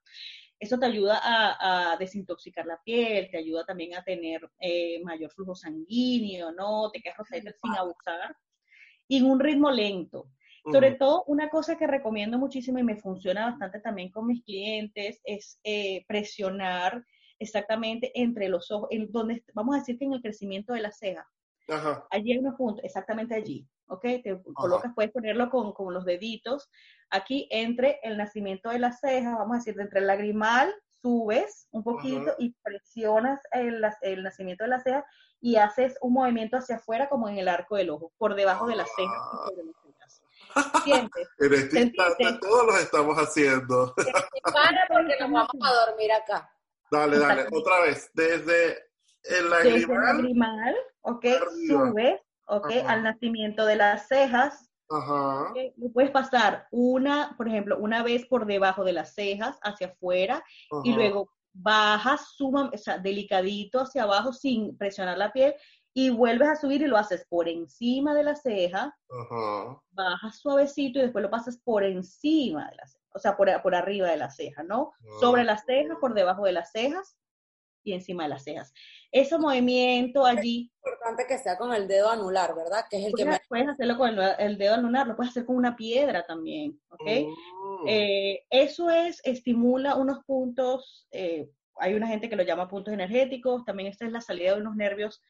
Eso 0.58 0.78
te 0.78 0.86
ayuda 0.86 1.18
a, 1.22 1.92
a, 1.92 1.96
desintoxicar 1.96 2.64
la 2.66 2.80
piel, 2.84 3.28
te 3.30 3.38
ayuda 3.38 3.64
también 3.64 3.94
a 3.96 4.04
tener 4.04 4.48
eh, 4.60 5.00
mayor 5.02 5.30
flujo 5.32 5.54
sanguíneo, 5.54 6.52
¿no? 6.52 6.90
Te 6.90 7.00
quedas 7.00 7.18
rosadita 7.18 7.52
sin 7.60 7.74
abusar. 7.74 8.36
Y 9.08 9.18
en 9.18 9.24
un 9.26 9.40
ritmo 9.40 9.70
lento. 9.70 10.28
Sobre 10.70 10.92
todo, 10.92 11.24
una 11.26 11.48
cosa 11.48 11.76
que 11.76 11.88
recomiendo 11.88 12.38
muchísimo 12.38 12.78
y 12.78 12.84
me 12.84 12.96
funciona 12.96 13.46
bastante 13.46 13.80
también 13.80 14.12
con 14.12 14.28
mis 14.28 14.44
clientes 14.44 15.20
es 15.24 15.58
eh, 15.64 16.04
presionar 16.06 17.04
exactamente 17.42 18.10
entre 18.14 18.48
los 18.48 18.70
ojos, 18.70 18.88
en 18.90 19.10
donde 19.10 19.44
vamos 19.54 19.74
a 19.74 19.78
decir 19.78 19.98
que 19.98 20.04
en 20.04 20.12
el 20.12 20.22
crecimiento 20.22 20.72
de 20.72 20.80
la 20.80 20.92
ceja. 20.92 21.28
Allí 22.10 22.32
hay 22.32 22.38
unos 22.38 22.56
puntos, 22.56 22.84
exactamente 22.84 23.34
allí, 23.34 23.66
¿ok? 23.86 24.02
Te 24.02 24.40
colocas, 24.54 24.92
puedes 24.94 25.12
ponerlo 25.12 25.48
con, 25.48 25.72
con, 25.72 25.94
los 25.94 26.04
deditos. 26.04 26.68
Aquí 27.10 27.48
entre 27.50 27.98
el 28.02 28.16
nacimiento 28.16 28.70
de 28.70 28.78
la 28.78 28.92
ceja, 28.92 29.36
vamos 29.36 29.54
a 29.54 29.58
decir, 29.58 29.80
entre 29.80 30.00
el 30.00 30.06
lagrimal, 30.06 30.74
subes 31.02 31.68
un 31.72 31.82
poquito 31.82 32.34
y 32.38 32.54
presionas 32.62 33.40
el, 33.50 33.82
el, 34.02 34.22
nacimiento 34.22 34.64
de 34.64 34.70
la 34.70 34.80
ceja 34.80 35.04
y 35.40 35.56
haces 35.56 35.96
un 36.00 36.12
movimiento 36.12 36.56
hacia 36.56 36.76
afuera 36.76 37.08
como 37.08 37.28
en 37.28 37.38
el 37.38 37.48
arco 37.48 37.76
del 37.76 37.90
ojo, 37.90 38.12
por 38.18 38.34
debajo 38.34 38.66
de 38.66 38.76
la 38.76 38.86
ceja 38.86 39.12
y 39.32 39.48
sobre 39.48 39.64
las 39.64 39.76
cejas. 39.82 40.22
¿Sientes? 40.84 41.28
en 41.38 41.54
este 41.54 41.80
instante 41.80 42.38
todos 42.40 42.66
los 42.66 42.80
estamos 42.80 43.16
haciendo. 43.16 43.94
Para 44.52 44.86
porque 44.88 45.16
nos 45.20 45.30
vamos 45.30 45.48
a 45.60 45.86
dormir 45.86 46.12
acá. 46.12 46.48
Dale, 46.92 47.18
dale, 47.18 47.46
otra 47.50 47.80
vez. 47.80 48.10
Desde 48.12 48.76
el 49.24 49.48
lagrimal. 49.48 50.76
ok, 51.00 51.24
subes, 51.66 52.20
ok, 52.46 52.70
al 52.86 53.02
nacimiento 53.02 53.64
de 53.64 53.76
las 53.76 54.08
cejas. 54.08 54.68
Ajá. 54.90 55.54
puedes 55.94 56.10
pasar 56.10 56.66
una, 56.70 57.34
por 57.38 57.48
ejemplo, 57.48 57.78
una 57.78 58.02
vez 58.02 58.26
por 58.26 58.44
debajo 58.44 58.84
de 58.84 58.92
las 58.92 59.14
cejas, 59.14 59.58
hacia 59.62 59.86
afuera, 59.86 60.44
y 60.84 60.92
luego 60.92 61.30
bajas, 61.54 62.34
suma, 62.36 62.70
o 62.70 62.76
sea, 62.76 62.98
delicadito 62.98 63.80
hacia 63.80 64.02
abajo 64.02 64.34
sin 64.34 64.76
presionar 64.76 65.16
la 65.16 65.32
piel, 65.32 65.54
y 65.94 66.10
vuelves 66.10 66.48
a 66.48 66.56
subir 66.56 66.82
y 66.82 66.86
lo 66.88 66.98
haces 66.98 67.24
por 67.26 67.48
encima 67.48 68.14
de 68.14 68.22
la 68.22 68.36
ceja, 68.36 68.94
Ajá. 69.08 69.80
bajas 69.92 70.38
suavecito 70.38 70.98
y 70.98 71.02
después 71.02 71.22
lo 71.22 71.30
pasas 71.30 71.58
por 71.64 71.84
encima 71.84 72.68
de 72.68 72.76
la 72.76 72.86
ceja 72.86 73.01
o 73.14 73.18
sea, 73.18 73.36
por, 73.36 73.50
por 73.62 73.74
arriba 73.74 74.08
de 74.08 74.16
las 74.16 74.36
cejas, 74.36 74.64
¿no? 74.64 74.92
Sobre 75.20 75.44
las 75.44 75.64
cejas, 75.64 75.98
por 76.00 76.14
debajo 76.14 76.44
de 76.44 76.52
las 76.52 76.72
cejas 76.72 77.16
y 77.84 77.92
encima 77.92 78.24
de 78.24 78.30
las 78.30 78.44
cejas. 78.44 78.72
Ese 79.10 79.38
movimiento 79.38 80.24
allí... 80.24 80.70
Es 80.82 80.92
importante 80.92 81.26
que 81.26 81.38
sea 81.38 81.58
con 81.58 81.74
el 81.74 81.88
dedo 81.88 82.10
anular, 82.10 82.54
¿verdad? 82.54 82.84
Que 82.88 82.98
es 82.98 83.06
el 83.06 83.12
que 83.14 83.38
Puedes 83.48 83.68
hacerlo 83.68 83.98
con 83.98 84.18
el, 84.18 84.58
dedo 84.58 84.74
anular, 84.74 85.06
lo 85.06 85.16
puedes 85.16 85.30
hacer 85.30 85.44
con 85.44 85.56
una 85.56 85.76
piedra 85.76 86.24
también, 86.24 86.80
¿ok? 86.88 87.02
Oh. 87.06 87.84
Eh, 87.86 88.44
eso 88.50 88.90
es, 88.90 89.20
estimula 89.24 89.96
unos 89.96 90.24
puntos, 90.24 91.06
eh, 91.10 91.50
hay 91.76 91.94
una 91.94 92.06
gente 92.06 92.28
que 92.28 92.36
lo 92.36 92.42
llama 92.42 92.68
puntos 92.68 92.94
energéticos, 92.94 93.64
también 93.64 93.88
esta 93.88 94.06
es 94.06 94.12
la 94.12 94.20
salida 94.20 94.54
de 94.54 94.60
unos 94.60 94.76
nervios 94.76 95.22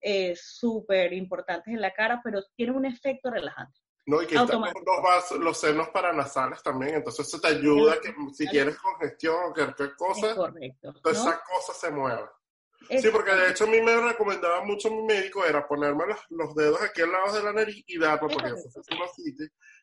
eh, 0.00 0.34
súper 0.36 1.12
importantes 1.12 1.72
en 1.72 1.80
la 1.80 1.92
cara, 1.92 2.20
pero 2.24 2.42
tiene 2.56 2.72
un 2.72 2.86
efecto 2.86 3.30
relajante. 3.30 3.78
No, 4.06 4.22
y 4.22 4.26
que 4.26 4.34
están 4.34 4.60
los, 4.60 5.02
vasos, 5.02 5.38
los 5.38 5.58
senos 5.58 5.88
paranasales 5.90 6.62
también, 6.62 6.94
entonces 6.96 7.28
eso 7.28 7.40
te 7.40 7.48
ayuda 7.48 8.00
que 8.00 8.14
si 8.32 8.48
tienes 8.48 8.76
congestión 8.78 9.36
o 9.44 9.52
cualquier 9.52 9.94
cosa, 9.94 10.34
correcto, 10.34 10.92
todas 11.02 11.18
esas 11.18 11.40
cosas 11.40 11.78
se 11.78 11.90
muevan. 11.90 12.28
Sí, 12.88 13.08
porque 13.12 13.30
de 13.30 13.50
hecho 13.50 13.64
a 13.64 13.66
mí 13.68 13.80
me 13.82 13.94
recomendaba 14.00 14.64
mucho 14.64 14.90
mi 14.90 15.02
médico 15.02 15.44
era 15.44 15.68
ponerme 15.68 16.04
los, 16.30 16.54
dedos 16.54 16.80
aquí 16.82 17.02
al 17.02 17.12
lado 17.12 17.36
de 17.36 17.42
la 17.42 17.52
nariz 17.52 17.84
y 17.86 17.98
darme, 17.98 18.34
porque 18.34 18.48
yo 18.48 19.06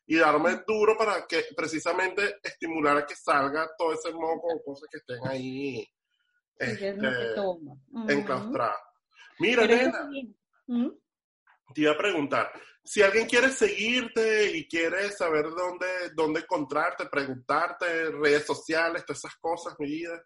y 0.07 0.15
darme 0.17 0.61
duro 0.65 0.97
para 0.97 1.25
que 1.27 1.45
precisamente 1.55 2.37
estimular 2.41 2.97
a 2.97 3.05
que 3.05 3.15
salga 3.15 3.69
todo 3.77 3.93
ese 3.93 4.11
moco 4.11 4.47
o 4.47 4.63
cosas 4.63 4.89
que 4.89 4.97
estén 4.97 5.19
ahí 5.27 5.85
este, 6.57 6.95
enclaustradas. 8.07 8.77
Mira, 9.39 9.67
nena, 9.67 10.09
te 11.73 11.81
iba 11.81 11.91
a 11.91 11.97
preguntar, 11.97 12.51
si 12.87 13.01
alguien 13.01 13.27
quiere 13.27 13.49
seguirte 13.49 14.57
y 14.57 14.65
quiere 14.65 15.11
saber 15.11 15.49
dónde, 15.49 15.87
dónde 16.15 16.39
encontrarte, 16.39 17.05
preguntarte, 17.07 18.11
redes 18.11 18.45
sociales, 18.45 19.05
todas 19.05 19.19
esas 19.19 19.35
cosas, 19.35 19.75
mi 19.77 19.87
vida. 19.87 20.23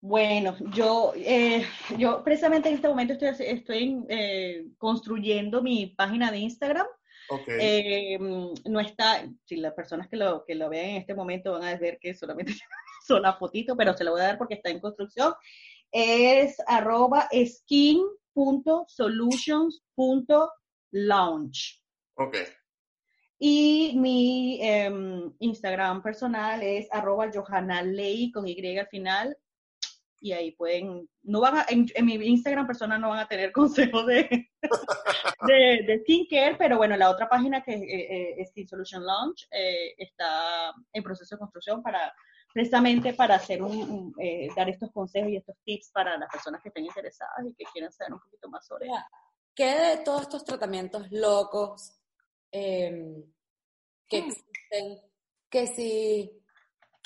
Bueno, 0.00 0.56
yo, 0.72 1.12
eh, 1.14 1.64
yo 1.96 2.24
precisamente 2.24 2.68
en 2.68 2.74
este 2.74 2.88
momento 2.88 3.12
estoy, 3.12 3.46
estoy 3.46 4.04
eh, 4.08 4.66
construyendo 4.76 5.62
mi 5.62 5.86
página 5.86 6.32
de 6.32 6.38
Instagram. 6.38 6.86
Okay. 7.30 7.58
Eh, 7.60 8.18
no 8.18 8.80
está, 8.80 9.24
si 9.44 9.56
las 9.56 9.72
personas 9.72 10.08
que 10.08 10.16
lo, 10.16 10.44
que 10.44 10.56
lo 10.56 10.68
vean 10.68 10.90
en 10.90 10.96
este 10.96 11.14
momento 11.14 11.52
van 11.52 11.62
a 11.62 11.76
ver 11.76 11.98
que 12.00 12.12
solamente 12.12 12.52
son 13.06 13.22
la 13.22 13.34
fotito, 13.34 13.76
pero 13.76 13.96
se 13.96 14.02
lo 14.02 14.10
voy 14.10 14.20
a 14.20 14.24
dar 14.24 14.38
porque 14.38 14.54
está 14.54 14.68
en 14.68 14.80
construcción. 14.80 15.32
Es 15.92 16.56
arroba 16.66 17.28
skin.solutions.launch. 20.94 21.82
Ok. 22.16 22.36
Y 23.38 23.94
mi 23.98 24.60
em, 24.62 25.34
Instagram 25.40 26.02
personal 26.02 26.62
es 26.62 26.86
arroba 26.92 27.30
Johanna 27.32 27.82
Ley 27.82 28.30
con 28.30 28.46
Y 28.46 28.78
al 28.78 28.86
final, 28.86 29.36
y 30.20 30.32
ahí 30.32 30.52
pueden, 30.52 31.08
no 31.22 31.40
van 31.40 31.58
a, 31.58 31.66
en, 31.68 31.86
mi 32.06 32.14
Instagram 32.14 32.66
personal 32.66 33.00
no 33.00 33.10
van 33.10 33.18
a 33.18 33.28
tener 33.28 33.52
consejos 33.52 34.06
de, 34.06 34.48
de, 35.46 35.84
de, 35.86 35.98
skincare, 36.02 36.56
pero 36.56 36.78
bueno, 36.78 36.96
la 36.96 37.10
otra 37.10 37.28
página 37.28 37.62
que 37.62 37.74
eh, 37.74 38.40
es 38.40 38.48
Skin 38.50 38.68
Solution 38.68 39.04
Launch 39.04 39.46
eh, 39.50 39.94
está 39.98 40.72
en 40.92 41.02
proceso 41.02 41.34
de 41.34 41.40
construcción 41.40 41.82
para 41.82 42.14
precisamente 42.54 43.12
para 43.14 43.34
hacer 43.34 43.60
un, 43.62 44.14
eh, 44.20 44.48
dar 44.54 44.70
estos 44.70 44.92
consejos 44.92 45.28
y 45.28 45.36
estos 45.36 45.56
tips 45.64 45.90
para 45.90 46.16
las 46.16 46.30
personas 46.30 46.62
que 46.62 46.68
estén 46.68 46.84
interesadas 46.84 47.44
y 47.44 47.54
que 47.54 47.64
quieran 47.72 47.90
saber 47.90 48.14
un 48.14 48.20
poquito 48.20 48.48
más 48.48 48.64
sobre 48.64 48.86
¿Qué 49.54 49.66
de 49.66 49.96
todos 49.98 50.22
estos 50.22 50.44
tratamientos 50.44 51.06
locos 51.12 51.92
em, 52.50 53.24
que 54.08 54.22
mm. 54.22 54.24
existen, 54.26 55.00
que 55.48 55.66
si 55.68 56.44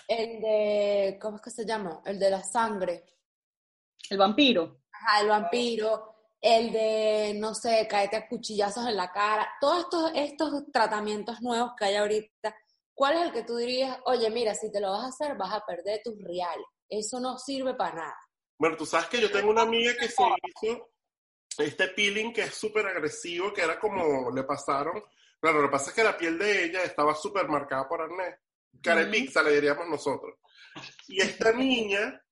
el 0.09 0.41
de, 0.41 1.19
¿cómo 1.21 1.37
es 1.37 1.43
que 1.43 1.51
se 1.51 1.67
llama? 1.67 2.01
El 2.07 2.19
de 2.19 2.31
la 2.31 2.43
sangre. 2.43 3.05
El 4.09 4.17
vampiro. 4.17 4.81
Ajá, 4.91 5.21
el 5.21 5.29
vampiro. 5.29 6.15
El 6.41 6.73
de, 6.73 7.35
no 7.37 7.53
sé, 7.55 7.87
caerte 7.87 8.17
a 8.17 8.29
cuchillazos 8.29 8.87
en 8.87 8.97
la 8.97 9.13
cara. 9.13 9.47
Todos 9.61 9.81
estos, 9.81 10.13
estos 10.15 10.73
tratamientos 10.73 11.43
nuevos 11.43 11.73
que 11.77 11.85
hay 11.85 11.97
ahorita, 11.97 12.57
¿cuál 12.95 13.17
es 13.17 13.23
el 13.27 13.33
que 13.33 13.43
tú 13.43 13.57
dirías, 13.57 13.99
oye, 14.07 14.31
mira, 14.31 14.55
si 14.55 14.71
te 14.73 14.81
lo 14.81 14.93
vas 14.93 15.05
a 15.05 15.09
hacer, 15.09 15.37
vas 15.37 15.53
a 15.53 15.67
perder 15.67 16.01
tus 16.03 16.17
reales? 16.23 16.65
Eso 16.89 17.21
no 17.21 17.37
sirve 17.39 17.75
para 17.75 17.97
nada. 17.97 18.17
Bueno, 18.59 18.77
tú 18.77 18.87
sabes 18.87 19.09
que 19.09 19.21
yo 19.21 19.31
tengo 19.31 19.51
una 19.51 19.63
amiga 19.63 19.93
que 19.95 20.09
se 20.09 20.23
hizo 20.23 20.89
este 21.59 21.89
peeling 21.89 22.33
que 22.33 22.43
es 22.43 22.55
súper 22.55 22.87
agresivo, 22.87 23.53
que 23.53 23.63
era 23.63 23.79
como 23.79 24.31
le 24.31 24.45
pasaron. 24.45 25.03
Claro, 25.41 25.63
lo 25.63 25.69
que 25.69 25.73
pasa 25.73 25.91
es 25.91 25.97
que 25.97 26.05
la 26.05 26.17
piel 26.17 26.39
de 26.39 26.65
ella 26.65 26.83
estaba 26.83 27.15
súper 27.15 27.49
marcada 27.49 27.89
por 27.89 28.03
acné 28.03 28.39
cara 28.83 29.05
de 29.05 29.11
pizza, 29.11 29.43
le 29.43 29.55
diríamos 29.55 29.89
nosotros. 29.89 30.37
Y 31.09 31.21
esta 31.21 31.53
niña... 31.53 32.23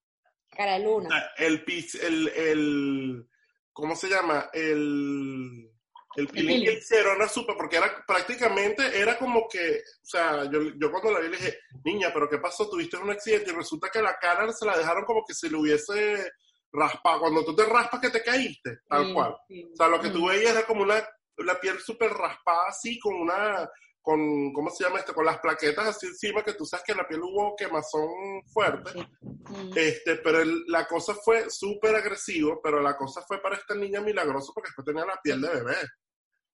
Cara 0.50 0.78
de 0.78 0.84
luna. 0.84 1.30
El, 1.36 1.64
el, 2.02 2.28
el, 2.28 3.28
¿cómo 3.72 3.94
se 3.94 4.08
llama? 4.08 4.48
El, 4.52 5.70
el 6.16 6.28
peeling 6.28 6.64
que 6.64 6.72
hicieron 6.74 7.16
era 7.16 7.28
súper, 7.28 7.56
porque 7.56 7.76
era 7.76 8.04
prácticamente, 8.06 8.98
era 8.98 9.18
como 9.18 9.46
que, 9.48 9.82
o 10.02 10.06
sea, 10.06 10.50
yo, 10.50 10.60
yo 10.76 10.90
cuando 10.90 11.12
la 11.12 11.20
vi 11.20 11.28
le 11.28 11.36
dije, 11.36 11.58
niña, 11.84 12.10
pero 12.12 12.28
¿qué 12.28 12.38
pasó? 12.38 12.70
Tuviste 12.70 12.96
un 12.96 13.10
accidente 13.10 13.50
y 13.50 13.54
resulta 13.54 13.90
que 13.90 14.00
la 14.00 14.16
cara 14.18 14.50
se 14.52 14.64
la 14.64 14.78
dejaron 14.78 15.04
como 15.04 15.24
que 15.26 15.34
se 15.34 15.50
le 15.50 15.56
hubiese 15.56 16.32
raspado. 16.76 17.20
Cuando 17.20 17.44
tú 17.44 17.54
te 17.56 17.64
raspas 17.64 18.00
que 18.00 18.10
te 18.10 18.22
caíste, 18.22 18.80
tal 18.88 19.12
cual. 19.12 19.32
O 19.32 19.76
sea, 19.76 19.88
lo 19.88 20.00
que 20.00 20.10
tú 20.10 20.24
mm. 20.24 20.28
veías 20.28 20.52
era 20.52 20.66
como 20.66 20.82
una, 20.82 21.02
la 21.38 21.58
piel 21.60 21.78
súper 21.80 22.12
raspada 22.12 22.68
así, 22.68 22.98
con 22.98 23.14
una 23.14 23.68
con, 24.06 24.52
¿cómo 24.52 24.70
se 24.70 24.84
llama 24.84 25.00
esto? 25.00 25.12
Con 25.12 25.26
las 25.26 25.40
plaquetas 25.40 25.88
así 25.88 26.06
encima, 26.06 26.44
que 26.44 26.52
tú 26.52 26.64
sabes 26.64 26.84
que 26.86 26.94
la 26.94 27.08
piel 27.08 27.22
hubo 27.24 27.56
quemazón 27.56 28.40
fuerte. 28.46 29.04
Mm. 29.20 29.72
Este, 29.74 30.14
pero 30.18 30.44
la 30.68 30.86
cosa 30.86 31.12
fue 31.12 31.50
súper 31.50 31.96
agresivo, 31.96 32.60
pero 32.62 32.80
la 32.80 32.96
cosa 32.96 33.22
fue 33.22 33.42
para 33.42 33.56
esta 33.56 33.74
niña 33.74 34.00
milagrosa 34.00 34.52
porque 34.54 34.68
después 34.68 34.84
tenía 34.86 35.04
la 35.04 35.20
piel 35.20 35.40
de 35.40 35.48
bebé. 35.48 35.76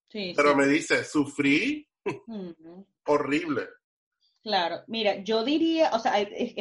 Sí, 0.09 0.33
pero 0.35 0.57
me 0.57 0.67
dice, 0.67 1.05
sufrí 1.05 1.87
horrible. 3.05 3.69
Claro, 4.43 4.83
mira, 4.89 5.17
yo 5.23 5.45
diría, 5.45 5.91
o 5.93 6.01
sea, 6.01 6.15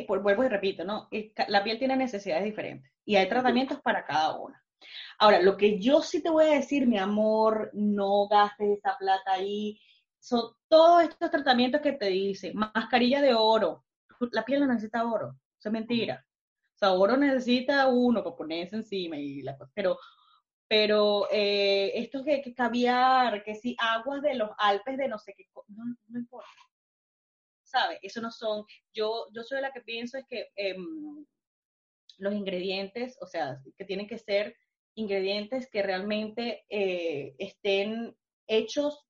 vuelvo 0.08 0.44
y 0.44 0.48
repito, 0.48 0.84
¿no? 0.84 1.10
La 1.48 1.64
piel 1.64 1.80
tiene 1.80 1.96
necesidades 1.96 2.44
diferentes 2.44 2.92
y 3.06 3.16
hay 3.16 3.28
tratamientos 3.28 3.82
para 3.82 4.06
cada 4.06 4.38
una. 4.40 4.64
Ahora, 5.18 5.42
lo 5.42 5.58
que 5.58 5.80
yo 5.80 6.02
sí 6.02 6.22
te 6.22 6.30
voy 6.30 6.46
a 6.46 6.56
decir, 6.56 6.86
mi 6.86 6.98
amor, 6.98 7.72
no 7.74 8.28
gastes 8.28 8.78
esa 8.78 8.98
plata 8.98 9.34
ahí 9.34 9.80
son 10.20 10.54
todos 10.68 11.04
estos 11.04 11.32
tratamientos 11.32 11.82
que 11.82 11.94
te 11.94 12.08
dicen, 12.08 12.54
mascarilla 12.56 13.22
de 13.22 13.34
oro, 13.34 13.84
la 14.32 14.46
piel 14.46 14.60
no 14.60 14.68
necesita 14.68 15.04
oro, 15.04 15.36
eso 15.58 15.70
es 15.70 15.74
mentira. 15.74 16.24
O 16.76 16.78
sea, 16.78 16.92
oro 16.94 17.18
necesita 17.18 17.88
uno 17.88 18.24
para 18.24 18.36
ponerse 18.36 18.76
encima 18.76 19.18
y 19.18 19.42
la 19.42 19.58
cosa, 19.58 19.72
pero 19.74 19.98
pero 20.68 21.28
eh, 21.30 21.92
esto 21.96 22.24
que, 22.24 22.42
que 22.42 22.54
caviar, 22.54 23.44
que 23.44 23.56
si 23.56 23.76
aguas 23.78 24.22
de 24.22 24.36
los 24.36 24.52
Alpes 24.58 24.98
de 24.98 25.10
no 25.10 25.20
sé 25.20 25.34
qué, 25.36 25.46
no, 25.68 25.84
no 26.08 26.20
importa. 26.20 26.48
¿Sabes? 27.72 28.00
Eso 28.02 28.22
no 28.22 28.32
son, 28.32 28.66
yo, 28.94 29.28
yo 29.34 29.44
soy 29.44 29.62
la 29.62 29.72
que 29.72 29.80
pienso 29.80 30.18
es 30.18 30.26
que 30.28 30.50
em, 30.56 31.26
los 32.18 32.34
ingredientes, 32.34 33.18
o 33.22 33.26
sea, 33.26 33.62
que 33.78 33.86
tienen 33.86 34.08
que 34.08 34.18
ser 34.18 34.58
ingredientes 34.96 35.70
que 35.72 35.82
realmente 35.82 36.66
eh, 36.70 37.34
estén 37.38 38.16
hechos 38.46 39.06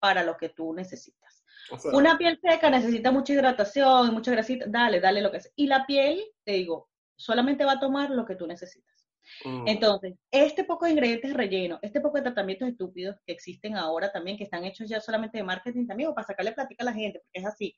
para 0.00 0.24
lo 0.24 0.38
que 0.38 0.48
tú 0.48 0.72
necesitas. 0.72 1.44
Una 1.92 2.16
piel 2.16 2.38
seca 2.40 2.70
necesita 2.70 3.10
mucha 3.10 3.34
hidratación, 3.34 4.14
mucha 4.14 4.30
grasita, 4.30 4.64
dale, 4.68 5.00
dale 5.00 5.20
lo 5.20 5.30
que 5.30 5.40
sea. 5.40 5.52
Y 5.56 5.66
la 5.66 5.84
piel, 5.84 6.22
te 6.44 6.52
digo, 6.52 6.88
solamente 7.16 7.64
va 7.64 7.72
a 7.72 7.80
tomar 7.80 8.10
lo 8.10 8.24
que 8.24 8.36
tú 8.36 8.46
necesitas. 8.46 8.95
Mm. 9.44 9.68
Entonces, 9.68 10.14
este 10.30 10.64
poco 10.64 10.84
de 10.84 10.92
ingredientes 10.92 11.34
relleno, 11.34 11.78
este 11.82 12.00
poco 12.00 12.18
de 12.18 12.24
tratamientos 12.24 12.68
estúpidos 12.68 13.16
que 13.26 13.32
existen 13.32 13.76
ahora 13.76 14.12
también, 14.12 14.36
que 14.36 14.44
están 14.44 14.64
hechos 14.64 14.88
ya 14.88 15.00
solamente 15.00 15.38
de 15.38 15.44
marketing 15.44 15.86
también, 15.86 16.10
o 16.10 16.14
para 16.14 16.26
sacarle 16.26 16.52
plática 16.52 16.82
a 16.82 16.86
la 16.86 16.92
gente, 16.92 17.20
porque 17.20 17.38
es 17.40 17.46
así, 17.46 17.76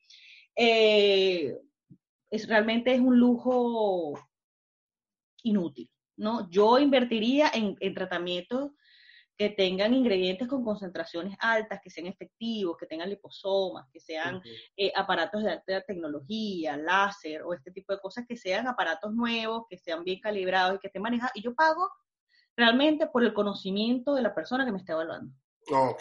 eh, 0.57 1.57
es, 2.31 2.49
realmente 2.49 2.93
es 2.93 3.01
un 3.01 3.19
lujo 3.19 4.19
inútil, 5.43 5.91
¿no? 6.17 6.49
Yo 6.51 6.79
invertiría 6.79 7.51
en, 7.55 7.77
en 7.81 7.95
tratamientos 7.95 8.73
que 9.39 9.51
tengan 9.51 9.95
ingredientes 9.95 10.49
con 10.49 10.65
concentraciones 10.65 11.37
altas, 11.39 11.81
que 11.81 11.91
sean 11.91 12.09
efectivos, 12.09 12.77
que 12.77 12.87
tengan 12.87 13.09
liposomas, 13.09 13.87
que 13.93 14.01
sean 14.01 14.43
eh, 14.77 14.93
aparatos 14.97 15.45
de 15.45 15.53
alta 15.53 15.81
tecnología, 15.83 16.77
láser 16.77 17.43
o 17.43 17.55
este 17.55 17.71
tipo 17.71 17.93
de 17.93 18.01
cosas, 18.01 18.27
que 18.27 18.37
sean 18.37 18.67
aparatos 18.67 19.15
nuevos, 19.15 19.67
que 19.71 19.79
sean 19.79 20.03
bien 20.03 20.19
calibrados 20.19 20.77
y 20.77 20.81
que 20.81 20.89
estén 20.89 21.03
manejados. 21.03 21.37
Y 21.37 21.43
yo 21.43 21.55
pago 21.55 21.89
realmente 22.57 23.07
por 23.07 23.23
el 23.23 23.33
conocimiento 23.33 24.13
de 24.17 24.23
la 24.23 24.35
persona 24.35 24.65
que 24.65 24.73
me 24.73 24.79
está 24.79 24.95
evaluando. 24.95 25.33
Oh, 25.71 25.97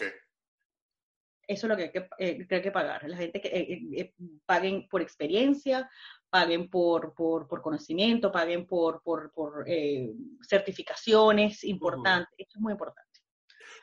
Eso 1.46 1.66
es 1.66 1.68
lo 1.68 1.76
que 1.76 1.82
hay 1.84 1.92
que, 1.92 2.08
eh, 2.18 2.46
que 2.48 2.72
pagar. 2.72 3.08
La 3.08 3.16
gente 3.18 3.40
que 3.40 3.50
eh, 3.50 4.14
paguen 4.46 4.88
por 4.88 5.00
experiencia, 5.00 5.88
paguen 6.28 6.68
por, 6.68 7.14
por, 7.14 7.46
por 7.46 7.62
conocimiento, 7.62 8.32
paguen 8.32 8.66
por, 8.66 9.00
por, 9.00 9.30
por 9.30 9.64
certificaciones 10.42 11.62
importantes. 11.62 12.34
Esto 12.36 12.58
es 12.58 12.60
muy 12.60 12.72
importante. 12.72 13.07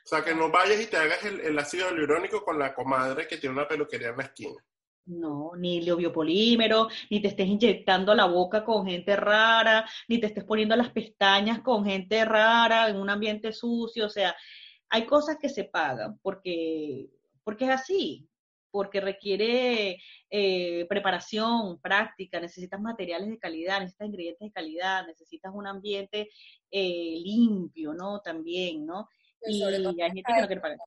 O 0.04 0.08
sea, 0.08 0.24
que 0.24 0.36
no 0.36 0.52
vayas 0.52 0.82
y 0.82 0.88
te 0.88 0.98
hagas 0.98 1.24
el, 1.26 1.58
ácido 1.58 1.90
hialurónico 1.90 2.44
con 2.44 2.60
la 2.60 2.74
comadre 2.74 3.28
que 3.28 3.38
tiene 3.38 3.56
una 3.56 3.68
peluquería 3.68 4.10
en 4.10 4.18
la 4.18 4.24
esquina. 4.24 4.64
No, 5.08 5.52
ni 5.56 5.82
leobiopolímero, 5.82 6.88
ni 7.12 7.22
te 7.22 7.28
estés 7.28 7.48
inyectando 7.48 8.16
la 8.16 8.26
boca 8.26 8.64
con 8.64 8.88
gente 8.88 9.16
rara, 9.16 9.88
ni 10.08 10.20
te 10.20 10.28
estés 10.28 10.44
poniendo 10.44 10.76
las 10.76 10.92
pestañas 10.92 11.60
con 11.62 11.86
gente 11.86 12.26
rara 12.26 12.90
en 12.90 12.98
un 12.98 13.10
ambiente 13.10 13.54
sucio. 13.54 14.08
O 14.08 14.10
sea, 14.10 14.36
hay 14.90 15.06
cosas 15.06 15.38
que 15.40 15.50
se 15.50 15.66
pagan 15.66 16.20
porque, 16.24 17.08
porque 17.44 17.66
es 17.66 17.72
así, 17.72 18.28
porque 18.76 19.00
requiere 19.00 20.02
eh, 20.30 20.86
preparación, 20.90 21.80
práctica, 21.80 22.42
necesitas 22.42 22.82
materiales 22.82 23.30
de 23.30 23.40
calidad, 23.40 23.80
necesitas 23.80 24.08
ingredientes 24.08 24.48
de 24.50 24.52
calidad, 24.52 25.08
necesitas 25.08 25.54
un 25.56 25.66
ambiente 25.66 26.30
eh, 26.70 27.16
limpio, 27.24 27.94
¿no? 27.94 28.20
También, 28.20 28.86
¿no? 28.86 29.08
Y 29.48 29.64
hay 29.64 30.12
gente 30.12 30.24
que 30.34 30.42
no 30.42 30.48
quiere 30.48 30.62
pagar. 30.62 30.78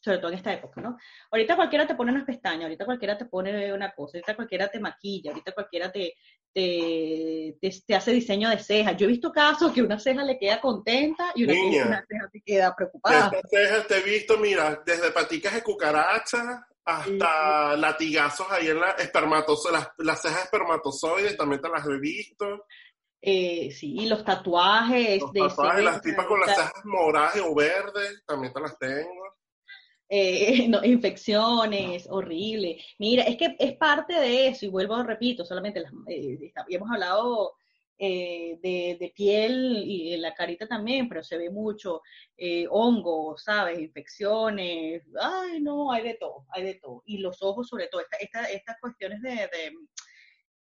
sobre 0.00 0.18
todo 0.18 0.30
en 0.30 0.38
esta 0.38 0.52
época, 0.52 0.80
¿no? 0.80 0.98
Ahorita 1.30 1.56
cualquiera 1.56 1.86
te 1.86 1.94
pone 1.94 2.12
unas 2.12 2.24
pestañas, 2.24 2.64
ahorita 2.64 2.84
cualquiera 2.84 3.16
te 3.16 3.24
pone 3.24 3.72
una 3.72 3.92
cosa, 3.92 4.18
ahorita 4.18 4.36
cualquiera 4.36 4.68
te 4.68 4.80
maquilla, 4.80 5.30
ahorita 5.30 5.52
cualquiera 5.52 5.90
te, 5.90 6.14
te, 6.52 7.56
te, 7.60 7.94
hace 7.94 8.12
diseño 8.12 8.50
de 8.50 8.58
cejas. 8.58 8.96
Yo 8.96 9.06
he 9.06 9.10
visto 9.10 9.32
casos 9.32 9.72
que 9.72 9.82
una 9.82 9.98
ceja 9.98 10.22
le 10.22 10.38
queda 10.38 10.60
contenta 10.60 11.32
y 11.34 11.44
una, 11.44 12.04
ceja 12.06 12.28
te 12.30 12.42
queda 12.44 12.74
preocupada. 12.76 13.30
Estas 13.32 13.50
cejas 13.50 13.86
te 13.86 13.98
he 13.98 14.02
visto, 14.02 14.36
mira, 14.38 14.82
desde 14.84 15.10
paticas 15.10 15.54
de 15.54 15.62
cucaracha 15.62 16.66
hasta 16.84 17.76
latigazos 17.76 18.46
ahí 18.50 18.68
en 18.68 18.78
la 18.78 18.90
espermatozoides, 18.90 19.80
las, 19.80 19.88
las 19.98 20.20
cejas 20.20 20.44
espermatozoides 20.44 21.36
también 21.36 21.62
te 21.62 21.68
las 21.68 21.86
he 21.86 21.98
visto. 21.98 22.66
Eh, 23.26 23.70
sí, 23.70 23.96
y 23.98 24.06
los 24.06 24.22
tatuajes. 24.22 25.18
Los 25.22 25.32
tatuajes, 25.32 25.82
las 25.82 26.02
tipas 26.02 26.26
con 26.26 26.40
las 26.40 26.54
cejas 26.54 26.84
moradas 26.84 27.40
o 27.42 27.54
verdes, 27.54 28.22
también 28.26 28.52
te 28.52 28.60
las 28.60 28.78
tengo. 28.78 29.24
Eh, 30.10 30.68
no, 30.68 30.84
infecciones, 30.84 32.06
horrible. 32.10 32.84
Mira, 32.98 33.24
es 33.24 33.38
que 33.38 33.56
es 33.58 33.76
parte 33.78 34.12
de 34.12 34.48
eso, 34.48 34.66
y 34.66 34.68
vuelvo, 34.68 35.02
repito, 35.02 35.42
solamente 35.42 35.80
las, 35.80 35.90
eh, 36.06 36.52
habíamos 36.54 36.90
hablado 36.90 37.54
eh, 37.96 38.58
de, 38.62 38.98
de, 39.00 39.12
piel 39.14 39.82
y 39.86 40.12
en 40.12 40.20
la 40.20 40.34
carita 40.34 40.66
también, 40.66 41.08
pero 41.08 41.22
se 41.22 41.38
ve 41.38 41.48
mucho 41.48 42.02
eh, 42.36 42.66
hongo, 42.68 43.38
¿sabes? 43.38 43.78
Infecciones, 43.78 45.02
ay, 45.18 45.62
no, 45.62 45.92
hay 45.92 46.02
de 46.02 46.14
todo, 46.14 46.44
hay 46.50 46.64
de 46.64 46.74
todo. 46.74 47.02
Y 47.06 47.18
los 47.18 47.40
ojos 47.40 47.68
sobre 47.68 47.86
todo, 47.86 48.02
esta, 48.20 48.44
estas 48.50 48.76
cuestiones 48.80 49.22
de, 49.22 49.30
de, 49.30 49.72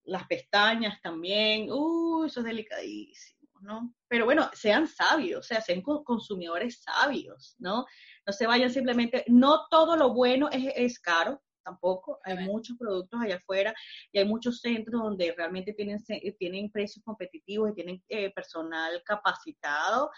las 0.09 0.27
pestañas 0.27 1.01
también, 1.03 1.71
uh, 1.71 2.25
eso 2.25 2.41
es 2.41 2.47
delicadísimo. 2.47 3.39
¿no? 3.61 3.95
Pero 4.07 4.25
bueno, 4.25 4.51
sean 4.53 4.87
sabios, 4.87 5.41
o 5.41 5.43
sea, 5.43 5.61
sean 5.61 5.83
consumidores 5.83 6.81
sabios, 6.81 7.57
¿no? 7.59 7.87
No 8.25 8.33
se 8.33 8.47
vayan 8.47 8.71
simplemente, 8.71 9.25
no 9.27 9.67
todo 9.69 9.97
lo 9.97 10.15
bueno 10.15 10.49
es, 10.53 10.73
es 10.77 11.01
caro, 11.01 11.43
tampoco, 11.65 12.19
hay 12.25 12.39
muchos 12.39 12.77
productos 12.79 13.21
allá 13.21 13.37
afuera 13.37 13.75
y 14.13 14.19
hay 14.19 14.25
muchos 14.25 14.61
centros 14.61 15.03
donde 15.03 15.35
realmente 15.37 15.73
tienen, 15.75 15.99
tienen 16.39 16.71
precios 16.71 17.05
competitivos 17.05 17.71
y 17.71 17.75
tienen 17.75 18.03
eh, 18.09 18.31
personal 18.31 19.03
capacitado 19.05 20.11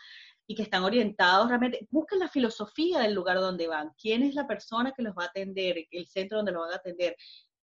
y 0.46 0.54
que 0.54 0.62
están 0.62 0.82
orientados 0.82 1.48
realmente, 1.48 1.86
busquen 1.90 2.18
la 2.18 2.28
filosofía 2.28 3.00
del 3.00 3.14
lugar 3.14 3.38
donde 3.38 3.68
van, 3.68 3.92
quién 4.00 4.22
es 4.22 4.34
la 4.34 4.46
persona 4.46 4.92
que 4.92 5.02
los 5.02 5.14
va 5.14 5.24
a 5.24 5.26
atender, 5.26 5.86
el 5.90 6.06
centro 6.06 6.38
donde 6.38 6.52
los 6.52 6.62
van 6.62 6.72
a 6.72 6.76
atender, 6.76 7.16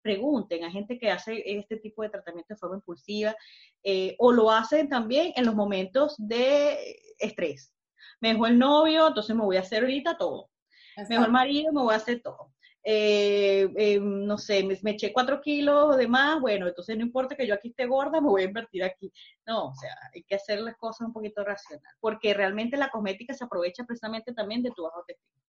pregunten 0.07 0.63
a 0.63 0.71
gente 0.71 0.97
que 0.97 1.11
hace 1.11 1.43
este 1.45 1.75
tipo 1.75 2.01
de 2.01 2.07
tratamiento 2.07 2.53
de 2.53 2.57
forma 2.57 2.77
impulsiva 2.77 3.35
eh, 3.83 4.15
o 4.19 4.31
lo 4.31 4.49
hacen 4.49 4.87
también 4.87 5.33
en 5.35 5.45
los 5.45 5.53
momentos 5.53 6.15
de 6.17 6.97
estrés. 7.19 7.73
Me 8.21 8.29
dejó 8.29 8.47
el 8.47 8.57
novio, 8.57 9.09
entonces 9.09 9.35
me 9.35 9.43
voy 9.43 9.57
a 9.57 9.61
hacer 9.61 9.83
ahorita 9.83 10.17
todo. 10.17 10.49
Me 10.95 11.03
dejó 11.03 11.25
el 11.25 11.31
marido, 11.31 11.73
me 11.73 11.81
voy 11.81 11.93
a 11.93 11.97
hacer 11.97 12.21
todo. 12.21 12.53
Eh, 12.85 13.67
eh, 13.75 13.99
no 13.99 14.37
sé, 14.37 14.63
me, 14.63 14.79
me, 14.81 14.91
eché 14.91 15.11
cuatro 15.11 15.41
kilos 15.41 15.97
de 15.97 16.07
más, 16.07 16.39
bueno, 16.39 16.69
entonces 16.69 16.95
no 16.95 17.03
importa 17.03 17.35
que 17.35 17.45
yo 17.45 17.53
aquí 17.53 17.67
esté 17.67 17.85
gorda, 17.85 18.21
me 18.21 18.29
voy 18.29 18.43
a 18.43 18.45
invertir 18.45 18.81
aquí. 18.85 19.11
No, 19.45 19.71
o 19.71 19.75
sea, 19.75 19.93
hay 20.15 20.23
que 20.23 20.35
hacer 20.35 20.61
las 20.61 20.77
cosas 20.77 21.05
un 21.07 21.11
poquito 21.11 21.43
racional, 21.43 21.93
porque 21.99 22.33
realmente 22.33 22.77
la 22.77 22.89
cosmética 22.89 23.33
se 23.33 23.43
aprovecha 23.43 23.83
precisamente 23.83 24.31
también 24.31 24.63
de 24.63 24.71
tu 24.71 24.83
bajo 24.83 24.99
autoestima. 24.99 25.43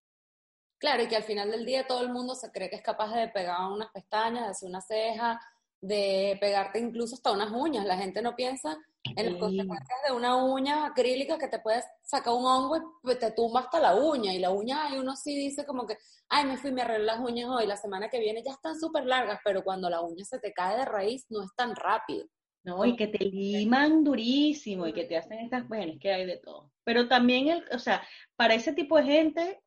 Claro, 0.79 1.03
y 1.03 1.07
que 1.07 1.17
al 1.17 1.23
final 1.23 1.51
del 1.51 1.65
día 1.65 1.85
todo 1.85 2.01
el 2.01 2.09
mundo 2.09 2.35
se 2.35 2.51
cree 2.51 2.69
que 2.69 2.77
es 2.77 2.81
capaz 2.81 3.13
de 3.13 3.27
pegar 3.27 3.69
unas 3.69 3.91
pestañas, 3.91 4.45
de 4.45 4.49
hacer 4.51 4.69
una 4.69 4.81
ceja, 4.81 5.39
de 5.81 6.37
pegarte 6.39 6.79
incluso 6.79 7.15
hasta 7.15 7.31
unas 7.31 7.51
uñas. 7.51 7.85
La 7.85 7.97
gente 7.97 8.21
no 8.21 8.35
piensa 8.35 8.77
en 9.03 9.25
las 9.25 9.35
consecuencias 9.35 9.99
de 10.07 10.13
una 10.13 10.37
uña 10.37 10.85
acrílica 10.85 11.37
que 11.37 11.49
te 11.49 11.59
puedes 11.59 11.85
sacar 12.01 12.33
un 12.33 12.45
hongo 12.45 13.01
y 13.03 13.15
te 13.15 13.31
tumba 13.31 13.61
hasta 13.61 13.79
la 13.79 13.95
uña. 13.95 14.33
Y 14.33 14.39
la 14.39 14.51
uña, 14.51 14.93
y 14.93 14.97
uno 14.97 15.17
sí 15.17 15.35
dice 15.35 15.65
como 15.65 15.85
que, 15.85 15.97
ay, 16.29 16.45
me 16.45 16.57
fui, 16.57 16.71
me 16.71 16.81
arreglé 16.81 17.05
las 17.05 17.19
uñas 17.19 17.49
hoy, 17.49 17.67
la 17.67 17.77
semana 17.77 18.09
que 18.09 18.19
viene 18.19 18.41
ya 18.41 18.51
están 18.51 18.79
súper 18.79 19.05
largas, 19.05 19.39
pero 19.43 19.63
cuando 19.65 19.89
la 19.89 20.01
uña 20.01 20.23
se 20.23 20.39
te 20.39 20.53
cae 20.53 20.77
de 20.77 20.85
raíz 20.85 21.25
no 21.29 21.43
es 21.43 21.53
tan 21.55 21.75
rápido. 21.75 22.25
No, 22.63 22.85
y 22.85 22.95
que 22.95 23.07
te 23.07 23.23
liman 23.23 24.03
durísimo 24.03 24.85
y 24.85 24.93
que 24.93 25.05
te 25.05 25.17
hacen 25.17 25.39
estas, 25.39 25.67
bueno, 25.67 25.93
es 25.93 25.99
que 25.99 26.11
hay 26.11 26.25
de 26.25 26.37
todo. 26.37 26.71
Pero 26.83 27.07
también, 27.07 27.47
el, 27.47 27.63
o 27.71 27.79
sea, 27.79 28.01
para 28.35 28.53
ese 28.53 28.73
tipo 28.73 28.97
de 28.97 29.03
gente, 29.03 29.61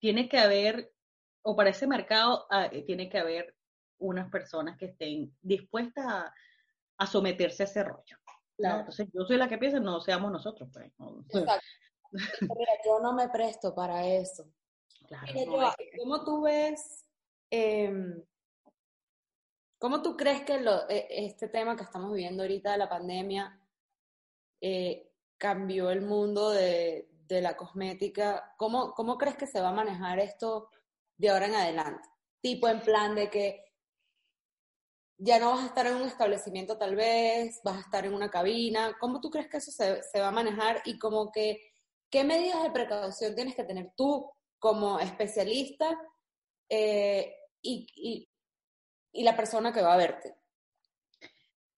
tiene 0.00 0.28
que 0.28 0.38
haber, 0.38 0.92
o 1.42 1.54
para 1.54 1.70
ese 1.70 1.86
mercado, 1.86 2.46
ah, 2.50 2.66
eh, 2.72 2.82
tiene 2.82 3.08
que 3.08 3.18
haber 3.18 3.54
unas 3.98 4.28
personas 4.30 4.76
que 4.76 4.86
estén 4.86 5.36
dispuestas 5.42 6.06
a, 6.06 7.06
someterse 7.06 7.62
a 7.62 7.66
ese 7.66 7.84
rollo. 7.84 8.16
Entonces, 8.58 9.08
yo 9.12 9.24
soy 9.24 9.38
la 9.38 9.48
que 9.48 9.56
piensa, 9.56 9.80
no 9.80 10.00
seamos 10.00 10.30
nosotros. 10.30 10.68
Pues, 10.72 10.90
Exacto. 11.28 11.66
Mira, 12.58 12.72
yo 12.84 13.00
no 13.00 13.14
me 13.14 13.28
presto 13.28 13.74
para 13.74 14.06
eso. 14.06 14.50
Claro, 15.06 15.32
¿cómo 15.98 16.24
tú 16.24 16.42
ves, 16.42 17.04
em, 17.50 18.22
cómo 19.78 20.02
tú 20.02 20.16
crees 20.16 20.42
que 20.42 20.60
lo, 20.60 20.88
e, 20.88 21.06
este 21.26 21.48
tema 21.48 21.76
que 21.76 21.84
estamos 21.84 22.12
viviendo 22.12 22.42
ahorita 22.42 22.72
de 22.72 22.78
la 22.78 22.88
pandemia 22.88 23.58
eh, 24.60 25.10
cambió 25.38 25.90
el 25.90 26.02
mundo 26.02 26.50
de, 26.50 27.09
de 27.34 27.42
la 27.42 27.56
cosmética, 27.56 28.54
¿cómo, 28.56 28.92
¿cómo 28.94 29.18
crees 29.18 29.36
que 29.36 29.46
se 29.46 29.60
va 29.60 29.68
a 29.68 29.72
manejar 29.72 30.18
esto 30.18 30.68
de 31.16 31.30
ahora 31.30 31.46
en 31.46 31.54
adelante? 31.54 32.08
Tipo 32.40 32.68
en 32.68 32.80
plan 32.80 33.14
de 33.14 33.30
que 33.30 33.64
ya 35.18 35.38
no 35.38 35.50
vas 35.50 35.64
a 35.64 35.66
estar 35.66 35.86
en 35.86 35.96
un 35.96 36.08
establecimiento 36.08 36.78
tal 36.78 36.96
vez, 36.96 37.60
vas 37.62 37.76
a 37.76 37.80
estar 37.80 38.06
en 38.06 38.14
una 38.14 38.30
cabina. 38.30 38.96
¿Cómo 38.98 39.20
tú 39.20 39.30
crees 39.30 39.48
que 39.48 39.58
eso 39.58 39.70
se, 39.70 40.02
se 40.02 40.20
va 40.20 40.28
a 40.28 40.32
manejar 40.32 40.80
y 40.84 40.98
como 40.98 41.30
que 41.30 41.60
qué 42.10 42.24
medidas 42.24 42.62
de 42.62 42.70
precaución 42.70 43.34
tienes 43.34 43.54
que 43.54 43.64
tener 43.64 43.92
tú 43.96 44.30
como 44.58 44.98
especialista 44.98 45.98
eh, 46.68 47.34
y, 47.60 47.86
y, 47.94 48.28
y 49.12 49.22
la 49.22 49.36
persona 49.36 49.72
que 49.72 49.82
va 49.82 49.94
a 49.94 49.98
verte? 49.98 50.39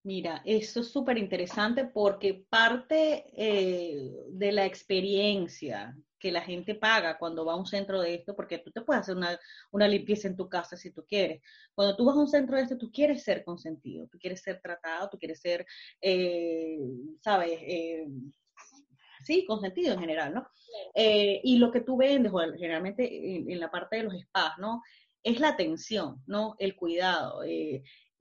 Mira, 0.04 0.42
eso 0.44 0.80
es 0.80 0.90
súper 0.90 1.16
interesante 1.16 1.84
porque 1.84 2.44
parte 2.48 3.24
eh, 3.36 4.10
de 4.30 4.50
la 4.50 4.66
experiencia 4.66 5.96
que 6.18 6.32
la 6.32 6.40
gente 6.40 6.74
paga 6.74 7.18
cuando 7.18 7.44
va 7.44 7.52
a 7.52 7.56
un 7.56 7.66
centro 7.66 8.00
de 8.00 8.14
esto, 8.14 8.34
porque 8.34 8.58
tú 8.58 8.72
te 8.72 8.80
puedes 8.80 9.02
hacer 9.02 9.16
una, 9.16 9.38
una, 9.70 9.86
limpieza 9.86 10.26
en 10.26 10.36
tu 10.36 10.48
casa 10.48 10.76
si 10.76 10.90
tú 10.90 11.04
quieres. 11.06 11.40
Cuando 11.74 11.96
tú 11.96 12.04
vas 12.04 12.16
a 12.16 12.20
un 12.20 12.28
centro 12.28 12.56
de 12.56 12.62
esto, 12.62 12.76
tú 12.76 12.90
quieres 12.90 13.22
ser 13.22 13.44
consentido, 13.44 14.08
tú 14.08 14.18
quieres 14.18 14.40
ser 14.42 14.60
tratado, 14.60 15.08
tú 15.08 15.18
quieres 15.18 15.40
ser, 15.40 15.64
eh, 16.00 16.78
¿sabes? 17.20 17.58
Eh, 17.62 18.06
sí, 19.24 19.44
consentido 19.46 19.94
en 19.94 20.00
general, 20.00 20.34
¿no? 20.34 20.46
y 20.94 21.58
lo 21.58 21.70
que 21.70 21.82
tú 21.82 21.96
vendes, 21.96 22.32
generalmente 22.58 23.36
en, 23.36 23.50
en, 23.50 23.60
la 23.60 23.70
parte 23.70 23.96
de 23.96 24.04
los 24.04 24.14
spas, 24.14 24.58
¿no? 24.58 24.82
Es 25.22 25.38
la 25.38 25.48
atención, 25.50 26.22
¿no? 26.26 26.56
El 26.58 26.74
cuidado. 26.74 27.42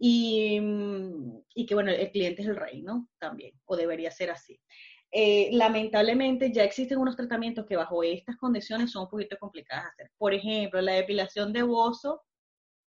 Y, 0.04 0.60
mm, 0.60 1.43
y, 1.54 1.66
que 1.68 1.76
bueno, 1.76 1.91
el 1.91 2.12
cliente 2.12 2.41
es 2.41 2.47
el 2.47 2.56
rey, 2.56 2.82
¿no? 2.82 3.08
También, 3.20 3.54
o 3.66 3.76
debería 3.76 4.10
ser 4.10 4.32
así. 4.32 4.60
Eh, 5.12 5.49
lamentablemente 5.54 6.52
ya 6.52 6.64
existen 6.64 6.97
unos 6.97 7.16
tratamientos 7.16 7.68
que 7.68 7.76
bajo 7.76 8.02
estas 8.02 8.36
condiciones 8.38 8.91
son 8.91 9.04
un 9.04 9.10
poquito 9.10 9.38
complicadas 9.39 9.84
de 9.84 9.89
hacer. 9.89 10.12
Por 10.18 10.34
ejemplo, 10.34 10.82
la 10.82 10.93
depilación 10.93 11.54
de 11.54 11.62
bozo, 11.62 12.24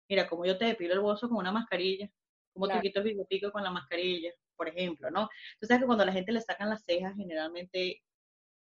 mira, 0.10 0.28
como 0.28 0.44
yo 0.46 0.58
te 0.58 0.66
depilo 0.66 0.96
el 0.96 1.02
bozo 1.02 1.30
con 1.30 1.38
una 1.38 1.52
mascarilla, 1.52 2.10
como 2.52 2.68
te 2.68 2.82
quito 2.82 3.02
el 3.02 3.06
bigotico 3.06 3.52
con 3.52 3.64
la 3.64 3.70
mascarilla, 3.70 4.32
por 4.56 4.68
ejemplo, 4.68 5.12
¿no? 5.12 5.30
Entonces, 5.54 5.68
sabes 5.68 5.82
que 5.82 5.86
cuando 5.86 6.06
la 6.06 6.14
gente 6.14 6.32
le 6.32 6.42
sacan 6.42 6.70
las 6.72 6.84
cejas, 6.84 7.16
generalmente 7.16 8.02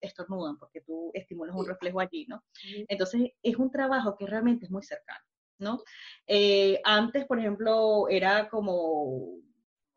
estornudan 0.01 0.57
porque 0.59 0.81
tú 0.81 1.09
estimulas 1.15 1.55
un 1.55 1.65
reflejo 1.65 1.99
allí, 1.99 2.27
¿no? 2.27 2.43
Entonces, 2.89 3.31
es 3.41 3.55
un 3.55 3.71
trabajo 3.71 4.15
que 4.15 4.27
realmente 4.27 4.65
es 4.65 4.71
muy 4.71 4.83
cercano. 4.83 5.25
¿No? 5.59 5.83
Eh, 6.27 6.81
antes, 6.83 7.25
por 7.25 7.39
ejemplo, 7.39 8.07
era 8.09 8.49
como, 8.49 9.39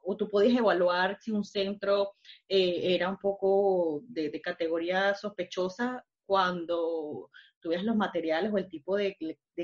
o 0.00 0.16
tú 0.16 0.28
podías 0.28 0.58
evaluar 0.58 1.18
si 1.20 1.30
un 1.30 1.44
centro 1.44 2.14
eh, 2.48 2.94
era 2.94 3.08
un 3.08 3.18
poco 3.18 4.02
de, 4.08 4.40
categoría 4.40 5.14
sospechosa 5.14 6.04
cuando 6.26 7.30
tú 7.60 7.70
los 7.70 7.96
materiales 7.96 8.52
o 8.52 8.58
el 8.58 8.68
tipo 8.68 8.96
de, 8.96 9.16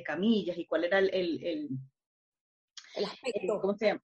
camillas 0.05 0.59
y 0.59 0.67
cuál 0.67 0.85
era 0.85 0.99
el, 0.99 1.11
el, 1.15 1.69
el, 2.97 3.05
aspecto, 3.05 3.61
¿cómo 3.61 3.75
se 3.75 3.87
llama? 3.87 4.01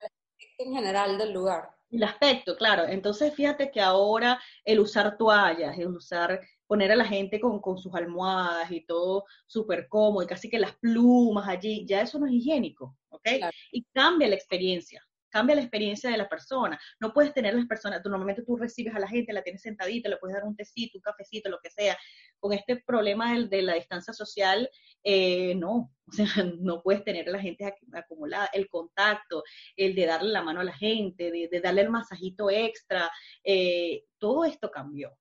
en 0.58 0.74
general 0.74 1.18
del 1.18 1.32
lugar. 1.32 1.70
El 1.90 2.04
aspecto, 2.04 2.56
claro. 2.56 2.84
Entonces, 2.86 3.34
fíjate 3.34 3.70
que 3.70 3.80
ahora 3.80 4.40
el 4.64 4.80
usar 4.80 5.16
toallas, 5.16 5.76
el 5.78 5.88
usar 5.88 6.40
poner 6.70 6.92
a 6.92 6.96
la 6.96 7.04
gente 7.04 7.40
con, 7.40 7.60
con 7.60 7.78
sus 7.78 7.92
almohadas 7.96 8.70
y 8.70 8.86
todo 8.86 9.24
súper 9.44 9.88
cómodo 9.88 10.22
y 10.22 10.28
casi 10.28 10.48
que 10.48 10.60
las 10.60 10.76
plumas 10.76 11.48
allí, 11.48 11.84
ya 11.84 12.00
eso 12.00 12.20
no 12.20 12.26
es 12.28 12.32
higiénico, 12.32 12.96
¿ok? 13.08 13.28
Y 13.72 13.84
cambia 13.92 14.28
la 14.28 14.36
experiencia, 14.36 15.04
cambia 15.30 15.56
la 15.56 15.62
experiencia 15.62 16.10
de 16.10 16.16
la 16.16 16.28
persona. 16.28 16.78
No 17.00 17.12
puedes 17.12 17.34
tener 17.34 17.54
las 17.54 17.66
personas, 17.66 18.00
tú, 18.04 18.08
normalmente 18.08 18.44
tú 18.44 18.56
recibes 18.56 18.94
a 18.94 19.00
la 19.00 19.08
gente, 19.08 19.32
la 19.32 19.42
tienes 19.42 19.62
sentadita, 19.62 20.08
le 20.08 20.18
puedes 20.18 20.36
dar 20.36 20.44
un 20.44 20.54
tecito, 20.54 20.96
un 20.96 21.02
cafecito, 21.02 21.50
lo 21.50 21.58
que 21.60 21.70
sea. 21.70 21.98
Con 22.38 22.52
este 22.52 22.76
problema 22.86 23.34
de, 23.34 23.48
de 23.48 23.62
la 23.62 23.74
distancia 23.74 24.12
social, 24.12 24.70
eh, 25.02 25.56
no, 25.56 25.92
o 26.06 26.12
sea, 26.12 26.24
no 26.60 26.82
puedes 26.82 27.02
tener 27.02 27.28
a 27.28 27.32
la 27.32 27.40
gente 27.40 27.64
acumulada. 27.94 28.48
El 28.52 28.68
contacto, 28.68 29.42
el 29.74 29.96
de 29.96 30.06
darle 30.06 30.30
la 30.30 30.42
mano 30.42 30.60
a 30.60 30.64
la 30.64 30.76
gente, 30.76 31.32
de, 31.32 31.48
de 31.50 31.60
darle 31.60 31.80
el 31.80 31.90
masajito 31.90 32.48
extra, 32.48 33.10
eh, 33.42 34.04
todo 34.18 34.44
esto 34.44 34.70
cambió. 34.70 35.16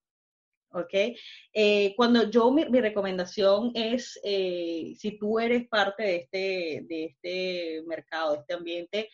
¿Ok? 0.71 1.17
Eh, 1.53 1.93
cuando 1.95 2.29
yo, 2.29 2.51
mi, 2.51 2.63
recomendación 2.65 3.71
es, 3.73 4.19
eh, 4.23 4.93
si 4.97 5.17
tú 5.17 5.39
eres 5.39 5.67
parte 5.67 6.03
de 6.03 6.15
este, 6.15 6.85
de 6.87 7.05
este 7.05 7.83
mercado, 7.87 8.33
de 8.33 8.39
este 8.39 8.53
ambiente, 8.53 9.09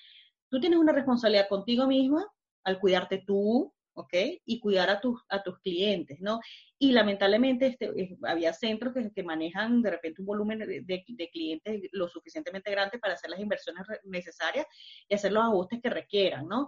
tú 0.50 0.60
tienes 0.60 0.80
una 0.80 0.94
responsabilidad 0.94 1.48
contigo 1.48 1.88
misma 1.88 2.26
al 2.64 2.80
cuidarte 2.80 3.24
tú, 3.26 3.74
¿ok? 3.94 4.14
Y 4.46 4.60
cuidar 4.60 4.90
a 4.90 5.00
tus, 5.00 5.22
a 5.30 5.42
tus 5.42 5.60
clientes, 5.60 6.20
¿no? 6.20 6.40
Y 6.78 6.92
lamentablemente 6.92 7.68
este, 7.68 8.18
había 8.24 8.54
centros 8.54 8.94
que, 8.94 9.12
que, 9.12 9.24
manejan 9.24 9.82
de 9.82 9.92
repente 9.92 10.22
un 10.22 10.28
volumen 10.28 10.60
de, 10.60 10.82
de, 10.82 11.30
clientes 11.30 11.82
lo 11.94 12.08
suficientemente 12.10 12.72
grande 12.72 13.00
para 13.00 13.14
hacer 13.14 13.30
las 13.30 13.40
inversiones 13.40 13.84
necesarias 14.04 14.68
y 15.08 15.16
hacer 15.16 15.32
los 15.32 15.44
ajustes 15.44 15.82
que 15.82 15.90
requieran, 15.90 16.48
¿no? 16.48 16.68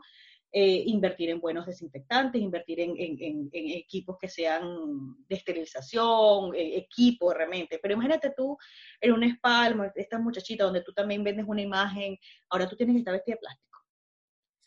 Eh, 0.50 0.84
invertir 0.86 1.30
en 1.30 1.42
buenos 1.42 1.66
desinfectantes, 1.66 2.42
invertir 2.42 2.80
en, 2.80 2.96
en, 2.98 3.50
en, 3.52 3.70
equipos 3.72 4.18
que 4.18 4.30
sean 4.30 5.18
de 5.28 5.36
esterilización, 5.36 6.56
eh, 6.56 6.78
equipo 6.78 7.34
realmente. 7.34 7.80
Pero 7.82 7.96
imagínate 7.96 8.32
tú 8.36 8.58
en 9.02 9.12
un 9.12 9.24
spa, 9.26 9.76
esta 9.96 10.18
muchachita 10.18 10.64
donde 10.64 10.84
tú 10.84 10.94
también 10.94 11.22
vendes 11.22 11.46
una 11.46 11.62
imagen, 11.62 12.18
ahora 12.50 12.68
tú 12.68 12.78
tienes 12.78 12.94
que 12.96 13.00
estar 13.00 13.14
vestida 13.14 13.36
de 13.36 13.40
plástico. 13.40 13.80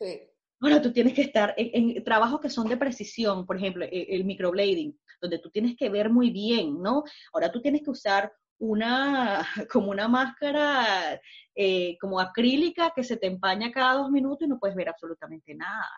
Sí. 0.00 0.20
Ahora 0.60 0.82
tú 0.82 0.92
tienes 0.92 1.14
que 1.14 1.22
estar 1.22 1.54
en, 1.56 2.04
trabajos 2.04 2.40
que 2.40 2.50
son 2.50 2.68
de 2.68 2.76
precisión, 2.76 3.46
por 3.46 3.56
ejemplo, 3.56 3.86
el, 3.86 4.06
el 4.10 4.24
microblading, 4.26 5.00
donde 5.18 5.38
tú 5.38 5.50
tienes 5.50 5.76
que 5.76 5.88
ver 5.88 6.10
muy 6.10 6.30
bien, 6.30 6.82
¿no? 6.82 7.04
Ahora 7.32 7.50
tú 7.50 7.62
tienes 7.62 7.80
que 7.82 7.90
usar 7.90 8.30
una, 8.60 9.44
como 9.70 9.90
una 9.90 10.08
máscara 10.08 11.20
eh, 11.54 11.96
como 12.00 12.20
acrílica 12.20 12.92
que 12.94 13.02
se 13.02 13.16
te 13.16 13.26
empaña 13.26 13.72
cada 13.72 13.94
dos 13.94 14.10
minutos 14.10 14.46
y 14.46 14.48
no 14.48 14.58
puedes 14.58 14.76
ver 14.76 14.88
absolutamente 14.88 15.54
nada. 15.54 15.90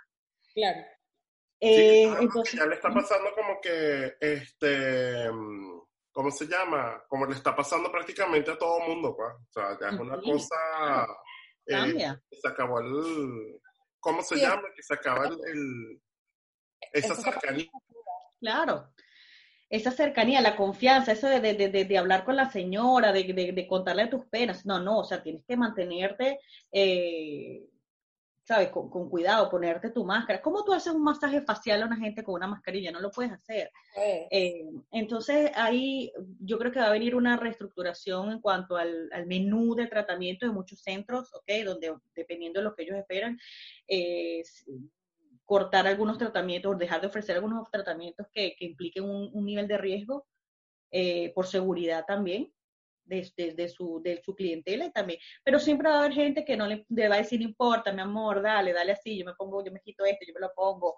Claro. 0.55 0.81
Eh, 1.61 2.13
entonces, 2.21 2.59
ya 2.59 2.67
le 2.67 2.75
está 2.75 2.93
pasando 2.93 3.31
como 3.37 3.61
que, 3.61 4.17
este, 4.21 5.29
¿cómo 6.11 6.31
se 6.31 6.47
llama? 6.47 7.05
Como 7.09 7.27
le 7.27 7.35
está 7.35 7.55
pasando 7.55 7.91
prácticamente 7.93 8.51
a 8.51 8.59
todo 8.59 8.81
el 8.83 8.89
mundo, 8.89 9.15
pues. 9.17 9.33
O 9.33 9.53
sea, 9.53 9.79
ya 9.81 9.95
es 9.95 10.01
una 10.01 10.21
cosa... 10.21 11.07
Eh, 11.67 12.17
se 12.31 12.49
acabó 12.49 12.81
el... 12.81 13.61
¿Cómo 14.01 14.23
se 14.23 14.37
llama? 14.37 14.65
Que 14.75 14.83
se 14.83 14.95
acaba 14.95 15.27
el... 15.27 16.03
esa 16.93 17.15
cercanía. 17.15 17.71
Claro 18.41 18.93
esa 19.73 19.91
cercanía, 19.91 20.43
la 20.43 20.55
confianza, 20.55 21.13
eso 21.13 21.29
de, 21.29 21.41
de, 21.41 21.55
de, 21.55 21.85
de 21.87 21.99
hablar 21.99 22.27
con 22.27 22.37
la 22.37 22.51
señora, 22.51 23.11
de, 23.11 23.67
contarle 23.67 24.07
tus 24.07 24.27
penas. 24.27 24.67
No, 24.67 24.79
no, 24.79 24.99
o 24.99 25.05
sea, 25.05 25.23
tienes 25.23 25.47
que 25.47 25.57
mantenerte, 25.57 26.39
eh, 26.71 27.65
¿sabes? 28.45 28.69
Con, 28.69 28.91
con, 28.91 29.09
cuidado, 29.09 29.49
ponerte 29.49 29.89
tu 29.89 30.05
máscara. 30.05 30.43
¿Cómo 30.43 30.63
tú 30.63 30.75
haces 30.75 30.93
un 30.93 31.03
masaje 31.03 31.41
facial 31.41 31.83
a 31.83 31.87
una 31.87 31.97
gente 31.97 32.23
con 32.23 32.35
una 32.35 32.49
mascarilla? 32.49 32.93
No 32.93 33.01
lo 33.01 33.11
puedes 33.11 33.33
hacer. 33.33 33.71
Eh, 34.31 34.67
entonces, 34.91 35.51
ahí 35.55 36.13
yo 36.39 36.59
creo 36.59 36.71
que 36.71 36.81
va 36.81 36.89
a 36.89 36.93
venir 36.93 37.17
una 37.17 37.39
reestructuración 37.39 38.31
en 38.31 38.41
cuanto 38.43 38.77
al, 38.77 39.09
al 39.11 39.27
menú 39.27 39.75
de 39.75 39.87
tratamiento 39.87 40.45
de 40.45 40.53
muchos 40.53 40.83
centros, 40.83 41.33
¿ok? 41.33 41.51
Donde, 41.65 41.95
dependiendo 42.15 42.61
de 42.61 42.65
lo 42.65 42.75
que 42.75 42.83
ellos 42.83 42.99
esperan, 42.99 43.41
eh, 43.89 44.43
cortar 45.53 45.87
algunos 45.87 46.17
tratamientos, 46.17 46.79
dejar 46.79 47.03
de 47.03 47.09
ofrecer 47.09 47.37
algunos 47.37 47.71
tratamientos 47.71 48.27
que, 48.33 48.57
que 48.57 48.65
impliquen 48.65 49.05
un, 49.05 49.45
nivel 49.45 49.69
de 49.69 49.77
riesgo 49.77 50.27
eh, 50.91 51.31
por 51.35 51.47
seguridad 51.47 52.07
también 52.07 52.51
de, 53.05 53.69
su, 53.69 54.03
clientela 54.35 54.91
también. 54.93 55.19
Pero 55.45 55.59
siempre 55.59 55.91
va 55.91 55.97
a 55.97 55.99
haber 55.99 56.15
gente 56.15 56.47
que 56.47 56.57
no 56.57 56.67
le, 56.67 56.87
va 57.07 57.17
a 57.17 57.19
decir, 57.19 57.39
no 57.39 57.47
importa, 57.47 57.93
mi 57.93 58.01
amor, 58.01 58.41
dale, 58.41 58.73
dale 58.73 58.93
así, 58.93 59.19
yo 59.19 59.27
me 59.27 59.35
pongo, 59.35 59.63
yo 59.63 59.71
me 59.71 59.81
quito 59.81 60.07
esto, 60.07 60.25
yo 60.27 60.33
me 60.33 60.41
lo 60.41 60.55
pongo, 60.55 60.95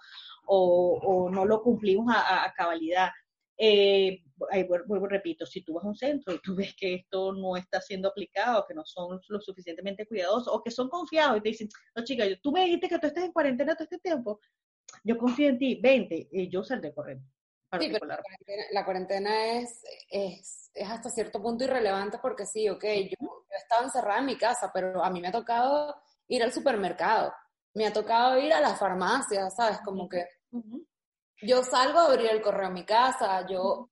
o, 0.46 1.00
o 1.02 1.30
no 1.30 1.44
lo 1.44 1.60
cumplimos 1.60 2.14
a 2.16 2.52
cabalidad. 2.56 3.10
Eh, 3.56 4.24
vuelvo, 4.66 5.06
repito, 5.06 5.46
si 5.46 5.62
tú 5.62 5.74
vas 5.74 5.84
a 5.84 5.88
un 5.88 5.96
centro 5.96 6.34
y 6.34 6.40
tú 6.40 6.56
ves 6.56 6.74
que 6.74 6.94
esto 6.94 7.32
no 7.32 7.56
está 7.56 7.80
siendo 7.80 8.08
aplicado, 8.08 8.64
que 8.66 8.74
no 8.74 8.84
son 8.84 9.20
lo 9.28 9.40
suficientemente 9.40 10.06
cuidadosos 10.06 10.52
o 10.52 10.62
que 10.62 10.70
son 10.70 10.88
confiados 10.88 11.38
y 11.38 11.40
te 11.40 11.48
dicen, 11.50 11.68
no 11.94 12.04
chica, 12.04 12.24
tú 12.42 12.50
me 12.50 12.64
dijiste 12.64 12.88
que 12.88 12.98
tú 12.98 13.06
estás 13.06 13.24
en 13.24 13.32
cuarentena 13.32 13.74
todo 13.74 13.84
este 13.84 13.98
tiempo, 13.98 14.40
yo 15.04 15.16
confío 15.16 15.48
en 15.48 15.58
ti, 15.58 15.80
vente, 15.80 16.28
y 16.32 16.48
yo 16.48 16.64
saldré 16.64 16.92
corriendo. 16.92 17.26
Sí, 17.80 17.90
pero 17.90 18.06
la 18.06 18.84
cuarentena, 18.84 19.58
es, 19.58 19.82
es, 20.08 20.70
es, 20.74 20.88
hasta 20.88 21.10
cierto 21.10 21.42
punto 21.42 21.64
irrelevante 21.64 22.18
porque 22.22 22.46
sí, 22.46 22.68
ok, 22.68 22.84
yo, 22.84 23.16
yo 23.20 23.44
estaba 23.56 23.84
encerrada 23.84 24.20
en 24.20 24.26
mi 24.26 24.36
casa, 24.36 24.70
pero 24.72 25.02
a 25.02 25.10
mí 25.10 25.20
me 25.20 25.28
ha 25.28 25.32
tocado 25.32 25.96
ir 26.28 26.42
al 26.42 26.52
supermercado, 26.52 27.32
me 27.74 27.86
ha 27.86 27.92
tocado 27.92 28.38
ir 28.38 28.52
a 28.52 28.60
la 28.60 28.76
farmacia, 28.76 29.50
¿sabes? 29.50 29.80
Como 29.84 30.08
que 30.08 30.24
yo 31.42 31.62
salgo 31.62 31.98
a 31.98 32.06
abrir 32.06 32.30
el 32.30 32.42
correo 32.42 32.68
a 32.68 32.70
mi 32.70 32.84
casa, 32.84 33.46
yo, 33.46 33.90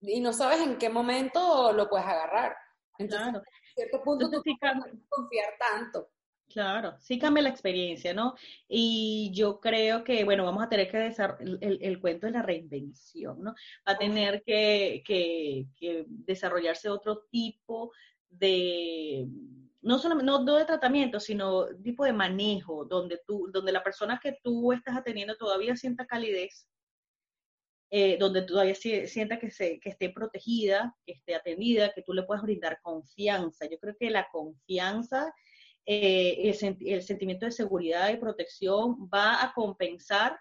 y 0.00 0.20
no 0.20 0.32
sabes 0.32 0.60
en 0.60 0.78
qué 0.78 0.88
momento 0.88 1.72
lo 1.72 1.88
puedes 1.88 2.06
agarrar. 2.06 2.56
Entonces, 2.98 3.28
claro. 3.28 3.38
a 3.38 3.74
cierto 3.74 4.02
punto 4.02 4.30
tú 4.30 4.40
sí 4.42 4.56
confiar 5.08 5.54
tanto. 5.58 6.08
Claro, 6.48 6.96
sí 7.00 7.18
cambia 7.18 7.42
la 7.42 7.48
experiencia, 7.48 8.14
¿no? 8.14 8.34
Y 8.68 9.32
yo 9.34 9.60
creo 9.60 10.04
que, 10.04 10.24
bueno, 10.24 10.44
vamos 10.44 10.64
a 10.64 10.68
tener 10.68 10.88
que 10.88 10.98
desarrollar 10.98 11.58
el, 11.60 11.78
el, 11.82 12.00
cuento 12.00 12.26
de 12.26 12.32
la 12.32 12.42
reinvención, 12.42 13.42
¿no? 13.42 13.54
Va 13.86 13.92
a 13.92 13.98
tener 13.98 14.42
que, 14.44 15.02
que, 15.04 15.66
que 15.76 16.04
desarrollarse 16.08 16.88
otro 16.88 17.24
tipo 17.30 17.92
de, 18.30 19.26
no 19.86 20.00
solamente 20.00 20.26
no, 20.26 20.56
de 20.56 20.64
tratamiento, 20.64 21.20
sino 21.20 21.66
tipo 21.76 22.04
de 22.04 22.12
manejo, 22.12 22.84
donde 22.84 23.20
tú, 23.24 23.48
donde 23.52 23.70
la 23.70 23.84
persona 23.84 24.18
que 24.20 24.36
tú 24.42 24.72
estás 24.72 24.96
atendiendo 24.96 25.36
todavía 25.36 25.76
sienta 25.76 26.06
calidez, 26.06 26.66
eh, 27.90 28.16
donde 28.18 28.42
todavía 28.42 28.74
sienta 28.74 29.38
que, 29.38 29.52
se, 29.52 29.78
que 29.78 29.90
esté 29.90 30.10
protegida, 30.10 30.96
que 31.06 31.12
esté 31.12 31.36
atendida, 31.36 31.92
que 31.92 32.02
tú 32.02 32.12
le 32.12 32.24
puedas 32.24 32.42
brindar 32.42 32.80
confianza. 32.82 33.66
Yo 33.70 33.78
creo 33.78 33.94
que 33.96 34.10
la 34.10 34.28
confianza, 34.32 35.32
eh, 35.84 36.52
el, 36.80 37.02
sentimiento 37.02 37.46
de 37.46 37.52
seguridad 37.52 38.10
y 38.10 38.16
protección 38.16 39.08
va 39.08 39.40
a 39.40 39.52
compensar 39.54 40.36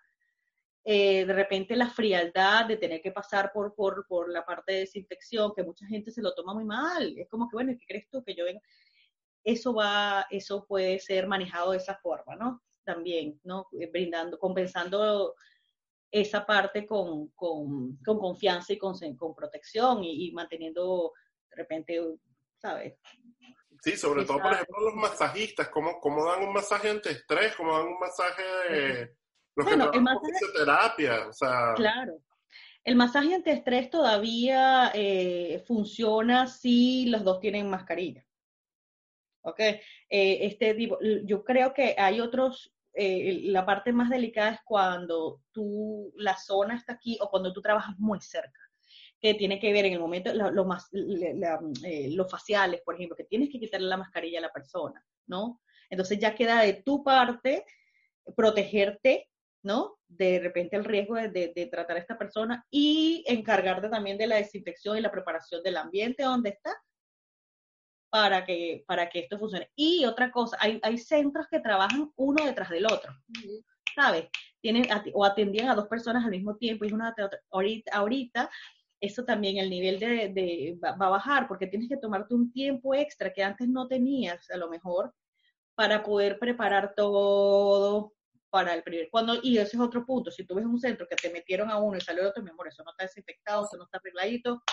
eh, 0.83 1.23
de 1.23 1.33
repente 1.33 1.75
la 1.75 1.89
frialdad 1.91 2.65
de 2.65 2.77
tener 2.77 2.99
que 2.99 3.11
pasar 3.11 3.51
por, 3.53 3.75
por, 3.75 4.07
por 4.07 4.31
la 4.31 4.43
parte 4.43 4.73
de 4.73 4.79
desinfección, 4.79 5.53
que 5.55 5.63
mucha 5.63 5.85
gente 5.85 6.09
se 6.09 6.23
lo 6.23 6.33
toma 6.33 6.55
muy 6.55 6.65
mal. 6.65 7.15
Es 7.15 7.29
como 7.29 7.47
que, 7.47 7.57
bueno, 7.57 7.73
¿qué 7.79 7.85
crees 7.87 8.09
tú? 8.09 8.23
Que 8.23 8.33
yo 8.33 8.43
venga 8.43 8.61
eso 9.45 9.73
va, 9.75 10.25
eso 10.31 10.65
puede 10.65 10.99
ser 10.99 11.27
manejado 11.27 11.71
de 11.71 11.77
esa 11.77 11.95
forma, 11.95 12.35
¿no? 12.35 12.63
También, 12.83 13.39
¿no? 13.43 13.67
Eh, 13.79 13.87
brindando, 13.91 14.39
compensando 14.39 15.35
esa 16.11 16.45
parte 16.45 16.85
con, 16.87 17.27
con, 17.29 17.97
con 17.97 18.19
confianza 18.19 18.73
y 18.73 18.77
con, 18.77 18.95
con 19.15 19.35
protección 19.35 20.03
y, 20.03 20.31
manteniendo 20.31 21.13
de 21.49 21.55
repente, 21.55 22.01
¿sabes? 22.57 22.95
Sí, 23.81 23.95
sobre 23.95 24.25
todo, 24.25 24.39
por 24.39 24.53
ejemplo, 24.53 24.79
los 24.79 24.95
masajistas, 24.95 25.69
¿cómo, 25.69 25.99
cómo 25.99 26.25
dan 26.25 26.43
un 26.43 26.53
masaje 26.53 26.89
antiestrés? 26.89 27.55
¿Cómo 27.55 27.77
dan 27.77 27.87
un 27.87 27.99
masaje 27.99 28.43
de... 28.69 29.15
Los 29.55 29.65
bueno, 29.67 29.91
que 29.91 29.97
el 29.97 30.03
masaje, 30.03 31.09
o 31.27 31.33
sea... 31.33 31.73
Claro. 31.75 32.19
El 32.83 32.95
masaje 32.95 33.35
antiestrés 33.35 33.89
todavía 33.89 34.91
eh, 34.93 35.63
funciona 35.67 36.47
si 36.47 37.07
los 37.07 37.23
dos 37.23 37.39
tienen 37.39 37.69
mascarilla. 37.69 38.25
¿Ok? 39.45 39.59
Eh, 39.59 39.79
este, 40.09 40.75
yo 41.23 41.43
creo 41.43 41.73
que 41.73 41.95
hay 41.97 42.19
otros, 42.19 42.73
eh, 42.93 43.41
la 43.43 43.65
parte 43.65 43.93
más 43.93 44.09
delicada 44.09 44.51
es 44.51 44.59
cuando 44.65 45.41
tú, 45.51 46.11
la 46.17 46.35
zona 46.35 46.75
está 46.75 46.93
aquí 46.93 47.17
o 47.21 47.29
cuando 47.29 47.53
tú 47.53 47.61
trabajas 47.61 47.95
muy 47.97 48.19
cerca, 48.21 48.59
que 49.21 49.35
tiene 49.35 49.59
que 49.59 49.71
ver 49.71 49.85
en 49.85 49.93
el 49.93 49.99
momento, 49.99 50.33
lo, 50.33 50.65
más, 50.65 50.89
eh, 50.93 52.09
los 52.11 52.29
faciales, 52.29 52.81
por 52.81 52.95
ejemplo, 52.95 53.15
que 53.15 53.23
tienes 53.23 53.49
que 53.49 53.59
quitarle 53.59 53.87
la 53.87 53.97
mascarilla 53.97 54.39
a 54.39 54.43
la 54.43 54.53
persona, 54.53 55.03
¿no? 55.27 55.61
Entonces 55.89 56.19
ya 56.19 56.35
queda 56.35 56.61
de 56.61 56.73
tu 56.73 57.03
parte 57.03 57.65
protegerte, 58.35 59.29
¿no? 59.61 59.99
De 60.07 60.39
repente 60.39 60.75
el 60.75 60.85
riesgo 60.85 61.15
de, 61.15 61.29
de, 61.29 61.67
tratar 61.67 61.97
a 61.97 61.99
esta 61.99 62.17
persona 62.17 62.65
y 62.71 63.23
encargarte 63.27 63.89
también 63.89 64.17
de 64.17 64.27
la 64.27 64.37
desinfección 64.37 64.97
y 64.97 65.01
la 65.01 65.11
preparación 65.11 65.61
del 65.63 65.77
ambiente 65.77 66.23
donde 66.23 66.49
está 66.49 66.75
para 68.09 68.45
que, 68.45 68.83
para 68.87 69.09
que 69.09 69.19
esto 69.19 69.37
funcione. 69.37 69.69
Y 69.75 70.05
otra 70.05 70.31
cosa, 70.31 70.57
hay, 70.59 70.79
hay 70.83 70.97
centros 70.97 71.47
que 71.49 71.59
trabajan 71.59 72.11
uno 72.15 72.45
detrás 72.45 72.69
del 72.69 72.85
otro, 72.85 73.13
¿sabes? 73.95 74.29
Tienen, 74.61 74.87
o 75.13 75.25
atendían 75.25 75.69
a 75.69 75.75
dos 75.75 75.87
personas 75.87 76.23
al 76.23 76.31
mismo 76.31 76.55
tiempo 76.55 76.85
y 76.85 76.93
una 76.93 77.09
otra. 77.09 77.29
Ahorita, 77.51 77.91
ahorita 77.93 78.49
eso 79.01 79.23
también 79.23 79.57
el 79.57 79.69
nivel 79.69 79.99
de, 79.99 80.29
de 80.29 80.79
va, 80.83 80.89
a 80.89 81.09
bajar 81.09 81.47
porque 81.47 81.67
tienes 81.67 81.89
que 81.89 81.97
tomarte 81.97 82.33
un 82.33 82.51
tiempo 82.51 82.93
extra 82.93 83.31
que 83.31 83.43
antes 83.43 83.67
no 83.67 83.87
tenías 83.87 84.49
a 84.49 84.57
lo 84.57 84.69
mejor 84.69 85.13
para 85.75 86.03
poder 86.03 86.39
preparar 86.39 86.93
todo 86.95 88.13
para 88.49 88.73
el 88.73 88.83
primer 88.83 89.09
cuando 89.09 89.35
y 89.41 89.57
ese 89.57 89.75
es 89.75 89.81
otro 89.81 90.05
punto 90.05 90.31
si 90.31 90.45
tú 90.45 90.55
ves 90.55 90.65
un 90.65 90.79
centro 90.79 91.07
que 91.09 91.15
te 91.15 91.29
metieron 91.29 91.69
a 91.69 91.77
uno 91.77 91.97
y 91.97 92.01
salió 92.01 92.21
el 92.21 92.29
otro 92.29 92.41
mi 92.41 92.51
amor 92.51 92.67
eso 92.67 92.83
no 92.83 92.91
está 92.91 93.03
desinfectado 93.03 93.65
eso 93.65 93.77
no 93.77 93.83
está 93.83 93.97
arregladito 93.97 94.63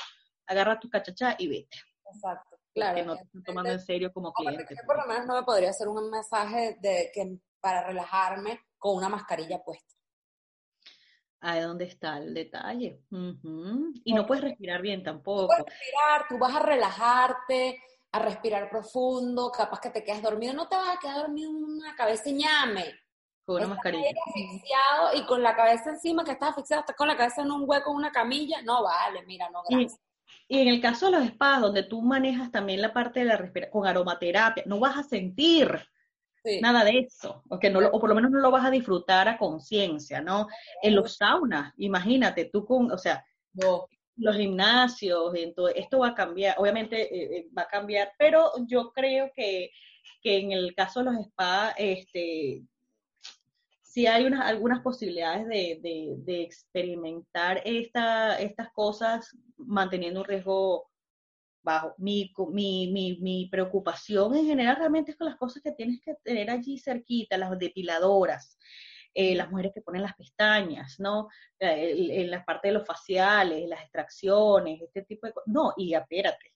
agarra 0.46 0.78
tu 0.78 0.88
cachachá 0.88 1.34
y 1.38 1.48
vete 1.48 1.78
exacto 2.06 2.58
Claro. 2.74 2.96
Que 2.96 3.04
no 3.04 3.16
te 3.16 3.22
están 3.24 3.42
tomando 3.42 3.70
en 3.70 3.80
serio 3.80 4.12
como 4.12 4.32
cliente. 4.32 4.74
por 4.86 4.96
lo 4.96 5.06
menos 5.06 5.26
no 5.26 5.34
me 5.34 5.42
podría 5.42 5.70
hacer 5.70 5.88
un 5.88 6.10
mensaje 6.10 6.76
de 6.80 7.10
que 7.14 7.36
para 7.60 7.86
relajarme 7.86 8.60
con 8.78 8.96
una 8.96 9.08
mascarilla 9.08 9.62
puesta. 9.62 9.94
Ahí 11.40 11.58
es 11.58 11.66
donde 11.66 11.84
está 11.86 12.18
el 12.18 12.32
detalle. 12.34 13.00
Y 14.04 14.14
no 14.14 14.26
puedes 14.26 14.44
respirar 14.44 14.80
bien 14.80 15.00
Tú 15.00 15.04
tampoco. 15.04 15.46
puedes 15.48 15.64
respirar, 15.66 16.26
tú 16.28 16.38
vas 16.38 16.54
a 16.54 16.60
relajarte, 16.60 17.82
a 18.12 18.18
respirar 18.20 18.70
profundo, 18.70 19.50
capaz 19.50 19.80
que 19.80 19.90
te 19.90 20.04
quedas 20.04 20.22
dormido, 20.22 20.54
no 20.54 20.68
te 20.68 20.76
vas 20.76 20.96
a 20.96 21.00
quedar 21.00 21.16
dormido 21.18 21.50
en 21.50 21.56
una 21.64 21.94
cabeza 21.96 22.30
ñame. 22.30 22.84
Con 23.44 23.56
una 23.56 23.64
Estás 23.64 23.68
mascarilla. 23.76 24.10
asfixiado 24.26 25.14
y 25.14 25.26
con 25.26 25.42
la 25.42 25.56
cabeza 25.56 25.90
encima, 25.90 26.24
que 26.24 26.30
estás 26.32 26.50
asfixiado, 26.50 26.80
estás 26.80 26.94
con 26.96 27.08
la 27.08 27.16
cabeza 27.16 27.42
en 27.42 27.50
un 27.50 27.64
hueco, 27.68 27.90
en 27.90 27.96
una 27.96 28.12
camilla, 28.12 28.62
no 28.62 28.84
vale, 28.84 29.22
mira, 29.26 29.50
no, 29.50 29.62
gracias. 29.68 30.00
Y 30.48 30.58
en 30.60 30.68
el 30.68 30.80
caso 30.80 31.10
de 31.10 31.18
los 31.18 31.28
spas, 31.28 31.60
donde 31.60 31.82
tú 31.84 32.02
manejas 32.02 32.50
también 32.50 32.80
la 32.82 32.92
parte 32.92 33.20
de 33.20 33.26
la 33.26 33.36
respiración 33.36 33.72
con 33.72 33.86
aromaterapia, 33.88 34.64
no 34.66 34.78
vas 34.80 34.96
a 34.96 35.02
sentir 35.02 35.80
Sí. 36.44 36.60
nada 36.60 36.82
de 36.82 36.98
eso, 36.98 37.44
o, 37.48 37.56
que 37.60 37.70
no 37.70 37.78
o 37.78 38.00
por 38.00 38.08
lo 38.08 38.16
menos 38.16 38.32
no 38.32 38.40
lo 38.40 38.50
vas 38.50 38.64
a 38.64 38.70
disfrutar 38.70 39.28
a 39.28 39.38
conciencia, 39.38 40.20
¿no? 40.20 40.48
En 40.82 40.96
los 40.96 41.16
saunas, 41.16 41.72
imagínate, 41.76 42.46
tú 42.52 42.64
con, 42.64 42.90
o 42.90 42.98
sea, 42.98 43.24
No. 43.52 43.86
los 44.16 44.36
gimnasios, 44.36 45.32
en 45.36 45.54
todo, 45.54 45.68
esto 45.68 46.00
va 46.00 46.08
a 46.08 46.14
cambiar, 46.16 46.56
obviamente 46.58 47.02
eh, 47.02 47.38
eh, 47.38 47.48
va 47.56 47.62
a 47.62 47.68
cambiar, 47.68 48.12
pero 48.18 48.50
yo 48.66 48.90
creo 48.92 49.30
que, 49.36 49.70
que 50.20 50.38
en 50.38 50.50
el 50.50 50.74
caso 50.74 51.00
de 51.04 51.12
los 51.12 51.26
spas, 51.26 51.74
este, 51.78 52.62
sí 53.92 54.06
hay 54.06 54.24
unas, 54.24 54.46
algunas 54.46 54.80
posibilidades 54.80 55.46
de, 55.48 55.78
de- 56.24 56.42
experimentar 56.42 57.60
esta, 57.64 58.38
estas 58.40 58.72
cosas 58.72 59.36
manteniendo 59.58 60.20
un 60.20 60.26
riesgo 60.26 60.90
bajo. 61.62 61.94
Mi, 61.98 62.32
mi, 62.50 62.92
mi, 62.92 63.18
mi 63.20 63.48
preocupación 63.50 64.34
en 64.36 64.46
general 64.46 64.76
realmente 64.76 65.12
es 65.12 65.18
con 65.18 65.28
las 65.28 65.36
cosas 65.38 65.62
que 65.62 65.72
tienes 65.72 66.00
que 66.02 66.14
tener 66.24 66.50
allí 66.50 66.78
cerquita, 66.78 67.36
las 67.38 67.58
depiladoras, 67.58 68.58
eh, 69.14 69.34
las 69.34 69.50
mujeres 69.50 69.72
que 69.74 69.82
ponen 69.82 70.02
las 70.02 70.16
pestañas, 70.16 70.96
¿no? 70.98 71.28
En 71.58 72.30
la 72.30 72.44
parte 72.44 72.68
de 72.68 72.74
los 72.74 72.86
faciales, 72.86 73.68
las 73.68 73.82
extracciones, 73.82 74.80
este 74.82 75.02
tipo 75.02 75.26
de 75.26 75.34
cosas. 75.34 75.48
No, 75.52 75.74
y 75.76 75.94
espérate, 75.94 76.54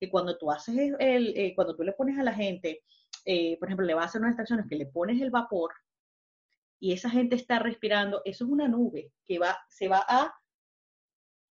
que 0.00 0.10
cuando 0.10 0.36
tú 0.38 0.50
haces 0.50 0.76
el- 0.98 1.36
eh, 1.36 1.54
cuando 1.54 1.76
tú 1.76 1.82
le 1.84 1.92
pones 1.92 2.18
a 2.18 2.22
la 2.22 2.34
gente, 2.34 2.82
eh, 3.24 3.56
por 3.58 3.68
ejemplo, 3.68 3.86
le 3.86 3.94
vas 3.94 4.04
a 4.06 4.08
hacer 4.08 4.20
unas 4.20 4.32
extracciones 4.32 4.66
que 4.68 4.76
le 4.76 4.86
pones 4.86 5.20
el 5.22 5.30
vapor 5.30 5.72
y 6.80 6.92
esa 6.92 7.08
gente 7.10 7.36
está 7.36 7.58
respirando, 7.58 8.22
eso 8.24 8.44
es 8.44 8.50
una 8.50 8.68
nube 8.68 9.12
que 9.24 9.38
va, 9.38 9.58
se 9.68 9.88
va 9.88 10.04
a, 10.06 10.34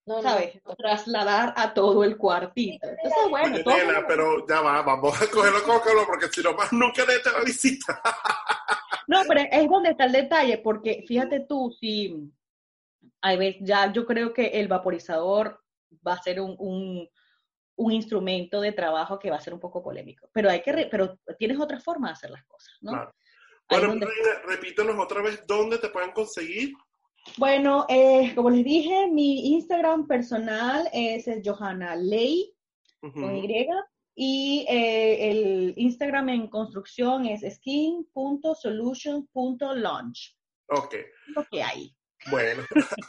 No, 0.06 0.22
¿sabes? 0.22 0.60
no. 0.66 0.76
Trasladar 0.76 1.54
a 1.56 1.74
todo 1.74 2.04
el 2.04 2.18
cuartito. 2.18 2.88
Entonces, 2.88 3.30
bueno, 3.30 3.56
Oye, 3.56 3.64
todo 3.64 3.78
nena, 3.78 4.06
pero 4.08 4.46
ya 4.48 4.62
va, 4.62 4.82
vamos 4.82 5.22
a 5.22 5.28
cogerlo 5.30 5.64
con 5.64 5.80
calor 5.80 6.06
porque 6.08 6.28
si 6.28 6.42
no 6.42 6.54
más 6.54 6.74
nunca 6.74 7.06
nadie 7.06 7.20
te 7.24 7.30
va 7.32 7.40
a 7.40 7.44
visitar. 7.44 8.00
No, 9.08 9.22
pero 9.28 9.42
es 9.52 9.70
donde 9.70 9.90
está 9.92 10.06
el 10.06 10.12
detalle, 10.12 10.58
porque 10.58 11.04
fíjate 11.08 11.42
tú, 11.42 11.76
si 11.80 12.32
a 13.22 13.36
ver, 13.36 13.58
ya 13.62 13.92
yo 13.94 14.06
creo 14.06 14.34
que 14.34 14.48
el 14.48 14.68
vaporizador 14.68 15.64
va 16.06 16.14
a 16.14 16.22
ser 16.24 16.42
un, 16.42 16.56
un, 16.58 17.08
un 17.76 17.92
instrumento 17.92 18.60
de 18.62 18.72
trabajo 18.72 19.20
que 19.20 19.30
va 19.30 19.36
a 19.38 19.42
ser 19.42 19.54
un 19.54 19.60
poco 19.60 19.84
polémico. 19.84 20.30
Pero 20.34 20.50
hay 20.50 20.62
que, 20.62 20.72
re- 20.72 20.88
pero 20.90 21.20
tienes 21.38 21.60
otra 21.60 21.80
forma 21.80 22.08
de 22.08 22.14
hacer 22.14 22.30
las 22.32 22.44
cosas, 22.46 22.74
¿no? 22.82 22.92
Claro. 22.92 23.14
Bueno, 23.72 23.88
donde- 23.90 24.06
Reina, 24.06 24.42
repítanos 24.48 24.96
otra 25.00 25.22
vez 25.22 25.44
dónde 25.48 25.78
te 25.78 25.90
pueden 25.90 26.12
conseguir. 26.12 26.74
Bueno, 27.38 27.86
eh, 27.88 28.34
como 28.36 28.50
les 28.50 28.64
dije, 28.64 29.08
mi 29.08 29.54
Instagram 29.54 30.08
personal 30.08 30.90
es 30.92 31.28
el 31.28 31.42
Johanna 31.46 31.96
Ley 31.96 32.52
Ujú. 33.02 33.22
con 33.22 33.36
Y 33.36 33.68
y 34.14 34.66
eh, 34.70 35.32
el 35.32 35.74
Instagram 35.78 36.30
en 36.30 36.48
construcción 36.50 37.26
es 37.26 37.42
skin.solutions.launch. 37.56 40.36
Ok, 40.68 40.96
Lo 41.28 41.46
que 41.50 41.64
hay. 41.64 41.96
bueno. 42.30 42.64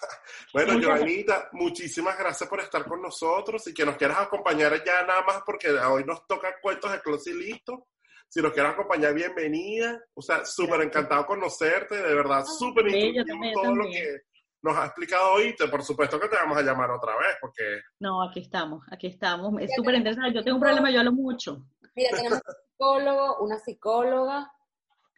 bueno, 0.54 0.80
Joanita, 0.82 1.48
muchísimas 1.52 2.18
gracias 2.18 2.48
por 2.48 2.60
estar 2.60 2.84
con 2.84 3.02
nosotros 3.02 3.66
y 3.68 3.74
que 3.74 3.84
nos 3.84 3.96
quieras 3.96 4.18
acompañar 4.20 4.72
ya 4.84 5.02
nada 5.04 5.22
más 5.22 5.42
porque 5.44 5.70
hoy 5.70 6.04
nos 6.04 6.26
toca 6.26 6.54
cuentos 6.60 6.90
de 6.92 7.00
Close 7.00 7.30
y 7.30 7.34
listo. 7.34 7.88
Si 8.32 8.40
nos 8.40 8.52
quieres 8.52 8.72
acompañar, 8.72 9.12
bienvenida. 9.12 10.00
O 10.14 10.22
sea, 10.22 10.42
súper 10.46 10.80
encantado 10.80 11.26
conocerte, 11.26 11.96
de 11.96 12.14
verdad, 12.14 12.42
súper 12.46 12.86
sí, 12.86 12.90
yo 12.92 12.96
instructivo 13.08 13.26
también, 13.26 13.54
todo 13.54 13.74
lo 13.74 13.84
que 13.84 14.20
nos 14.62 14.74
ha 14.78 14.86
explicado 14.86 15.32
hoy. 15.32 15.54
Te- 15.54 15.68
Por 15.68 15.82
supuesto 15.84 16.18
que 16.18 16.28
te 16.28 16.36
vamos 16.36 16.56
a 16.56 16.62
llamar 16.62 16.90
otra 16.92 17.14
vez 17.18 17.36
porque 17.42 17.62
No, 18.00 18.22
aquí 18.22 18.40
estamos, 18.40 18.86
aquí 18.90 19.08
estamos. 19.08 19.52
Es 19.60 19.72
súper 19.76 19.96
interesante. 19.96 20.32
Yo 20.32 20.42
tengo 20.42 20.56
un 20.56 20.62
problema, 20.62 20.90
yo 20.90 21.00
hablo 21.00 21.12
mucho. 21.12 21.66
Mira, 21.94 22.08
tenemos 22.16 22.40
un 22.46 22.54
psicólogo, 22.70 23.36
una 23.44 23.58
psicóloga. 23.58 24.50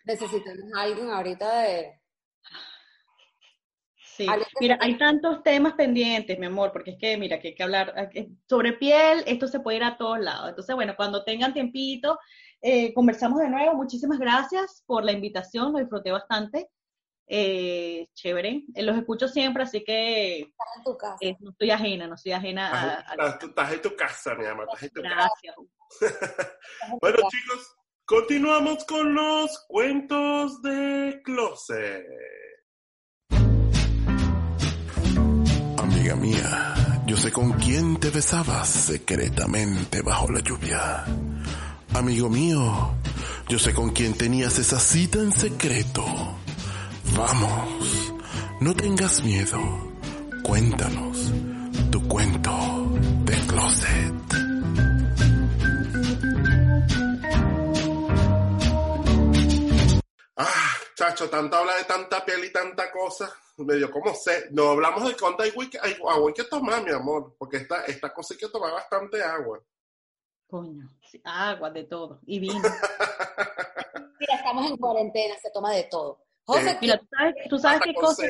Necesitamos 0.06 0.74
a 0.76 0.82
alguien 0.82 1.08
ahorita 1.08 1.60
de... 1.60 2.00
Sí, 3.96 4.26
mira, 4.60 4.76
hay 4.80 4.98
tantos 4.98 5.42
temas 5.44 5.74
pendientes, 5.74 6.36
mi 6.38 6.46
amor, 6.46 6.70
porque 6.72 6.92
es 6.92 6.96
que, 6.98 7.16
mira, 7.16 7.38
que 7.40 7.48
hay 7.48 7.54
que 7.54 7.62
hablar 7.62 8.10
que- 8.10 8.28
sobre 8.48 8.72
piel, 8.72 9.22
esto 9.26 9.46
se 9.46 9.60
puede 9.60 9.76
ir 9.78 9.84
a 9.84 9.96
todos 9.96 10.18
lados. 10.18 10.48
Entonces, 10.50 10.74
bueno, 10.74 10.94
cuando 10.96 11.22
tengan 11.24 11.52
tiempito, 11.54 12.18
eh, 12.66 12.94
conversamos 12.94 13.40
de 13.40 13.50
nuevo. 13.50 13.74
Muchísimas 13.74 14.18
gracias 14.18 14.82
por 14.86 15.04
la 15.04 15.12
invitación, 15.12 15.72
lo 15.72 15.78
disfruté 15.78 16.10
bastante. 16.12 16.70
Eh, 17.26 18.08
chévere, 18.14 18.64
Eh, 18.74 18.82
los 18.82 18.96
escucho 18.96 19.28
siempre, 19.28 19.62
así 19.62 19.82
que 19.84 20.40
Estás 20.40 20.76
en 20.78 20.84
tu 20.84 20.96
casa. 20.96 21.16
eh, 21.20 21.36
no 21.40 21.50
estoy 21.50 21.70
ajena, 21.70 22.06
no 22.06 22.14
estoy 22.16 22.32
ajena 22.32 22.68
a... 22.70 22.94
a- 22.94 23.12
estás, 23.12 23.42
estás 23.44 23.72
en 23.72 23.82
tu 23.82 23.96
casa, 23.96 24.34
mi 24.34 24.46
amor, 24.46 24.66
estás 24.68 24.82
en 24.84 24.90
tu 24.90 25.02
casa. 25.02 25.14
Gracias. 25.14 25.56
Bueno, 27.00 27.16
chicos, 27.30 27.76
continuamos 28.06 28.84
con 28.86 29.14
los 29.14 29.64
cuentos 29.68 30.60
de 30.62 31.20
Closet. 31.24 32.04
Amiga 35.78 36.16
mía, 36.16 36.74
yo 37.06 37.16
sé 37.16 37.30
con 37.32 37.52
quién 37.52 37.98
te 38.00 38.10
besabas 38.10 38.68
secretamente 38.68 40.02
bajo 40.02 40.30
la 40.30 40.40
lluvia. 40.40 41.04
Amigo 41.94 42.28
mío, 42.28 42.90
yo 43.48 43.56
sé 43.56 43.72
con 43.72 43.90
quién 43.90 44.18
tenías 44.18 44.58
esa 44.58 44.80
cita 44.80 45.20
en 45.20 45.30
secreto. 45.30 46.04
Vamos, 47.16 48.12
no 48.60 48.74
tengas 48.74 49.22
miedo. 49.22 49.58
Cuéntanos 50.42 51.32
tu 51.92 52.08
cuento 52.08 52.50
de 53.24 53.34
closet. 53.46 54.14
Ah, 60.36 60.76
chacho, 60.96 61.30
tanta 61.30 61.58
habla 61.58 61.76
de 61.76 61.84
tanta 61.84 62.24
piel 62.24 62.44
y 62.44 62.52
tanta 62.52 62.90
cosa. 62.90 63.32
Me 63.58 63.76
dio 63.76 63.88
como 63.88 64.12
sé. 64.16 64.48
No 64.50 64.70
hablamos 64.70 65.06
de 65.06 65.16
cuánta 65.16 65.44
agua 65.44 65.64
hay 66.26 66.34
que, 66.34 66.44
tomar, 66.44 66.82
mi 66.82 66.90
amor, 66.90 67.36
porque 67.38 67.58
esta, 67.58 67.84
esta 67.84 68.12
cosa 68.12 68.34
hay 68.34 68.38
que 68.38 68.48
tomar 68.48 68.72
bastante 68.72 69.22
agua. 69.22 69.60
Coño, 70.48 70.90
agua 71.24 71.70
de 71.70 71.84
todo. 71.84 72.20
Y 72.26 72.38
vino. 72.40 72.54
Mira, 74.20 74.34
estamos 74.36 74.70
en 74.70 74.76
cuarentena, 74.76 75.34
se 75.40 75.50
toma 75.50 75.72
de 75.72 75.84
todo. 75.84 76.24
José, 76.46 76.70
Sí. 76.70 76.76
Mira, 76.82 76.98
tú 76.98 77.58
sabes, 77.58 77.80
tú 77.80 77.82
qué 77.84 77.94
cosa, 77.94 78.22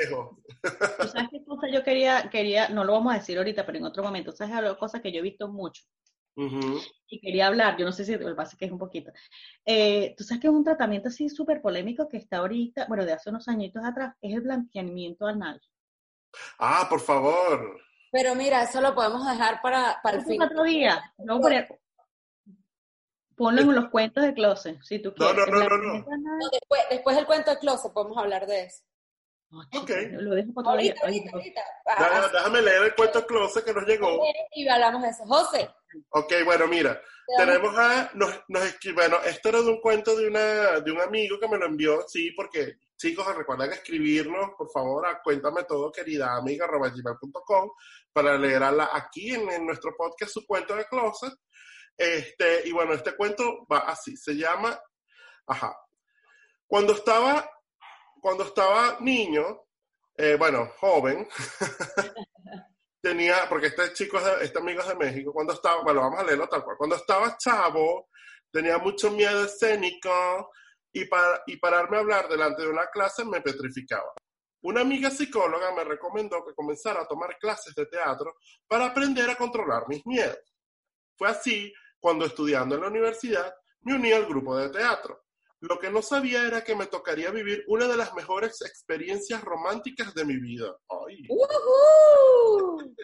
tú 1.01 1.09
sabes 1.09 1.29
qué 1.31 1.45
cosa 1.45 1.69
yo 1.69 1.83
quería, 1.83 2.29
quería, 2.31 2.69
no 2.69 2.85
lo 2.85 2.93
vamos 2.93 3.13
a 3.13 3.19
decir 3.19 3.37
ahorita, 3.39 3.67
pero 3.67 3.79
en 3.79 3.85
otro 3.85 4.03
momento, 4.05 4.33
sabes 4.33 4.55
algo, 4.55 4.79
cosa 4.79 5.03
que 5.03 5.11
yo 5.11 5.19
he 5.19 5.23
visto 5.23 5.49
mucho 5.49 5.83
Ujú. 6.37 6.81
y 7.09 7.21
quería 7.21 7.49
hablar, 7.49 7.77
yo 7.77 7.85
no 7.85 7.93
sé 7.93 8.05
si 8.05 8.17
lo 8.17 8.27
que 8.29 8.35
pasa 8.35 8.53
es 8.53 8.59
que 8.59 8.67
es 8.67 8.73
un 8.73 8.79
poquito. 8.79 9.11
Eh, 9.67 10.15
tú 10.17 10.23
sabes 10.23 10.41
que 10.41 10.47
es 10.47 10.53
un 10.53 10.63
tratamiento 10.65 11.09
así 11.09 11.29
súper 11.29 11.61
polémico 11.61 12.09
que 12.09 12.19
está 12.19 12.39
ahorita, 12.39 12.87
bueno, 12.89 13.05
de 13.05 13.13
hace 13.15 13.31
unos 13.31 13.49
añitos 13.49 13.85
atrás, 13.85 14.15
es 14.21 14.33
el 14.35 14.43
blanqueamiento 14.43 15.27
anal. 15.27 15.61
Ah, 16.59 16.87
por 16.89 17.01
favor. 17.01 17.81
pero 18.13 18.35
mira, 18.37 18.63
eso 18.63 18.81
lo 18.81 18.95
podemos 18.95 19.27
dejar 19.27 19.61
para, 19.61 19.99
para 20.03 20.19
el 20.19 20.25
fin. 20.25 20.41
otro 20.41 20.63
día, 20.63 21.03
a 21.19 21.41
poner, 21.41 21.81
ponlo 23.37 23.61
en 23.63 23.75
los 23.75 23.89
cuentos 23.91 24.25
de 24.25 24.35
closet, 24.35 24.79
si 24.83 25.01
tú 25.01 25.13
No, 25.17 25.27
quieres. 25.33 25.47
no, 25.49 25.63
El 25.63 25.69
no, 25.69 25.77
no, 25.77 25.93
anal- 25.95 26.23
No, 26.23 26.49
después, 26.51 26.81
después 26.91 27.17
del 27.17 27.27
cuento 27.27 27.51
de 27.51 27.59
closet 27.59 27.93
podemos 27.93 28.17
hablar 28.19 28.47
de 28.47 28.65
eso. 28.65 28.83
No, 29.51 29.61
Ok. 29.81 29.91
Lo 30.13 30.35
dejo 30.35 30.53
para. 30.53 30.71
Ahorita, 30.71 31.01
ahorita, 31.05 31.31
no. 31.31 31.39
ahorita. 31.39 31.61
Ah, 31.87 32.29
déjame 32.33 32.63
leer 32.63 32.83
el 32.83 32.95
cuento 32.97 33.21
de 33.21 33.27
Closet 33.27 33.65
que 33.65 33.73
nos 33.73 33.87
llegó. 33.87 34.21
Y 34.53 34.67
hablamos 34.67 35.03
de 35.03 35.09
eso. 35.11 35.25
José, 35.27 35.71
Ok, 36.09 36.33
bueno, 36.45 36.67
mira, 36.67 37.01
tenemos 37.39 37.73
a, 37.79 38.11
nos, 38.15 38.31
nos 38.49 38.63
bueno, 38.97 39.19
esto 39.25 39.49
era 39.51 39.61
de 39.63 39.69
un 39.69 39.81
cuento 39.81 40.17
de 40.17 40.27
una, 40.27 40.81
de 40.81 40.91
un 40.91 41.01
amigo 41.01 41.39
que 41.39 41.47
me 41.47 41.57
lo 41.57 41.67
envió, 41.67 42.03
sí, 42.09 42.33
porque 42.33 42.79
chicos, 42.97 43.33
recuerden 43.37 43.71
escribirnos, 43.73 44.51
por 44.59 44.69
favor, 44.73 45.07
a 45.07 45.23
cuéntame 45.23 45.63
todo, 45.65 45.93
querida 45.93 46.35
amiga, 46.37 46.65
arroba 46.65 46.89
gmail.com, 46.89 47.71
para 48.13 48.37
leerla 48.37 48.91
aquí 48.93 49.35
en, 49.35 49.49
en 49.51 49.67
nuestro 49.67 49.95
podcast, 49.97 50.33
su 50.33 50.45
cuento 50.45 50.75
de 50.75 50.87
closet. 50.87 51.33
Este, 51.97 52.67
y 52.69 52.73
bueno, 52.73 52.93
este 52.95 53.15
cuento 53.17 53.67
va 53.73 53.79
así, 53.81 54.17
se 54.17 54.35
llama, 54.37 54.79
ajá, 55.47 55.77
cuando 56.67 56.93
estaba, 56.95 57.49
cuando 58.21 58.45
estaba 58.45 58.99
niño, 59.01 59.63
eh, 60.17 60.37
bueno, 60.39 60.73
joven, 60.79 61.29
tenía, 63.01 63.49
porque 63.49 63.67
este 63.69 63.93
chico, 63.93 64.19
es 64.19 64.25
de- 64.25 64.45
este 64.45 64.59
amigo 64.59 64.81
es 64.81 64.89
de 64.89 64.95
México, 64.97 65.33
cuando 65.33 65.53
estaba, 65.53 65.83
bueno, 65.83 66.01
vamos 66.01 66.21
a 66.21 66.25
leerlo 66.25 66.49
tal 66.49 66.65
cual, 66.65 66.77
cuando 66.77 66.97
estaba 66.97 67.37
chavo, 67.39 68.09
tenía 68.51 68.79
mucho 68.79 69.11
miedo 69.11 69.45
escénico 69.45 70.51
y, 70.93 71.05
para, 71.07 71.43
y 71.47 71.57
pararme 71.59 71.97
a 71.97 72.01
hablar 72.01 72.29
delante 72.29 72.63
de 72.63 72.69
una 72.69 72.87
clase 72.89 73.25
me 73.25 73.41
petrificaba. 73.41 74.13
una 74.63 74.81
amiga 74.81 75.11
psicóloga 75.11 75.73
me 75.75 75.85
recomendó 75.85 76.45
que 76.45 76.55
comenzara 76.55 77.03
a 77.03 77.07
tomar 77.09 77.37
clases 77.39 77.75
de 77.75 77.87
teatro 77.87 78.37
para 78.67 78.87
aprender 78.87 79.29
a 79.29 79.37
controlar 79.37 79.85
mis 79.89 80.05
miedos. 80.07 80.39
Fue 81.19 81.29
así 81.29 81.73
cuando 82.05 82.27
estudiando 82.27 82.75
en 82.75 82.83
la 82.83 82.89
universidad 82.89 83.55
me 83.81 83.95
uní 83.95 84.13
al 84.13 84.27
grupo 84.27 84.55
de 84.59 84.69
teatro. 84.69 85.25
Lo 85.61 85.79
que 85.79 85.91
no 85.91 86.03
sabía 86.03 86.47
era 86.47 86.63
que 86.63 86.77
me 86.77 86.85
tocaría 86.85 87.31
vivir 87.31 87.65
una 87.67 87.89
de 87.89 87.97
las 87.97 88.13
mejores 88.13 88.61
experiencias 88.61 89.43
románticas 89.43 90.13
de 90.13 90.27
mi 90.27 90.37
vida. 90.37 90.77
Ay. 90.91 91.27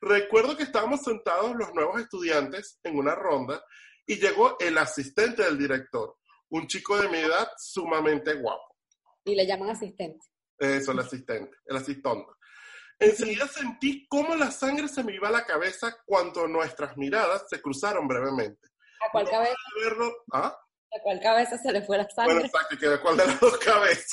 Recuerdo 0.00 0.56
que 0.56 0.62
estábamos 0.62 1.02
sentados 1.02 1.54
los 1.56 1.74
nuevos 1.74 2.00
estudiantes 2.00 2.78
en 2.84 2.96
una 2.96 3.14
ronda 3.14 3.62
y 4.06 4.16
llegó 4.16 4.56
el 4.60 4.78
asistente 4.78 5.42
del 5.42 5.58
director, 5.58 6.16
un 6.48 6.66
chico 6.68 6.98
de 6.98 7.10
mi 7.10 7.18
edad 7.18 7.50
sumamente 7.58 8.32
guapo. 8.32 8.74
Y 9.26 9.34
le 9.34 9.46
llaman 9.46 9.68
asistente. 9.68 10.26
Eso, 10.58 10.92
el 10.92 11.00
asistente, 11.00 11.54
el 11.66 11.76
asistente. 11.76 12.32
Enseguida 13.00 13.46
sentí 13.46 14.06
cómo 14.08 14.34
la 14.34 14.50
sangre 14.50 14.88
se 14.88 15.04
me 15.04 15.14
iba 15.14 15.28
a 15.28 15.32
la 15.32 15.46
cabeza 15.46 15.96
cuando 16.04 16.48
nuestras 16.48 16.96
miradas 16.96 17.44
se 17.48 17.60
cruzaron 17.62 18.08
brevemente. 18.08 18.68
¿A 19.06 19.10
cuál 19.12 19.24
No 19.26 19.30
cabeza, 19.30 19.54
verlo- 19.84 20.14
¿Ah? 20.32 20.46
a 20.90 21.02
cuál 21.02 21.20
cabeza 21.20 21.58
se 21.58 21.70
le 21.72 21.82
fue 21.82 21.98
la 21.98 22.08
Bueno, 22.16 22.30
sangre? 22.32 22.46
exacto, 22.46 22.76
que 22.78 22.88
de 22.88 23.00
cuál 23.00 23.16
de 23.16 23.26
las 23.26 23.40
dos 23.40 23.58
cabezas. 23.58 24.08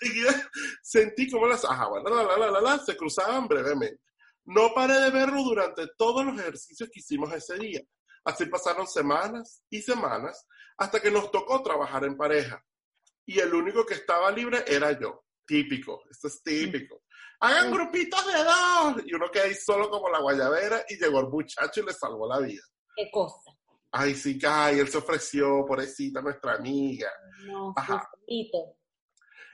Enseguida 0.00 0.50
sentí 0.82 1.30
como 1.30 1.46
las, 1.46 1.64
ajá, 1.64 1.88
bueno, 1.88 2.08
la, 2.10 2.36
la, 2.36 2.50
la, 2.50 2.60
la, 2.60 2.78
se 2.78 2.96
cruzaban 2.96 3.48
brevemente. 3.48 4.00
No 4.44 4.72
paré 4.74 4.94
de 4.94 5.10
verlo 5.10 5.42
durante 5.42 5.86
todos 5.98 6.24
los 6.24 6.38
ejercicios 6.40 6.88
que 6.92 7.00
hicimos 7.00 7.32
ese 7.32 7.56
día. 7.58 7.80
Así 8.24 8.46
pasaron 8.46 8.86
semanas 8.86 9.62
y 9.70 9.82
semanas 9.82 10.46
hasta 10.78 11.00
que 11.00 11.10
nos 11.10 11.30
tocó 11.30 11.62
trabajar 11.62 12.04
en 12.04 12.16
pareja. 12.16 12.64
Y 13.26 13.38
el 13.40 13.54
único 13.54 13.84
que 13.84 13.94
estaba 13.94 14.30
libre 14.30 14.64
era 14.66 14.92
yo. 14.98 15.24
Típico, 15.50 16.04
esto 16.08 16.28
es 16.28 16.40
típico. 16.44 17.02
Hagan 17.40 17.72
grupitos 17.72 18.24
de 18.24 18.44
dos. 18.44 19.02
Y 19.04 19.14
uno 19.14 19.28
queda 19.32 19.46
ahí 19.46 19.54
solo 19.54 19.90
como 19.90 20.08
la 20.08 20.20
guayabera 20.20 20.84
y 20.88 20.96
llegó 20.96 21.18
el 21.18 21.26
muchacho 21.26 21.80
y 21.80 21.86
le 21.86 21.92
salvó 21.92 22.28
la 22.28 22.38
vida. 22.38 22.62
¿Qué 22.94 23.10
cosa? 23.10 23.50
Ay, 23.90 24.14
sí, 24.14 24.38
ay, 24.46 24.78
él 24.78 24.86
se 24.88 24.98
ofreció, 24.98 25.66
pobrecita, 25.66 26.22
nuestra 26.22 26.54
amiga. 26.54 27.10
No, 27.46 27.74
Ajá. 27.76 28.08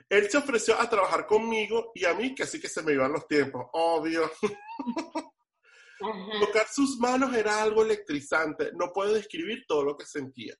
Él 0.07 0.29
se 0.29 0.37
ofreció 0.37 0.79
a 0.79 0.87
trabajar 0.87 1.25
conmigo 1.25 1.91
y 1.95 2.05
a 2.05 2.13
mí 2.13 2.35
que 2.35 2.43
así 2.43 2.61
que 2.61 2.69
se 2.69 2.83
me 2.83 2.93
iban 2.93 3.11
los 3.11 3.27
tiempos, 3.27 3.65
obvio. 3.73 4.25
Ajá. 5.99 6.39
Tocar 6.39 6.67
sus 6.67 6.99
manos 6.99 7.35
era 7.35 7.63
algo 7.63 7.81
electrizante, 7.81 8.71
no 8.75 8.93
puedo 8.93 9.13
describir 9.13 9.65
todo 9.67 9.83
lo 9.83 9.97
que 9.97 10.05
sentía. 10.05 10.53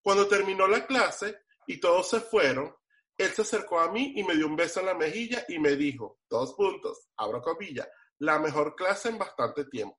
Cuando 0.00 0.28
terminó 0.28 0.68
la 0.68 0.86
clase 0.86 1.36
y 1.66 1.80
todos 1.80 2.10
se 2.10 2.20
fueron, 2.20 2.72
él 3.16 3.30
se 3.30 3.42
acercó 3.42 3.80
a 3.80 3.90
mí 3.90 4.12
y 4.16 4.24
me 4.24 4.34
dio 4.34 4.46
un 4.46 4.56
beso 4.56 4.80
en 4.80 4.86
la 4.86 4.94
mejilla 4.94 5.44
y 5.48 5.58
me 5.58 5.76
dijo, 5.76 6.20
dos 6.28 6.54
puntos, 6.54 7.08
abro 7.16 7.40
comillas, 7.40 7.88
la 8.18 8.38
mejor 8.38 8.74
clase 8.74 9.08
en 9.08 9.18
bastante 9.18 9.64
tiempo. 9.66 9.98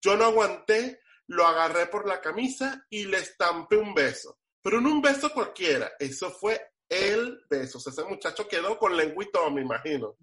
Yo 0.00 0.16
no 0.16 0.24
aguanté, 0.24 1.00
lo 1.26 1.46
agarré 1.46 1.86
por 1.86 2.06
la 2.08 2.20
camisa 2.20 2.86
y 2.90 3.04
le 3.04 3.18
estampé 3.18 3.76
un 3.76 3.94
beso, 3.94 4.38
pero 4.62 4.80
no 4.80 4.90
un 4.90 5.02
beso 5.02 5.32
cualquiera, 5.32 5.92
eso 5.98 6.30
fue 6.30 6.72
el 6.88 7.40
beso. 7.48 7.78
O 7.78 7.80
sea, 7.80 7.92
ese 7.92 8.04
muchacho 8.04 8.48
quedó 8.48 8.78
con 8.78 8.92
todo, 9.32 9.50
me 9.50 9.62
imagino. 9.62 10.16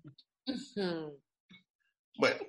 Bueno, 2.18 2.40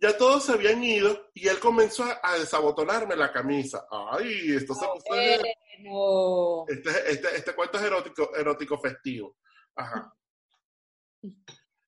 ya 0.00 0.16
todos 0.16 0.44
se 0.44 0.52
habían 0.52 0.82
ido 0.82 1.30
y 1.34 1.48
él 1.48 1.58
comenzó 1.58 2.04
a, 2.04 2.20
a 2.22 2.38
desabotonarme 2.38 3.16
la 3.16 3.32
camisa. 3.32 3.86
Ay, 3.90 4.56
esto 4.56 4.74
se 4.74 4.86
puso... 4.86 5.04
Bueno. 5.08 6.64
Este, 6.68 6.90
este, 7.12 7.36
este 7.36 7.54
cuento 7.54 7.78
es 7.78 7.84
erótico, 7.84 8.34
erótico 8.34 8.78
festivo. 8.78 9.36
Ajá. 9.76 10.12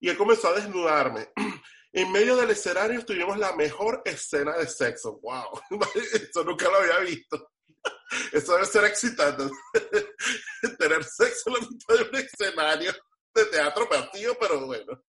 Y 0.00 0.08
él 0.08 0.16
comenzó 0.16 0.48
a 0.48 0.54
desnudarme. 0.54 1.28
En 1.94 2.10
medio 2.10 2.36
del 2.36 2.48
escenario 2.48 3.04
tuvimos 3.04 3.36
la 3.36 3.54
mejor 3.54 4.00
escena 4.06 4.56
de 4.56 4.66
sexo. 4.66 5.20
¡Wow! 5.20 5.60
Eso 5.94 6.42
nunca 6.42 6.70
lo 6.70 6.76
había 6.78 7.00
visto. 7.00 7.50
Eso 8.32 8.54
debe 8.54 8.64
ser 8.64 8.84
excitante. 8.84 9.44
Tener 10.78 11.04
sexo 11.04 11.50
en 11.50 11.54
la 11.54 11.60
mitad 11.60 11.94
de 11.94 12.02
un 12.08 12.16
escenario 12.16 12.92
de 13.34 13.44
teatro 13.44 13.86
vacío, 13.90 14.34
pero 14.40 14.64
bueno. 14.64 15.04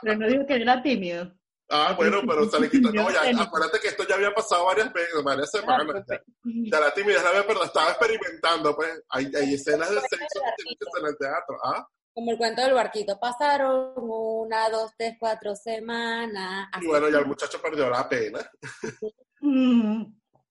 Pero 0.00 0.16
no 0.16 0.26
digo 0.26 0.46
que 0.46 0.54
era 0.54 0.82
tímido. 0.82 1.34
Ah, 1.70 1.94
bueno, 1.96 2.20
pero 2.26 2.48
se 2.48 2.60
le 2.60 2.70
quitó. 2.70 2.90
No, 2.92 3.10
ya, 3.10 3.42
acuérdate 3.42 3.80
que 3.80 3.88
esto 3.88 4.06
ya 4.06 4.14
había 4.14 4.34
pasado 4.34 4.66
varias 4.66 4.92
veces, 4.92 5.22
varias 5.22 5.50
semanas. 5.50 6.04
Ya, 6.08 6.20
ya 6.44 6.80
la 6.80 6.94
timidez 6.94 7.22
la 7.22 7.30
había 7.30 7.46
perdido, 7.46 7.64
estaba 7.64 7.90
experimentando, 7.90 8.74
pues. 8.74 9.02
Hay, 9.10 9.30
hay 9.34 9.54
escenas 9.54 9.90
de 9.90 10.00
sexo 10.00 10.16
que 10.16 10.52
tienen 10.56 10.76
que 10.78 10.86
ser 10.92 11.02
en 11.02 11.06
el 11.06 11.18
teatro. 11.18 11.56
¿Ah? 11.64 11.86
Como 12.12 12.30
el 12.32 12.38
cuento 12.38 12.62
del 12.62 12.74
barquito. 12.74 13.18
Pasaron 13.20 13.92
una, 13.96 14.68
dos, 14.70 14.92
tres, 14.96 15.14
cuatro 15.18 15.54
semanas. 15.54 16.68
Y 16.80 16.86
bueno, 16.86 17.08
ya 17.08 17.18
el 17.18 17.26
muchacho 17.26 17.60
perdió 17.60 17.88
la 17.88 18.08
pena. 18.08 18.40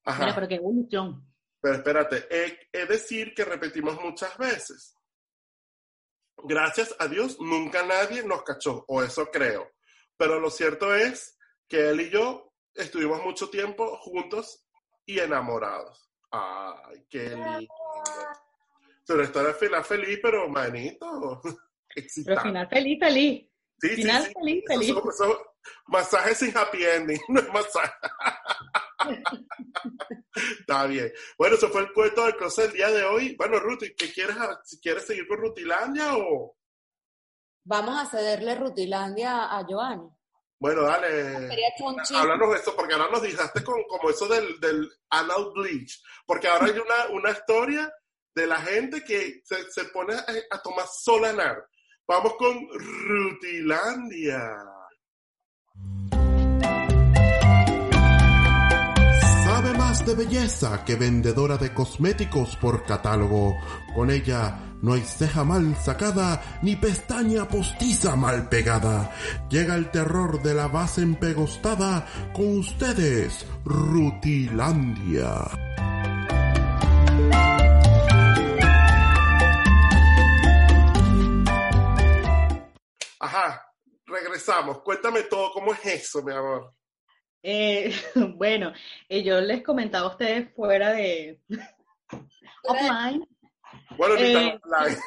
Ajá. 0.05 0.23
Mira, 0.23 0.35
pero 0.35 0.47
qué 0.47 0.55
evolución. 0.55 1.27
Pero 1.59 1.75
espérate, 1.75 2.27
he, 2.29 2.69
he 2.71 2.85
decir 2.85 3.33
que 3.35 3.43
repetimos 3.43 3.99
muchas 4.01 4.37
veces. 4.37 4.95
Gracias 6.43 6.95
a 6.99 7.07
Dios, 7.07 7.37
nunca 7.39 7.83
nadie 7.83 8.23
nos 8.23 8.43
cachó, 8.43 8.85
o 8.87 9.01
eso 9.01 9.25
creo. 9.31 9.69
Pero 10.17 10.39
lo 10.39 10.49
cierto 10.49 10.93
es 10.95 11.37
que 11.67 11.89
él 11.89 12.01
y 12.01 12.09
yo 12.09 12.53
estuvimos 12.73 13.23
mucho 13.23 13.49
tiempo 13.49 13.97
juntos 13.97 14.65
y 15.05 15.19
enamorados. 15.19 16.09
Ay, 16.31 17.05
qué 17.09 17.29
lindo. 17.29 17.73
Pero 19.05 19.23
estar 19.23 19.53
final 19.53 19.85
feliz, 19.85 20.19
pero 20.21 20.49
manito, 20.49 21.41
Pero 21.43 21.57
excitante. 21.95 22.41
final 22.41 22.67
feliz, 22.67 22.99
feliz. 22.99 23.49
Sí, 23.79 23.89
sí, 23.89 23.95
Final 23.97 24.23
sí. 24.25 24.33
feliz, 24.33 24.63
Eso 24.67 24.79
feliz. 24.79 24.89
son- 24.95 25.09
eso- 25.29 25.53
masaje 25.87 26.35
sin 26.35 26.57
happy 26.57 26.83
ending, 26.83 27.21
no 27.29 27.39
es 27.39 27.53
masaje. 27.53 27.93
Está 30.59 30.85
bien. 30.87 31.11
Bueno, 31.37 31.55
eso 31.55 31.69
fue 31.69 31.81
el 31.81 31.93
cuento 31.93 32.25
del 32.25 32.35
closet 32.35 32.65
del 32.67 32.73
día 32.73 32.89
de 32.91 33.03
hoy. 33.05 33.35
Bueno, 33.35 33.59
Ruth, 33.59 33.83
¿qué 33.97 34.11
quieres, 34.11 34.35
si 34.65 34.79
quieres 34.79 35.05
seguir 35.05 35.27
con 35.27 35.37
Rutilandia 35.37 36.15
o...? 36.17 36.56
Vamos 37.69 37.99
a 37.99 38.05
cederle 38.05 38.55
Rutilandia 38.55 39.43
a 39.53 39.65
Joanny. 39.67 40.09
Bueno, 40.57 40.83
dale. 40.83 41.49
Háblanos 42.15 42.51
de 42.51 42.59
eso, 42.59 42.73
porque 42.73 42.93
ahora 42.93 43.11
nos 43.11 43.21
dijiste 43.21 43.61
con, 43.61 43.83
como 43.89 44.09
eso 44.09 44.25
del, 44.25 44.57
del 44.61 44.89
anal 45.09 45.51
bleach. 45.53 46.01
Porque 46.25 46.47
ahora 46.47 46.67
hay 46.67 46.71
una, 46.71 47.13
una 47.13 47.31
historia 47.31 47.93
de 48.33 48.47
la 48.47 48.55
gente 48.61 49.03
que 49.03 49.41
se, 49.43 49.69
se 49.69 49.83
pone 49.89 50.13
a, 50.15 50.25
a 50.49 50.61
tomar 50.61 50.85
solanar. 50.87 51.67
Vamos 52.07 52.35
con 52.37 52.69
Rutilandia. 52.69 54.63
Sabe 59.43 59.73
más 59.77 60.05
de 60.05 60.15
belleza 60.15 60.85
que 60.85 60.95
vendedora 60.95 61.57
de 61.57 61.73
cosméticos 61.73 62.55
por 62.55 62.85
catálogo. 62.85 63.57
Con 63.93 64.09
ella 64.09 64.66
no 64.81 64.93
hay 64.93 65.01
ceja 65.01 65.43
mal 65.43 65.75
sacada 65.75 66.59
ni 66.61 66.75
pestaña 66.75 67.47
postiza 67.47 68.15
mal 68.15 68.49
pegada. 68.49 69.11
Llega 69.49 69.75
el 69.75 69.91
terror 69.91 70.41
de 70.41 70.53
la 70.53 70.67
base 70.67 71.01
empegostada 71.01 72.05
con 72.33 72.59
ustedes, 72.59 73.45
Rutilandia. 73.65 75.45
Ajá, 83.19 83.73
regresamos. 84.05 84.81
Cuéntame 84.81 85.23
todo, 85.23 85.51
¿cómo 85.51 85.73
es 85.73 85.85
eso, 85.85 86.23
mi 86.23 86.31
amor? 86.31 86.73
Eh, 87.43 87.93
bueno, 88.35 88.73
eh, 89.09 89.23
yo 89.23 89.39
les 89.41 89.63
comentaba 89.63 90.07
a 90.07 90.11
ustedes 90.11 90.53
fuera 90.53 90.91
de 90.91 91.39
offline, 92.63 93.27
Bueno, 93.97 94.15
Eh, 94.17 94.59
online. 94.63 94.97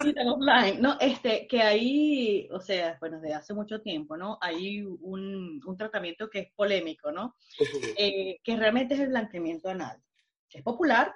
sí, 0.00 0.14
tan 0.14 0.28
offline, 0.28 0.80
no, 0.80 0.96
este, 1.00 1.46
que 1.46 1.62
hay, 1.62 2.48
o 2.52 2.60
sea, 2.60 2.96
bueno, 3.00 3.20
desde 3.20 3.34
hace 3.34 3.54
mucho 3.54 3.80
tiempo, 3.80 4.16
¿no? 4.16 4.38
Hay 4.40 4.82
un, 4.82 5.60
un 5.64 5.76
tratamiento 5.76 6.28
que 6.28 6.40
es 6.40 6.52
polémico, 6.54 7.10
¿no? 7.12 7.34
Eh, 7.96 8.38
que 8.42 8.56
realmente 8.56 8.94
es 8.94 9.00
el 9.00 9.08
blanqueamiento 9.08 9.68
anal. 9.68 10.02
Es 10.50 10.62
popular, 10.62 11.14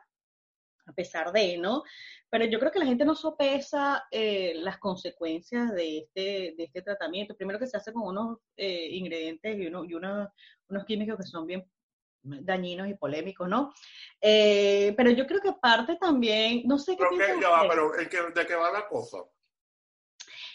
a 0.87 0.93
pesar 0.93 1.33
de, 1.33 1.57
¿no? 1.57 1.83
Pero 2.29 2.45
yo 2.45 2.59
creo 2.59 2.71
que 2.71 2.79
la 2.79 2.87
gente 2.87 3.05
no 3.05 3.15
sopesa 3.15 4.05
eh, 4.11 4.53
las 4.57 4.79
consecuencias 4.79 5.73
de 5.75 5.99
este, 5.99 6.55
de 6.57 6.65
este 6.65 6.83
tratamiento. 6.83 7.35
Primero 7.37 7.59
que 7.59 7.67
se 7.67 7.77
hace 7.77 7.93
con 7.93 8.03
unos 8.03 8.39
eh, 8.57 8.89
ingredientes 8.93 9.59
y, 9.59 9.67
uno, 9.67 9.85
y 9.85 9.95
unos 9.95 10.29
químicos 10.87 11.17
que 11.17 11.23
son 11.25 11.47
bien 11.47 11.65
dañinos 12.23 12.89
y 12.89 12.95
polémicos, 12.95 13.49
¿no? 13.49 13.73
Eh, 14.21 14.93
pero 14.97 15.11
yo 15.11 15.27
creo 15.27 15.41
que 15.41 15.53
parte 15.55 15.97
también, 15.97 16.63
no 16.67 16.79
sé 16.79 16.97
qué 16.97 17.05
Pero 17.11 17.35
que, 17.37 17.41
ya 17.41 17.49
va, 17.49 17.69
pero 17.69 17.99
¿en 17.99 18.09
qué- 18.09 18.31
¿de 18.35 18.47
qué 18.47 18.55
va 18.55 18.71
la 18.71 18.87
cosa? 18.87 19.19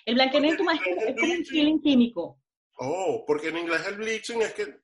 El 0.05 0.15
blanqueamiento 0.15 0.63
más 0.63 0.79
el 0.85 0.97
es 1.09 1.15
como 1.19 1.33
un 1.33 1.43
peeling 1.43 1.81
químico. 1.81 2.39
Oh, 2.77 3.23
porque 3.25 3.47
en 3.49 3.57
inglés 3.57 3.85
el 3.87 3.95
bleaching 3.95 4.41
es 4.41 4.53
que 4.53 4.79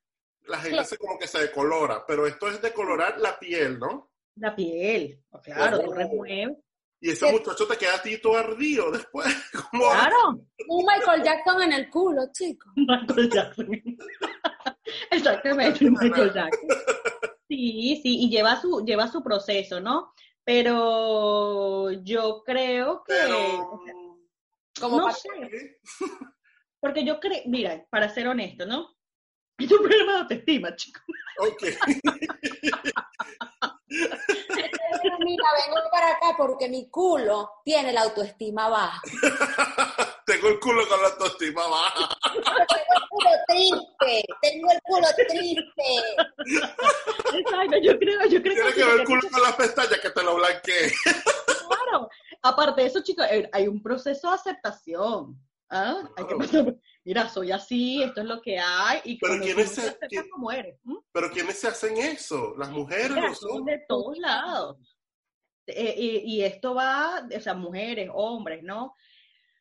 la 0.47 0.57
gente 0.59 0.83
se 0.85 0.97
como 0.97 1.19
que 1.19 1.27
se 1.27 1.39
decolora, 1.39 2.03
pero 2.07 2.25
esto 2.25 2.47
es 2.47 2.61
decolorar 2.61 3.19
la 3.19 3.37
piel, 3.37 3.77
¿no? 3.79 4.11
La 4.35 4.55
piel, 4.55 5.21
claro, 5.43 5.79
tú 5.81 5.91
Oh. 5.91 5.93
remueves, 5.93 6.57
Y 7.03 7.09
ese 7.11 7.25
¿Qué? 7.25 7.31
muchacho 7.31 7.67
te 7.67 7.77
queda 7.77 7.95
a 7.95 8.01
ti 8.01 8.19
todo 8.21 8.37
ardido 8.37 8.91
después. 8.91 9.25
Como, 9.71 9.89
Claro, 9.91 10.45
Un 10.67 10.85
Michael 10.85 11.23
Jackson 11.23 11.61
en 11.63 11.73
el 11.73 11.89
culo, 11.89 12.21
chico. 12.31 12.69
Michael 12.75 13.29
Jackson. 13.29 13.67
Exactamente, 15.11 15.89
Michael 15.89 16.34
Jackson. 16.34 16.69
Sí, 17.47 17.99
sí, 18.01 18.19
y 18.23 18.30
lleva 18.30 18.59
su, 18.61 18.84
lleva 18.85 19.07
su 19.11 19.22
proceso, 19.23 19.80
¿no? 19.81 20.13
Pero 20.43 21.91
yo 22.03 22.43
creo 22.45 23.03
que, 23.03 23.13
Pero, 23.13 23.81
Como 24.80 24.97
no 24.97 25.03
pa- 25.05 25.11
sé, 25.13 25.30
¿qué? 25.49 25.77
porque 26.80 27.05
yo 27.05 27.19
creo, 27.19 27.41
mira, 27.45 27.85
para 27.89 28.09
ser 28.09 28.27
honesto, 28.27 28.65
¿no? 28.65 28.95
Es 29.59 29.72
un 29.72 29.80
problema 29.80 30.13
de 30.13 30.19
autoestima, 30.22 30.76
chicos. 30.76 31.03
Ok. 31.39 31.63
Mira, 35.31 35.43
vengo 35.65 35.89
para 35.91 36.11
acá 36.11 36.35
porque 36.37 36.67
mi 36.67 36.89
culo 36.89 37.49
tiene 37.63 37.93
la 37.93 38.01
autoestima 38.01 38.67
baja. 38.67 39.01
Tengo 40.25 40.47
el 40.49 40.59
culo 40.59 40.87
con 40.87 41.01
la 41.01 41.07
autoestima 41.07 41.67
baja. 41.67 42.09
Tengo 42.33 42.53
el 42.95 43.09
culo 43.09 43.29
triste, 43.47 44.25
tengo 44.41 44.71
el 44.71 44.81
culo 44.83 45.07
triste. 45.27 45.83
Exacto, 47.37 47.77
yo 47.81 47.97
creo, 47.99 48.25
yo 48.27 48.41
creo 48.41 48.53
Tienes 48.55 48.75
que 48.75 48.83
ver 48.85 48.99
el 49.01 49.05
culo 49.05 49.21
con 49.31 49.41
las 49.41 49.55
pestañas 49.55 49.99
que 49.99 50.09
te 50.09 50.23
lo 50.23 50.35
blanquee. 50.35 50.91
Claro. 51.03 52.09
Aparte 52.43 52.81
de 52.81 52.87
eso, 52.87 53.01
chicos, 53.03 53.25
eh, 53.29 53.49
hay 53.53 53.67
un 53.67 53.81
proceso 53.81 54.29
de 54.29 54.35
aceptación. 54.35 55.37
¿ah? 55.69 56.01
Hay 56.17 56.25
que 56.25 56.35
Claro. 56.35 56.37
pasar- 56.39 56.75
Mira, 57.03 57.27
soy 57.29 57.51
así, 57.51 58.03
esto 58.03 58.21
es 58.21 58.27
lo 58.27 58.39
que 58.41 58.59
hay, 58.59 59.01
y 59.05 59.17
Pero 59.17 59.41
¿quiénes 59.41 59.71
se- 59.71 59.97
quién-. 60.07 60.29
Pero 61.11 61.31
¿quiénes 61.31 61.59
se 61.59 61.67
hacen 61.67 61.97
eso? 61.97 62.53
¿Las 62.57 62.69
mujeres? 62.69 63.09
Mira, 63.09 63.29
los 63.29 63.43
hombres? 63.43 63.79
de 63.79 63.85
todos 63.87 64.17
lados. 64.19 64.77
Eh, 65.67 65.95
y, 65.97 66.38
y 66.38 66.43
esto 66.43 66.75
va, 66.75 67.27
o 67.35 67.39
sea, 67.39 67.53
mujeres, 67.53 68.09
hombres, 68.13 68.63
¿no? 68.63 68.95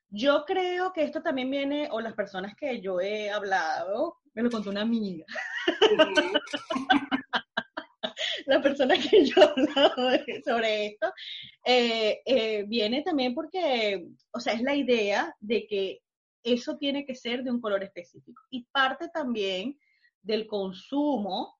Yo 0.08 0.44
creo 0.44 0.92
que 0.92 1.04
esto 1.04 1.22
también 1.22 1.50
viene, 1.50 1.88
o 1.92 2.00
las 2.00 2.14
personas 2.14 2.56
que 2.56 2.80
yo 2.80 3.00
he 3.00 3.30
hablado, 3.30 4.18
me 4.34 4.42
lo 4.42 4.50
contó 4.50 4.70
una 4.70 4.82
amiga, 4.82 5.24
la 8.46 8.60
persona 8.62 8.96
que 8.96 9.24
yo 9.24 9.40
he 9.40 9.44
hablado 9.44 9.94
sobre 10.44 10.86
esto, 10.86 11.12
eh, 11.64 12.20
eh, 12.24 12.64
viene 12.66 13.02
también 13.02 13.34
porque, 13.34 14.04
o 14.32 14.40
sea, 14.40 14.54
es 14.54 14.62
la 14.62 14.74
idea 14.74 15.34
de 15.38 15.66
que 15.68 16.00
eso 16.42 16.76
tiene 16.76 17.04
que 17.04 17.14
ser 17.14 17.44
de 17.44 17.50
un 17.52 17.60
color 17.60 17.84
específico. 17.84 18.42
Y 18.50 18.64
parte 18.64 19.08
también 19.10 19.78
del 20.22 20.46
consumo 20.46 21.58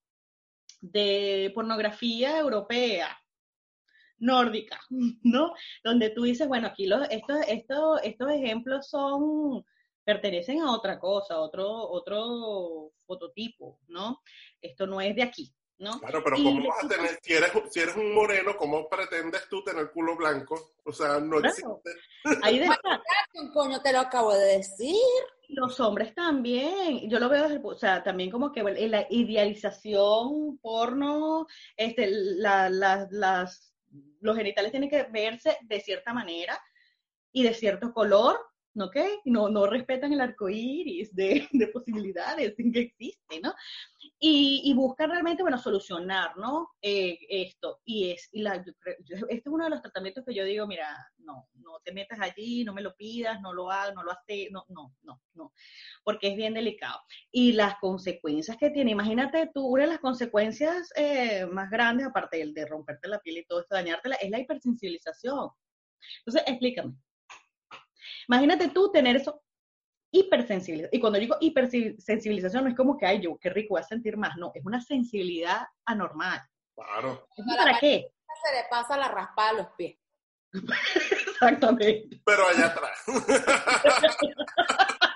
de 0.81 1.53
pornografía 1.55 2.39
europea, 2.39 3.20
nórdica, 4.21 4.81
¿no? 5.25 5.53
Donde 5.83 6.11
tú 6.11 6.23
dices, 6.23 6.47
bueno, 6.47 6.69
aquí 6.69 6.87
los, 6.87 7.07
estos, 7.11 7.37
estos, 7.49 8.01
estos 8.05 8.31
ejemplos 8.31 8.89
son, 8.89 9.65
pertenecen 10.05 10.61
a 10.61 10.73
otra 10.73 10.99
cosa, 10.99 11.41
otro, 11.41 11.69
otro 11.69 12.93
fototipo, 13.07 13.79
¿no? 13.89 14.21
Esto 14.61 14.87
no 14.87 15.01
es 15.01 15.15
de 15.17 15.23
aquí, 15.23 15.53
¿no? 15.79 15.99
Claro, 16.01 16.23
pero 16.25 16.37
Y 16.39 16.45
¿cómo 16.45 16.69
vas 16.69 16.85
a 16.85 16.89
tener, 16.89 17.19
si 17.23 17.33
eres, 17.35 17.51
si 17.71 17.81
eres 17.81 17.97
un 17.97 18.15
moreno, 18.15 18.57
¿cómo 18.57 18.89
pretendes 18.89 19.49
tú 19.49 19.63
tener 19.65 19.91
culo 19.91 20.17
blanco? 20.17 20.73
O 20.85 20.93
sea, 20.93 21.19
no 21.21 21.39
Claro. 21.39 21.49
existe. 21.49 22.41
Ahí. 22.43 22.61
Coño, 23.53 23.81
te 23.83 23.93
lo 23.93 24.01
acabo 24.01 24.33
de 24.35 24.59
decir. 24.59 24.95
Los 25.53 25.81
hombres 25.81 26.15
también, 26.15 27.11
yo 27.11 27.19
lo 27.19 27.29
veo, 27.29 27.61
o 27.65 27.75
sea, 27.75 28.05
también 28.05 28.31
como 28.31 28.53
que 28.53 28.63
la 28.63 29.07
idealización 29.11 30.59
porno, 30.59 31.47
este, 31.77 32.09
la- 32.09 32.71
la- 32.71 33.09
las, 33.11 33.70
los 34.21 34.37
genitales 34.37 34.71
tienen 34.71 34.91
que 34.91 35.05
verse 35.05 35.57
de 35.63 35.81
cierta 35.81 36.13
manera 36.13 36.61
y 37.33 37.43
de 37.43 37.55
cierto 37.55 37.93
color, 37.93 38.39
¿no? 38.75 38.87
¿Ok? 38.87 38.97
No, 39.25 39.49
no 39.49 39.67
respetan 39.67 40.13
el 40.13 40.21
arco 40.21 40.49
iris 40.49 41.15
de, 41.15 41.49
de 41.53 41.67
posibilidades 41.69 42.55
que 42.57 42.81
existe, 42.81 43.41
¿no? 43.41 43.55
Y, 44.23 44.61
y 44.65 44.75
buscan 44.75 45.11
realmente, 45.11 45.43
bueno, 45.43 45.57
solucionar, 45.59 46.37
¿no? 46.37 46.69
Eh, 46.83 47.19
esto. 47.31 47.81
Y 47.85 48.11
es, 48.11 48.29
y 48.33 48.43
la, 48.43 48.63
yo- 48.63 48.73
este 49.07 49.35
es 49.35 49.47
uno 49.47 49.65
de 49.65 49.71
los 49.71 49.81
tratamientos 49.81 50.25
que 50.27 50.35
yo 50.35 50.45
digo, 50.45 50.67
mira, 50.67 50.95
no, 51.19 51.49
no 51.55 51.81
te 51.83 51.93
metas 51.93 52.21
allí, 52.21 52.63
no 52.65 52.75
me 52.75 52.83
lo 52.83 52.95
pidas, 52.97 53.41
no 53.41 53.55
lo 53.55 53.71
hagas, 53.71 53.95
no 53.95 54.03
lo 54.03 54.13
haces, 54.13 54.49
no, 54.51 54.65
no, 54.69 54.95
no, 55.03 55.23
no, 55.35 55.53
porque 56.05 56.29
es 56.29 56.37
bien 56.37 56.53
delicado. 56.53 57.01
Y 57.33 57.53
las 57.53 57.77
consecuencias 57.81 58.59
que 58.59 58.69
tiene, 58.71 58.91
imagínate 58.91 59.51
tú, 59.55 59.67
una 59.67 59.85
de 59.85 59.89
las 59.91 60.01
consecuencias 60.01 60.91
eh, 60.97 61.47
más 61.47 61.71
grandes, 61.71 62.07
aparte 62.07 62.37
del 62.39 62.53
de 62.53 62.67
romperte 62.67 63.09
la 63.09 63.21
piel 63.21 63.39
y 63.39 63.47
todo 63.47 63.61
esto, 63.61 63.75
dañártela, 63.75 64.17
es 64.17 64.31
la 64.31 64.39
hipersensibilización. 64.41 65.49
Entonces, 66.19 66.43
explícame. 66.47 66.95
Imagínate 68.29 68.69
tú 68.69 68.91
tener 68.93 69.17
eso 69.17 69.43
hipersensibilidad. 70.11 70.89
Y 70.93 71.01
cuando 71.01 71.19
digo 71.19 71.37
hipersensibilización, 71.41 72.65
no 72.65 72.71
es 72.71 72.77
como 72.77 72.97
que, 72.97 73.07
ay, 73.07 73.21
yo 73.21 73.37
qué 73.39 73.51
rico 73.51 73.75
voy 73.75 73.81
a 73.81 73.85
sentir 73.85 74.17
más. 74.17 74.37
No, 74.37 74.53
es 74.55 74.65
una 74.65 74.81
sensibilidad 74.81 75.67
anormal. 75.85 76.41
Claro. 76.75 77.27
¿Eso 77.37 77.57
¿Para 77.57 77.79
qué? 77.79 78.13
Se 78.43 78.57
le 78.57 78.65
pasa 78.71 78.97
la 78.97 79.09
raspada 79.09 79.51
a 79.51 79.55
los 79.55 79.67
pies. 79.77 79.99
Exactamente. 80.53 82.09
Pero 82.25 82.47
allá 82.47 82.67
atrás. 82.67 83.05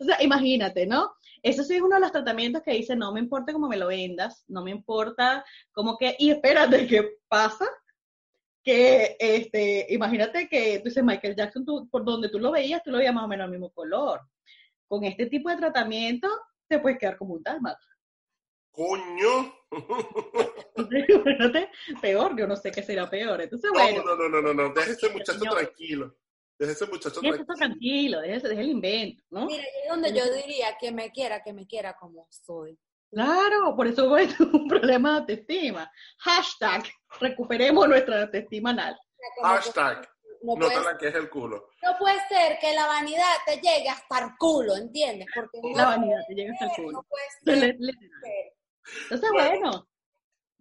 O 0.00 0.04
sea, 0.04 0.22
imagínate, 0.22 0.86
¿no? 0.86 1.12
Eso 1.42 1.62
sí 1.62 1.76
es 1.76 1.82
uno 1.82 1.96
de 1.96 2.00
los 2.00 2.12
tratamientos 2.12 2.62
que 2.62 2.72
dice, 2.72 2.96
no 2.96 3.12
me 3.12 3.20
importa 3.20 3.52
cómo 3.52 3.68
me 3.68 3.76
lo 3.76 3.88
vendas, 3.88 4.44
no 4.48 4.62
me 4.62 4.70
importa 4.70 5.44
cómo 5.72 5.98
que, 5.98 6.16
y 6.18 6.30
espérate, 6.30 6.86
¿qué 6.86 7.18
pasa? 7.28 7.66
Que, 8.62 9.16
este, 9.18 9.86
imagínate 9.90 10.48
que 10.48 10.78
tú 10.80 10.84
dices, 10.84 11.02
Michael 11.02 11.36
Jackson, 11.36 11.64
tú, 11.64 11.88
por 11.90 12.04
donde 12.04 12.28
tú 12.28 12.38
lo 12.38 12.52
veías, 12.52 12.82
tú 12.82 12.90
lo 12.90 12.98
veías 12.98 13.14
más 13.14 13.24
o 13.24 13.28
menos 13.28 13.44
al 13.44 13.50
mismo 13.50 13.70
color. 13.70 14.20
Con 14.86 15.04
este 15.04 15.26
tipo 15.26 15.48
de 15.48 15.56
tratamiento, 15.56 16.28
te 16.68 16.78
puedes 16.78 16.98
quedar 16.98 17.16
como 17.16 17.34
un 17.34 17.42
dálmata. 17.42 17.80
Coño. 18.70 19.54
Entonces, 19.70 21.08
imagínate, 21.08 21.70
peor, 22.00 22.38
yo 22.38 22.46
no 22.46 22.56
sé 22.56 22.70
qué 22.70 22.82
será 22.82 23.08
peor. 23.08 23.40
Entonces, 23.40 23.70
bueno, 23.72 24.02
No, 24.04 24.16
no, 24.16 24.28
no, 24.28 24.42
no, 24.42 24.54
no. 24.54 24.74
Deja 24.74 24.92
ese 24.92 25.10
muchacho 25.10 25.38
Señor. 25.38 25.54
tranquilo. 25.56 26.16
Deja 26.58 26.72
ese 26.72 26.86
muchacho 26.86 27.20
déjese 27.20 27.22
tranquilo. 27.22 27.42
esto 27.42 27.54
tranquilo, 27.54 28.20
déjese, 28.20 28.48
deje 28.48 28.60
el 28.60 28.68
invento, 28.68 29.24
¿no? 29.30 29.46
Mira, 29.46 29.62
y 29.62 29.84
es 29.84 29.88
donde 29.88 30.12
yo 30.12 30.30
diría 30.34 30.76
que 30.78 30.92
me 30.92 31.10
quiera, 31.10 31.42
que 31.42 31.54
me 31.54 31.66
quiera 31.66 31.96
como 31.96 32.26
soy. 32.30 32.78
Claro, 33.10 33.74
por 33.76 33.86
eso 33.86 34.08
bueno, 34.08 34.34
un 34.52 34.68
problema 34.68 35.10
de 35.12 35.18
autoestima. 35.20 35.90
Hashtag, 36.18 36.84
recuperemos 37.20 37.88
nuestra 37.88 38.22
autoestima 38.22 38.70
anal. 38.70 38.96
Hashtag. 39.42 40.08
No, 40.42 40.54
No 40.56 40.68
que 40.98 41.08
es 41.08 41.14
el 41.14 41.28
culo. 41.28 41.68
no 41.82 41.98
puede 41.98 42.16
ser 42.28 42.58
que 42.60 42.72
la 42.72 42.86
vanidad 42.86 43.34
te 43.44 43.56
llegue 43.56 43.90
hasta 43.90 44.20
el 44.24 44.30
culo, 44.38 44.74
¿entiendes? 44.74 45.26
Porque 45.34 45.60
no 45.62 45.76
La 45.76 45.84
vanidad 45.84 46.20
te 46.28 46.34
llega 46.34 46.52
hasta 46.54 46.64
el 46.64 46.70
culo. 46.76 46.92
no 46.92 47.02
puede 47.02 47.60
ser. 47.60 47.76
Entonces, 49.02 49.30
Bueno. 49.32 49.86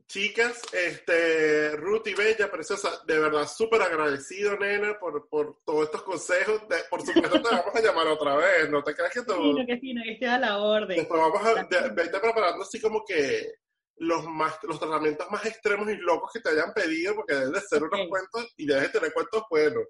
Chicas, 0.10 0.64
este, 0.74 1.76
Ruth 1.76 2.08
y 2.08 2.16
Bella, 2.16 2.50
preciosa, 2.50 2.90
de 3.06 3.20
verdad 3.20 3.48
súper 3.48 3.80
agradecido, 3.84 4.58
nena, 4.58 4.98
por, 5.00 5.30
por 5.30 5.60
todos 5.64 5.86
estos 5.86 6.02
consejos. 6.02 6.68
De- 6.68 6.84
por 6.90 7.06
supuesto, 7.06 7.40
te 7.40 7.56
vamos 7.56 7.76
a 7.76 7.80
llamar 7.80 8.08
otra 8.08 8.36
vez, 8.36 8.68
no 8.72 8.84
te 8.84 8.96
creas 8.96 9.14
que 9.14 9.22
todo. 9.22 9.38
fino, 9.38 9.64
que 9.68 9.78
fino, 9.78 10.02
que 10.04 10.14
esté 10.14 10.26
a 10.28 10.40
la 10.40 10.58
orden. 10.58 10.98
Después 10.98 11.22
vamos 11.22 11.46
a 11.46 11.64
de- 11.64 11.90
vete 11.92 12.20
preparando 12.20 12.64
así 12.64 12.82
como 12.82 13.06
que 13.06 13.54
los 13.98 14.26
más 14.26 14.58
los 14.64 14.80
tratamientos 14.80 15.30
más 15.30 15.46
extremos 15.46 15.88
y 15.92 15.98
locos 15.98 16.32
que 16.34 16.40
te 16.40 16.50
hayan 16.50 16.74
pedido, 16.74 17.14
porque 17.14 17.36
deben 17.36 17.52
de 17.52 17.62
ser 17.62 17.84
unos 17.84 18.00
Ok. 18.00 18.10
cuentos 18.10 18.54
y 18.58 18.66
debes 18.66 18.84
de 18.84 18.90
tener 19.00 19.14
cuentos 19.14 19.44
buenos. 19.48 19.84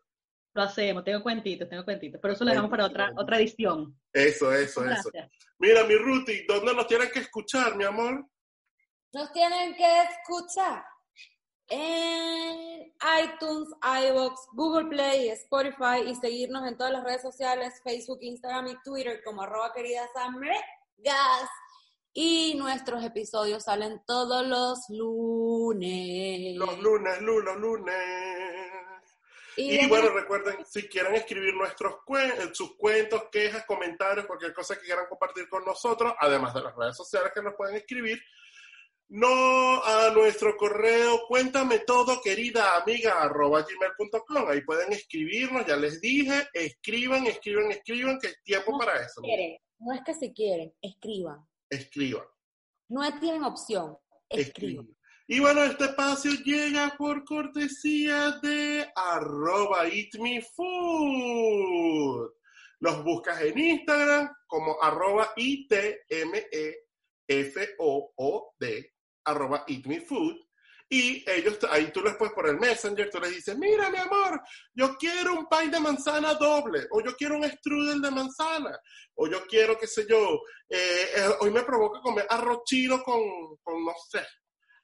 Lo 0.54 0.64
hacemos, 0.64 1.06
tengo 1.06 1.24
cuentitos, 1.24 1.70
tengo 1.70 1.86
cuentitos, 1.86 2.20
pero 2.22 2.34
eso 2.34 2.44
lo 2.44 2.50
dejamos 2.50 2.72
para 2.72 2.88
otra, 2.88 3.14
otra 3.16 3.38
edición. 3.38 3.98
Eso, 4.12 4.52
eso, 4.52 4.84
eso. 4.84 5.12
Gracias. 5.12 5.30
Mira, 5.60 5.86
mi 5.86 5.96
Ruti, 5.96 6.44
¿dónde 6.46 6.74
nos 6.74 6.88
tienen 6.88 7.10
que 7.10 7.20
escuchar, 7.20 7.78
mi 7.78 7.86
amor? 7.86 8.26
Nos 9.14 9.32
tienen 9.32 9.76
que 9.76 10.02
escuchar 10.04 10.84
en 11.68 12.94
iTunes, 13.24 13.70
iVoox, 13.82 14.40
Google 14.54 14.90
Play, 14.90 15.30
Spotify 15.30 16.02
y 16.06 16.16
seguirnos 16.16 16.68
en 16.68 16.78
todas 16.78 16.94
las 16.94 17.04
redes 17.04 17.22
sociales, 17.22 17.82
Facebook, 17.84 18.20
Instagram 18.22 18.68
y 18.68 18.82
Twitter 18.84 19.22
como 19.24 19.42
arroba 19.44 19.74
queridas 19.74 20.10
amigas. 20.16 21.50
Y 22.12 22.56
nuestros 22.58 23.04
episodios 23.04 23.64
salen 23.64 24.02
todos 24.06 24.46
los 24.46 24.80
lunes. 24.90 26.58
Los 26.58 26.80
lunes, 26.80 27.22
lu- 27.22 27.42
los 27.42 27.56
lunes. 27.58 27.96
Y, 29.56 29.88
bueno, 29.88 30.10
recuerden, 30.10 30.66
si 30.66 30.88
quieren 30.88 31.16
escribir 31.16 31.54
nuestros 31.54 31.96
cuen- 32.06 32.54
sus 32.56 32.76
cuentos, 32.78 33.24
quejas, 33.32 33.66
comentarios, 33.66 34.26
cualquier 34.26 34.54
cosa 34.54 34.76
que 34.76 34.86
quieran 34.86 35.06
compartir 35.08 35.48
con 35.50 35.64
nosotros, 35.66 36.14
además 36.20 36.54
de 36.54 36.62
las 36.62 36.76
redes 36.76 36.96
sociales 36.96 37.32
que 37.34 37.42
nos 37.42 37.54
pueden 37.56 37.76
escribir, 37.76 38.20
no 39.10 39.84
a 39.84 40.12
nuestro 40.12 40.56
correo 40.56 41.22
cuéntame 41.28 41.80
todo 41.80 42.22
querida 42.22 42.78
amiga 42.78 43.22
arroba 43.22 43.62
gmail.com 43.62 44.48
ahí 44.48 44.62
pueden 44.62 44.94
escribirnos 44.94 45.66
ya 45.66 45.76
les 45.76 46.00
dije 46.00 46.48
escriban 46.54 47.26
escriban 47.26 47.72
escriban 47.72 48.20
que 48.20 48.28
es 48.28 48.44
tiempo 48.44 48.72
No 48.72 48.78
para 48.78 49.02
eso 49.02 49.22
quieren, 49.22 49.58
no 49.80 49.94
es 49.94 50.02
que 50.06 50.14
si 50.14 50.34
quieren, 50.34 50.74
escriban. 50.82 51.46
escriban 51.70 52.26
No 52.90 53.20
tienen 53.20 53.44
opción, 53.44 53.98
escriban. 54.30 54.86
escriban 54.86 55.00
Y 55.32 55.40
bueno, 55.40 55.64
este 55.64 55.86
espacio 55.86 56.32
llega 56.44 56.96
por 56.98 57.24
cortesía 57.24 58.40
de 58.42 58.84
arroba 58.96 59.88
eatmefood. 59.88 60.50
Los 62.80 63.04
buscas 63.04 63.40
en 63.44 63.60
Instagram 63.60 64.34
como 64.48 64.82
arroba 64.82 65.32
I-T-M-E-F-O-O-D, 65.36 66.14
arroba 69.24 69.64
eatmefood. 69.68 70.36
Y 70.92 71.24
ellos, 71.30 71.60
ahí 71.70 71.92
tú 71.92 72.02
les 72.02 72.16
puedes 72.16 72.34
por 72.34 72.50
el 72.50 72.58
Messenger, 72.58 73.12
tú 73.12 73.20
les 73.20 73.30
dices, 73.30 73.56
mira 73.56 73.92
mi 73.92 74.00
amor, 74.00 74.42
yo 74.74 74.98
quiero 74.98 75.34
un 75.34 75.48
pie 75.48 75.70
de 75.70 75.80
manzana 75.80 76.34
doble, 76.34 76.88
o 76.90 77.02
yo 77.02 77.16
quiero 77.16 77.36
un 77.36 77.48
strudel 77.48 78.02
de 78.02 78.10
manzana, 78.10 78.76
o 79.14 79.28
yo 79.28 79.46
quiero, 79.46 79.78
qué 79.78 79.86
sé 79.86 80.08
yo, 80.10 80.42
eh, 80.68 81.12
eh, 81.16 81.30
hoy 81.42 81.52
me 81.52 81.62
provoca 81.62 82.02
comer 82.02 82.26
arroz 82.28 82.64
chino 82.66 83.04
con, 83.04 83.22
con 83.62 83.86
no 83.86 83.94
sé, 84.10 84.26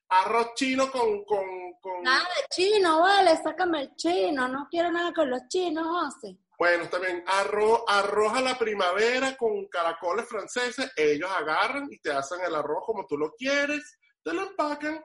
arroz 0.10 0.54
chino 0.54 0.92
con, 0.92 1.26
con, 1.26 1.74
con... 1.82 2.04
Nada 2.04 2.24
de 2.36 2.56
chino, 2.56 3.02
vale, 3.02 3.38
sácame 3.42 3.82
el 3.82 3.96
chino, 3.96 4.48
no 4.48 4.68
quiero 4.70 4.92
nada 4.92 5.12
con 5.12 5.28
los 5.28 5.48
chinos, 5.48 5.88
José. 5.88 6.38
Bueno, 6.58 6.88
bien, 7.02 7.24
arroz, 7.28 7.82
arroz 7.88 8.34
a 8.34 8.42
la 8.42 8.58
primavera 8.58 9.36
con 9.36 9.68
caracoles 9.68 10.28
franceses, 10.28 10.92
ellos 10.96 11.30
agarran 11.30 11.88
y 11.92 11.98
te 11.98 12.12
hacen 12.12 12.40
el 12.46 12.56
arroz 12.56 12.84
como 12.86 13.06
tú 13.06 13.18
lo 13.18 13.34
quieres, 13.34 13.98
te 14.26 14.34
lo 14.34 14.42
empacan 14.42 15.04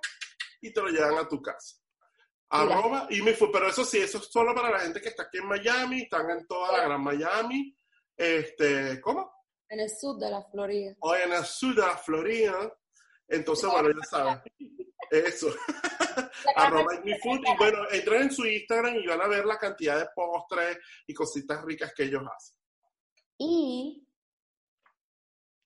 y 0.63 0.73
te 0.73 0.81
lo 0.81 0.89
llevan 0.89 1.19
a 1.19 1.29
tu 1.29 1.43
casa. 1.43 1.77
Arroba 2.49 3.07
y 3.11 3.21
me 3.21 3.35
fue, 3.35 3.53
pero 3.53 3.69
eso 3.69 3.85
sí, 3.85 3.99
eso 3.99 4.19
es 4.19 4.25
solo 4.25 4.55
para 4.55 4.71
la 4.71 4.81
gente 4.81 5.01
que 5.01 5.11
está 5.11 5.25
aquí 5.25 5.39
en 5.39 5.47
Miami, 5.47 6.03
están 6.03 6.29
en 6.31 6.47
toda 6.47 6.73
la 6.73 6.85
gran 6.85 7.05
Miami. 7.05 7.77
Este, 8.17 8.99
¿cómo? 9.01 9.31
En 9.69 9.81
el 9.81 9.91
sur 9.91 10.19
de 10.19 10.31
la 10.31 10.43
Florida. 10.43 10.97
O 11.01 11.15
en 11.15 11.33
el 11.33 11.45
sur 11.45 11.75
de 11.75 11.83
la 11.83 11.97
Florida. 11.99 12.77
Entonces, 13.29 13.71
bueno, 13.71 13.91
ya 13.91 14.09
saben. 14.09 14.43
Eso. 15.11 15.55
Arroba 16.57 17.01
Me 17.05 17.19
Food. 17.19 17.41
Y 17.47 17.57
bueno, 17.59 17.79
entren 17.91 18.23
en 18.23 18.33
su 18.33 18.47
Instagram 18.47 18.97
y 18.97 19.07
van 19.07 19.21
a 19.21 19.29
ver 19.29 19.45
la 19.45 19.59
cantidad 19.59 19.99
de 19.99 20.09
postres 20.15 20.79
y 21.07 21.15
cositas 21.15 21.63
ricas 21.63 21.93
que 21.95 22.05
ellos 22.05 22.23
hacen. 22.35 22.57
Y 23.39 24.09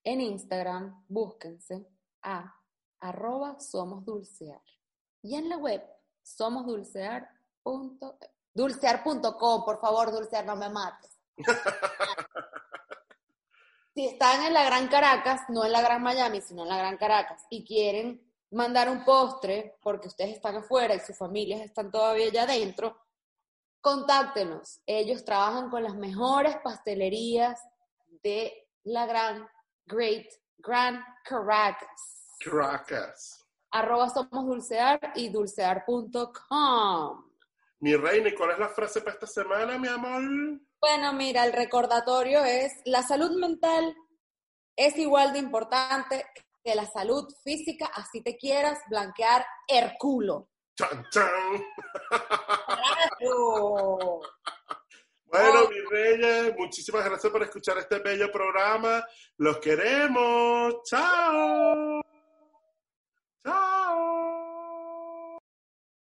en 0.02 0.20
Instagram, 0.20 1.04
búsquense 1.08 1.86
a 2.22 2.54
arroba 3.04 3.60
somos 3.60 4.04
dulcear. 4.04 4.60
Y 5.22 5.36
en 5.36 5.48
la 5.48 5.56
web, 5.56 5.82
somosdulcear.com. 6.22 7.98
Dulcear.com, 8.54 9.64
por 9.64 9.80
favor, 9.80 10.12
dulcear, 10.12 10.44
no 10.44 10.54
me 10.54 10.68
mates. 10.68 11.18
si 13.94 14.06
están 14.06 14.44
en 14.44 14.54
la 14.54 14.64
Gran 14.64 14.88
Caracas, 14.88 15.42
no 15.48 15.64
en 15.64 15.72
la 15.72 15.82
Gran 15.82 16.02
Miami, 16.02 16.40
sino 16.40 16.62
en 16.62 16.68
la 16.68 16.78
Gran 16.78 16.96
Caracas, 16.96 17.44
y 17.50 17.64
quieren 17.64 18.24
mandar 18.52 18.88
un 18.88 19.04
postre 19.04 19.76
porque 19.82 20.08
ustedes 20.08 20.36
están 20.36 20.56
afuera 20.56 20.94
y 20.94 21.00
sus 21.00 21.18
familias 21.18 21.62
están 21.62 21.90
todavía 21.90 22.26
allá 22.26 22.44
adentro, 22.44 22.96
contáctenos. 23.80 24.80
Ellos 24.86 25.24
trabajan 25.24 25.68
con 25.68 25.82
las 25.82 25.96
mejores 25.96 26.56
pastelerías 26.62 27.60
de 28.22 28.68
la 28.84 29.06
Gran, 29.06 29.48
Great, 29.84 30.28
Gran 30.58 31.04
Caracas. 31.24 32.13
Caracas. 32.38 33.44
Arroba 33.70 34.08
somos 34.08 34.46
dulcear 34.46 35.00
y 35.14 35.28
dulcear.com. 35.30 37.30
Mi 37.80 37.96
reina, 37.96 38.28
¿y 38.28 38.34
cuál 38.34 38.52
es 38.52 38.58
la 38.58 38.68
frase 38.68 39.00
para 39.00 39.14
esta 39.14 39.26
semana, 39.26 39.78
mi 39.78 39.88
amor? 39.88 40.22
Bueno, 40.80 41.12
mira, 41.12 41.44
el 41.44 41.52
recordatorio 41.52 42.44
es, 42.44 42.72
la 42.84 43.02
salud 43.02 43.38
mental 43.40 43.94
es 44.76 44.96
igual 44.96 45.32
de 45.32 45.40
importante 45.40 46.24
que 46.62 46.74
la 46.74 46.86
salud 46.86 47.26
física, 47.42 47.86
así 47.94 48.22
te 48.22 48.36
quieras 48.36 48.78
blanquear 48.88 49.44
el 49.68 49.92
culo. 49.98 50.48
¡Chan, 50.76 51.04
chan! 51.10 51.64
Bueno, 55.26 55.60
Oh. 55.64 55.68
mi 55.68 55.80
reyes, 55.90 56.54
muchísimas 56.56 57.04
gracias 57.04 57.32
por 57.32 57.42
escuchar 57.42 57.78
este 57.78 57.98
bello 57.98 58.30
programa. 58.30 59.04
Los 59.38 59.58
queremos. 59.58 60.74
¡Chao! 60.84 62.00